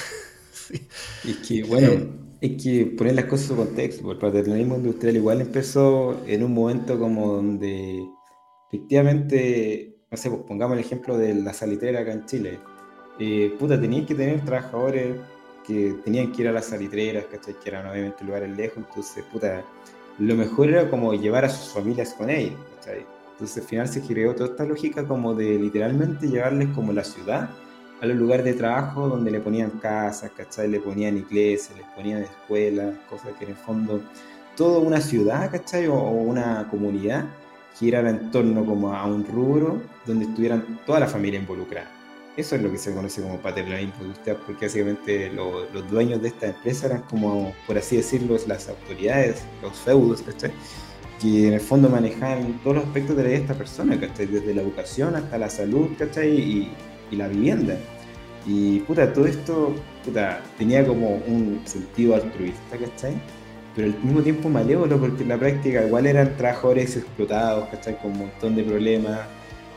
Es 1.24 1.36
que, 1.38 1.64
bueno, 1.64 1.88
eh, 1.88 2.08
es 2.40 2.62
que 2.62 2.86
poner 2.86 3.14
las 3.14 3.26
cosas 3.26 3.50
en 3.50 3.56
su 3.56 3.64
contexto, 3.64 4.12
el 4.12 4.18
paternalismo 4.18 4.76
industrial 4.76 5.16
igual 5.16 5.40
empezó 5.40 6.20
en 6.26 6.42
un 6.42 6.54
momento 6.54 6.98
como 6.98 7.34
donde 7.34 8.08
efectivamente, 8.68 9.96
no 10.10 10.16
sé, 10.16 10.30
pues 10.30 10.42
pongamos 10.42 10.78
el 10.78 10.84
ejemplo 10.84 11.18
de 11.18 11.34
la 11.34 11.52
salitera 11.52 12.00
acá 12.00 12.12
en 12.12 12.24
Chile. 12.24 12.58
Eh, 13.18 13.54
puta, 13.58 13.78
tenían 13.78 14.06
que 14.06 14.14
tener 14.14 14.42
trabajadores 14.44 15.16
que 15.66 15.94
tenían 16.04 16.32
que 16.32 16.42
ir 16.42 16.48
a 16.48 16.52
las 16.52 16.66
salitreras, 16.66 17.26
¿cachai? 17.26 17.54
Que 17.62 17.68
eran 17.68 17.86
obviamente 17.86 18.24
lugares 18.24 18.56
lejos, 18.56 18.78
entonces, 18.78 19.22
puta, 19.30 19.62
lo 20.18 20.34
mejor 20.34 20.70
era 20.70 20.88
como 20.88 21.12
llevar 21.12 21.44
a 21.44 21.50
sus 21.50 21.72
familias 21.72 22.14
con 22.14 22.30
ellos, 22.30 22.58
¿cachai? 22.76 23.04
Entonces 23.32 23.62
al 23.62 23.68
final 23.68 23.88
se 23.88 24.00
creó 24.02 24.34
toda 24.34 24.50
esta 24.50 24.64
lógica 24.64 25.06
como 25.06 25.34
de 25.34 25.58
literalmente 25.58 26.28
llevarles 26.28 26.68
como 26.74 26.92
la 26.92 27.04
ciudad 27.04 27.50
a 28.00 28.06
los 28.06 28.16
lugares 28.16 28.44
de 28.44 28.54
trabajo 28.54 29.08
donde 29.08 29.30
le 29.30 29.40
ponían 29.40 29.70
casas, 29.72 30.30
¿cachai? 30.36 30.68
Le 30.68 30.80
ponían 30.80 31.18
iglesias, 31.18 31.76
les 31.76 31.86
ponían 31.88 32.22
escuelas, 32.22 32.96
cosas 33.08 33.32
que 33.38 33.44
en 33.44 33.50
el 33.50 33.56
fondo 33.56 34.00
toda 34.56 34.78
una 34.78 35.00
ciudad, 35.00 35.50
¿cachai? 35.50 35.86
O, 35.86 35.96
una 35.98 36.66
comunidad 36.70 37.26
girara 37.78 38.10
en 38.10 38.30
torno 38.30 38.64
como 38.64 38.94
a 38.94 39.06
un 39.06 39.24
rubro 39.24 39.80
donde 40.06 40.24
estuvieran 40.24 40.80
toda 40.86 41.00
la 41.00 41.06
familia 41.06 41.40
involucrada. 41.40 41.90
Eso 42.36 42.56
es 42.56 42.62
lo 42.62 42.70
que 42.70 42.78
se 42.78 42.94
conoce 42.94 43.20
como 43.20 43.38
paternalismo 43.38 44.02
industrial, 44.02 44.38
porque 44.46 44.66
básicamente 44.66 45.30
los 45.30 45.90
dueños 45.90 46.22
de 46.22 46.28
esta 46.28 46.46
empresa 46.46 46.86
eran 46.86 47.02
como, 47.02 47.52
por 47.66 47.76
así 47.76 47.96
decirlo, 47.96 48.36
las 48.46 48.68
autoridades, 48.68 49.42
los 49.62 49.76
feudos, 49.78 50.22
¿cachai? 50.22 50.52
Que 51.20 51.48
en 51.48 51.54
el 51.54 51.60
fondo 51.60 51.90
manejaban 51.90 52.58
todos 52.62 52.76
los 52.76 52.86
aspectos 52.86 53.16
de 53.16 53.22
la 53.24 53.28
vida 53.28 53.38
de 53.38 53.44
esta 53.44 53.54
persona, 53.54 54.00
¿cachai? 54.00 54.26
Desde 54.26 54.54
la 54.54 54.62
educación 54.62 55.16
hasta 55.16 55.36
la 55.36 55.50
salud, 55.50 55.88
¿cachai? 55.98 56.30
Y, 56.30 56.72
y 57.10 57.16
la 57.16 57.28
vivienda. 57.28 57.76
Y 58.46 58.80
puta, 58.80 59.12
todo 59.12 59.26
esto 59.26 59.74
puta, 60.04 60.40
tenía 60.58 60.86
como 60.86 61.16
un 61.26 61.60
sentido 61.64 62.14
altruista, 62.14 62.76
¿cachai? 62.76 63.14
Pero 63.74 63.88
al 63.88 63.98
mismo 64.02 64.22
tiempo 64.22 64.48
malévolo, 64.48 64.98
porque 64.98 65.22
en 65.22 65.28
la 65.28 65.38
práctica 65.38 65.84
igual 65.84 66.06
eran 66.06 66.36
trabajadores 66.36 66.96
explotados, 66.96 67.68
¿cachai? 67.68 67.98
Con 67.98 68.12
un 68.12 68.18
montón 68.18 68.56
de 68.56 68.64
problemas, 68.64 69.20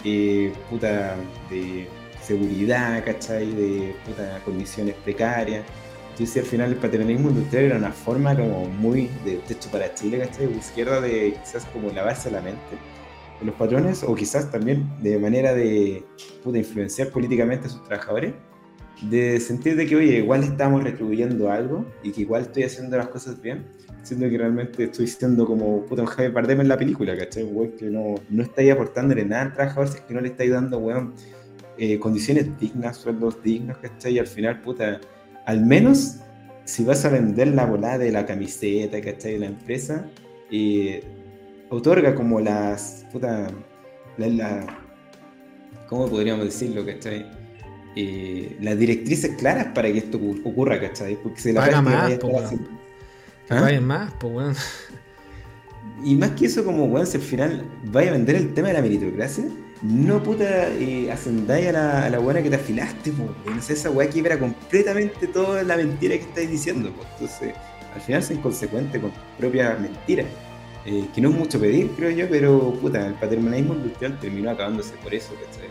eh, 0.04 0.52
puta, 0.70 1.16
de 1.50 1.88
seguridad, 2.22 3.04
¿cachai? 3.04 3.52
De 3.52 3.96
puta, 4.06 4.40
condiciones 4.46 4.96
precarias. 5.04 5.64
Entonces 6.12 6.44
al 6.44 6.50
final 6.50 6.70
el 6.72 6.78
paternalismo 6.78 7.30
industrial 7.30 7.66
era 7.66 7.78
una 7.78 7.92
forma 7.92 8.36
como 8.36 8.66
muy 8.66 9.10
de 9.26 9.38
techo 9.48 9.70
para 9.72 9.94
Chile, 9.94 10.20
¿cachai? 10.20 10.48
De 10.48 10.58
izquierda 10.58 11.02
de 11.02 11.36
quizás 11.44 11.66
como 11.66 11.90
lavarse 11.92 12.32
la 12.32 12.42
mente 12.42 12.93
los 13.44 13.56
patrones 13.56 14.04
o 14.04 14.16
quizás 14.16 14.52
también 14.52 14.90
de 15.02 15.18
manera 15.20 15.54
de, 15.54 16.04
influenciar 16.46 17.10
políticamente 17.10 17.68
a 17.68 17.70
sus 17.70 17.84
trabajadores, 17.84 18.34
de 19.02 19.40
sentir 19.40 19.76
de 19.76 19.86
que, 19.86 19.96
oye, 19.96 20.18
igual 20.18 20.44
estamos 20.44 20.84
retribuyendo 20.84 21.52
algo 21.52 21.86
y 22.04 22.12
que 22.12 22.22
igual 22.22 22.44
estoy 22.44 22.64
haciendo 22.64 22.98
las 22.98 23.08
cosas 23.08 23.42
bien, 23.42 23.66
siendo 24.04 24.30
que 24.30 24.38
realmente 24.38 24.86
estoy 24.86 25.08
siendo 25.08 25.46
como 25.46 25.86
puta 25.86 26.04
un 26.04 26.08
Javier 26.08 26.32
Bardem 26.32 26.62
en 26.62 26.68
la 26.68 26.78
película, 26.78 27.18
¿cachai? 27.18 27.46
que 27.78 27.86
no, 27.86 28.16
no 28.30 28.44
estáis 28.44 28.72
aportándole 28.72 29.26
nada 29.26 29.44
al 29.44 29.54
trabajador 29.54 29.88
si 29.88 29.98
es 29.98 30.02
que 30.02 30.14
no 30.14 30.22
le 30.22 30.30
estáis 30.30 30.52
dando, 30.52 30.78
weón, 30.78 31.14
eh, 31.78 31.98
condiciones 32.00 32.48
dignas, 32.60 32.98
sueldos 32.98 33.42
dignos, 33.42 33.78
¿cachai? 33.78 34.14
Y 34.14 34.20
al 34.20 34.28
final, 34.28 34.62
puta, 34.62 35.02
al 35.46 35.66
menos 35.66 36.18
si 36.66 36.84
vas 36.84 37.04
a 37.04 37.10
vender 37.10 37.48
la 37.48 37.66
volada 37.66 37.98
de 37.98 38.12
la 38.12 38.26
camiseta, 38.26 39.02
¿cachai? 39.02 39.34
De 39.34 39.40
la 39.40 39.46
empresa, 39.48 40.06
eh, 40.52 41.04
otorga 41.74 42.16
como 42.16 42.40
las. 42.40 43.06
Puta, 43.12 43.48
la, 44.18 44.66
¿Cómo 45.88 46.08
podríamos 46.08 46.46
decirlo, 46.46 46.86
cachai? 46.86 47.26
Eh, 47.96 48.58
las 48.62 48.78
directrices 48.78 49.36
claras 49.38 49.68
para 49.68 49.92
que 49.92 50.00
esto 50.00 50.20
ocurra, 50.44 50.80
¿cachai? 50.80 51.16
Porque 51.22 51.40
se 51.40 51.54
la 51.54 51.62
Paga 51.62 51.82
más, 51.82 52.14
pues, 52.20 52.54
¿Ah? 53.50 53.70
más, 53.82 54.12
pues, 54.20 54.34
bueno. 54.34 54.54
Y 56.04 56.16
más 56.16 56.32
que 56.32 56.48
eso, 56.48 56.66
como, 56.66 56.86
weón, 56.86 57.06
si 57.06 57.18
al 57.18 57.24
final 57.24 57.66
vaya 57.86 58.10
a 58.10 58.14
vender 58.14 58.36
el 58.36 58.54
tema 58.54 58.70
de 58.70 58.74
la 58.74 58.82
meritocracia, 58.82 59.46
no 59.84 60.24
puta 60.24 60.70
eh, 60.70 61.12
a 61.12 61.72
la, 61.72 62.06
a 62.06 62.10
la 62.10 62.20
buena 62.20 62.42
que 62.42 62.50
te 62.50 62.56
afilaste, 62.56 63.12
pues, 63.12 63.66
sé, 63.66 63.74
esa 63.74 63.92
weá 63.92 64.10
quiebra 64.10 64.40
completamente 64.40 65.28
toda 65.28 65.62
la 65.64 65.78
mentira 65.78 66.16
que 66.16 66.24
estáis 66.24 66.50
diciendo, 66.50 66.92
pues. 66.96 67.08
Entonces, 67.14 67.54
al 67.94 68.02
final 68.02 68.22
es 68.22 68.32
inconsecuente 68.32 69.00
con 69.00 69.12
tu 69.12 69.20
propia 69.38 69.78
mentira. 69.80 70.26
Eh, 70.86 71.08
que 71.16 71.22
no 71.22 71.30
es 71.30 71.36
mucho 71.36 71.60
pedir, 71.60 71.92
creo 71.96 72.10
yo, 72.10 72.28
pero 72.30 72.74
puta, 72.74 73.08
el 73.08 73.14
paternalismo 73.14 73.74
industrial 73.74 74.20
terminó 74.20 74.50
acabándose 74.50 74.94
por 74.98 75.14
eso, 75.14 75.34
¿cachai? 75.36 75.70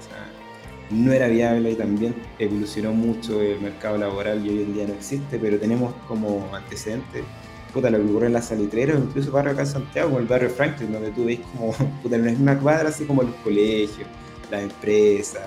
no 0.90 1.12
era 1.12 1.26
viable 1.28 1.70
y 1.70 1.74
también 1.74 2.14
evolucionó 2.38 2.92
mucho 2.92 3.40
el 3.40 3.60
mercado 3.60 3.96
laboral 3.96 4.44
y 4.44 4.50
hoy 4.50 4.62
en 4.62 4.74
día 4.74 4.86
no 4.86 4.92
existe, 4.94 5.38
pero 5.38 5.58
tenemos 5.58 5.94
como 6.06 6.46
antecedentes 6.54 7.24
puta, 7.72 7.90
lo 7.90 7.98
que 7.98 8.04
ocurre 8.04 8.26
en 8.26 8.34
las 8.34 8.48
salitreras, 8.48 8.98
incluso 8.98 9.32
barrio 9.32 9.52
acá 9.52 9.62
en 9.62 9.66
Santiago, 9.66 10.10
como 10.10 10.20
el 10.20 10.26
barrio 10.26 10.50
Franklin, 10.50 10.92
donde 10.92 11.10
tú 11.10 11.24
ves 11.24 11.40
como 11.52 11.72
puta, 12.02 12.16
en 12.16 12.42
una 12.42 12.58
cuadra, 12.58 12.88
así 12.90 13.04
como 13.04 13.22
los 13.22 13.34
colegios, 13.36 14.06
las 14.50 14.62
empresas, 14.62 15.42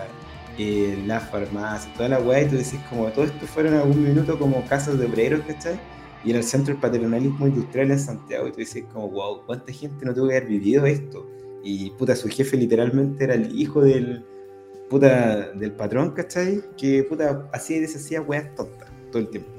eh, 0.58 1.02
las 1.06 1.30
farmacias, 1.30 1.94
toda 1.94 2.10
la 2.10 2.20
weá, 2.20 2.42
y 2.42 2.48
tú 2.48 2.56
decís 2.56 2.80
como 2.90 3.08
todo 3.10 3.26
esto 3.26 3.46
fueron 3.46 3.76
algún 3.76 4.04
minuto 4.04 4.40
como 4.40 4.66
casas 4.66 4.98
de 4.98 5.06
obreros, 5.06 5.42
¿cachai? 5.48 5.80
Y 6.26 6.32
en 6.32 6.38
el 6.38 6.44
centro 6.44 6.74
del 6.74 6.82
paternalismo 6.82 7.48
industrial 7.48 7.92
en 7.92 8.00
Santiago, 8.00 8.48
y 8.48 8.52
tú 8.52 8.58
dices 8.58 8.84
como, 8.92 9.10
wow, 9.10 9.46
¿cuánta 9.46 9.72
gente 9.72 10.06
no 10.06 10.14
tuvo 10.14 10.28
que 10.28 10.38
haber 10.38 10.50
vivido 10.50 10.86
esto? 10.86 11.30
Y 11.64 11.92
puta, 11.92 12.16
su 12.16 12.28
jefe 12.28 12.58
literalmente 12.58 13.24
era 13.24 13.36
el 13.36 13.58
hijo 13.58 13.82
del, 13.82 14.26
puta, 14.90 15.52
del 15.52 15.72
patrón, 15.72 16.12
¿cachai? 16.12 16.64
Que 16.78 17.04
puta, 17.04 17.48
hacía 17.54 17.78
y 17.78 17.82
deshacía 17.82 18.22
weas 18.22 18.54
tontas 18.56 18.90
todo 19.12 19.22
el 19.22 19.30
tiempo. 19.30 19.52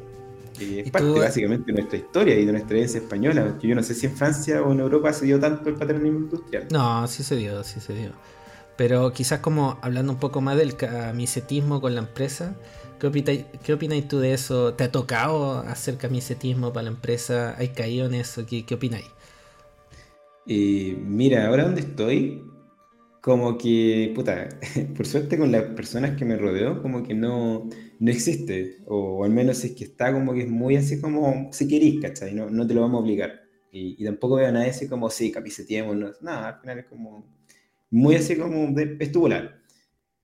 Y 0.58 0.80
es 0.80 0.90
parte 0.90 1.08
básicamente 1.08 1.66
de 1.66 1.74
nuestra 1.74 1.98
historia 1.98 2.38
y 2.38 2.46
de 2.46 2.52
nuestra 2.52 2.76
herencia 2.76 3.00
española, 3.00 3.58
que 3.60 3.68
yo 3.68 3.74
no 3.74 3.82
sé 3.82 3.94
si 3.94 4.06
en 4.06 4.16
Francia 4.16 4.62
o 4.62 4.72
en 4.72 4.80
Europa 4.80 5.12
se 5.12 5.26
dio 5.26 5.38
tanto 5.38 5.68
el 5.68 5.76
paternalismo 5.76 6.20
industrial. 6.20 6.66
No, 6.72 7.06
sí 7.06 7.22
se 7.22 7.36
dio, 7.36 7.62
sí 7.62 7.78
se 7.78 7.92
dio. 7.92 8.10
Pero 8.76 9.12
quizás 9.12 9.40
como 9.40 9.78
hablando 9.82 10.12
un 10.12 10.18
poco 10.18 10.40
más 10.40 10.56
del 10.56 10.76
camisetismo 10.76 11.80
con 11.80 11.94
la 11.94 12.00
empresa, 12.00 12.56
¿Qué 12.98 13.72
opináis, 13.72 14.08
tú 14.08 14.20
de 14.20 14.32
eso? 14.32 14.72
¿Te 14.74 14.84
ha 14.84 14.90
tocado 14.90 15.58
hacer 15.58 15.98
camisetismo 15.98 16.72
para 16.72 16.84
la 16.84 16.90
empresa? 16.90 17.54
¿Hay 17.58 17.68
caído 17.68 18.06
en 18.06 18.14
eso? 18.14 18.46
¿Qué, 18.46 18.64
qué 18.64 18.74
opináis? 18.74 19.06
Eh, 20.46 20.96
mira, 20.98 21.48
ahora 21.48 21.64
donde 21.64 21.82
estoy, 21.82 22.42
como 23.20 23.58
que, 23.58 24.12
puta, 24.14 24.48
por 24.96 25.04
suerte 25.04 25.36
con 25.36 25.52
las 25.52 25.64
personas 25.74 26.16
que 26.16 26.24
me 26.24 26.36
rodeo, 26.36 26.80
como 26.80 27.02
que 27.02 27.12
no, 27.12 27.68
no 27.98 28.10
existe, 28.10 28.78
o, 28.86 29.24
al 29.24 29.30
menos 29.30 29.64
es 29.64 29.72
que 29.72 29.84
está 29.84 30.12
como 30.12 30.32
que 30.32 30.42
es 30.42 30.48
muy 30.48 30.76
así 30.76 31.00
como, 31.00 31.50
si 31.52 31.66
querís, 31.68 32.00
¿cachai? 32.00 32.32
No, 32.34 32.48
no 32.48 32.66
te 32.66 32.74
lo 32.74 32.82
vamos 32.82 33.00
a 33.00 33.02
obligar. 33.02 33.42
Y, 33.72 34.02
tampoco 34.04 34.36
veo 34.36 34.48
a 34.48 34.52
nadie 34.52 34.70
así 34.70 34.88
como, 34.88 35.10
sí, 35.10 35.32
camiseteémonos, 35.32 36.22
nada, 36.22 36.48
al 36.50 36.60
final 36.60 36.78
es 36.78 36.86
como, 36.86 37.26
muy 37.90 38.14
así 38.14 38.36
como 38.36 38.72
de 38.72 38.96
estubular. 39.00 39.60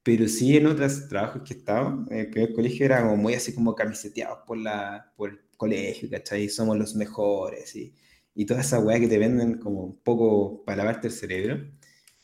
Pero 0.02 0.26
sí 0.28 0.56
en 0.56 0.66
otros 0.66 1.08
trabajos 1.08 1.42
que 1.42 1.54
he 1.54 1.56
estado, 1.58 2.04
en 2.10 2.18
el 2.18 2.30
primer 2.30 2.52
colegio 2.54 2.86
era 2.86 3.02
como 3.02 3.16
muy 3.16 3.34
así 3.34 3.54
como 3.54 3.74
camiseteados 3.74 4.40
por, 4.46 4.58
la, 4.58 5.12
por 5.16 5.30
el 5.30 5.40
colegio, 5.56 6.10
¿cachai? 6.10 6.48
Somos 6.48 6.76
los 6.76 6.96
mejores 6.96 7.76
y, 7.76 7.94
y 8.34 8.46
toda 8.46 8.62
esa 8.62 8.80
weá 8.80 8.98
que 8.98 9.08
te 9.08 9.18
venden 9.18 9.58
como 9.58 9.84
un 9.84 9.98
poco 10.02 10.64
para 10.64 10.78
lavarte 10.78 11.08
el 11.08 11.12
cerebro. 11.12 11.60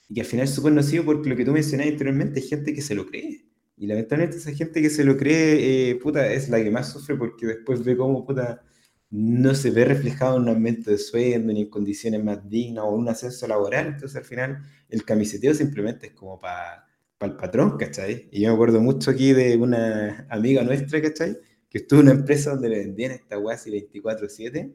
Y 0.09 0.15
que 0.15 0.21
al 0.23 0.27
final 0.27 0.45
es 0.47 0.55
súper 0.55 0.73
nocivo 0.73 1.05
porque 1.05 1.29
lo 1.29 1.37
que 1.37 1.45
tú 1.45 1.53
mencionaste 1.53 1.93
anteriormente, 1.93 2.41
hay 2.41 2.47
gente 2.49 2.75
que 2.75 2.83
se 2.83 2.95
lo 2.95 3.07
cree. 3.07 3.47
Y 3.77 3.87
lamentablemente 3.87 4.39
esa 4.39 4.53
gente 4.53 4.83
que 4.83 4.91
se 4.91 5.05
lo 5.05 5.17
cree, 5.17 5.91
eh, 5.91 5.95
puta, 5.97 6.33
es 6.33 6.49
la 6.49 6.63
que 6.63 6.71
más 6.71 6.93
sufre 6.93 7.17
porque 7.17 7.47
después 7.47 7.85
ve 7.85 7.97
cómo, 7.97 8.27
puta, 8.27 8.63
no 9.11 9.55
se 9.55 9.71
ve 9.71 9.85
reflejado 9.85 10.37
en 10.37 10.43
un 10.43 10.49
aumento 10.51 10.91
de 10.91 10.99
sueldo, 10.99 11.53
ni 11.53 11.63
en 11.63 11.71
condiciones 11.71 12.23
más 12.25 12.49
dignas 12.49 12.85
o 12.85 12.91
un 12.91 13.09
ascenso 13.09 13.47
laboral. 13.47 13.87
Entonces 13.89 14.17
al 14.17 14.25
final 14.25 14.63
el 14.89 15.05
camiseteo 15.05 15.55
simplemente 15.55 16.09
es 16.09 16.13
como 16.15 16.41
para 16.41 16.88
para 17.19 17.33
el 17.33 17.39
patrón, 17.39 17.77
¿cachai? 17.77 18.29
Y 18.33 18.43
yo 18.43 18.49
me 18.49 18.55
acuerdo 18.55 18.81
mucho 18.81 19.11
aquí 19.11 19.33
de 19.33 19.57
una 19.57 20.27
amiga 20.31 20.63
nuestra, 20.63 21.03
¿cachai? 21.03 21.37
Que 21.69 21.79
estuvo 21.79 22.01
en 22.01 22.09
una 22.09 22.19
empresa 22.21 22.51
donde 22.51 22.69
le 22.69 22.79
vendían 22.79 23.13
esta 23.13 23.39
weá 23.39 23.57
así 23.57 23.71
24-7 23.71 24.73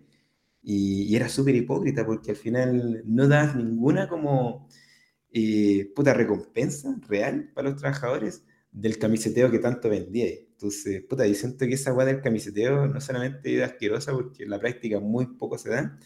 y, 0.62 1.16
era 1.16 1.30
súper 1.30 1.56
hipócrita 1.56 2.06
porque 2.06 2.32
al 2.32 2.38
final 2.38 3.04
no 3.06 3.28
das 3.28 3.56
ninguna 3.56 4.08
como 4.08 4.68
eh, 5.32 5.92
puta 5.96 6.14
recompensa 6.14 6.96
real 7.08 7.52
para 7.54 7.70
los 7.70 7.80
trabajadores 7.80 8.44
del 8.72 8.98
camiseteo 8.98 9.52
que 9.52 9.60
tanto 9.60 9.90
vendía. 9.90 10.28
Entonces, 10.30 11.04
puta, 11.04 11.26
yo 11.28 11.36
siento 11.36 11.66
que 11.66 11.74
esa 11.74 11.94
weá 11.94 12.06
del 12.06 12.22
camiseteo 12.22 12.88
no 12.88 13.02
solamente 13.02 13.58
es 13.58 13.64
asquerosa 13.64 14.14
porque 14.14 14.44
en 14.44 14.50
la 14.50 14.60
práctica 14.60 15.00
muy 15.00 15.28
poco 15.38 15.58
se 15.58 15.70
da, 15.70 15.98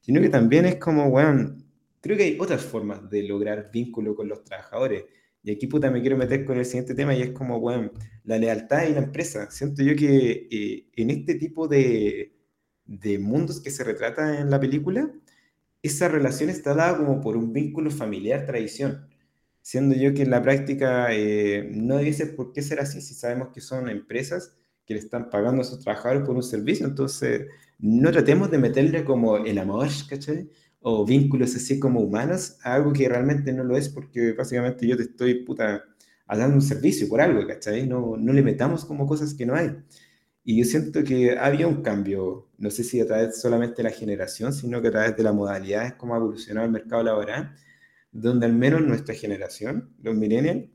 sino 0.00 0.20
que 0.20 0.28
también 0.28 0.66
es 0.66 0.76
como, 0.76 1.06
weón, 1.06 1.64
creo 2.00 2.16
que 2.16 2.24
hay 2.24 2.38
otras 2.40 2.62
formas 2.62 3.08
de 3.10 3.22
lograr 3.24 3.70
vínculo 3.72 4.14
con 4.14 4.28
los 4.28 4.44
trabajadores 4.44 5.04
y 5.44 5.52
aquí, 5.52 5.66
puta, 5.66 5.90
me 5.90 6.00
quiero 6.00 6.16
meter 6.16 6.44
con 6.46 6.58
el 6.58 6.64
siguiente 6.64 6.94
tema 6.94 7.14
y 7.14 7.22
es 7.22 7.30
como, 7.32 7.60
bueno, 7.60 7.92
la 8.24 8.38
lealtad 8.38 8.86
y 8.88 8.94
la 8.94 9.00
empresa. 9.00 9.50
Siento 9.50 9.82
yo 9.82 9.94
que 9.94 10.48
eh, 10.50 10.86
en 10.96 11.10
este 11.10 11.34
tipo 11.34 11.68
de, 11.68 12.34
de 12.86 13.18
mundos 13.18 13.60
que 13.60 13.70
se 13.70 13.84
retrata 13.84 14.40
en 14.40 14.50
la 14.50 14.58
película, 14.60 15.12
esa 15.82 16.08
relación 16.08 16.50
está 16.50 16.74
dada 16.74 16.96
como 16.98 17.20
por 17.20 17.36
un 17.36 17.52
vínculo 17.52 17.90
familiar, 17.90 18.46
tradición. 18.46 19.08
siendo 19.62 19.94
yo 19.96 20.14
que 20.14 20.22
en 20.22 20.30
la 20.30 20.42
práctica 20.42 21.08
eh, 21.14 21.68
no 21.72 21.98
dice 21.98 22.26
por 22.26 22.52
qué 22.52 22.62
ser 22.62 22.80
así 22.80 23.00
si 23.00 23.14
sabemos 23.14 23.48
que 23.50 23.60
son 23.60 23.88
empresas 23.88 24.56
que 24.86 24.94
le 24.94 25.00
están 25.00 25.30
pagando 25.30 25.62
a 25.62 25.64
sus 25.64 25.80
trabajadores 25.80 26.24
por 26.24 26.36
un 26.36 26.42
servicio, 26.42 26.86
entonces 26.86 27.48
no 27.78 28.12
tratemos 28.12 28.50
de 28.50 28.58
meterle 28.58 29.04
como 29.04 29.38
el 29.38 29.58
amor, 29.58 29.88
¿cachai? 30.08 30.50
O 30.86 31.04
vínculos 31.06 31.54
así 31.56 31.80
como 31.80 32.00
humanos 32.00 32.58
a 32.62 32.74
algo 32.74 32.92
que 32.92 33.08
realmente 33.08 33.52
no 33.52 33.64
lo 33.64 33.76
es 33.76 33.88
porque 33.88 34.32
básicamente 34.32 34.86
yo 34.86 34.96
te 34.96 35.04
estoy 35.04 35.44
puta 35.44 35.84
dando 36.28 36.56
un 36.56 36.62
servicio 36.62 37.08
por 37.08 37.20
algo, 37.20 37.46
¿cachai? 37.46 37.86
No, 37.86 38.16
no 38.16 38.32
le 38.32 38.42
metamos 38.42 38.84
como 38.84 39.06
cosas 39.06 39.34
que 39.34 39.46
no 39.46 39.54
hay. 39.54 39.76
Y 40.44 40.58
yo 40.58 40.64
siento 40.66 41.02
que 41.04 41.38
había 41.38 41.66
un 41.66 41.82
cambio, 41.82 42.50
no 42.58 42.70
sé 42.70 42.84
si 42.84 43.00
a 43.00 43.06
través 43.06 43.40
solamente 43.40 43.76
de 43.78 43.84
la 43.84 43.90
generación, 43.90 44.52
sino 44.52 44.82
que 44.82 44.88
a 44.88 44.90
través 44.90 45.16
de 45.16 45.22
las 45.22 45.34
modalidades, 45.34 45.94
cómo 45.94 46.14
ha 46.14 46.18
evolucionado 46.18 46.66
el 46.66 46.72
mercado 46.72 47.02
laboral, 47.02 47.54
donde 48.12 48.46
al 48.46 48.52
menos 48.54 48.82
nuestra 48.82 49.14
generación, 49.14 49.94
los 50.02 50.14
millennials, 50.16 50.68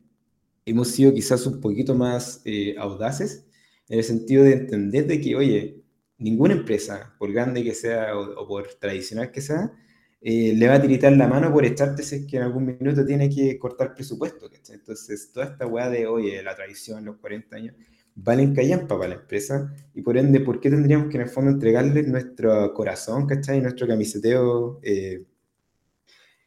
hemos 0.65 0.89
sido 0.89 1.13
quizás 1.13 1.45
un 1.45 1.61
poquito 1.61 1.95
más 1.95 2.41
eh, 2.45 2.75
audaces 2.77 3.45
en 3.89 3.99
el 3.99 4.03
sentido 4.03 4.43
de 4.43 4.53
entender 4.53 5.07
de 5.07 5.21
que, 5.21 5.35
oye, 5.35 5.83
ninguna 6.17 6.53
empresa, 6.53 7.15
por 7.19 7.31
grande 7.31 7.63
que 7.63 7.73
sea 7.73 8.17
o, 8.17 8.47
por 8.47 8.67
tradicional 8.75 9.31
que 9.31 9.41
sea, 9.41 9.71
eh, 10.21 10.53
le 10.55 10.67
va 10.67 10.75
a 10.75 10.81
tiritar 10.81 11.13
la 11.13 11.27
mano 11.27 11.51
por 11.53 11.65
echarte 11.65 12.03
si 12.03 12.15
es 12.15 12.25
que 12.25 12.37
en 12.37 12.43
algún 12.43 12.65
minuto 12.65 13.05
tiene 13.05 13.29
que 13.29 13.57
cortar 13.57 13.93
presupuesto. 13.93 14.49
Entonces, 14.69 15.31
toda 15.31 15.47
esta 15.47 15.65
weá 15.67 15.89
de, 15.89 16.07
oye, 16.07 16.41
la 16.43 16.55
tradición, 16.55 17.05
los 17.05 17.17
40 17.17 17.55
años, 17.55 17.75
valen 18.15 18.53
callampa 18.53 18.97
para 18.97 19.09
la 19.09 19.15
empresa 19.15 19.73
y 19.93 20.01
por 20.01 20.17
ende, 20.17 20.39
¿por 20.41 20.59
qué 20.59 20.69
tendríamos 20.69 21.09
que 21.09 21.17
en 21.17 21.23
el 21.23 21.29
fondo 21.29 21.51
entregarles 21.51 22.07
nuestro 22.07 22.73
corazón, 22.73 23.27
¿cachai? 23.27 23.61
Nuestro 23.61 23.87
camiseteo 23.87 24.79
eh, 24.83 25.23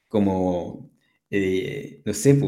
como, 0.08 0.90
eh, 1.30 2.02
no 2.04 2.14
sé, 2.14 2.38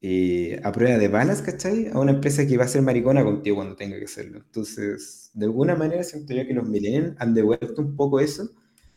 eh, 0.00 0.60
a 0.62 0.72
prueba 0.72 0.98
de 0.98 1.08
balas, 1.08 1.42
¿cachai? 1.42 1.88
A 1.92 1.98
una 1.98 2.12
empresa 2.12 2.46
que 2.46 2.56
va 2.56 2.64
a 2.64 2.68
ser 2.68 2.82
maricona 2.82 3.24
contigo 3.24 3.56
cuando 3.56 3.76
tenga 3.76 3.98
que 3.98 4.04
hacerlo. 4.04 4.38
Entonces, 4.38 5.30
de 5.34 5.46
alguna 5.46 5.74
manera 5.74 6.04
siento 6.04 6.34
yo 6.34 6.46
que 6.46 6.54
los 6.54 6.68
millennials 6.68 7.16
han 7.18 7.34
devuelto 7.34 7.82
un 7.82 7.96
poco 7.96 8.20
eso, 8.20 8.50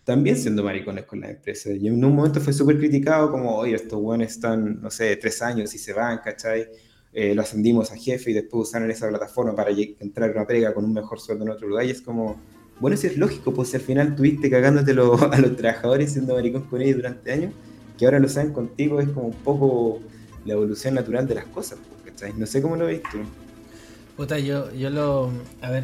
también 0.10 0.36
siendo 0.38 0.64
maricones 0.64 1.06
con 1.06 1.22
la 1.22 1.30
empresa. 1.30 1.70
Y 1.70 1.88
en 1.88 2.04
un 2.04 2.16
momento 2.16 2.42
fue 2.42 2.52
súper 2.52 2.80
criticado 2.80 3.30
como, 3.30 3.56
oye, 3.56 3.76
estos 3.76 4.02
buenos 4.02 4.32
están, 4.32 4.82
no 4.82 4.90
sé, 4.90 5.16
tres 5.18 5.40
años 5.44 5.72
y 5.76 5.78
se 5.78 5.94
van, 5.94 6.18
¿cachai? 6.18 6.68
Eh, 7.14 7.36
lo 7.36 7.44
ascendimos 7.44 7.92
a 7.92 7.96
jefe 7.96 8.32
y 8.32 8.34
después 8.34 8.70
usaron 8.70 8.90
esa 8.90 9.08
plataforma 9.08 9.56
para 9.56 9.70
entrar 9.70 10.32
a 10.32 10.34
una 10.34 10.48
pega 10.48 10.74
con 10.74 10.84
un 10.84 10.94
mejor 10.94 11.20
sueldo 11.20 11.46
en 11.46 11.52
otro 11.52 11.68
lugar. 11.68 11.86
Y 11.86 11.92
es 11.92 12.02
como, 12.02 12.42
bueno, 12.80 12.98
si 12.98 13.06
es 13.06 13.18
lógico, 13.18 13.54
pues 13.54 13.70
si 13.70 13.76
al 13.76 13.84
final 13.84 14.16
tuviste 14.16 14.50
cagándote 14.50 14.92
a 15.32 15.40
los 15.40 15.56
trabajadores 15.56 16.12
siendo 16.12 16.34
maricón 16.34 16.64
con 16.64 16.82
ellos 16.82 16.96
durante 16.96 17.32
años, 17.32 17.54
que 17.96 18.06
ahora 18.06 18.18
lo 18.18 18.30
saben 18.30 18.52
contigo, 18.52 19.00
es 19.00 19.10
como 19.10 19.28
un 19.28 19.44
poco 19.44 20.02
la 20.44 20.54
evolución 20.54 20.96
natural 20.96 21.28
de 21.28 21.36
las 21.36 21.46
cosas, 21.46 21.78
¿cachai? 22.04 22.34
No 22.34 22.48
sé 22.48 22.64
cómo 22.64 22.76
lo 22.78 22.88
ves 22.88 23.04
tú. 23.12 23.20
Puta, 24.18 24.40
yo, 24.40 24.74
yo 24.74 24.90
lo. 24.90 25.32
A 25.62 25.70
ver. 25.70 25.84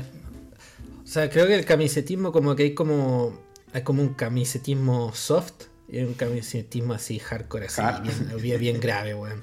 O 1.04 1.08
sea, 1.08 1.30
creo 1.30 1.46
que 1.46 1.54
el 1.54 1.66
camisetismo, 1.66 2.32
como 2.32 2.56
que 2.56 2.64
hay 2.64 2.74
como. 2.74 3.45
Hay 3.76 3.82
como 3.82 4.02
un 4.02 4.14
camisetismo 4.14 5.14
soft 5.14 5.66
y 5.90 6.00
un 6.00 6.14
camisetismo 6.14 6.94
así 6.94 7.20
hardcore, 7.20 7.66
así, 7.66 7.82
bien, 8.42 8.58
bien, 8.58 8.80
grave, 8.80 9.14
weón. 9.14 9.42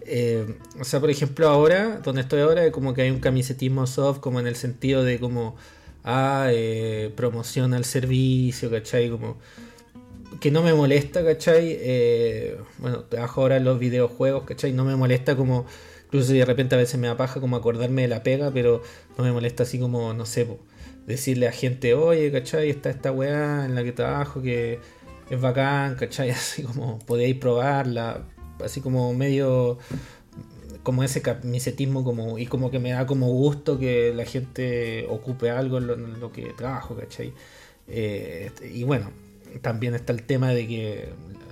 Eh, 0.00 0.56
o 0.80 0.84
sea, 0.84 0.98
por 0.98 1.10
ejemplo, 1.10 1.48
ahora, 1.48 2.00
donde 2.02 2.22
estoy 2.22 2.40
ahora, 2.40 2.72
como 2.72 2.92
que 2.92 3.02
hay 3.02 3.10
un 3.10 3.20
camisetismo 3.20 3.86
soft, 3.86 4.18
como 4.18 4.40
en 4.40 4.48
el 4.48 4.56
sentido 4.56 5.04
de 5.04 5.20
como, 5.20 5.54
ah, 6.02 6.48
eh, 6.50 7.12
promociona 7.14 7.76
el 7.76 7.84
servicio, 7.84 8.68
¿cachai? 8.68 9.10
Como, 9.10 9.36
que 10.40 10.50
no 10.50 10.64
me 10.64 10.74
molesta, 10.74 11.24
¿cachai? 11.24 11.76
Eh, 11.80 12.58
bueno, 12.78 13.04
trabajo 13.04 13.42
ahora 13.42 13.58
en 13.58 13.64
los 13.64 13.78
videojuegos, 13.78 14.42
¿cachai? 14.42 14.72
No 14.72 14.84
me 14.84 14.96
molesta 14.96 15.36
como, 15.36 15.66
incluso 16.06 16.32
de 16.32 16.44
repente 16.44 16.74
a 16.74 16.78
veces 16.78 16.98
me 16.98 17.06
apaja 17.06 17.40
como 17.40 17.54
acordarme 17.54 18.02
de 18.02 18.08
la 18.08 18.24
pega, 18.24 18.50
pero 18.50 18.82
no 19.16 19.22
me 19.22 19.30
molesta 19.30 19.62
así 19.62 19.78
como, 19.78 20.12
no 20.14 20.26
sé, 20.26 20.48
decirle 21.08 21.48
a 21.48 21.52
gente, 21.52 21.94
oye, 21.94 22.30
¿cachai? 22.30 22.68
Está 22.68 22.90
esta 22.90 23.10
weá 23.10 23.64
en 23.64 23.74
la 23.74 23.82
que 23.82 23.92
trabajo 23.92 24.42
que 24.42 24.78
es 25.30 25.40
bacán, 25.40 25.96
¿cachai? 25.96 26.30
Así 26.30 26.62
como 26.62 26.98
podéis 27.00 27.36
probarla, 27.36 28.24
así 28.62 28.80
como 28.80 29.12
medio 29.14 29.78
como 30.82 31.02
ese 31.04 31.22
camisetismo 31.22 32.02
como 32.04 32.38
y 32.38 32.46
como 32.46 32.70
que 32.70 32.78
me 32.78 32.90
da 32.90 33.06
como 33.06 33.28
gusto 33.28 33.78
que 33.78 34.12
la 34.14 34.24
gente 34.24 35.06
ocupe 35.08 35.50
algo 35.50 35.78
en 35.78 36.20
lo, 36.20 36.32
que 36.32 36.52
trabajo, 36.56 36.96
¿cachai? 36.96 37.32
Eh, 37.88 38.50
y 38.72 38.84
bueno, 38.84 39.10
también 39.62 39.94
está 39.94 40.12
el 40.12 40.22
tema 40.22 40.50
de 40.50 40.66
que 40.66 41.08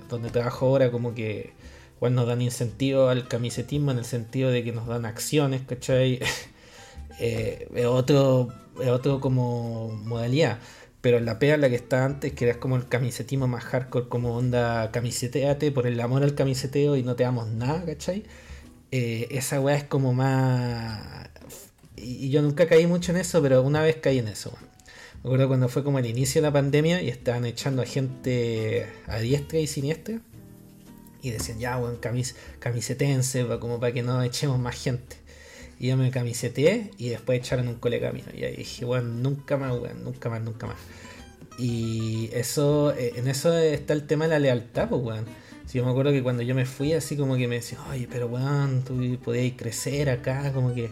donde 0.09 0.29
trabajo 0.29 0.67
ahora 0.67 0.91
como 0.91 1.13
que 1.13 1.51
igual 1.97 2.15
nos 2.15 2.27
dan 2.27 2.41
incentivo 2.41 3.09
al 3.09 3.27
camisetismo 3.27 3.91
en 3.91 3.99
el 3.99 4.05
sentido 4.05 4.49
de 4.51 4.63
que 4.63 4.71
nos 4.71 4.87
dan 4.87 5.05
acciones, 5.05 5.61
¿cachai? 5.67 6.19
eh, 7.19 7.67
otro, 7.87 8.49
es 8.81 8.89
otro 8.89 9.19
como 9.19 9.89
modalidad. 10.05 10.59
Pero 11.01 11.19
la 11.19 11.39
pega 11.39 11.57
la 11.57 11.69
que 11.69 11.75
está 11.75 12.05
antes, 12.05 12.33
que 12.33 12.49
era 12.49 12.59
como 12.59 12.75
el 12.75 12.87
camisetismo 12.87 13.47
más 13.47 13.63
hardcore, 13.63 14.09
como 14.09 14.35
onda 14.35 14.91
camiseteate 14.91 15.71
por 15.71 15.87
el 15.87 15.99
amor 16.01 16.23
al 16.23 16.35
camiseteo 16.35 16.95
y 16.97 17.03
no 17.03 17.15
te 17.15 17.23
damos 17.23 17.47
nada, 17.47 17.85
¿cachai? 17.85 18.23
Eh, 18.91 19.27
esa 19.31 19.59
weá 19.61 19.77
es 19.77 19.83
como 19.83 20.13
más... 20.13 21.29
Y, 21.95 22.29
yo 22.29 22.41
nunca 22.41 22.67
caí 22.67 22.87
mucho 22.87 23.11
en 23.11 23.17
eso, 23.19 23.41
pero 23.41 23.61
una 23.61 23.81
vez 23.81 23.97
caí 23.97 24.19
en 24.19 24.27
eso. 24.27 24.51
Me 25.23 25.29
acuerdo 25.29 25.47
cuando 25.47 25.69
fue 25.69 25.83
como 25.83 25.99
el 25.99 26.05
inicio 26.05 26.41
de 26.41 26.47
la 26.47 26.53
pandemia 26.53 27.01
y 27.01 27.09
estaban 27.09 27.45
echando 27.45 27.81
a 27.81 27.85
gente 27.85 28.87
a 29.07 29.19
diestra 29.19 29.59
y 29.59 29.67
siniestra. 29.67 30.19
Y 31.21 31.31
decían, 31.31 31.59
ya, 31.59 31.77
weón, 31.77 31.97
camis 31.97 32.35
camisetense, 32.59 33.45
como 33.59 33.79
para 33.79 33.93
que 33.93 34.03
no 34.03 34.21
echemos 34.23 34.59
más 34.59 34.75
gente. 34.75 35.17
Y 35.79 35.87
yo 35.87 35.97
me 35.97 36.09
camiseteé 36.09 36.91
y 36.97 37.09
después 37.09 37.39
echaron 37.39 37.67
un 37.67 37.75
colega 37.75 38.11
mío. 38.11 38.25
Y 38.35 38.43
ahí 38.43 38.55
dije, 38.55 38.85
bueno, 38.85 39.09
nunca 39.09 39.57
más, 39.57 39.73
weón, 39.73 40.03
nunca 40.03 40.29
más, 40.29 40.41
nunca 40.41 40.67
más. 40.67 40.77
Y 41.57 42.29
eso, 42.33 42.93
eh, 42.95 43.13
en 43.15 43.27
eso 43.27 43.55
está 43.57 43.93
el 43.93 44.05
tema 44.07 44.25
de 44.25 44.31
la 44.31 44.39
lealtad, 44.39 44.89
pues, 44.89 45.01
weón. 45.01 45.25
Si 45.65 45.77
yo 45.77 45.85
me 45.85 45.91
acuerdo 45.91 46.11
que 46.11 46.23
cuando 46.23 46.43
yo 46.43 46.55
me 46.55 46.65
fui, 46.65 46.93
así 46.93 47.17
como 47.17 47.35
que 47.35 47.47
me 47.47 47.55
decían, 47.55 47.81
oye, 47.91 48.07
pero 48.09 48.27
weón, 48.27 48.83
tú 48.83 49.17
podías 49.23 49.53
crecer 49.57 50.09
acá, 50.09 50.53
como 50.53 50.73
que 50.73 50.89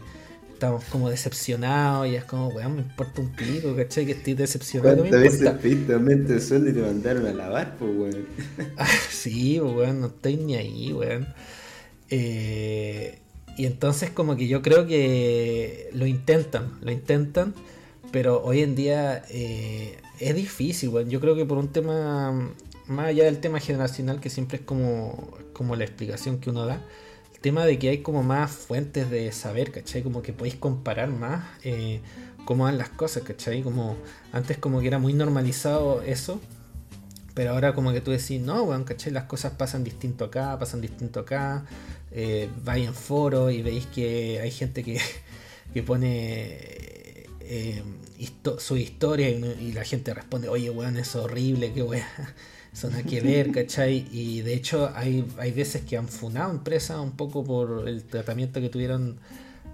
estamos 0.52 0.84
como 0.86 1.10
decepcionados. 1.10 2.08
Y 2.08 2.16
es 2.16 2.26
como, 2.26 2.50
weón, 2.50 2.76
me 2.76 2.82
importa 2.82 3.22
un 3.22 3.32
pico, 3.32 3.76
¿cachai? 3.76 4.06
Que 4.06 4.12
estoy 4.12 4.34
decepcionado. 4.34 4.98
¿Cuántas 4.98 5.22
veces 5.22 5.50
pediste 5.62 5.94
aumento 5.94 6.34
de 6.34 6.42
sueldo 6.42 6.70
y 6.70 6.74
te 6.74 6.82
mandaron 6.82 7.26
a 7.26 7.34
lavar, 7.34 7.76
pues, 7.78 7.92
weón? 7.96 8.26
Ah, 8.78 8.88
sí, 9.10 9.58
pues, 9.60 9.74
weón, 9.74 10.02
no 10.02 10.08
estoy 10.08 10.38
ni 10.38 10.56
ahí, 10.56 10.94
weón. 10.94 11.28
Eh, 12.10 13.20
y 13.58 13.66
entonces 13.66 14.10
como 14.10 14.36
que 14.36 14.48
yo 14.48 14.62
creo 14.62 14.86
que 14.86 15.90
lo 15.94 16.06
intentan, 16.06 16.78
lo 16.82 16.92
intentan, 16.92 17.54
pero 18.12 18.44
hoy 18.44 18.62
en 18.62 18.76
día 18.76 19.24
eh, 19.30 19.98
es 20.20 20.36
difícil, 20.36 20.90
bueno. 20.90 21.10
yo 21.10 21.20
creo 21.20 21.36
que 21.36 21.46
por 21.46 21.58
un 21.58 21.70
tema, 21.70 22.52
más 22.88 23.08
allá 23.08 23.26
del 23.26 23.40
tema 23.40 23.60
generacional, 23.60 24.20
que 24.20 24.30
siempre 24.30 24.58
es 24.58 24.64
como, 24.64 25.38
como 25.54 25.76
la 25.76 25.86
explicación 25.86 26.40
que 26.40 26.50
uno 26.50 26.66
da, 26.66 26.82
el 27.34 27.40
tema 27.40 27.66
de 27.66 27.80
que 27.80 27.90
hay 27.90 27.98
como 28.00 28.24
más 28.24 28.52
fuentes 28.52 29.10
de 29.10 29.32
saber, 29.32 29.72
¿cachai? 29.72 30.04
Como 30.04 30.22
que 30.22 30.34
podéis 30.34 30.56
comparar 30.56 31.10
más 31.10 31.46
eh, 31.64 32.02
cómo 32.44 32.66
van 32.66 32.78
las 32.78 32.90
cosas, 32.90 33.24
¿cachai? 33.24 33.62
Como 33.62 33.96
antes 34.34 34.58
como 34.58 34.82
que 34.82 34.88
era 34.88 35.00
muy 35.00 35.14
normalizado 35.14 36.02
eso, 36.02 36.42
pero 37.34 37.52
ahora 37.52 37.74
como 37.74 37.94
que 37.94 38.02
tú 38.02 38.12
decís, 38.12 38.42
no, 38.42 38.64
weón, 38.64 38.84
¿cachai? 38.84 39.14
Las 39.14 39.26
cosas 39.26 39.54
pasan 39.54 39.84
distinto 39.84 40.26
acá, 40.26 40.58
pasan 40.60 40.82
distinto 40.82 41.22
acá 41.22 41.66
eh, 42.18 42.50
vais 42.64 42.88
en 42.88 42.94
foro 42.94 43.52
y 43.52 43.62
veis 43.62 43.86
que 43.88 44.40
hay 44.42 44.50
gente 44.50 44.84
que, 44.84 45.02
pone 45.86 46.58
eh, 47.42 47.84
su 48.58 48.78
historia 48.78 49.30
y, 49.30 49.74
la 49.74 49.84
gente 49.84 50.14
responde, 50.14 50.48
oye, 50.48 50.70
weón, 50.70 50.96
es 50.96 51.14
horrible, 51.16 51.74
qué 51.74 51.84
weón, 51.84 52.06
eso 52.74 52.90
no 52.90 52.96
hay 52.96 53.04
que 53.04 53.20
ver, 53.20 53.52
¿cachai? 53.52 54.08
Y 54.12 54.42
de 54.42 54.54
hecho 54.54 54.92
hay, 54.96 55.26
hay 55.38 55.52
veces 55.52 55.82
que 55.84 55.98
han 55.98 56.08
funado 56.08 56.52
empresas 56.52 57.00
un 57.00 57.12
poco 57.12 57.44
por 57.44 57.90
el 57.90 58.04
tratamiento 58.06 58.62
que 58.62 58.70
tuvieron 58.70 59.18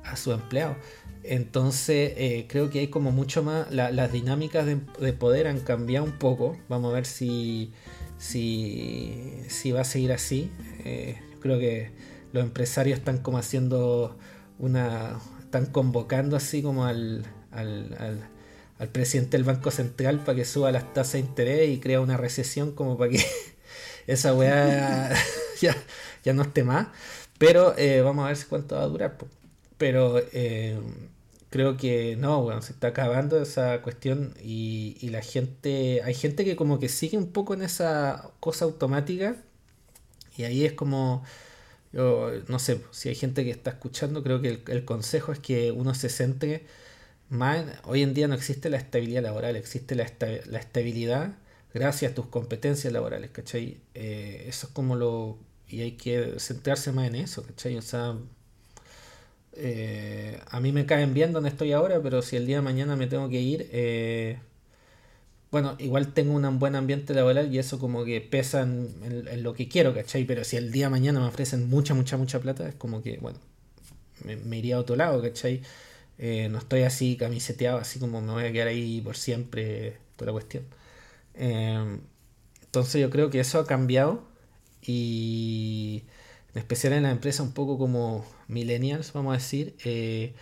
a 0.03 0.17
su 0.17 0.31
empleado. 0.31 0.75
Entonces 1.23 2.13
eh, 2.17 2.45
creo 2.49 2.71
que 2.71 2.79
hay 2.79 2.87
como 2.87 3.11
mucho 3.11 3.43
más, 3.43 3.71
las 3.71 4.11
dinámicas 4.11 4.65
de, 4.65 5.13
poder 5.13 5.47
han 5.47 5.59
cambiado 5.59 6.05
un 6.05 6.17
poco, 6.17 6.57
vamos 6.67 6.91
a 6.91 6.95
ver 6.95 7.05
si, 7.05 7.71
si, 8.17 9.35
si 9.47 9.71
va 9.71 9.81
a 9.81 9.85
seguir 9.85 10.11
así. 10.11 10.49
Eh, 10.85 11.17
creo 11.39 11.59
que 11.59 11.91
los 12.33 12.43
empresarios 12.43 12.99
están 12.99 13.17
como 13.19 13.37
haciendo 13.37 14.17
una. 14.59 15.19
están 15.39 15.65
convocando 15.67 16.37
así 16.37 16.61
como 16.61 16.85
al, 16.85 17.25
al, 17.51 18.29
al, 18.79 18.89
presidente 18.89 19.37
del 19.37 19.43
Banco 19.43 19.71
Central 19.71 20.19
para 20.19 20.35
que 20.35 20.45
suba 20.45 20.71
las 20.71 20.93
tasas 20.93 21.13
de 21.13 21.19
interés 21.19 21.69
y 21.69 21.79
crea 21.79 22.01
una 22.01 22.17
recesión 22.17 22.71
como 22.71 22.97
para 22.97 23.11
que 23.11 23.23
esa 24.07 24.33
weá 24.33 25.11
ya, 25.61 25.75
ya 26.23 26.33
no 26.33 26.43
esté 26.43 26.63
más. 26.63 26.87
Pero 27.37 27.75
eh, 27.77 28.01
vamos 28.01 28.25
a 28.25 28.29
ver 28.29 28.37
cuánto 28.47 28.75
va 28.75 28.83
a 28.83 28.87
durar. 28.87 29.17
Pero 29.77 30.21
eh, 30.31 30.79
creo 31.49 31.75
que 31.75 32.15
no, 32.15 32.43
bueno, 32.43 32.61
se 32.61 32.73
está 32.73 32.87
acabando 32.87 33.41
esa 33.41 33.81
cuestión 33.81 34.35
y, 34.43 34.97
y, 35.01 35.09
la 35.09 35.21
gente, 35.21 36.01
hay 36.03 36.13
gente 36.13 36.45
que 36.45 36.55
como 36.55 36.79
que 36.79 36.87
sigue 36.87 37.17
un 37.17 37.31
poco 37.31 37.53
en 37.55 37.63
esa 37.63 38.31
cosa 38.39 38.65
automática 38.65 39.35
y 40.37 40.43
ahí 40.43 40.65
es 40.65 40.73
como 40.73 41.23
Yo 41.93 42.31
no 42.47 42.59
sé, 42.59 42.81
si 42.91 43.09
hay 43.09 43.15
gente 43.15 43.43
que 43.43 43.51
está 43.51 43.71
escuchando, 43.71 44.23
creo 44.23 44.41
que 44.41 44.61
el, 44.67 44.85
consejo 44.85 45.31
es 45.31 45.39
que 45.39 45.71
uno 45.71 45.93
se 45.93 46.09
centre 46.09 46.65
más. 47.29 47.65
Hoy 47.85 48.03
en 48.03 48.13
día 48.13 48.27
no 48.27 48.35
existe 48.35 48.69
la 48.69 48.77
estabilidad 48.77 49.23
laboral, 49.23 49.55
existe 49.55 49.95
la, 49.95 50.05
la 50.45 50.59
estabilidad 50.59 51.35
gracias 51.73 52.11
a 52.11 52.15
tus 52.15 52.27
competencias 52.27 52.91
laborales, 52.93 53.31
¿cachai? 53.31 53.77
Eh, 53.93 54.45
eso 54.47 54.67
es 54.67 54.73
como 54.73 54.95
lo... 54.95 55.37
Y 55.67 55.81
hay 55.81 55.93
que 55.93 56.35
centrarse 56.39 56.91
más 56.91 57.07
en 57.07 57.15
eso, 57.15 57.43
¿cachai? 57.43 57.77
O 57.77 57.81
sea, 57.81 58.17
eh, 59.53 60.39
a 60.49 60.59
mí 60.59 60.71
me 60.71 60.85
caen 60.85 61.13
bien 61.13 61.33
donde 61.33 61.49
estoy 61.49 61.71
ahora, 61.71 62.01
pero 62.01 62.21
si 62.21 62.35
el 62.35 62.45
día 62.45 62.57
de 62.57 62.61
mañana 62.61 62.95
me 62.95 63.07
tengo 63.07 63.29
que 63.29 63.41
ir, 63.41 63.69
eh, 63.71 64.39
bueno, 65.51 65.75
igual 65.79 66.13
tengo 66.13 66.33
un 66.33 66.59
buen 66.59 66.75
ambiente 66.75 67.13
laboral 67.13 67.53
y 67.53 67.59
eso 67.59 67.79
como 67.79 68.05
que 68.05 68.21
pesa 68.21 68.61
en, 68.61 69.43
lo 69.43 69.53
que 69.53 69.67
quiero, 69.67 69.93
¿cachai? 69.93 70.23
Pero 70.25 70.43
si 70.43 70.57
el 70.57 70.71
día 70.71 70.85
de 70.85 70.91
mañana 70.91 71.19
me 71.19 71.27
ofrecen 71.27 71.69
mucha, 71.69 71.93
mucha, 71.93 72.17
mucha 72.17 72.39
plata, 72.39 72.69
es 72.69 72.75
como 72.75 73.01
que, 73.03 73.17
bueno, 73.17 73.39
me, 74.23 74.57
iría 74.57 74.77
a 74.77 74.79
otro 74.79 74.95
lado, 74.95 75.21
¿cachai? 75.21 75.61
Eh, 76.17 76.47
no 76.49 76.59
estoy 76.59 76.83
así 76.83 77.17
camiseteado, 77.17 77.79
así 77.79 77.99
como 77.99 78.21
me 78.21 78.31
voy 78.33 78.45
a 78.45 78.51
quedar 78.51 78.67
ahí 78.69 79.01
por 79.01 79.17
siempre, 79.17 79.97
toda 80.15 80.27
la 80.27 80.33
cuestión. 80.33 80.65
entonces 81.35 83.01
yo 83.01 83.09
creo 83.09 83.29
que 83.29 83.39
eso 83.39 83.59
ha 83.59 83.65
cambiado 83.67 84.23
y 84.81 86.03
en 86.53 86.59
especial 86.59 86.93
en 86.93 87.03
la 87.03 87.11
empresa 87.11 87.43
un 87.43 87.53
poco 87.53 87.77
como 87.77 88.25
millennials, 88.47 89.13
vamos 89.13 89.31
a 89.33 89.37
decir, 89.37 89.75
eh, 89.85 90.33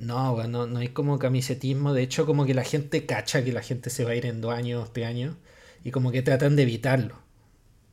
no, 0.00 0.46
no, 0.46 0.78
hay 0.78 0.88
como 0.88 1.18
camisetismo, 1.18 1.92
de 1.92 2.02
hecho 2.02 2.26
como 2.26 2.46
que 2.46 2.54
la 2.54 2.64
gente 2.64 3.06
cacha 3.06 3.44
que 3.44 3.52
la 3.52 3.62
gente 3.62 3.90
se 3.90 4.04
va 4.04 4.12
a 4.12 4.14
ir 4.14 4.26
en 4.26 4.40
dos 4.40 4.52
años, 4.54 4.92
tres 4.92 5.06
años, 5.06 5.36
y 5.84 5.90
como 5.90 6.12
que 6.12 6.22
tratan 6.22 6.56
de 6.56 6.62
evitarlo. 6.62 7.16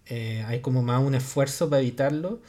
Eh, 0.07 0.43
hay 0.47 0.61
como 0.61 0.83
más 0.83 1.03
un 1.03 1.15
esfuerzo 1.15 1.69
para 1.69 1.81
evitarlo, 1.81 2.41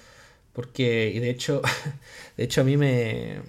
porque, 0.52 1.12
y 1.14 1.18
de 1.20 1.30
hecho, 1.30 1.62
de 2.36 2.44
hecho 2.44 2.60
a 2.62 2.64
mí 2.64 2.76
me, 2.76 3.40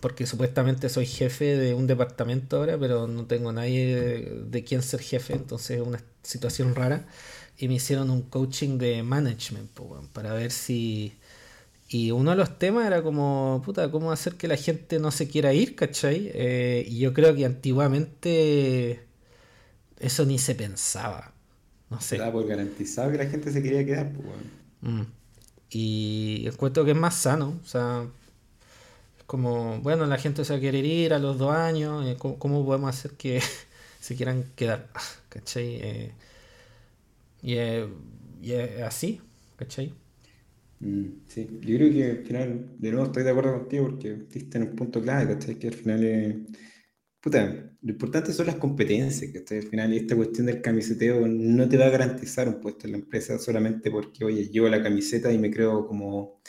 porque 0.00 0.26
supuestamente 0.26 0.88
soy 0.88 1.06
jefe 1.06 1.56
de 1.56 1.74
un 1.74 1.86
departamento 1.86 2.56
ahora, 2.58 2.78
pero 2.78 3.06
no 3.06 3.26
tengo 3.26 3.52
nadie 3.52 3.94
de, 3.96 4.42
de 4.46 4.64
quien 4.64 4.82
ser 4.82 5.00
jefe, 5.00 5.34
entonces 5.34 5.80
es 5.80 5.86
una 5.86 6.02
situación 6.22 6.74
rara 6.74 7.06
y 7.60 7.68
me 7.68 7.74
hicieron 7.74 8.10
un 8.10 8.22
coaching 8.22 8.78
de 8.78 9.02
management 9.02 9.70
para 10.12 10.32
ver 10.32 10.50
si... 10.50 11.14
Y 11.92 12.12
uno 12.12 12.30
de 12.30 12.36
los 12.36 12.56
temas 12.56 12.86
era 12.86 13.02
como, 13.02 13.62
puta, 13.64 13.90
cómo 13.90 14.12
hacer 14.12 14.36
que 14.36 14.46
la 14.46 14.56
gente 14.56 15.00
no 15.00 15.10
se 15.10 15.26
quiera 15.26 15.52
ir, 15.52 15.74
¿cachai? 15.74 16.30
Eh, 16.32 16.86
y 16.88 17.00
yo 17.00 17.12
creo 17.12 17.34
que 17.34 17.44
antiguamente 17.44 19.04
eso 19.98 20.24
ni 20.24 20.38
se 20.38 20.54
pensaba. 20.54 21.32
No 21.90 22.00
sé. 22.00 22.14
Estaba 22.14 22.30
por 22.30 22.46
garantizado 22.46 23.10
que 23.10 23.18
la 23.18 23.26
gente 23.26 23.50
se 23.50 23.60
quería 23.60 23.84
quedar, 23.84 24.12
pues, 24.12 24.26
mm. 24.82 25.02
Y 25.70 26.44
encuentro 26.46 26.84
que 26.84 26.92
es 26.92 26.96
más 26.96 27.16
sano, 27.16 27.58
o 27.60 27.66
sea, 27.66 28.06
es 29.18 29.24
como, 29.24 29.80
bueno, 29.80 30.06
la 30.06 30.18
gente 30.18 30.44
se 30.44 30.52
va 30.52 30.58
a 30.58 30.60
querer 30.60 30.84
ir 30.84 31.12
a 31.12 31.18
los 31.18 31.38
dos 31.38 31.52
años, 31.52 32.06
eh, 32.06 32.16
¿cómo, 32.18 32.64
podemos 32.64 32.90
hacer 32.90 33.12
que 33.12 33.42
se 34.00 34.14
quieran 34.14 34.44
quedar? 34.54 34.88
¿cachai? 35.28 35.80
Eh, 35.82 36.14
y 37.42 37.54
es, 38.52 38.82
así, 38.82 39.20
¿cachai? 39.56 39.92
Mm, 40.80 41.26
sí, 41.26 41.46
yo 41.60 41.76
creo 41.76 41.92
que 41.92 42.04
al 42.10 42.24
final, 42.26 42.76
de 42.78 42.90
nuevo 42.90 43.06
estoy 43.06 43.22
de 43.22 43.30
acuerdo 43.30 43.58
contigo 43.58 43.84
porque 43.90 44.14
diste 44.30 44.56
en 44.58 44.64
un 44.64 44.76
punto 44.76 45.02
clave, 45.02 45.34
¿cachai? 45.34 45.58
Que 45.58 45.68
al 45.68 45.74
final 45.74 46.04
es. 46.04 46.36
Puta, 47.20 47.76
lo 47.82 47.90
importante 47.92 48.32
son 48.32 48.46
las 48.46 48.56
competencias, 48.56 49.32
¿cachai? 49.32 49.58
Al 49.58 49.64
final, 49.68 49.92
esta 49.94 50.16
cuestión 50.16 50.46
del 50.46 50.62
camiseteo 50.62 51.26
no 51.28 51.68
te 51.68 51.76
va 51.78 51.86
a 51.86 51.90
garantizar 51.90 52.48
un 52.48 52.60
puesto 52.60 52.86
en 52.86 52.92
la 52.92 52.98
empresa 52.98 53.38
solamente 53.38 53.90
porque, 53.90 54.24
oye, 54.24 54.48
llevo 54.48 54.68
la 54.68 54.82
camiseta 54.82 55.32
y 55.32 55.38
me 55.38 55.50
creo 55.50 55.86
como 55.86 56.40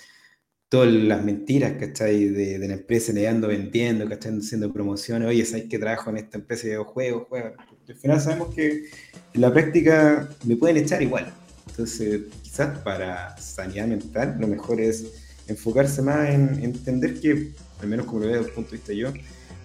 todas 0.69 0.91
las 0.93 1.23
mentiras, 1.25 1.73
¿cachai? 1.79 2.27
De, 2.29 2.59
de 2.59 2.67
la 2.67 2.75
empresa, 2.75 3.13
le 3.13 3.27
ando 3.27 3.47
vendiendo, 3.49 4.07
¿cachai? 4.09 4.37
Haciendo 4.37 4.73
promociones, 4.73 5.27
oye, 5.29 5.45
¿sabes 5.45 5.65
que 5.69 5.79
trabajo 5.79 6.09
en 6.11 6.17
esta 6.17 6.37
empresa 6.39 6.63
de 6.63 6.69
videojuegos? 6.71 7.27
Juega. 7.29 7.55
Al 7.89 7.95
final 7.95 8.21
sabemos 8.21 8.55
que 8.55 8.85
en 9.33 9.41
la 9.41 9.53
práctica 9.53 10.29
me 10.45 10.55
pueden 10.57 10.77
echar 10.77 11.01
igual. 11.01 11.33
Entonces, 11.67 12.21
quizás 12.43 12.79
para 12.79 13.37
sanidad 13.37 13.87
mental, 13.87 14.37
lo 14.39 14.47
mejor 14.47 14.81
es 14.81 15.05
enfocarse 15.47 16.01
más 16.01 16.29
en 16.29 16.63
entender 16.63 17.19
que, 17.19 17.53
al 17.79 17.87
menos 17.87 18.05
como 18.05 18.19
lo 18.19 18.27
veo 18.27 18.37
desde 18.37 18.49
el 18.49 18.55
punto 18.55 18.71
de 18.71 18.77
vista 18.77 18.93
yo, 18.93 19.13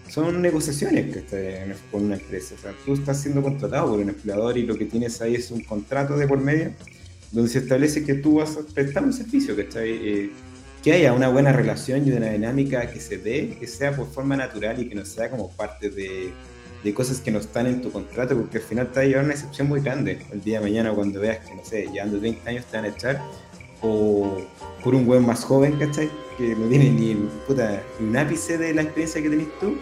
son 0.08 0.40
negociaciones 0.40 1.12
que 1.12 1.18
estás 1.18 1.78
con 1.90 2.04
una 2.04 2.16
empresa. 2.16 2.54
O 2.56 2.62
sea, 2.62 2.74
tú 2.84 2.94
estás 2.94 3.20
siendo 3.20 3.42
contratado 3.42 3.90
por 3.90 3.98
un 3.98 4.08
empleador 4.08 4.56
y 4.56 4.62
lo 4.62 4.76
que 4.76 4.84
tienes 4.84 5.20
ahí 5.20 5.34
es 5.34 5.50
un 5.50 5.62
contrato 5.62 6.16
de 6.16 6.26
por 6.28 6.40
medio 6.40 6.72
donde 7.32 7.50
se 7.50 7.58
establece 7.58 8.04
que 8.04 8.14
tú 8.14 8.36
vas 8.36 8.56
a 8.56 8.62
prestar 8.62 9.04
un 9.04 9.12
servicio, 9.12 9.56
que 9.56 9.62
está 9.62 9.80
ahí, 9.80 10.32
que 10.82 10.92
haya 10.92 11.12
una 11.12 11.28
buena 11.28 11.52
relación 11.52 12.06
y 12.06 12.12
una 12.12 12.30
dinámica 12.30 12.88
que 12.90 13.00
se 13.00 13.18
dé, 13.18 13.56
que 13.58 13.66
sea 13.66 13.94
por 13.94 14.08
forma 14.10 14.36
natural 14.36 14.80
y 14.80 14.88
que 14.88 14.94
no 14.94 15.04
sea 15.04 15.30
como 15.30 15.50
parte 15.50 15.90
de, 15.90 16.30
de 16.82 16.94
cosas 16.94 17.20
que 17.20 17.30
no 17.30 17.38
están 17.38 17.66
en 17.66 17.82
tu 17.82 17.90
contrato, 17.90 18.36
porque 18.36 18.58
al 18.58 18.64
final 18.64 18.90
te 18.92 19.00
va 19.00 19.02
a 19.02 19.06
llevar 19.06 19.24
una 19.24 19.34
excepción 19.34 19.68
muy 19.68 19.80
grande 19.80 20.24
el 20.32 20.42
día 20.42 20.58
de 20.60 20.64
mañana 20.64 20.92
cuando 20.92 21.20
veas 21.20 21.44
que, 21.46 21.54
no 21.54 21.64
sé, 21.64 21.88
llevando 21.92 22.20
20 22.20 22.48
años 22.48 22.64
te 22.66 22.76
van 22.76 22.84
a 22.84 22.88
echar, 22.88 23.22
o 23.82 24.38
por 24.82 24.94
un 24.94 25.06
buen 25.06 25.24
más 25.24 25.44
joven, 25.44 25.78
¿cachai? 25.78 26.10
Que 26.38 26.54
no 26.54 26.68
tiene 26.68 26.90
ni, 26.90 27.14
puta, 27.46 27.82
ni 27.98 28.08
un 28.08 28.16
ápice 28.16 28.58
de 28.58 28.74
la 28.74 28.82
experiencia 28.82 29.22
que 29.22 29.30
tenés 29.30 29.48
tú, 29.58 29.76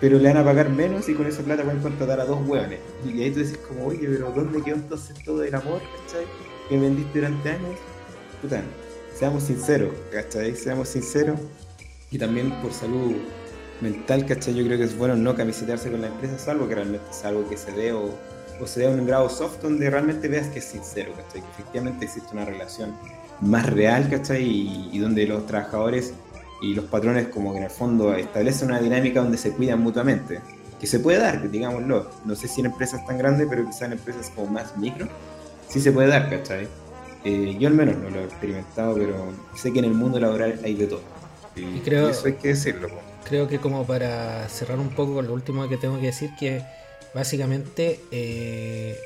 pero 0.00 0.18
le 0.18 0.28
van 0.28 0.38
a 0.38 0.44
pagar 0.44 0.70
menos 0.70 1.08
y 1.08 1.14
con 1.14 1.26
esa 1.26 1.42
plata 1.42 1.62
pueden 1.62 1.80
contratar 1.80 2.20
a 2.20 2.24
dos 2.24 2.46
hueones. 2.46 2.80
Y 3.06 3.22
ahí 3.22 3.30
tú 3.30 3.40
dices 3.40 3.58
como, 3.58 3.86
oye, 3.86 4.06
pero 4.06 4.30
¿dónde 4.32 4.62
quedó 4.62 4.76
entonces 4.76 5.16
todo 5.24 5.42
el 5.42 5.54
amor, 5.54 5.80
¿cachai? 5.80 6.26
Que 6.68 6.78
vendiste 6.78 7.20
durante 7.20 7.50
años. 7.50 7.78
Puta, 8.42 8.62
seamos 9.14 9.44
sinceros, 9.44 9.94
¿cachai? 10.12 10.54
Seamos 10.56 10.88
sinceros. 10.88 11.38
Y 12.10 12.18
también 12.18 12.50
por 12.60 12.72
salud 12.72 13.14
mental, 13.80 14.26
¿cachai? 14.26 14.54
Yo 14.54 14.64
creo 14.64 14.78
que 14.78 14.84
es 14.84 14.96
bueno 14.96 15.16
no 15.16 15.34
camisetearse 15.34 15.90
con 15.90 16.00
la 16.00 16.08
empresa, 16.08 16.38
salvo 16.38 16.68
que 16.68 16.74
realmente 16.74 17.06
es 17.10 17.24
algo 17.24 17.48
que 17.48 17.56
se 17.56 17.72
dé 17.72 17.92
o, 17.92 18.10
o 18.60 18.66
se 18.66 18.80
dé 18.80 18.88
un 18.88 19.06
grado 19.06 19.28
soft 19.28 19.62
donde 19.62 19.90
realmente 19.90 20.28
veas 20.28 20.48
que 20.48 20.60
es 20.60 20.64
sincero, 20.64 21.12
¿cachai? 21.16 21.42
Que 21.42 21.48
efectivamente 21.62 22.04
existe 22.04 22.28
una 22.32 22.44
relación 22.44 22.94
más 23.40 23.66
real, 23.66 24.08
¿cachai? 24.08 24.42
Y, 24.42 24.90
y 24.92 24.98
donde 24.98 25.26
los 25.26 25.46
trabajadores 25.46 26.14
y 26.62 26.74
los 26.74 26.86
patrones 26.86 27.28
como 27.28 27.52
que 27.52 27.58
en 27.58 27.64
el 27.64 27.70
fondo 27.70 28.14
establecen 28.14 28.68
una 28.68 28.80
dinámica 28.80 29.20
donde 29.20 29.38
se 29.38 29.50
cuidan 29.52 29.80
mutuamente. 29.80 30.40
Que 30.80 30.86
se 30.86 30.98
puede 30.98 31.18
dar, 31.18 31.50
digámoslo. 31.50 32.10
No 32.24 32.34
sé 32.34 32.48
si 32.48 32.60
en 32.60 32.66
empresas 32.66 33.04
tan 33.06 33.18
grandes, 33.18 33.46
pero 33.48 33.64
quizás 33.64 33.82
en 33.82 33.92
empresas 33.92 34.30
como 34.34 34.50
más 34.50 34.76
micro, 34.76 35.08
sí 35.68 35.80
se 35.80 35.92
puede 35.92 36.08
dar, 36.08 36.30
¿cachai? 36.30 36.68
Eh, 37.24 37.56
yo 37.58 37.68
al 37.68 37.74
menos 37.74 37.96
no 37.96 38.10
lo 38.10 38.20
he 38.20 38.24
experimentado, 38.24 38.94
pero 38.94 39.32
sé 39.54 39.72
que 39.72 39.78
en 39.78 39.86
el 39.86 39.94
mundo 39.94 40.20
laboral 40.20 40.60
hay 40.62 40.74
de 40.74 40.86
todo. 40.86 41.00
Y, 41.56 41.80
creo, 41.80 42.08
eso 42.08 42.26
hay 42.26 42.34
que 42.34 42.48
decirlo. 42.48 42.88
Creo 43.24 43.48
que 43.48 43.58
como 43.58 43.86
para 43.86 44.48
cerrar 44.48 44.78
un 44.78 44.90
poco 44.90 45.14
con 45.14 45.26
lo 45.26 45.34
último 45.34 45.68
que 45.68 45.76
tengo 45.76 45.98
que 45.98 46.06
decir, 46.06 46.30
que 46.38 46.62
básicamente 47.14 48.00
eh, 48.10 48.98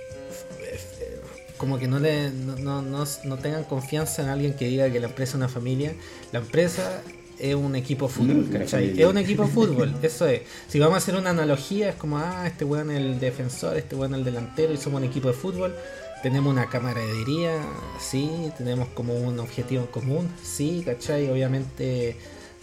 como 1.57 1.79
que 1.79 1.87
no, 1.89 1.99
le, 1.99 2.31
no, 2.31 2.83
no, 2.83 3.37
tengan 3.39 3.65
confianza 3.65 4.23
en 4.23 4.29
alguien 4.29 4.55
que 4.55 4.67
diga 4.67 4.91
que 4.91 5.01
la 5.01 5.09
empresa 5.09 5.33
es 5.33 5.35
una 5.37 5.49
familia. 5.49 5.93
La 6.33 6.41
empresa 6.41 7.03
es 7.39 7.55
un 7.55 7.77
equipo 7.77 8.09
fútbol, 8.09 8.49
¿cachai? 8.51 9.01
Es 9.01 9.07
un 9.07 9.19
equipo 9.19 9.47
fútbol, 9.47 9.95
eso 10.03 10.27
es. 10.27 10.43
Si 10.69 10.79
vamos 10.79 10.95
a 10.95 10.99
hacer 10.99 11.17
una 11.17 11.31
analogía, 11.31 11.91
es 11.91 11.95
como, 11.97 12.19
ah, 12.19 12.45
este 12.47 12.65
weón 12.65 12.91
es 12.91 12.99
el 12.99 13.21
defensor, 13.21 13.77
este 13.77 13.95
weón 13.95 14.15
es 14.15 14.19
el 14.19 14.25
delantero 14.25 14.73
y 14.73 14.77
somos 14.77 15.01
un 15.01 15.09
equipo 15.09 15.29
de 15.29 15.35
fútbol 15.35 15.75
tenemos 16.23 16.53
una 16.53 16.69
camaradería, 16.69 17.63
sí, 18.01 18.51
tenemos 18.57 18.89
como 18.89 19.15
un 19.15 19.39
objetivo 19.39 19.83
en 19.83 19.89
común, 19.89 20.29
sí, 20.43 20.83
¿cachai? 20.85 21.31
Obviamente 21.31 22.17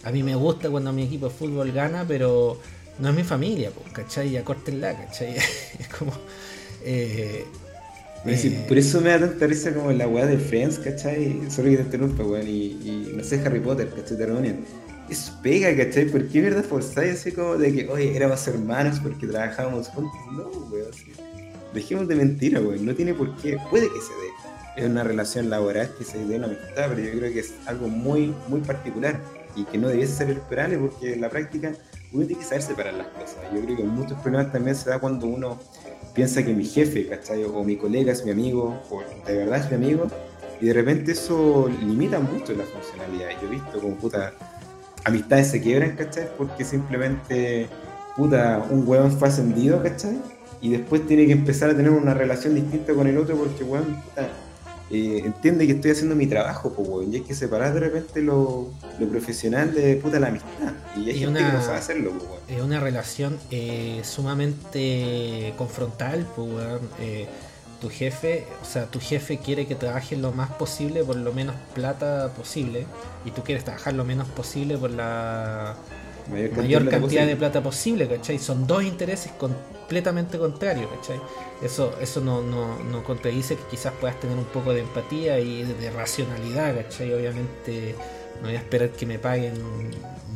a 0.06 0.12
mí 0.12 0.22
me 0.22 0.36
gusta 0.36 0.70
cuando 0.70 0.94
mi 0.94 1.04
equipo 1.04 1.28
de 1.28 1.34
fútbol 1.34 1.72
gana, 1.72 2.06
pero 2.08 2.60
no 3.00 3.10
es 3.10 3.16
mi 3.16 3.24
familia, 3.24 3.72
pues, 3.72 3.92
¿cachai? 3.92 4.30
Ya 4.30 4.44
córtenla, 4.44 4.96
¿cachai? 4.96 5.36
es 5.80 5.88
como... 5.98 6.14
Eh, 6.84 7.44
eh, 8.28 8.66
por 8.68 8.78
eso 8.78 9.02
me 9.02 9.10
da 9.10 9.20
tanta 9.20 9.48
risa 9.48 9.74
como 9.74 9.92
la 9.92 10.08
weá 10.08 10.28
de 10.28 10.38
Friends, 10.38 10.78
¿cachai? 10.78 11.42
Solo 11.50 11.72
que 11.72 11.78
te 11.78 11.84
interrumpa, 11.84 12.24
weón, 12.24 12.48
y, 12.48 12.66
y, 12.66 13.14
no 13.16 13.24
sé, 13.24 13.42
Harry 13.44 13.60
Potter, 13.60 13.90
¿cachai? 13.90 14.16
Te 14.16 14.26
reúnen. 14.28 14.66
Es 15.10 15.32
pega, 15.42 15.76
¿cachai? 15.76 16.06
¿Por 16.06 16.28
qué 16.28 16.42
verdad 16.42 16.64
forzáis 16.64 17.14
así 17.14 17.32
como 17.32 17.58
de 17.58 17.74
que, 17.74 17.88
oye, 17.90 18.16
éramos 18.16 18.48
hermanos 18.48 19.00
porque 19.00 19.26
trabajábamos 19.26 19.88
juntos? 19.88 20.14
No, 20.34 20.50
weón, 20.72 20.92
Dejemos 21.74 22.08
de 22.08 22.16
mentira, 22.16 22.60
güey. 22.60 22.80
No 22.80 22.94
tiene 22.94 23.16
por 23.16 23.36
qué. 23.38 23.58
Puede 23.72 23.88
que 23.88 24.00
se 24.02 24.14
dé. 24.14 24.84
Es 24.84 24.86
una 24.86 25.04
relación 25.04 25.50
laboral 25.50 25.92
que 25.98 26.04
se 26.04 26.24
dé 26.26 26.36
una 26.38 26.46
amistad, 26.46 26.90
pero 26.90 27.00
yo 27.00 27.12
creo 27.18 27.34
que 27.34 27.40
es 27.40 27.54
algo 27.66 27.88
muy, 27.88 28.34
muy 28.48 28.62
particular 28.62 29.20
y 29.56 29.64
que 29.64 29.78
no 29.78 29.88
debiese 29.88 30.14
ser 30.14 30.30
esperable 30.32 30.78
porque 30.78 31.14
en 31.14 31.22
la 31.22 31.30
práctica 31.30 31.74
uno 32.12 32.26
tiene 32.26 32.42
que 32.42 32.48
saber 32.48 32.62
separar 32.62 32.94
las 32.94 33.08
cosas. 33.08 33.38
Yo 33.54 33.62
creo 33.62 33.78
que 33.78 33.84
muchos 33.84 34.20
problemas 34.20 34.52
también 34.52 34.76
se 34.76 34.90
da 34.90 35.00
cuando 35.00 35.28
uno 35.28 35.60
piensa 36.14 36.44
que 36.44 36.54
mi 36.54 36.66
jefe, 36.66 37.08
¿cachai? 37.08 37.44
O 37.44 37.64
mi 37.64 37.76
colega 37.76 38.12
es 38.12 38.24
mi 38.26 38.32
amigo, 38.32 38.82
o 38.90 39.04
de 39.26 39.38
verdad 39.38 39.60
es 39.60 39.70
mi 39.70 39.76
amigo, 39.76 40.08
y 40.62 40.68
de 40.68 40.74
repente 40.74 41.12
eso 41.12 41.70
limita 41.82 42.20
mucho 42.20 42.54
la 42.54 42.64
funcionalidad. 42.64 43.30
Yo 43.42 43.48
he 43.48 43.52
visto 43.52 43.80
como 43.80 43.96
puta 43.96 44.34
amistades 45.04 45.48
se 45.48 45.62
quiebran, 45.62 45.96
¿cachai? 45.96 46.30
Porque 46.38 46.64
simplemente 46.64 47.68
puta 48.16 48.66
un 48.70 48.88
huevón 48.88 49.12
fue 49.12 49.28
ascendido, 49.28 49.84
¿cachai? 49.84 50.18
y 50.66 50.70
después 50.70 51.06
tiene 51.06 51.28
que 51.28 51.32
empezar 51.32 51.70
a 51.70 51.76
tener 51.76 51.92
una 51.92 52.16
relación 52.16 52.56
distinta 52.56 52.94
con 52.94 53.06
el 53.06 53.18
otro 53.20 53.36
porque, 53.38 53.64
weón, 53.64 53.98
eh, 54.92 55.22
entiende 55.26 55.66
que 55.66 55.74
estoy 55.74 55.92
haciendo 55.92 56.16
mi 56.16 56.28
trabajo, 56.28 56.72
pues, 56.74 56.88
weón. 56.88 57.12
Y 57.12 57.18
hay 57.18 57.22
que 57.22 57.34
separar 57.34 57.74
de 57.74 57.80
repente 57.80 58.22
lo, 58.22 58.72
lo 59.00 59.08
profesional 59.08 59.74
de 59.74 59.96
puta 59.96 60.20
la 60.20 60.28
amistad. 60.28 60.50
Y 60.96 61.10
hay 61.10 61.20
gente 61.20 61.40
que 61.40 61.52
no 61.52 61.62
sabe 61.62 61.78
hacerlo, 61.78 62.12
pues, 62.12 62.24
weón. 62.24 62.42
Es 62.48 62.62
una 62.62 62.80
relación 62.80 63.38
eh, 63.52 64.02
sumamente 64.04 65.54
confrontal, 65.58 66.28
pues, 66.36 66.48
weón. 66.52 66.82
Eh, 67.00 67.28
tu 67.82 67.90
jefe, 67.90 68.46
o 68.62 68.66
sea, 68.66 68.86
tu 68.86 69.00
jefe 69.00 69.38
quiere 69.38 69.68
que 69.68 69.76
trabajes 69.76 70.18
lo 70.18 70.32
más 70.32 70.50
posible 70.52 71.04
por 71.04 71.18
lo 71.18 71.34
menos 71.34 71.56
plata 71.74 72.32
posible. 72.36 72.86
Y 73.26 73.32
tú 73.32 73.44
quieres 73.44 73.64
trabajar 73.64 73.94
lo 73.94 74.06
menos 74.06 74.28
posible 74.30 74.78
por 74.78 74.92
la 74.92 75.76
mayor 76.30 76.90
cantidad, 76.90 77.26
de, 77.26 77.36
plata 77.36 77.62
posible, 77.62 78.08
¿cachai? 78.08 78.40
Son 78.40 78.66
dos 78.66 78.84
intereses 78.84 79.32
completamente 79.34 80.38
contrarios, 80.38 80.90
¿cachai? 80.96 81.20
Eso, 81.62 81.96
eso 82.02 82.22
no, 82.22 82.42
no, 82.42 82.80
no 82.84 83.04
contradice 83.04 83.56
que 83.56 83.64
quizás 83.72 83.94
puedas 84.00 84.20
tener 84.20 84.38
un 84.38 84.46
poco 84.46 84.74
de 84.74 84.82
empatía 84.82 85.40
y 85.40 85.64
de, 85.64 85.92
racionalidad, 85.92 86.76
¿cachai? 86.76 87.14
Obviamente 87.14 87.96
no 88.42 88.48
voy 88.48 88.56
a 88.56 88.60
esperar 88.60 88.90
que 88.90 89.06
me 89.06 89.20
paguen 89.20 89.54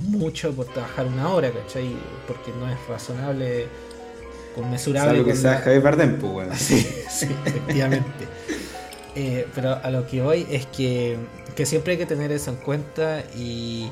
mucho 0.04 0.54
por 0.54 0.68
trabajar 0.68 1.08
una 1.08 1.30
hora, 1.30 1.52
¿cachai? 1.52 1.96
Porque 2.28 2.52
no 2.60 2.70
es 2.70 2.78
razonable, 2.88 3.68
conmesurable. 4.56 5.24
que 5.24 5.36
sea 5.36 5.60
Javier 5.60 5.82
Bardem, 5.82 6.20
pues, 6.20 6.32
bueno. 6.32 6.54
sí, 6.58 6.88
sí, 7.10 7.28
efectivamente. 7.46 8.28
Eh, 9.16 9.48
pero 9.56 9.80
a 9.84 9.90
lo 9.90 10.08
que 10.08 10.22
voy 10.22 10.46
es 10.50 10.68
que, 10.68 11.18
que 11.56 11.66
siempre 11.66 11.94
hay 11.94 11.98
que 11.98 12.06
tener 12.06 12.32
eso 12.32 12.52
en 12.52 12.58
cuenta 12.58 13.24
y 13.36 13.92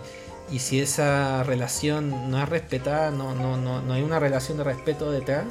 y 0.52 0.60
si 0.60 0.80
esa 0.80 1.44
relación 1.44 2.32
no 2.32 2.42
es 2.42 2.48
respetada, 2.48 3.12
no, 3.12 3.36
no, 3.36 3.58
no, 3.58 3.82
no 3.82 3.94
hay 3.94 4.02
una 4.02 4.20
relación 4.20 4.58
de 4.58 4.64
respeto 4.64 5.12
detrás, 5.12 5.46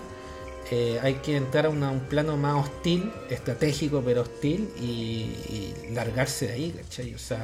eh, 0.71 0.99
hay 1.03 1.15
que 1.15 1.37
entrar 1.37 1.67
a 1.67 1.69
un 1.69 2.01
plano 2.09 2.37
más 2.37 2.67
hostil, 2.67 3.13
estratégico 3.31 4.03
pero 4.05 4.23
hostil, 4.23 4.69
y, 4.81 5.75
largarse 5.93 6.49
de 6.49 6.53
ahí, 6.53 6.71
¿cachai? 6.73 7.15
O 7.15 7.19
sea, 7.19 7.39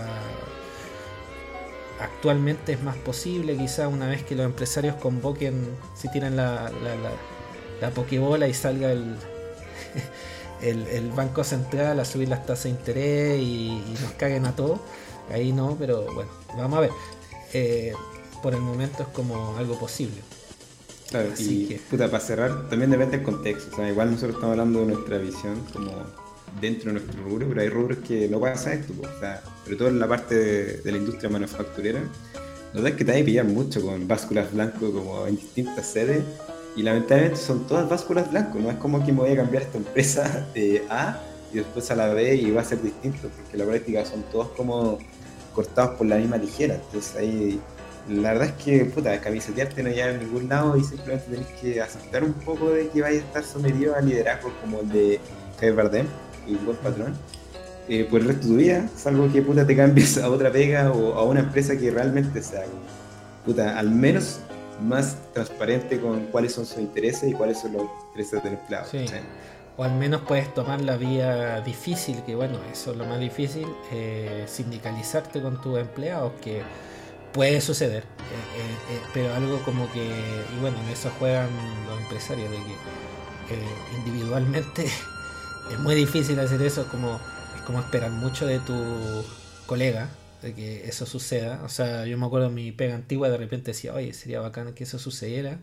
actualmente 2.00 2.72
es 2.72 2.82
más 2.82 2.96
posible, 2.96 3.56
quizás 3.56 3.86
una 3.86 4.08
vez 4.08 4.24
que 4.24 4.34
los 4.34 4.46
empresarios 4.46 4.96
convoquen, 4.96 5.64
si 5.94 6.10
tiran 6.10 6.36
la, 6.36 6.70
la, 6.82 6.96
la, 6.96 7.10
la 7.80 7.90
pokebola 7.90 8.48
y 8.48 8.54
salga 8.54 8.90
el, 8.92 9.16
el, 10.62 10.86
el, 10.88 11.10
Banco 11.12 11.44
Central 11.44 12.00
a 12.00 12.04
subir 12.04 12.28
las 12.28 12.44
tasas 12.44 12.64
de 12.64 12.70
interés 12.70 13.40
y, 13.40 13.68
y 13.68 13.96
nos 14.02 14.12
caguen 14.12 14.46
a 14.46 14.56
todos. 14.56 14.80
Ahí 15.30 15.52
no, 15.52 15.76
pero 15.78 16.04
bueno, 16.12 16.30
vamos 16.56 16.78
a 16.78 16.80
ver. 16.80 16.90
Eh, 17.52 17.92
por 18.42 18.54
el 18.54 18.60
momento 18.60 19.02
es 19.02 19.08
como 19.08 19.56
algo 19.56 19.78
posible. 19.78 20.16
Claro, 21.10 21.28
y 21.38 21.66
que... 21.66 21.76
puta, 21.78 22.10
para 22.10 22.24
cerrar, 22.24 22.68
también 22.68 22.90
depende 22.90 23.18
del 23.18 23.24
contexto. 23.24 23.70
O 23.72 23.76
sea, 23.76 23.88
igual 23.88 24.10
nosotros 24.10 24.36
estamos 24.36 24.52
hablando 24.52 24.80
de 24.80 24.86
nuestra 24.86 25.18
visión 25.18 25.62
como 25.72 25.92
dentro 26.60 26.92
de 26.92 27.00
nuestro 27.00 27.22
rubro, 27.22 27.48
pero 27.48 27.60
hay 27.60 27.68
rubros 27.68 27.98
que 27.98 28.28
no 28.28 28.40
pasa 28.40 28.72
esto. 28.72 28.94
O 29.00 29.20
sea, 29.20 29.42
sobre 29.62 29.76
todo 29.76 29.88
en 29.88 29.98
la 29.98 30.08
parte 30.08 30.34
de, 30.82 30.92
la 30.92 30.98
industria 30.98 31.30
manufacturera, 31.30 32.00
la 32.00 32.80
verdad 32.80 32.92
es 32.92 32.96
que 32.96 33.04
te 33.04 33.12
hay 33.12 33.18
que 33.20 33.26
pillar 33.26 33.44
mucho 33.44 33.82
con 33.82 34.08
básculas 34.08 34.52
blancos 34.52 34.90
como 34.90 35.26
en 35.26 35.36
distintas 35.36 35.86
sedes. 35.86 36.24
Y 36.74 36.82
lamentablemente 36.82 37.38
son 37.38 37.66
todas 37.66 37.88
básculas 37.88 38.30
blancos. 38.30 38.60
No 38.60 38.70
es 38.70 38.78
como 38.78 39.04
que 39.04 39.12
me 39.12 39.18
voy 39.18 39.32
a 39.32 39.36
cambiar 39.36 39.64
esta 39.64 39.76
empresa 39.76 40.46
de 40.54 40.82
A 40.88 41.20
y 41.52 41.58
después 41.58 41.90
a 41.90 41.96
la 41.96 42.08
B 42.14 42.34
y 42.34 42.50
va 42.50 42.62
a 42.62 42.64
ser 42.64 42.80
distinto, 42.80 43.28
porque 43.28 43.58
la 43.58 43.66
práctica 43.66 44.06
son 44.06 44.22
todos 44.32 44.48
como 44.56 44.98
cortados 45.54 45.96
por 45.96 46.06
la 46.06 46.16
misma 46.16 46.38
tijera. 46.38 46.74
Entonces 46.74 47.16
ahí 47.16 47.60
la 48.08 48.32
verdad 48.32 48.48
es 48.48 48.64
que, 48.64 48.84
puta, 48.86 49.20
camisetearte 49.20 49.82
no 49.82 49.90
llega 49.90 50.08
a 50.08 50.12
ningún 50.12 50.48
lado 50.48 50.76
y 50.76 50.82
simplemente 50.82 51.26
tenés 51.30 51.46
que 51.60 51.80
aceptar 51.80 52.24
un 52.24 52.32
poco 52.32 52.70
de 52.70 52.88
que 52.88 53.00
vaya 53.00 53.20
a 53.20 53.22
estar 53.22 53.44
sometido 53.44 53.94
a 53.94 54.00
liderazgo 54.00 54.52
como 54.60 54.80
el 54.80 54.88
de 54.88 55.20
Javier 55.56 55.74
Bardem 55.74 56.06
y 56.46 56.56
buen 56.56 56.76
patrón 56.78 57.14
eh, 57.88 58.04
por 58.10 58.20
el 58.20 58.28
resto 58.28 58.42
de 58.42 58.48
tu 58.48 58.56
vida, 58.56 58.88
salvo 58.96 59.32
que 59.32 59.42
puta 59.42 59.66
te 59.66 59.76
cambies 59.76 60.18
a 60.18 60.28
otra 60.28 60.50
pega 60.50 60.90
o 60.90 61.14
a 61.14 61.24
una 61.24 61.40
empresa 61.40 61.76
que 61.76 61.90
realmente 61.90 62.42
sea, 62.42 62.64
puta, 63.44 63.78
al 63.78 63.90
menos 63.90 64.40
más 64.80 65.16
transparente 65.32 66.00
con 66.00 66.26
cuáles 66.26 66.52
son 66.52 66.66
sus 66.66 66.78
intereses 66.78 67.30
y 67.30 67.32
cuáles 67.34 67.60
son 67.60 67.74
los 67.74 67.84
intereses 68.08 68.42
del 68.42 68.54
empleado. 68.54 68.86
Sí 68.90 69.06
o 69.76 69.84
al 69.84 69.94
menos 69.94 70.22
puedes 70.22 70.52
tomar 70.52 70.80
la 70.80 70.96
vía 70.96 71.60
difícil, 71.60 72.22
que 72.24 72.34
bueno, 72.34 72.58
eso 72.70 72.92
es 72.92 72.96
lo 72.96 73.06
más 73.06 73.18
difícil, 73.18 73.66
eh, 73.90 74.44
sindicalizarte 74.46 75.40
con 75.40 75.60
tus 75.60 75.78
empleados, 75.78 76.32
que 76.42 76.62
puede 77.32 77.60
suceder, 77.60 78.02
eh, 78.02 78.94
eh, 78.94 79.00
pero 79.14 79.34
algo 79.34 79.62
como 79.64 79.90
que, 79.92 80.04
y 80.04 80.60
bueno, 80.60 80.76
en 80.84 80.88
eso 80.90 81.10
juegan 81.18 81.48
los 81.88 82.00
empresarios, 82.02 82.50
de 82.50 82.56
que 82.56 83.96
individualmente 83.96 84.84
es 85.72 85.78
muy 85.78 85.94
difícil 85.94 86.38
hacer 86.38 86.60
eso, 86.62 86.86
como, 86.88 87.18
es 87.56 87.62
como 87.62 87.80
esperar 87.80 88.10
mucho 88.10 88.46
de 88.46 88.58
tu 88.58 88.74
colega, 89.66 90.10
de 90.42 90.54
que 90.54 90.86
eso 90.86 91.06
suceda, 91.06 91.62
o 91.64 91.68
sea, 91.70 92.04
yo 92.04 92.18
me 92.18 92.26
acuerdo 92.26 92.48
de 92.48 92.54
mi 92.54 92.72
pega 92.72 92.94
antigua, 92.94 93.30
de 93.30 93.38
repente 93.38 93.70
decía, 93.70 93.94
oye, 93.94 94.12
sería 94.12 94.40
bacán 94.40 94.74
que 94.74 94.84
eso 94.84 94.98
sucediera, 94.98 95.58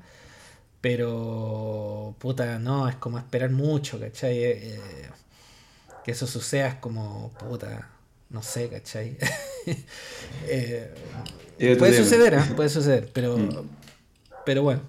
pero, 0.82 2.16
puta, 2.20 2.58
no, 2.60 2.88
es 2.88 2.96
como 2.96 3.18
esperar 3.18 3.52
mucho, 3.52 4.00
¿cachai? 4.00 4.38
Eh, 4.38 4.76
eh, 4.76 5.10
que 6.04 6.12
eso 6.12 6.26
suceda 6.26 6.68
es 6.68 6.76
como, 6.76 7.34
puta, 7.34 7.90
no 8.30 8.42
sé, 8.44 8.70
¿cachai? 8.70 9.18
Eh, 11.62 11.76
puede 11.78 11.96
suceder, 11.96 12.34
¿eh? 12.34 12.42
puede 12.56 12.70
suceder, 12.70 13.12
pero, 13.14 13.38
mm. 13.38 13.70
pero 14.46 14.64
bueno. 14.64 14.82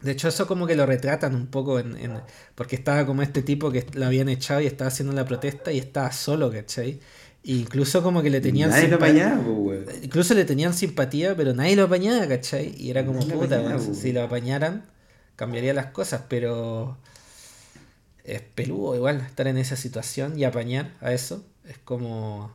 De 0.00 0.12
hecho, 0.12 0.28
eso 0.28 0.46
como 0.46 0.66
que 0.66 0.76
lo 0.76 0.86
retratan 0.86 1.34
un 1.34 1.48
poco 1.48 1.80
en, 1.80 1.96
en, 1.96 2.20
Porque 2.54 2.76
estaba 2.76 3.04
como 3.04 3.22
este 3.22 3.42
tipo 3.42 3.72
que 3.72 3.84
lo 3.94 4.06
habían 4.06 4.28
echado 4.28 4.60
y 4.60 4.66
estaba 4.66 4.88
haciendo 4.88 5.12
la 5.12 5.24
protesta 5.24 5.72
y 5.72 5.78
estaba 5.78 6.12
solo, 6.12 6.50
¿cachai? 6.52 7.00
Incluso 7.44 8.02
como 8.02 8.22
que 8.22 8.30
le 8.30 8.40
tenían 8.40 8.72
simpatía. 8.72 9.40
Incluso 10.02 10.34
le 10.34 10.44
tenían 10.44 10.74
simpatía, 10.74 11.36
pero 11.36 11.54
nadie 11.54 11.76
lo 11.76 11.84
apañaba, 11.84 12.26
¿cachai? 12.26 12.74
Y 12.76 12.90
era 12.90 13.04
como 13.04 13.20
puta, 13.20 13.78
si 13.78 14.12
lo 14.12 14.22
apañaran, 14.22 14.84
cambiaría 15.36 15.74
las 15.74 15.86
cosas, 15.86 16.22
pero 16.28 16.98
es 18.24 18.40
peludo 18.40 18.96
igual 18.96 19.20
estar 19.20 19.46
en 19.46 19.58
esa 19.58 19.76
situación 19.76 20.38
y 20.38 20.44
apañar 20.44 20.92
a 21.00 21.12
eso. 21.12 21.44
Es 21.68 21.78
como. 21.78 22.54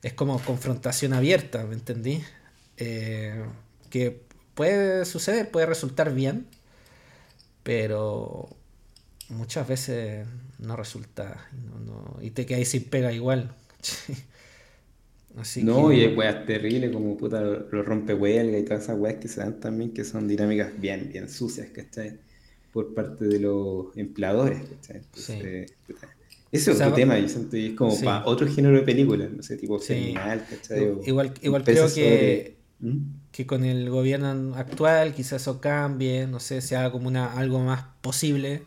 Es 0.00 0.12
como 0.12 0.38
confrontación 0.38 1.12
abierta, 1.12 1.64
¿me 1.64 1.74
entendí? 1.74 2.22
Eh, 2.76 3.44
que 3.90 4.22
puede 4.54 5.04
suceder, 5.04 5.50
puede 5.50 5.66
resultar 5.66 6.14
bien, 6.14 6.46
pero 7.64 8.48
muchas 9.28 9.66
veces 9.66 10.24
no 10.58 10.76
resulta 10.76 11.48
y 12.20 12.30
te 12.30 12.46
quedas 12.46 12.68
sin 12.68 12.84
pega 12.84 13.12
igual. 13.12 13.56
no, 15.62 15.92
y 15.92 16.00
hay 16.00 16.14
weas 16.14 16.46
terribles 16.46 16.90
como 16.90 17.16
puta 17.16 17.40
los 17.40 17.84
rompehuelga 17.84 18.58
y 18.58 18.64
todas 18.64 18.84
esas 18.84 18.98
weas 18.98 19.16
que 19.16 19.28
se 19.28 19.40
dan 19.40 19.60
también, 19.60 19.92
que 19.92 20.04
son 20.04 20.26
dinámicas 20.26 20.72
bien, 20.80 21.10
bien 21.12 21.28
sucias, 21.28 21.68
¿cachai? 21.68 22.18
Por 22.72 22.94
parte 22.94 23.26
de 23.26 23.40
los 23.40 23.96
empleadores, 23.96 24.60
¿cachai? 24.68 25.02
ese 26.50 26.70
es 26.70 26.80
otro 26.80 26.92
tema, 26.94 27.18
y 27.18 27.26
es 27.26 27.74
como 27.76 27.98
para 28.00 28.26
otro 28.26 28.48
género 28.48 28.76
de 28.76 28.82
películas, 28.82 29.30
no 29.30 29.42
sé, 29.42 29.56
tipo 29.56 29.78
criminal, 29.78 30.44
¿cachai? 30.48 30.98
igual 31.04 31.34
igual 31.42 31.62
creo 31.64 31.92
que, 31.92 32.56
¿Mm? 32.80 32.98
que 33.32 33.46
con 33.46 33.64
el 33.64 33.90
gobierno 33.90 34.54
actual 34.54 35.14
quizás 35.14 35.42
eso 35.42 35.60
cambie, 35.60 36.26
no 36.26 36.40
sé, 36.40 36.60
se 36.62 36.76
haga 36.76 36.90
como 36.90 37.08
una, 37.08 37.32
algo 37.34 37.60
más 37.60 37.84
posible 38.00 38.62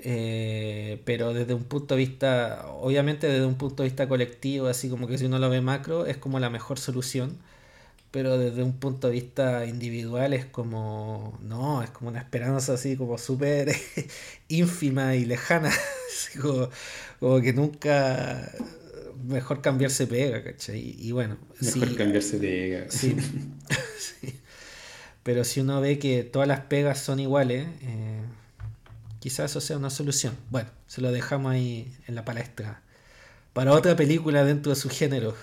eh, 0.00 1.02
pero 1.04 1.34
desde 1.34 1.54
un 1.54 1.64
punto 1.64 1.94
de 1.94 1.98
vista, 1.98 2.66
obviamente 2.80 3.26
desde 3.26 3.46
un 3.46 3.56
punto 3.56 3.82
de 3.82 3.88
vista 3.88 4.08
colectivo, 4.08 4.68
así 4.68 4.88
como 4.88 5.06
que 5.08 5.18
si 5.18 5.24
uno 5.24 5.38
lo 5.38 5.50
ve 5.50 5.60
macro, 5.60 6.06
es 6.06 6.16
como 6.16 6.38
la 6.40 6.50
mejor 6.50 6.78
solución. 6.78 7.38
Pero 8.10 8.38
desde 8.38 8.62
un 8.62 8.72
punto 8.78 9.08
de 9.08 9.14
vista 9.14 9.66
individual 9.66 10.32
es 10.32 10.46
como, 10.46 11.38
no, 11.42 11.82
es 11.82 11.90
como 11.90 12.08
una 12.08 12.20
esperanza 12.20 12.72
así 12.74 12.96
como 12.96 13.18
súper 13.18 13.70
ínfima 14.48 15.14
y 15.14 15.26
lejana. 15.26 15.70
como, 16.40 17.40
que 17.42 17.52
nunca, 17.52 18.50
mejor 19.26 19.60
cambiarse 19.60 20.06
pega, 20.06 20.42
¿cachai? 20.42 20.96
Y, 20.98 21.12
bueno. 21.12 21.36
Mejor 21.60 21.96
cambiarse 21.96 22.38
pega. 22.38 22.86
Sí, 22.90 23.14
Pero 25.22 25.44
si 25.44 25.60
uno 25.60 25.80
ve 25.82 25.98
que 25.98 26.24
todas 26.24 26.48
las 26.48 26.60
pegas 26.60 27.00
son 27.00 27.20
iguales, 27.20 27.66
eh, 27.82 28.22
Quizás 29.18 29.50
eso 29.50 29.60
sea 29.60 29.76
una 29.76 29.90
solución. 29.90 30.34
Bueno, 30.50 30.70
se 30.86 31.00
lo 31.00 31.10
dejamos 31.10 31.52
ahí 31.52 31.92
en 32.06 32.14
la 32.14 32.24
palestra. 32.24 32.82
Para 33.52 33.72
otra 33.72 33.96
película 33.96 34.44
dentro 34.44 34.70
de 34.70 34.76
su 34.76 34.88
género. 34.88 35.34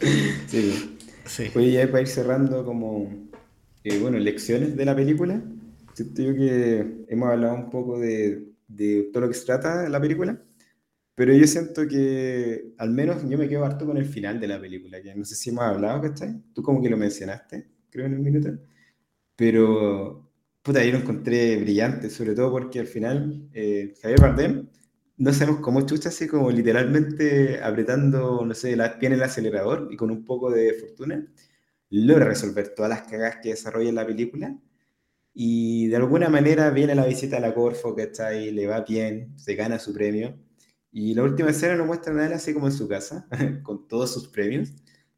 sí. 0.48 0.98
sí. 1.26 1.50
Pues 1.52 1.72
ya 1.72 1.86
para 1.86 2.00
ir 2.00 2.08
cerrando 2.08 2.64
como, 2.64 3.10
eh, 3.84 3.98
bueno, 3.98 4.18
lecciones 4.18 4.76
de 4.76 4.84
la 4.84 4.96
película. 4.96 5.42
Siento 5.94 6.22
yo 6.22 6.34
que 6.34 7.04
hemos 7.08 7.28
hablado 7.28 7.54
un 7.56 7.70
poco 7.70 7.98
de, 7.98 8.46
de 8.68 9.10
todo 9.12 9.22
lo 9.24 9.28
que 9.28 9.34
se 9.34 9.44
trata 9.44 9.88
la 9.88 10.00
película. 10.00 10.40
Pero 11.14 11.34
yo 11.34 11.46
siento 11.46 11.86
que 11.86 12.72
al 12.78 12.90
menos 12.90 13.28
yo 13.28 13.36
me 13.36 13.48
quedo 13.48 13.64
harto 13.64 13.84
con 13.86 13.98
el 13.98 14.06
final 14.06 14.40
de 14.40 14.48
la 14.48 14.60
película, 14.60 15.02
que 15.02 15.14
no 15.14 15.24
sé 15.24 15.34
si 15.34 15.50
hemos 15.50 15.64
hablado, 15.64 16.00
¿cachai? 16.00 16.42
Tú 16.54 16.62
como 16.62 16.82
que 16.82 16.88
lo 16.88 16.96
mencionaste, 16.96 17.68
creo 17.90 18.06
en 18.06 18.14
un 18.14 18.22
minuto. 18.22 18.48
Pero 19.36 20.31
puta, 20.62 20.84
yo 20.84 20.92
lo 20.92 20.98
encontré 20.98 21.56
brillante, 21.56 22.10
sobre 22.10 22.34
todo 22.34 22.50
porque 22.52 22.80
al 22.80 22.86
final 22.86 23.48
eh, 23.52 23.94
Javier 24.00 24.20
Bardem 24.20 24.68
no 25.16 25.32
sabemos 25.32 25.60
cómo 25.60 25.82
chucha, 25.86 26.08
así 26.08 26.26
como 26.26 26.50
literalmente 26.50 27.62
apretando, 27.62 28.44
no 28.44 28.54
sé, 28.54 28.76
la, 28.76 28.98
en 29.00 29.12
el 29.12 29.22
acelerador 29.22 29.88
y 29.90 29.96
con 29.96 30.10
un 30.10 30.24
poco 30.24 30.50
de 30.50 30.72
fortuna, 30.74 31.26
logra 31.90 32.26
resolver 32.26 32.74
todas 32.74 32.90
las 32.90 33.02
cagas 33.02 33.36
que 33.42 33.50
desarrolla 33.50 33.90
en 33.90 33.94
la 33.96 34.06
película. 34.06 34.58
Y 35.34 35.88
de 35.88 35.96
alguna 35.96 36.28
manera 36.28 36.70
viene 36.70 36.94
la 36.94 37.06
visita 37.06 37.38
a 37.38 37.40
la 37.40 37.54
Corfo, 37.54 37.96
ahí 38.20 38.50
Le 38.50 38.66
va 38.66 38.82
bien, 38.82 39.38
se 39.38 39.54
gana 39.54 39.78
su 39.78 39.92
premio. 39.92 40.36
Y 40.92 41.14
la 41.14 41.22
última 41.24 41.50
escena 41.50 41.76
nos 41.76 41.86
muestra 41.86 42.14
a 42.14 42.26
él 42.26 42.32
así 42.34 42.52
como 42.54 42.66
en 42.68 42.72
su 42.72 42.88
casa, 42.88 43.26
con 43.62 43.88
todos 43.88 44.12
sus 44.12 44.28
premios. 44.28 44.72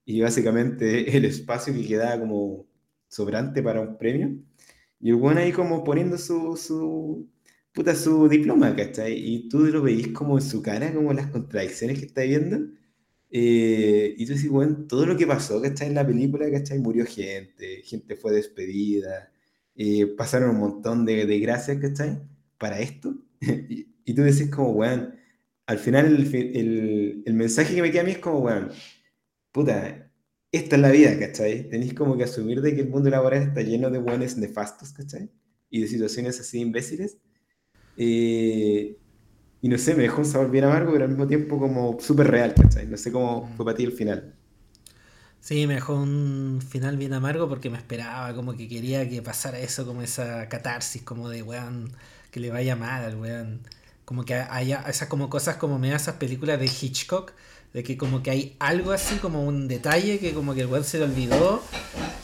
Y 0.04 0.20
básicamente 0.20 1.16
el 1.16 1.24
espacio 1.24 1.74
que 1.74 1.86
queda 1.86 2.18
como 2.20 2.66
sobrante 3.08 3.62
para 3.62 3.80
un 3.80 3.96
premio. 3.98 4.36
Y 5.04 5.10
el 5.10 5.16
bueno 5.16 5.40
ahí 5.40 5.52
como 5.52 5.84
poniendo 5.84 6.16
su, 6.16 6.56
su, 6.56 7.28
puta, 7.74 7.94
su 7.94 8.26
diploma, 8.26 8.74
¿cachai? 8.74 9.12
Y 9.14 9.50
tú 9.50 9.58
lo 9.66 9.82
veis 9.82 10.08
como 10.08 10.38
en 10.38 10.42
su 10.42 10.62
cara, 10.62 10.94
como 10.94 11.12
las 11.12 11.26
contradicciones 11.26 11.98
que 11.98 12.06
está 12.06 12.22
viendo. 12.22 12.58
Eh, 13.30 14.14
y 14.16 14.24
tú 14.26 14.32
dices, 14.32 14.48
bueno, 14.48 14.86
todo 14.88 15.04
lo 15.04 15.16
que 15.18 15.26
pasó, 15.26 15.60
¿cachai? 15.60 15.88
En 15.88 15.94
la 15.96 16.06
película, 16.06 16.50
¿cachai? 16.50 16.78
Murió 16.78 17.04
gente, 17.04 17.82
gente 17.84 18.16
fue 18.16 18.32
despedida, 18.32 19.30
eh, 19.76 20.06
pasaron 20.16 20.50
un 20.50 20.60
montón 20.60 21.04
de, 21.04 21.26
de 21.26 21.38
gracias, 21.38 21.78
¿cachai? 21.78 22.22
Para 22.58 22.80
esto. 22.80 23.14
y, 23.42 23.86
y, 24.06 24.14
tú 24.14 24.22
decís 24.22 24.50
como, 24.50 24.72
bueno, 24.72 25.12
al 25.66 25.78
final 25.78 26.06
el, 26.06 26.34
el, 26.34 27.22
el, 27.26 27.34
mensaje 27.34 27.74
que 27.74 27.82
me 27.82 27.90
queda 27.90 28.02
a 28.02 28.04
mí 28.06 28.12
es 28.12 28.18
como, 28.20 28.40
bueno, 28.40 28.68
puta, 29.52 30.03
esta 30.56 30.76
es 30.76 30.82
la 30.82 30.90
vida, 30.90 31.18
¿cachai? 31.18 31.68
Tenéis 31.68 31.94
como 31.94 32.16
que 32.16 32.24
asumir 32.24 32.60
de 32.62 32.74
que 32.74 32.82
el 32.82 32.88
mundo 32.88 33.10
laboral 33.10 33.42
está 33.42 33.62
lleno 33.62 33.90
de 33.90 33.98
buenos 33.98 34.36
nefastos, 34.36 34.92
¿cachai? 34.92 35.30
Y 35.70 35.80
de 35.82 35.88
situaciones 35.88 36.40
así 36.40 36.60
imbéciles 36.60 37.18
eh, 37.96 38.98
y 39.60 39.68
no 39.68 39.78
sé, 39.78 39.94
me 39.94 40.04
dejó 40.04 40.20
un 40.20 40.26
sabor 40.26 40.50
bien 40.50 40.64
amargo, 40.64 40.92
pero 40.92 41.04
al 41.04 41.10
mismo 41.10 41.26
tiempo 41.26 41.58
como 41.58 41.98
súper 42.00 42.28
real, 42.28 42.54
¿cachai? 42.54 42.86
No 42.86 42.96
sé 42.96 43.12
cómo 43.12 43.52
fue 43.56 43.64
para 43.66 43.76
ti 43.76 43.84
el 43.84 43.92
final. 43.92 44.34
Sí, 45.40 45.66
me 45.66 45.74
dejó 45.74 45.94
un 45.96 46.60
final 46.66 46.96
bien 46.96 47.12
amargo 47.12 47.48
porque 47.48 47.68
me 47.70 47.76
esperaba, 47.76 48.34
como 48.34 48.56
que 48.56 48.66
quería 48.68 49.08
que 49.08 49.20
pasara 49.22 49.58
eso, 49.58 49.86
como 49.86 50.00
esa 50.02 50.48
catarsis, 50.48 51.02
como 51.02 51.28
de 51.28 51.42
weón, 51.42 51.92
que 52.30 52.40
le 52.40 52.50
vaya 52.50 52.76
mal 52.76 53.04
al 53.04 53.16
weón. 53.16 53.60
Como 54.06 54.24
que 54.24 54.34
haya 54.34 54.82
esas 54.88 55.08
como 55.08 55.28
cosas 55.30 55.56
como 55.56 55.78
me 55.78 55.94
esas 55.94 56.16
películas 56.16 56.58
de 56.60 56.66
Hitchcock, 56.66 57.32
de 57.74 57.82
que 57.82 57.98
como 57.98 58.22
que 58.22 58.30
hay 58.30 58.56
algo 58.60 58.92
así, 58.92 59.16
como 59.16 59.44
un 59.44 59.66
detalle 59.66 60.20
que 60.20 60.32
como 60.32 60.54
que 60.54 60.60
el 60.60 60.68
weón 60.68 60.84
se 60.84 60.98
le 60.98 61.04
olvidó 61.04 61.60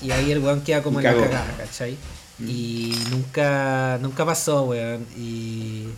y 0.00 0.12
ahí 0.12 0.30
el 0.30 0.38
weón 0.38 0.62
queda 0.62 0.80
como 0.80 1.00
en 1.00 1.06
la 1.06 1.12
cagada, 1.12 1.54
¿cachai? 1.58 1.96
Y 2.38 2.94
nunca, 3.10 3.98
nunca 4.00 4.24
pasó, 4.24 4.62
weón. 4.62 5.04
Y 5.18 5.88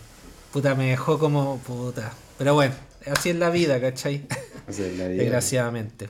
puta, 0.51 0.73
me 0.73 0.89
dejó 0.89 1.19
como 1.19 1.59
puta. 1.59 2.11
Pero 2.37 2.55
bueno, 2.55 2.73
así 3.05 3.29
es 3.29 3.35
la 3.35 3.51
vida, 3.51 3.79
¿cachai? 3.79 4.25
Así 4.67 4.81
es 4.81 4.97
la 4.97 5.07
vida. 5.09 5.21
Desgraciadamente. 5.21 6.09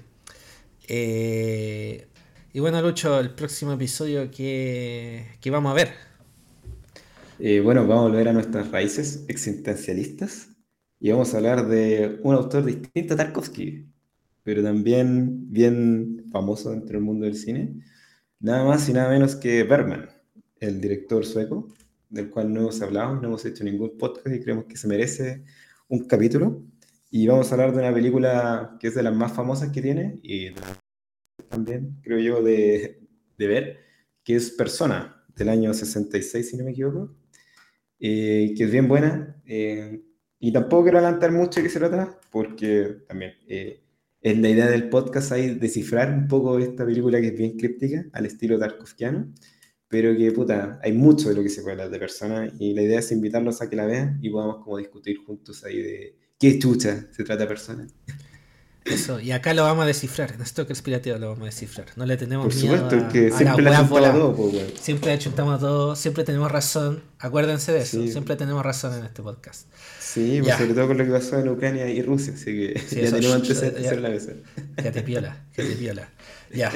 Eh, 0.88 2.08
y 2.54 2.60
bueno, 2.60 2.82
Lucho, 2.84 3.20
el 3.20 3.32
próximo 3.32 3.74
episodio 3.74 4.30
que, 4.30 5.26
que 5.42 5.50
vamos 5.50 5.72
a 5.72 5.74
ver. 5.74 5.92
Eh, 7.40 7.60
bueno, 7.62 7.82
vamos 7.88 8.06
a 8.06 8.10
volver 8.10 8.30
a 8.30 8.34
nuestras 8.34 8.70
raíces 8.70 9.24
existencialistas 9.28 10.50
y 11.04 11.12
vamos 11.12 11.34
a 11.34 11.38
hablar 11.38 11.68
de 11.68 12.22
un 12.24 12.34
autor 12.34 12.64
distinto 12.64 13.14
a 13.14 13.18
Tarkovsky, 13.18 13.86
pero 14.42 14.64
también 14.64 15.52
bien 15.52 16.28
famoso 16.32 16.72
dentro 16.72 16.94
del 16.94 17.02
mundo 17.02 17.26
del 17.26 17.36
cine, 17.36 17.74
nada 18.40 18.64
más 18.64 18.88
y 18.88 18.94
nada 18.94 19.10
menos 19.10 19.36
que 19.36 19.64
Bergman 19.64 20.08
el 20.62 20.80
director 20.80 21.26
sueco, 21.26 21.68
del 22.10 22.30
cual 22.30 22.54
no 22.54 22.62
hemos 22.62 22.82
hablado, 22.82 23.16
no 23.16 23.28
hemos 23.28 23.44
hecho 23.44 23.66
ningún 23.66 23.98
podcast 23.98 24.34
y 24.34 24.40
creemos 24.40 24.64
que 24.64 24.78
se 24.78 24.88
merece 24.88 25.44
un 25.90 26.08
capítulo. 26.08 26.64
Y 27.12 27.28
vamos 27.28 27.52
a 27.52 27.56
hablar 27.56 27.74
de 27.74 27.80
una 27.80 27.94
película 27.94 28.78
que 28.80 28.88
es 28.88 28.96
de 28.96 29.04
las 29.04 29.14
más 29.14 29.34
famosas 29.34 29.74
que 29.74 29.82
tiene 29.82 30.22
y 30.24 30.52
también, 31.50 32.00
creo 32.02 32.20
yo, 32.20 32.42
de, 32.42 33.02
de 33.38 33.48
ver, 33.48 33.80
que 34.24 34.38
es 34.38 34.52
Persona, 34.52 35.22
del 35.36 35.50
año 35.50 35.74
66, 35.74 36.50
si 36.50 36.56
no 36.56 36.64
me 36.64 36.72
equivoco, 36.72 37.14
eh, 38.00 38.54
que 38.56 38.64
es 38.64 38.72
bien 38.72 38.88
buena. 38.88 39.42
Eh, 39.46 40.02
y 40.46 40.52
tampoco 40.52 40.84
quiero 40.84 40.98
adelantar 40.98 41.32
mucho 41.32 41.62
de 41.62 41.64
qué 41.64 41.70
se 41.70 41.80
trata, 41.80 42.20
porque 42.30 42.98
también 43.08 43.32
eh, 43.48 43.82
es 44.22 44.38
la 44.38 44.50
idea 44.50 44.68
del 44.68 44.90
podcast 44.90 45.32
ahí 45.32 45.56
descifrar 45.56 46.14
un 46.14 46.28
poco 46.28 46.60
esta 46.60 46.86
película 46.86 47.22
que 47.22 47.28
es 47.28 47.38
bien 47.38 47.56
críptica, 47.56 48.04
al 48.12 48.26
estilo 48.26 48.60
tarkovskiano 48.60 49.32
pero 49.88 50.18
que, 50.18 50.32
puta, 50.32 50.80
hay 50.82 50.92
mucho 50.92 51.30
de 51.30 51.36
lo 51.36 51.44
que 51.44 51.50
se 51.50 51.62
puede 51.62 51.74
hablar 51.74 51.92
de 51.92 52.00
personas 52.00 52.52
y 52.60 52.74
la 52.74 52.82
idea 52.82 52.98
es 52.98 53.12
invitarlos 53.12 53.62
a 53.62 53.70
que 53.70 53.76
la 53.76 53.86
vean 53.86 54.18
y 54.24 54.32
podamos 54.32 54.64
como 54.64 54.80
discutir 54.80 55.18
juntos 55.24 55.64
ahí 55.64 55.78
de 55.78 56.18
qué 56.40 56.58
chucha 56.58 57.08
se 57.12 57.24
trata 57.24 57.44
de 57.44 57.48
personas. 57.48 57.94
Eso, 58.86 59.20
y 59.20 59.32
acá 59.32 59.54
lo 59.54 59.64
vamos 59.64 59.84
a 59.84 59.88
descifrar, 59.88 60.34
en 60.34 60.42
esto 60.42 60.68
conspirativo 60.68 61.18
lo 61.18 61.30
vamos 61.30 61.44
a 61.44 61.46
descifrar. 61.46 61.88
No 61.96 62.06
le 62.06 62.18
tenemos 62.18 62.48
Por 62.48 62.56
miedo 62.56 62.78
supuesto, 62.78 63.06
a, 63.06 63.10
que 63.10 63.32
siempre 63.32 63.64
la 63.64 63.88
todo, 63.88 64.36
pues, 64.36 64.74
Siempre 64.82 65.18
chuntamos 65.20 65.60
todo, 65.62 65.96
siempre 65.96 66.26
tenemos 66.26 66.52
razón. 66.52 67.02
Acuérdense 67.20 67.72
de 67.72 67.82
eso, 67.82 68.06
siempre 68.08 68.36
tenemos 68.36 68.64
razón 68.64 68.94
en 68.98 69.06
este 69.06 69.22
podcast. 69.22 69.68
Sí, 70.00 70.42
pues 70.44 70.58
sobre 70.58 70.74
todo 70.74 70.88
con 70.88 70.98
lo 70.98 71.06
que 71.06 71.12
pasó 71.12 71.40
en 71.40 71.48
Ucrania 71.48 71.90
y 71.90 72.02
Rusia, 72.02 72.34
así 72.34 72.46
que 72.46 72.74
ya 72.92 73.12
tenemos 73.12 73.36
antecedentes 73.36 73.92
en 73.92 74.04
la 74.04 74.10
mesa. 74.10 74.32
Que 74.76 74.92
te 74.92 75.02
piola, 75.02 75.38
que 75.56 75.64
te 75.64 75.76
piola. 75.76 76.10
Ya. 76.54 76.72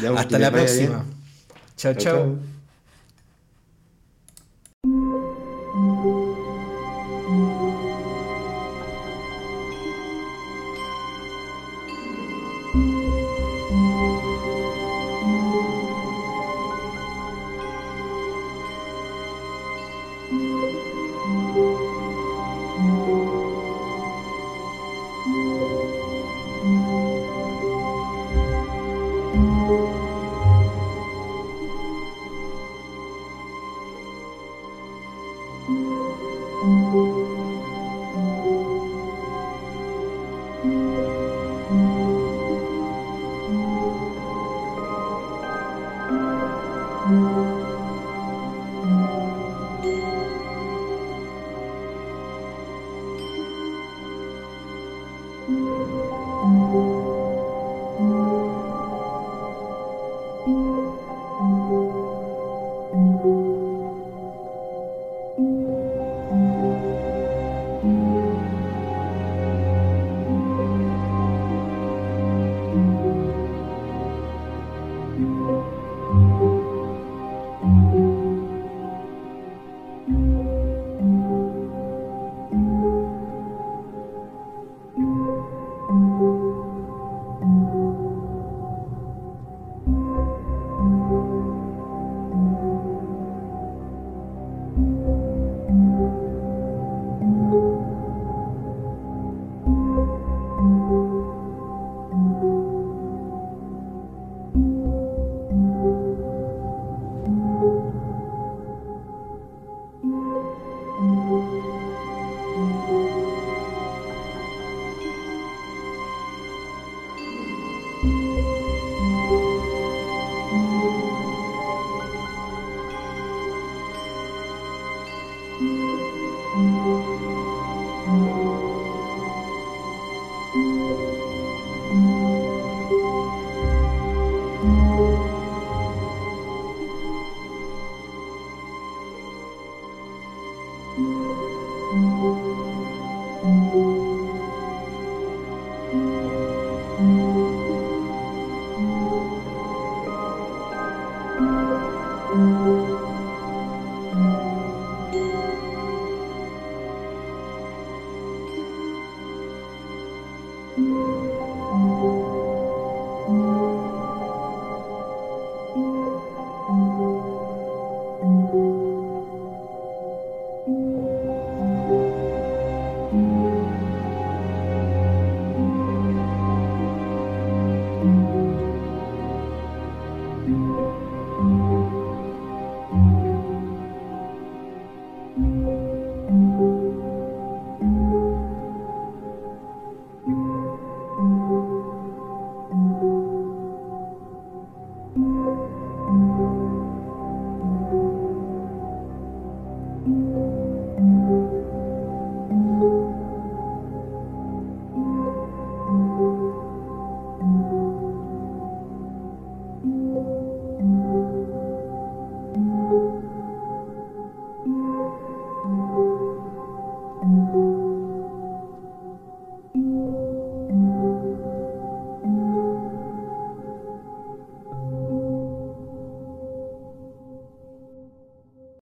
Pues, 0.00 0.10
Hasta 0.16 0.38
la 0.38 0.50
próxima. 0.50 1.04
chao. 1.76 1.94
chao. 1.94 2.02
chao. 2.02 2.53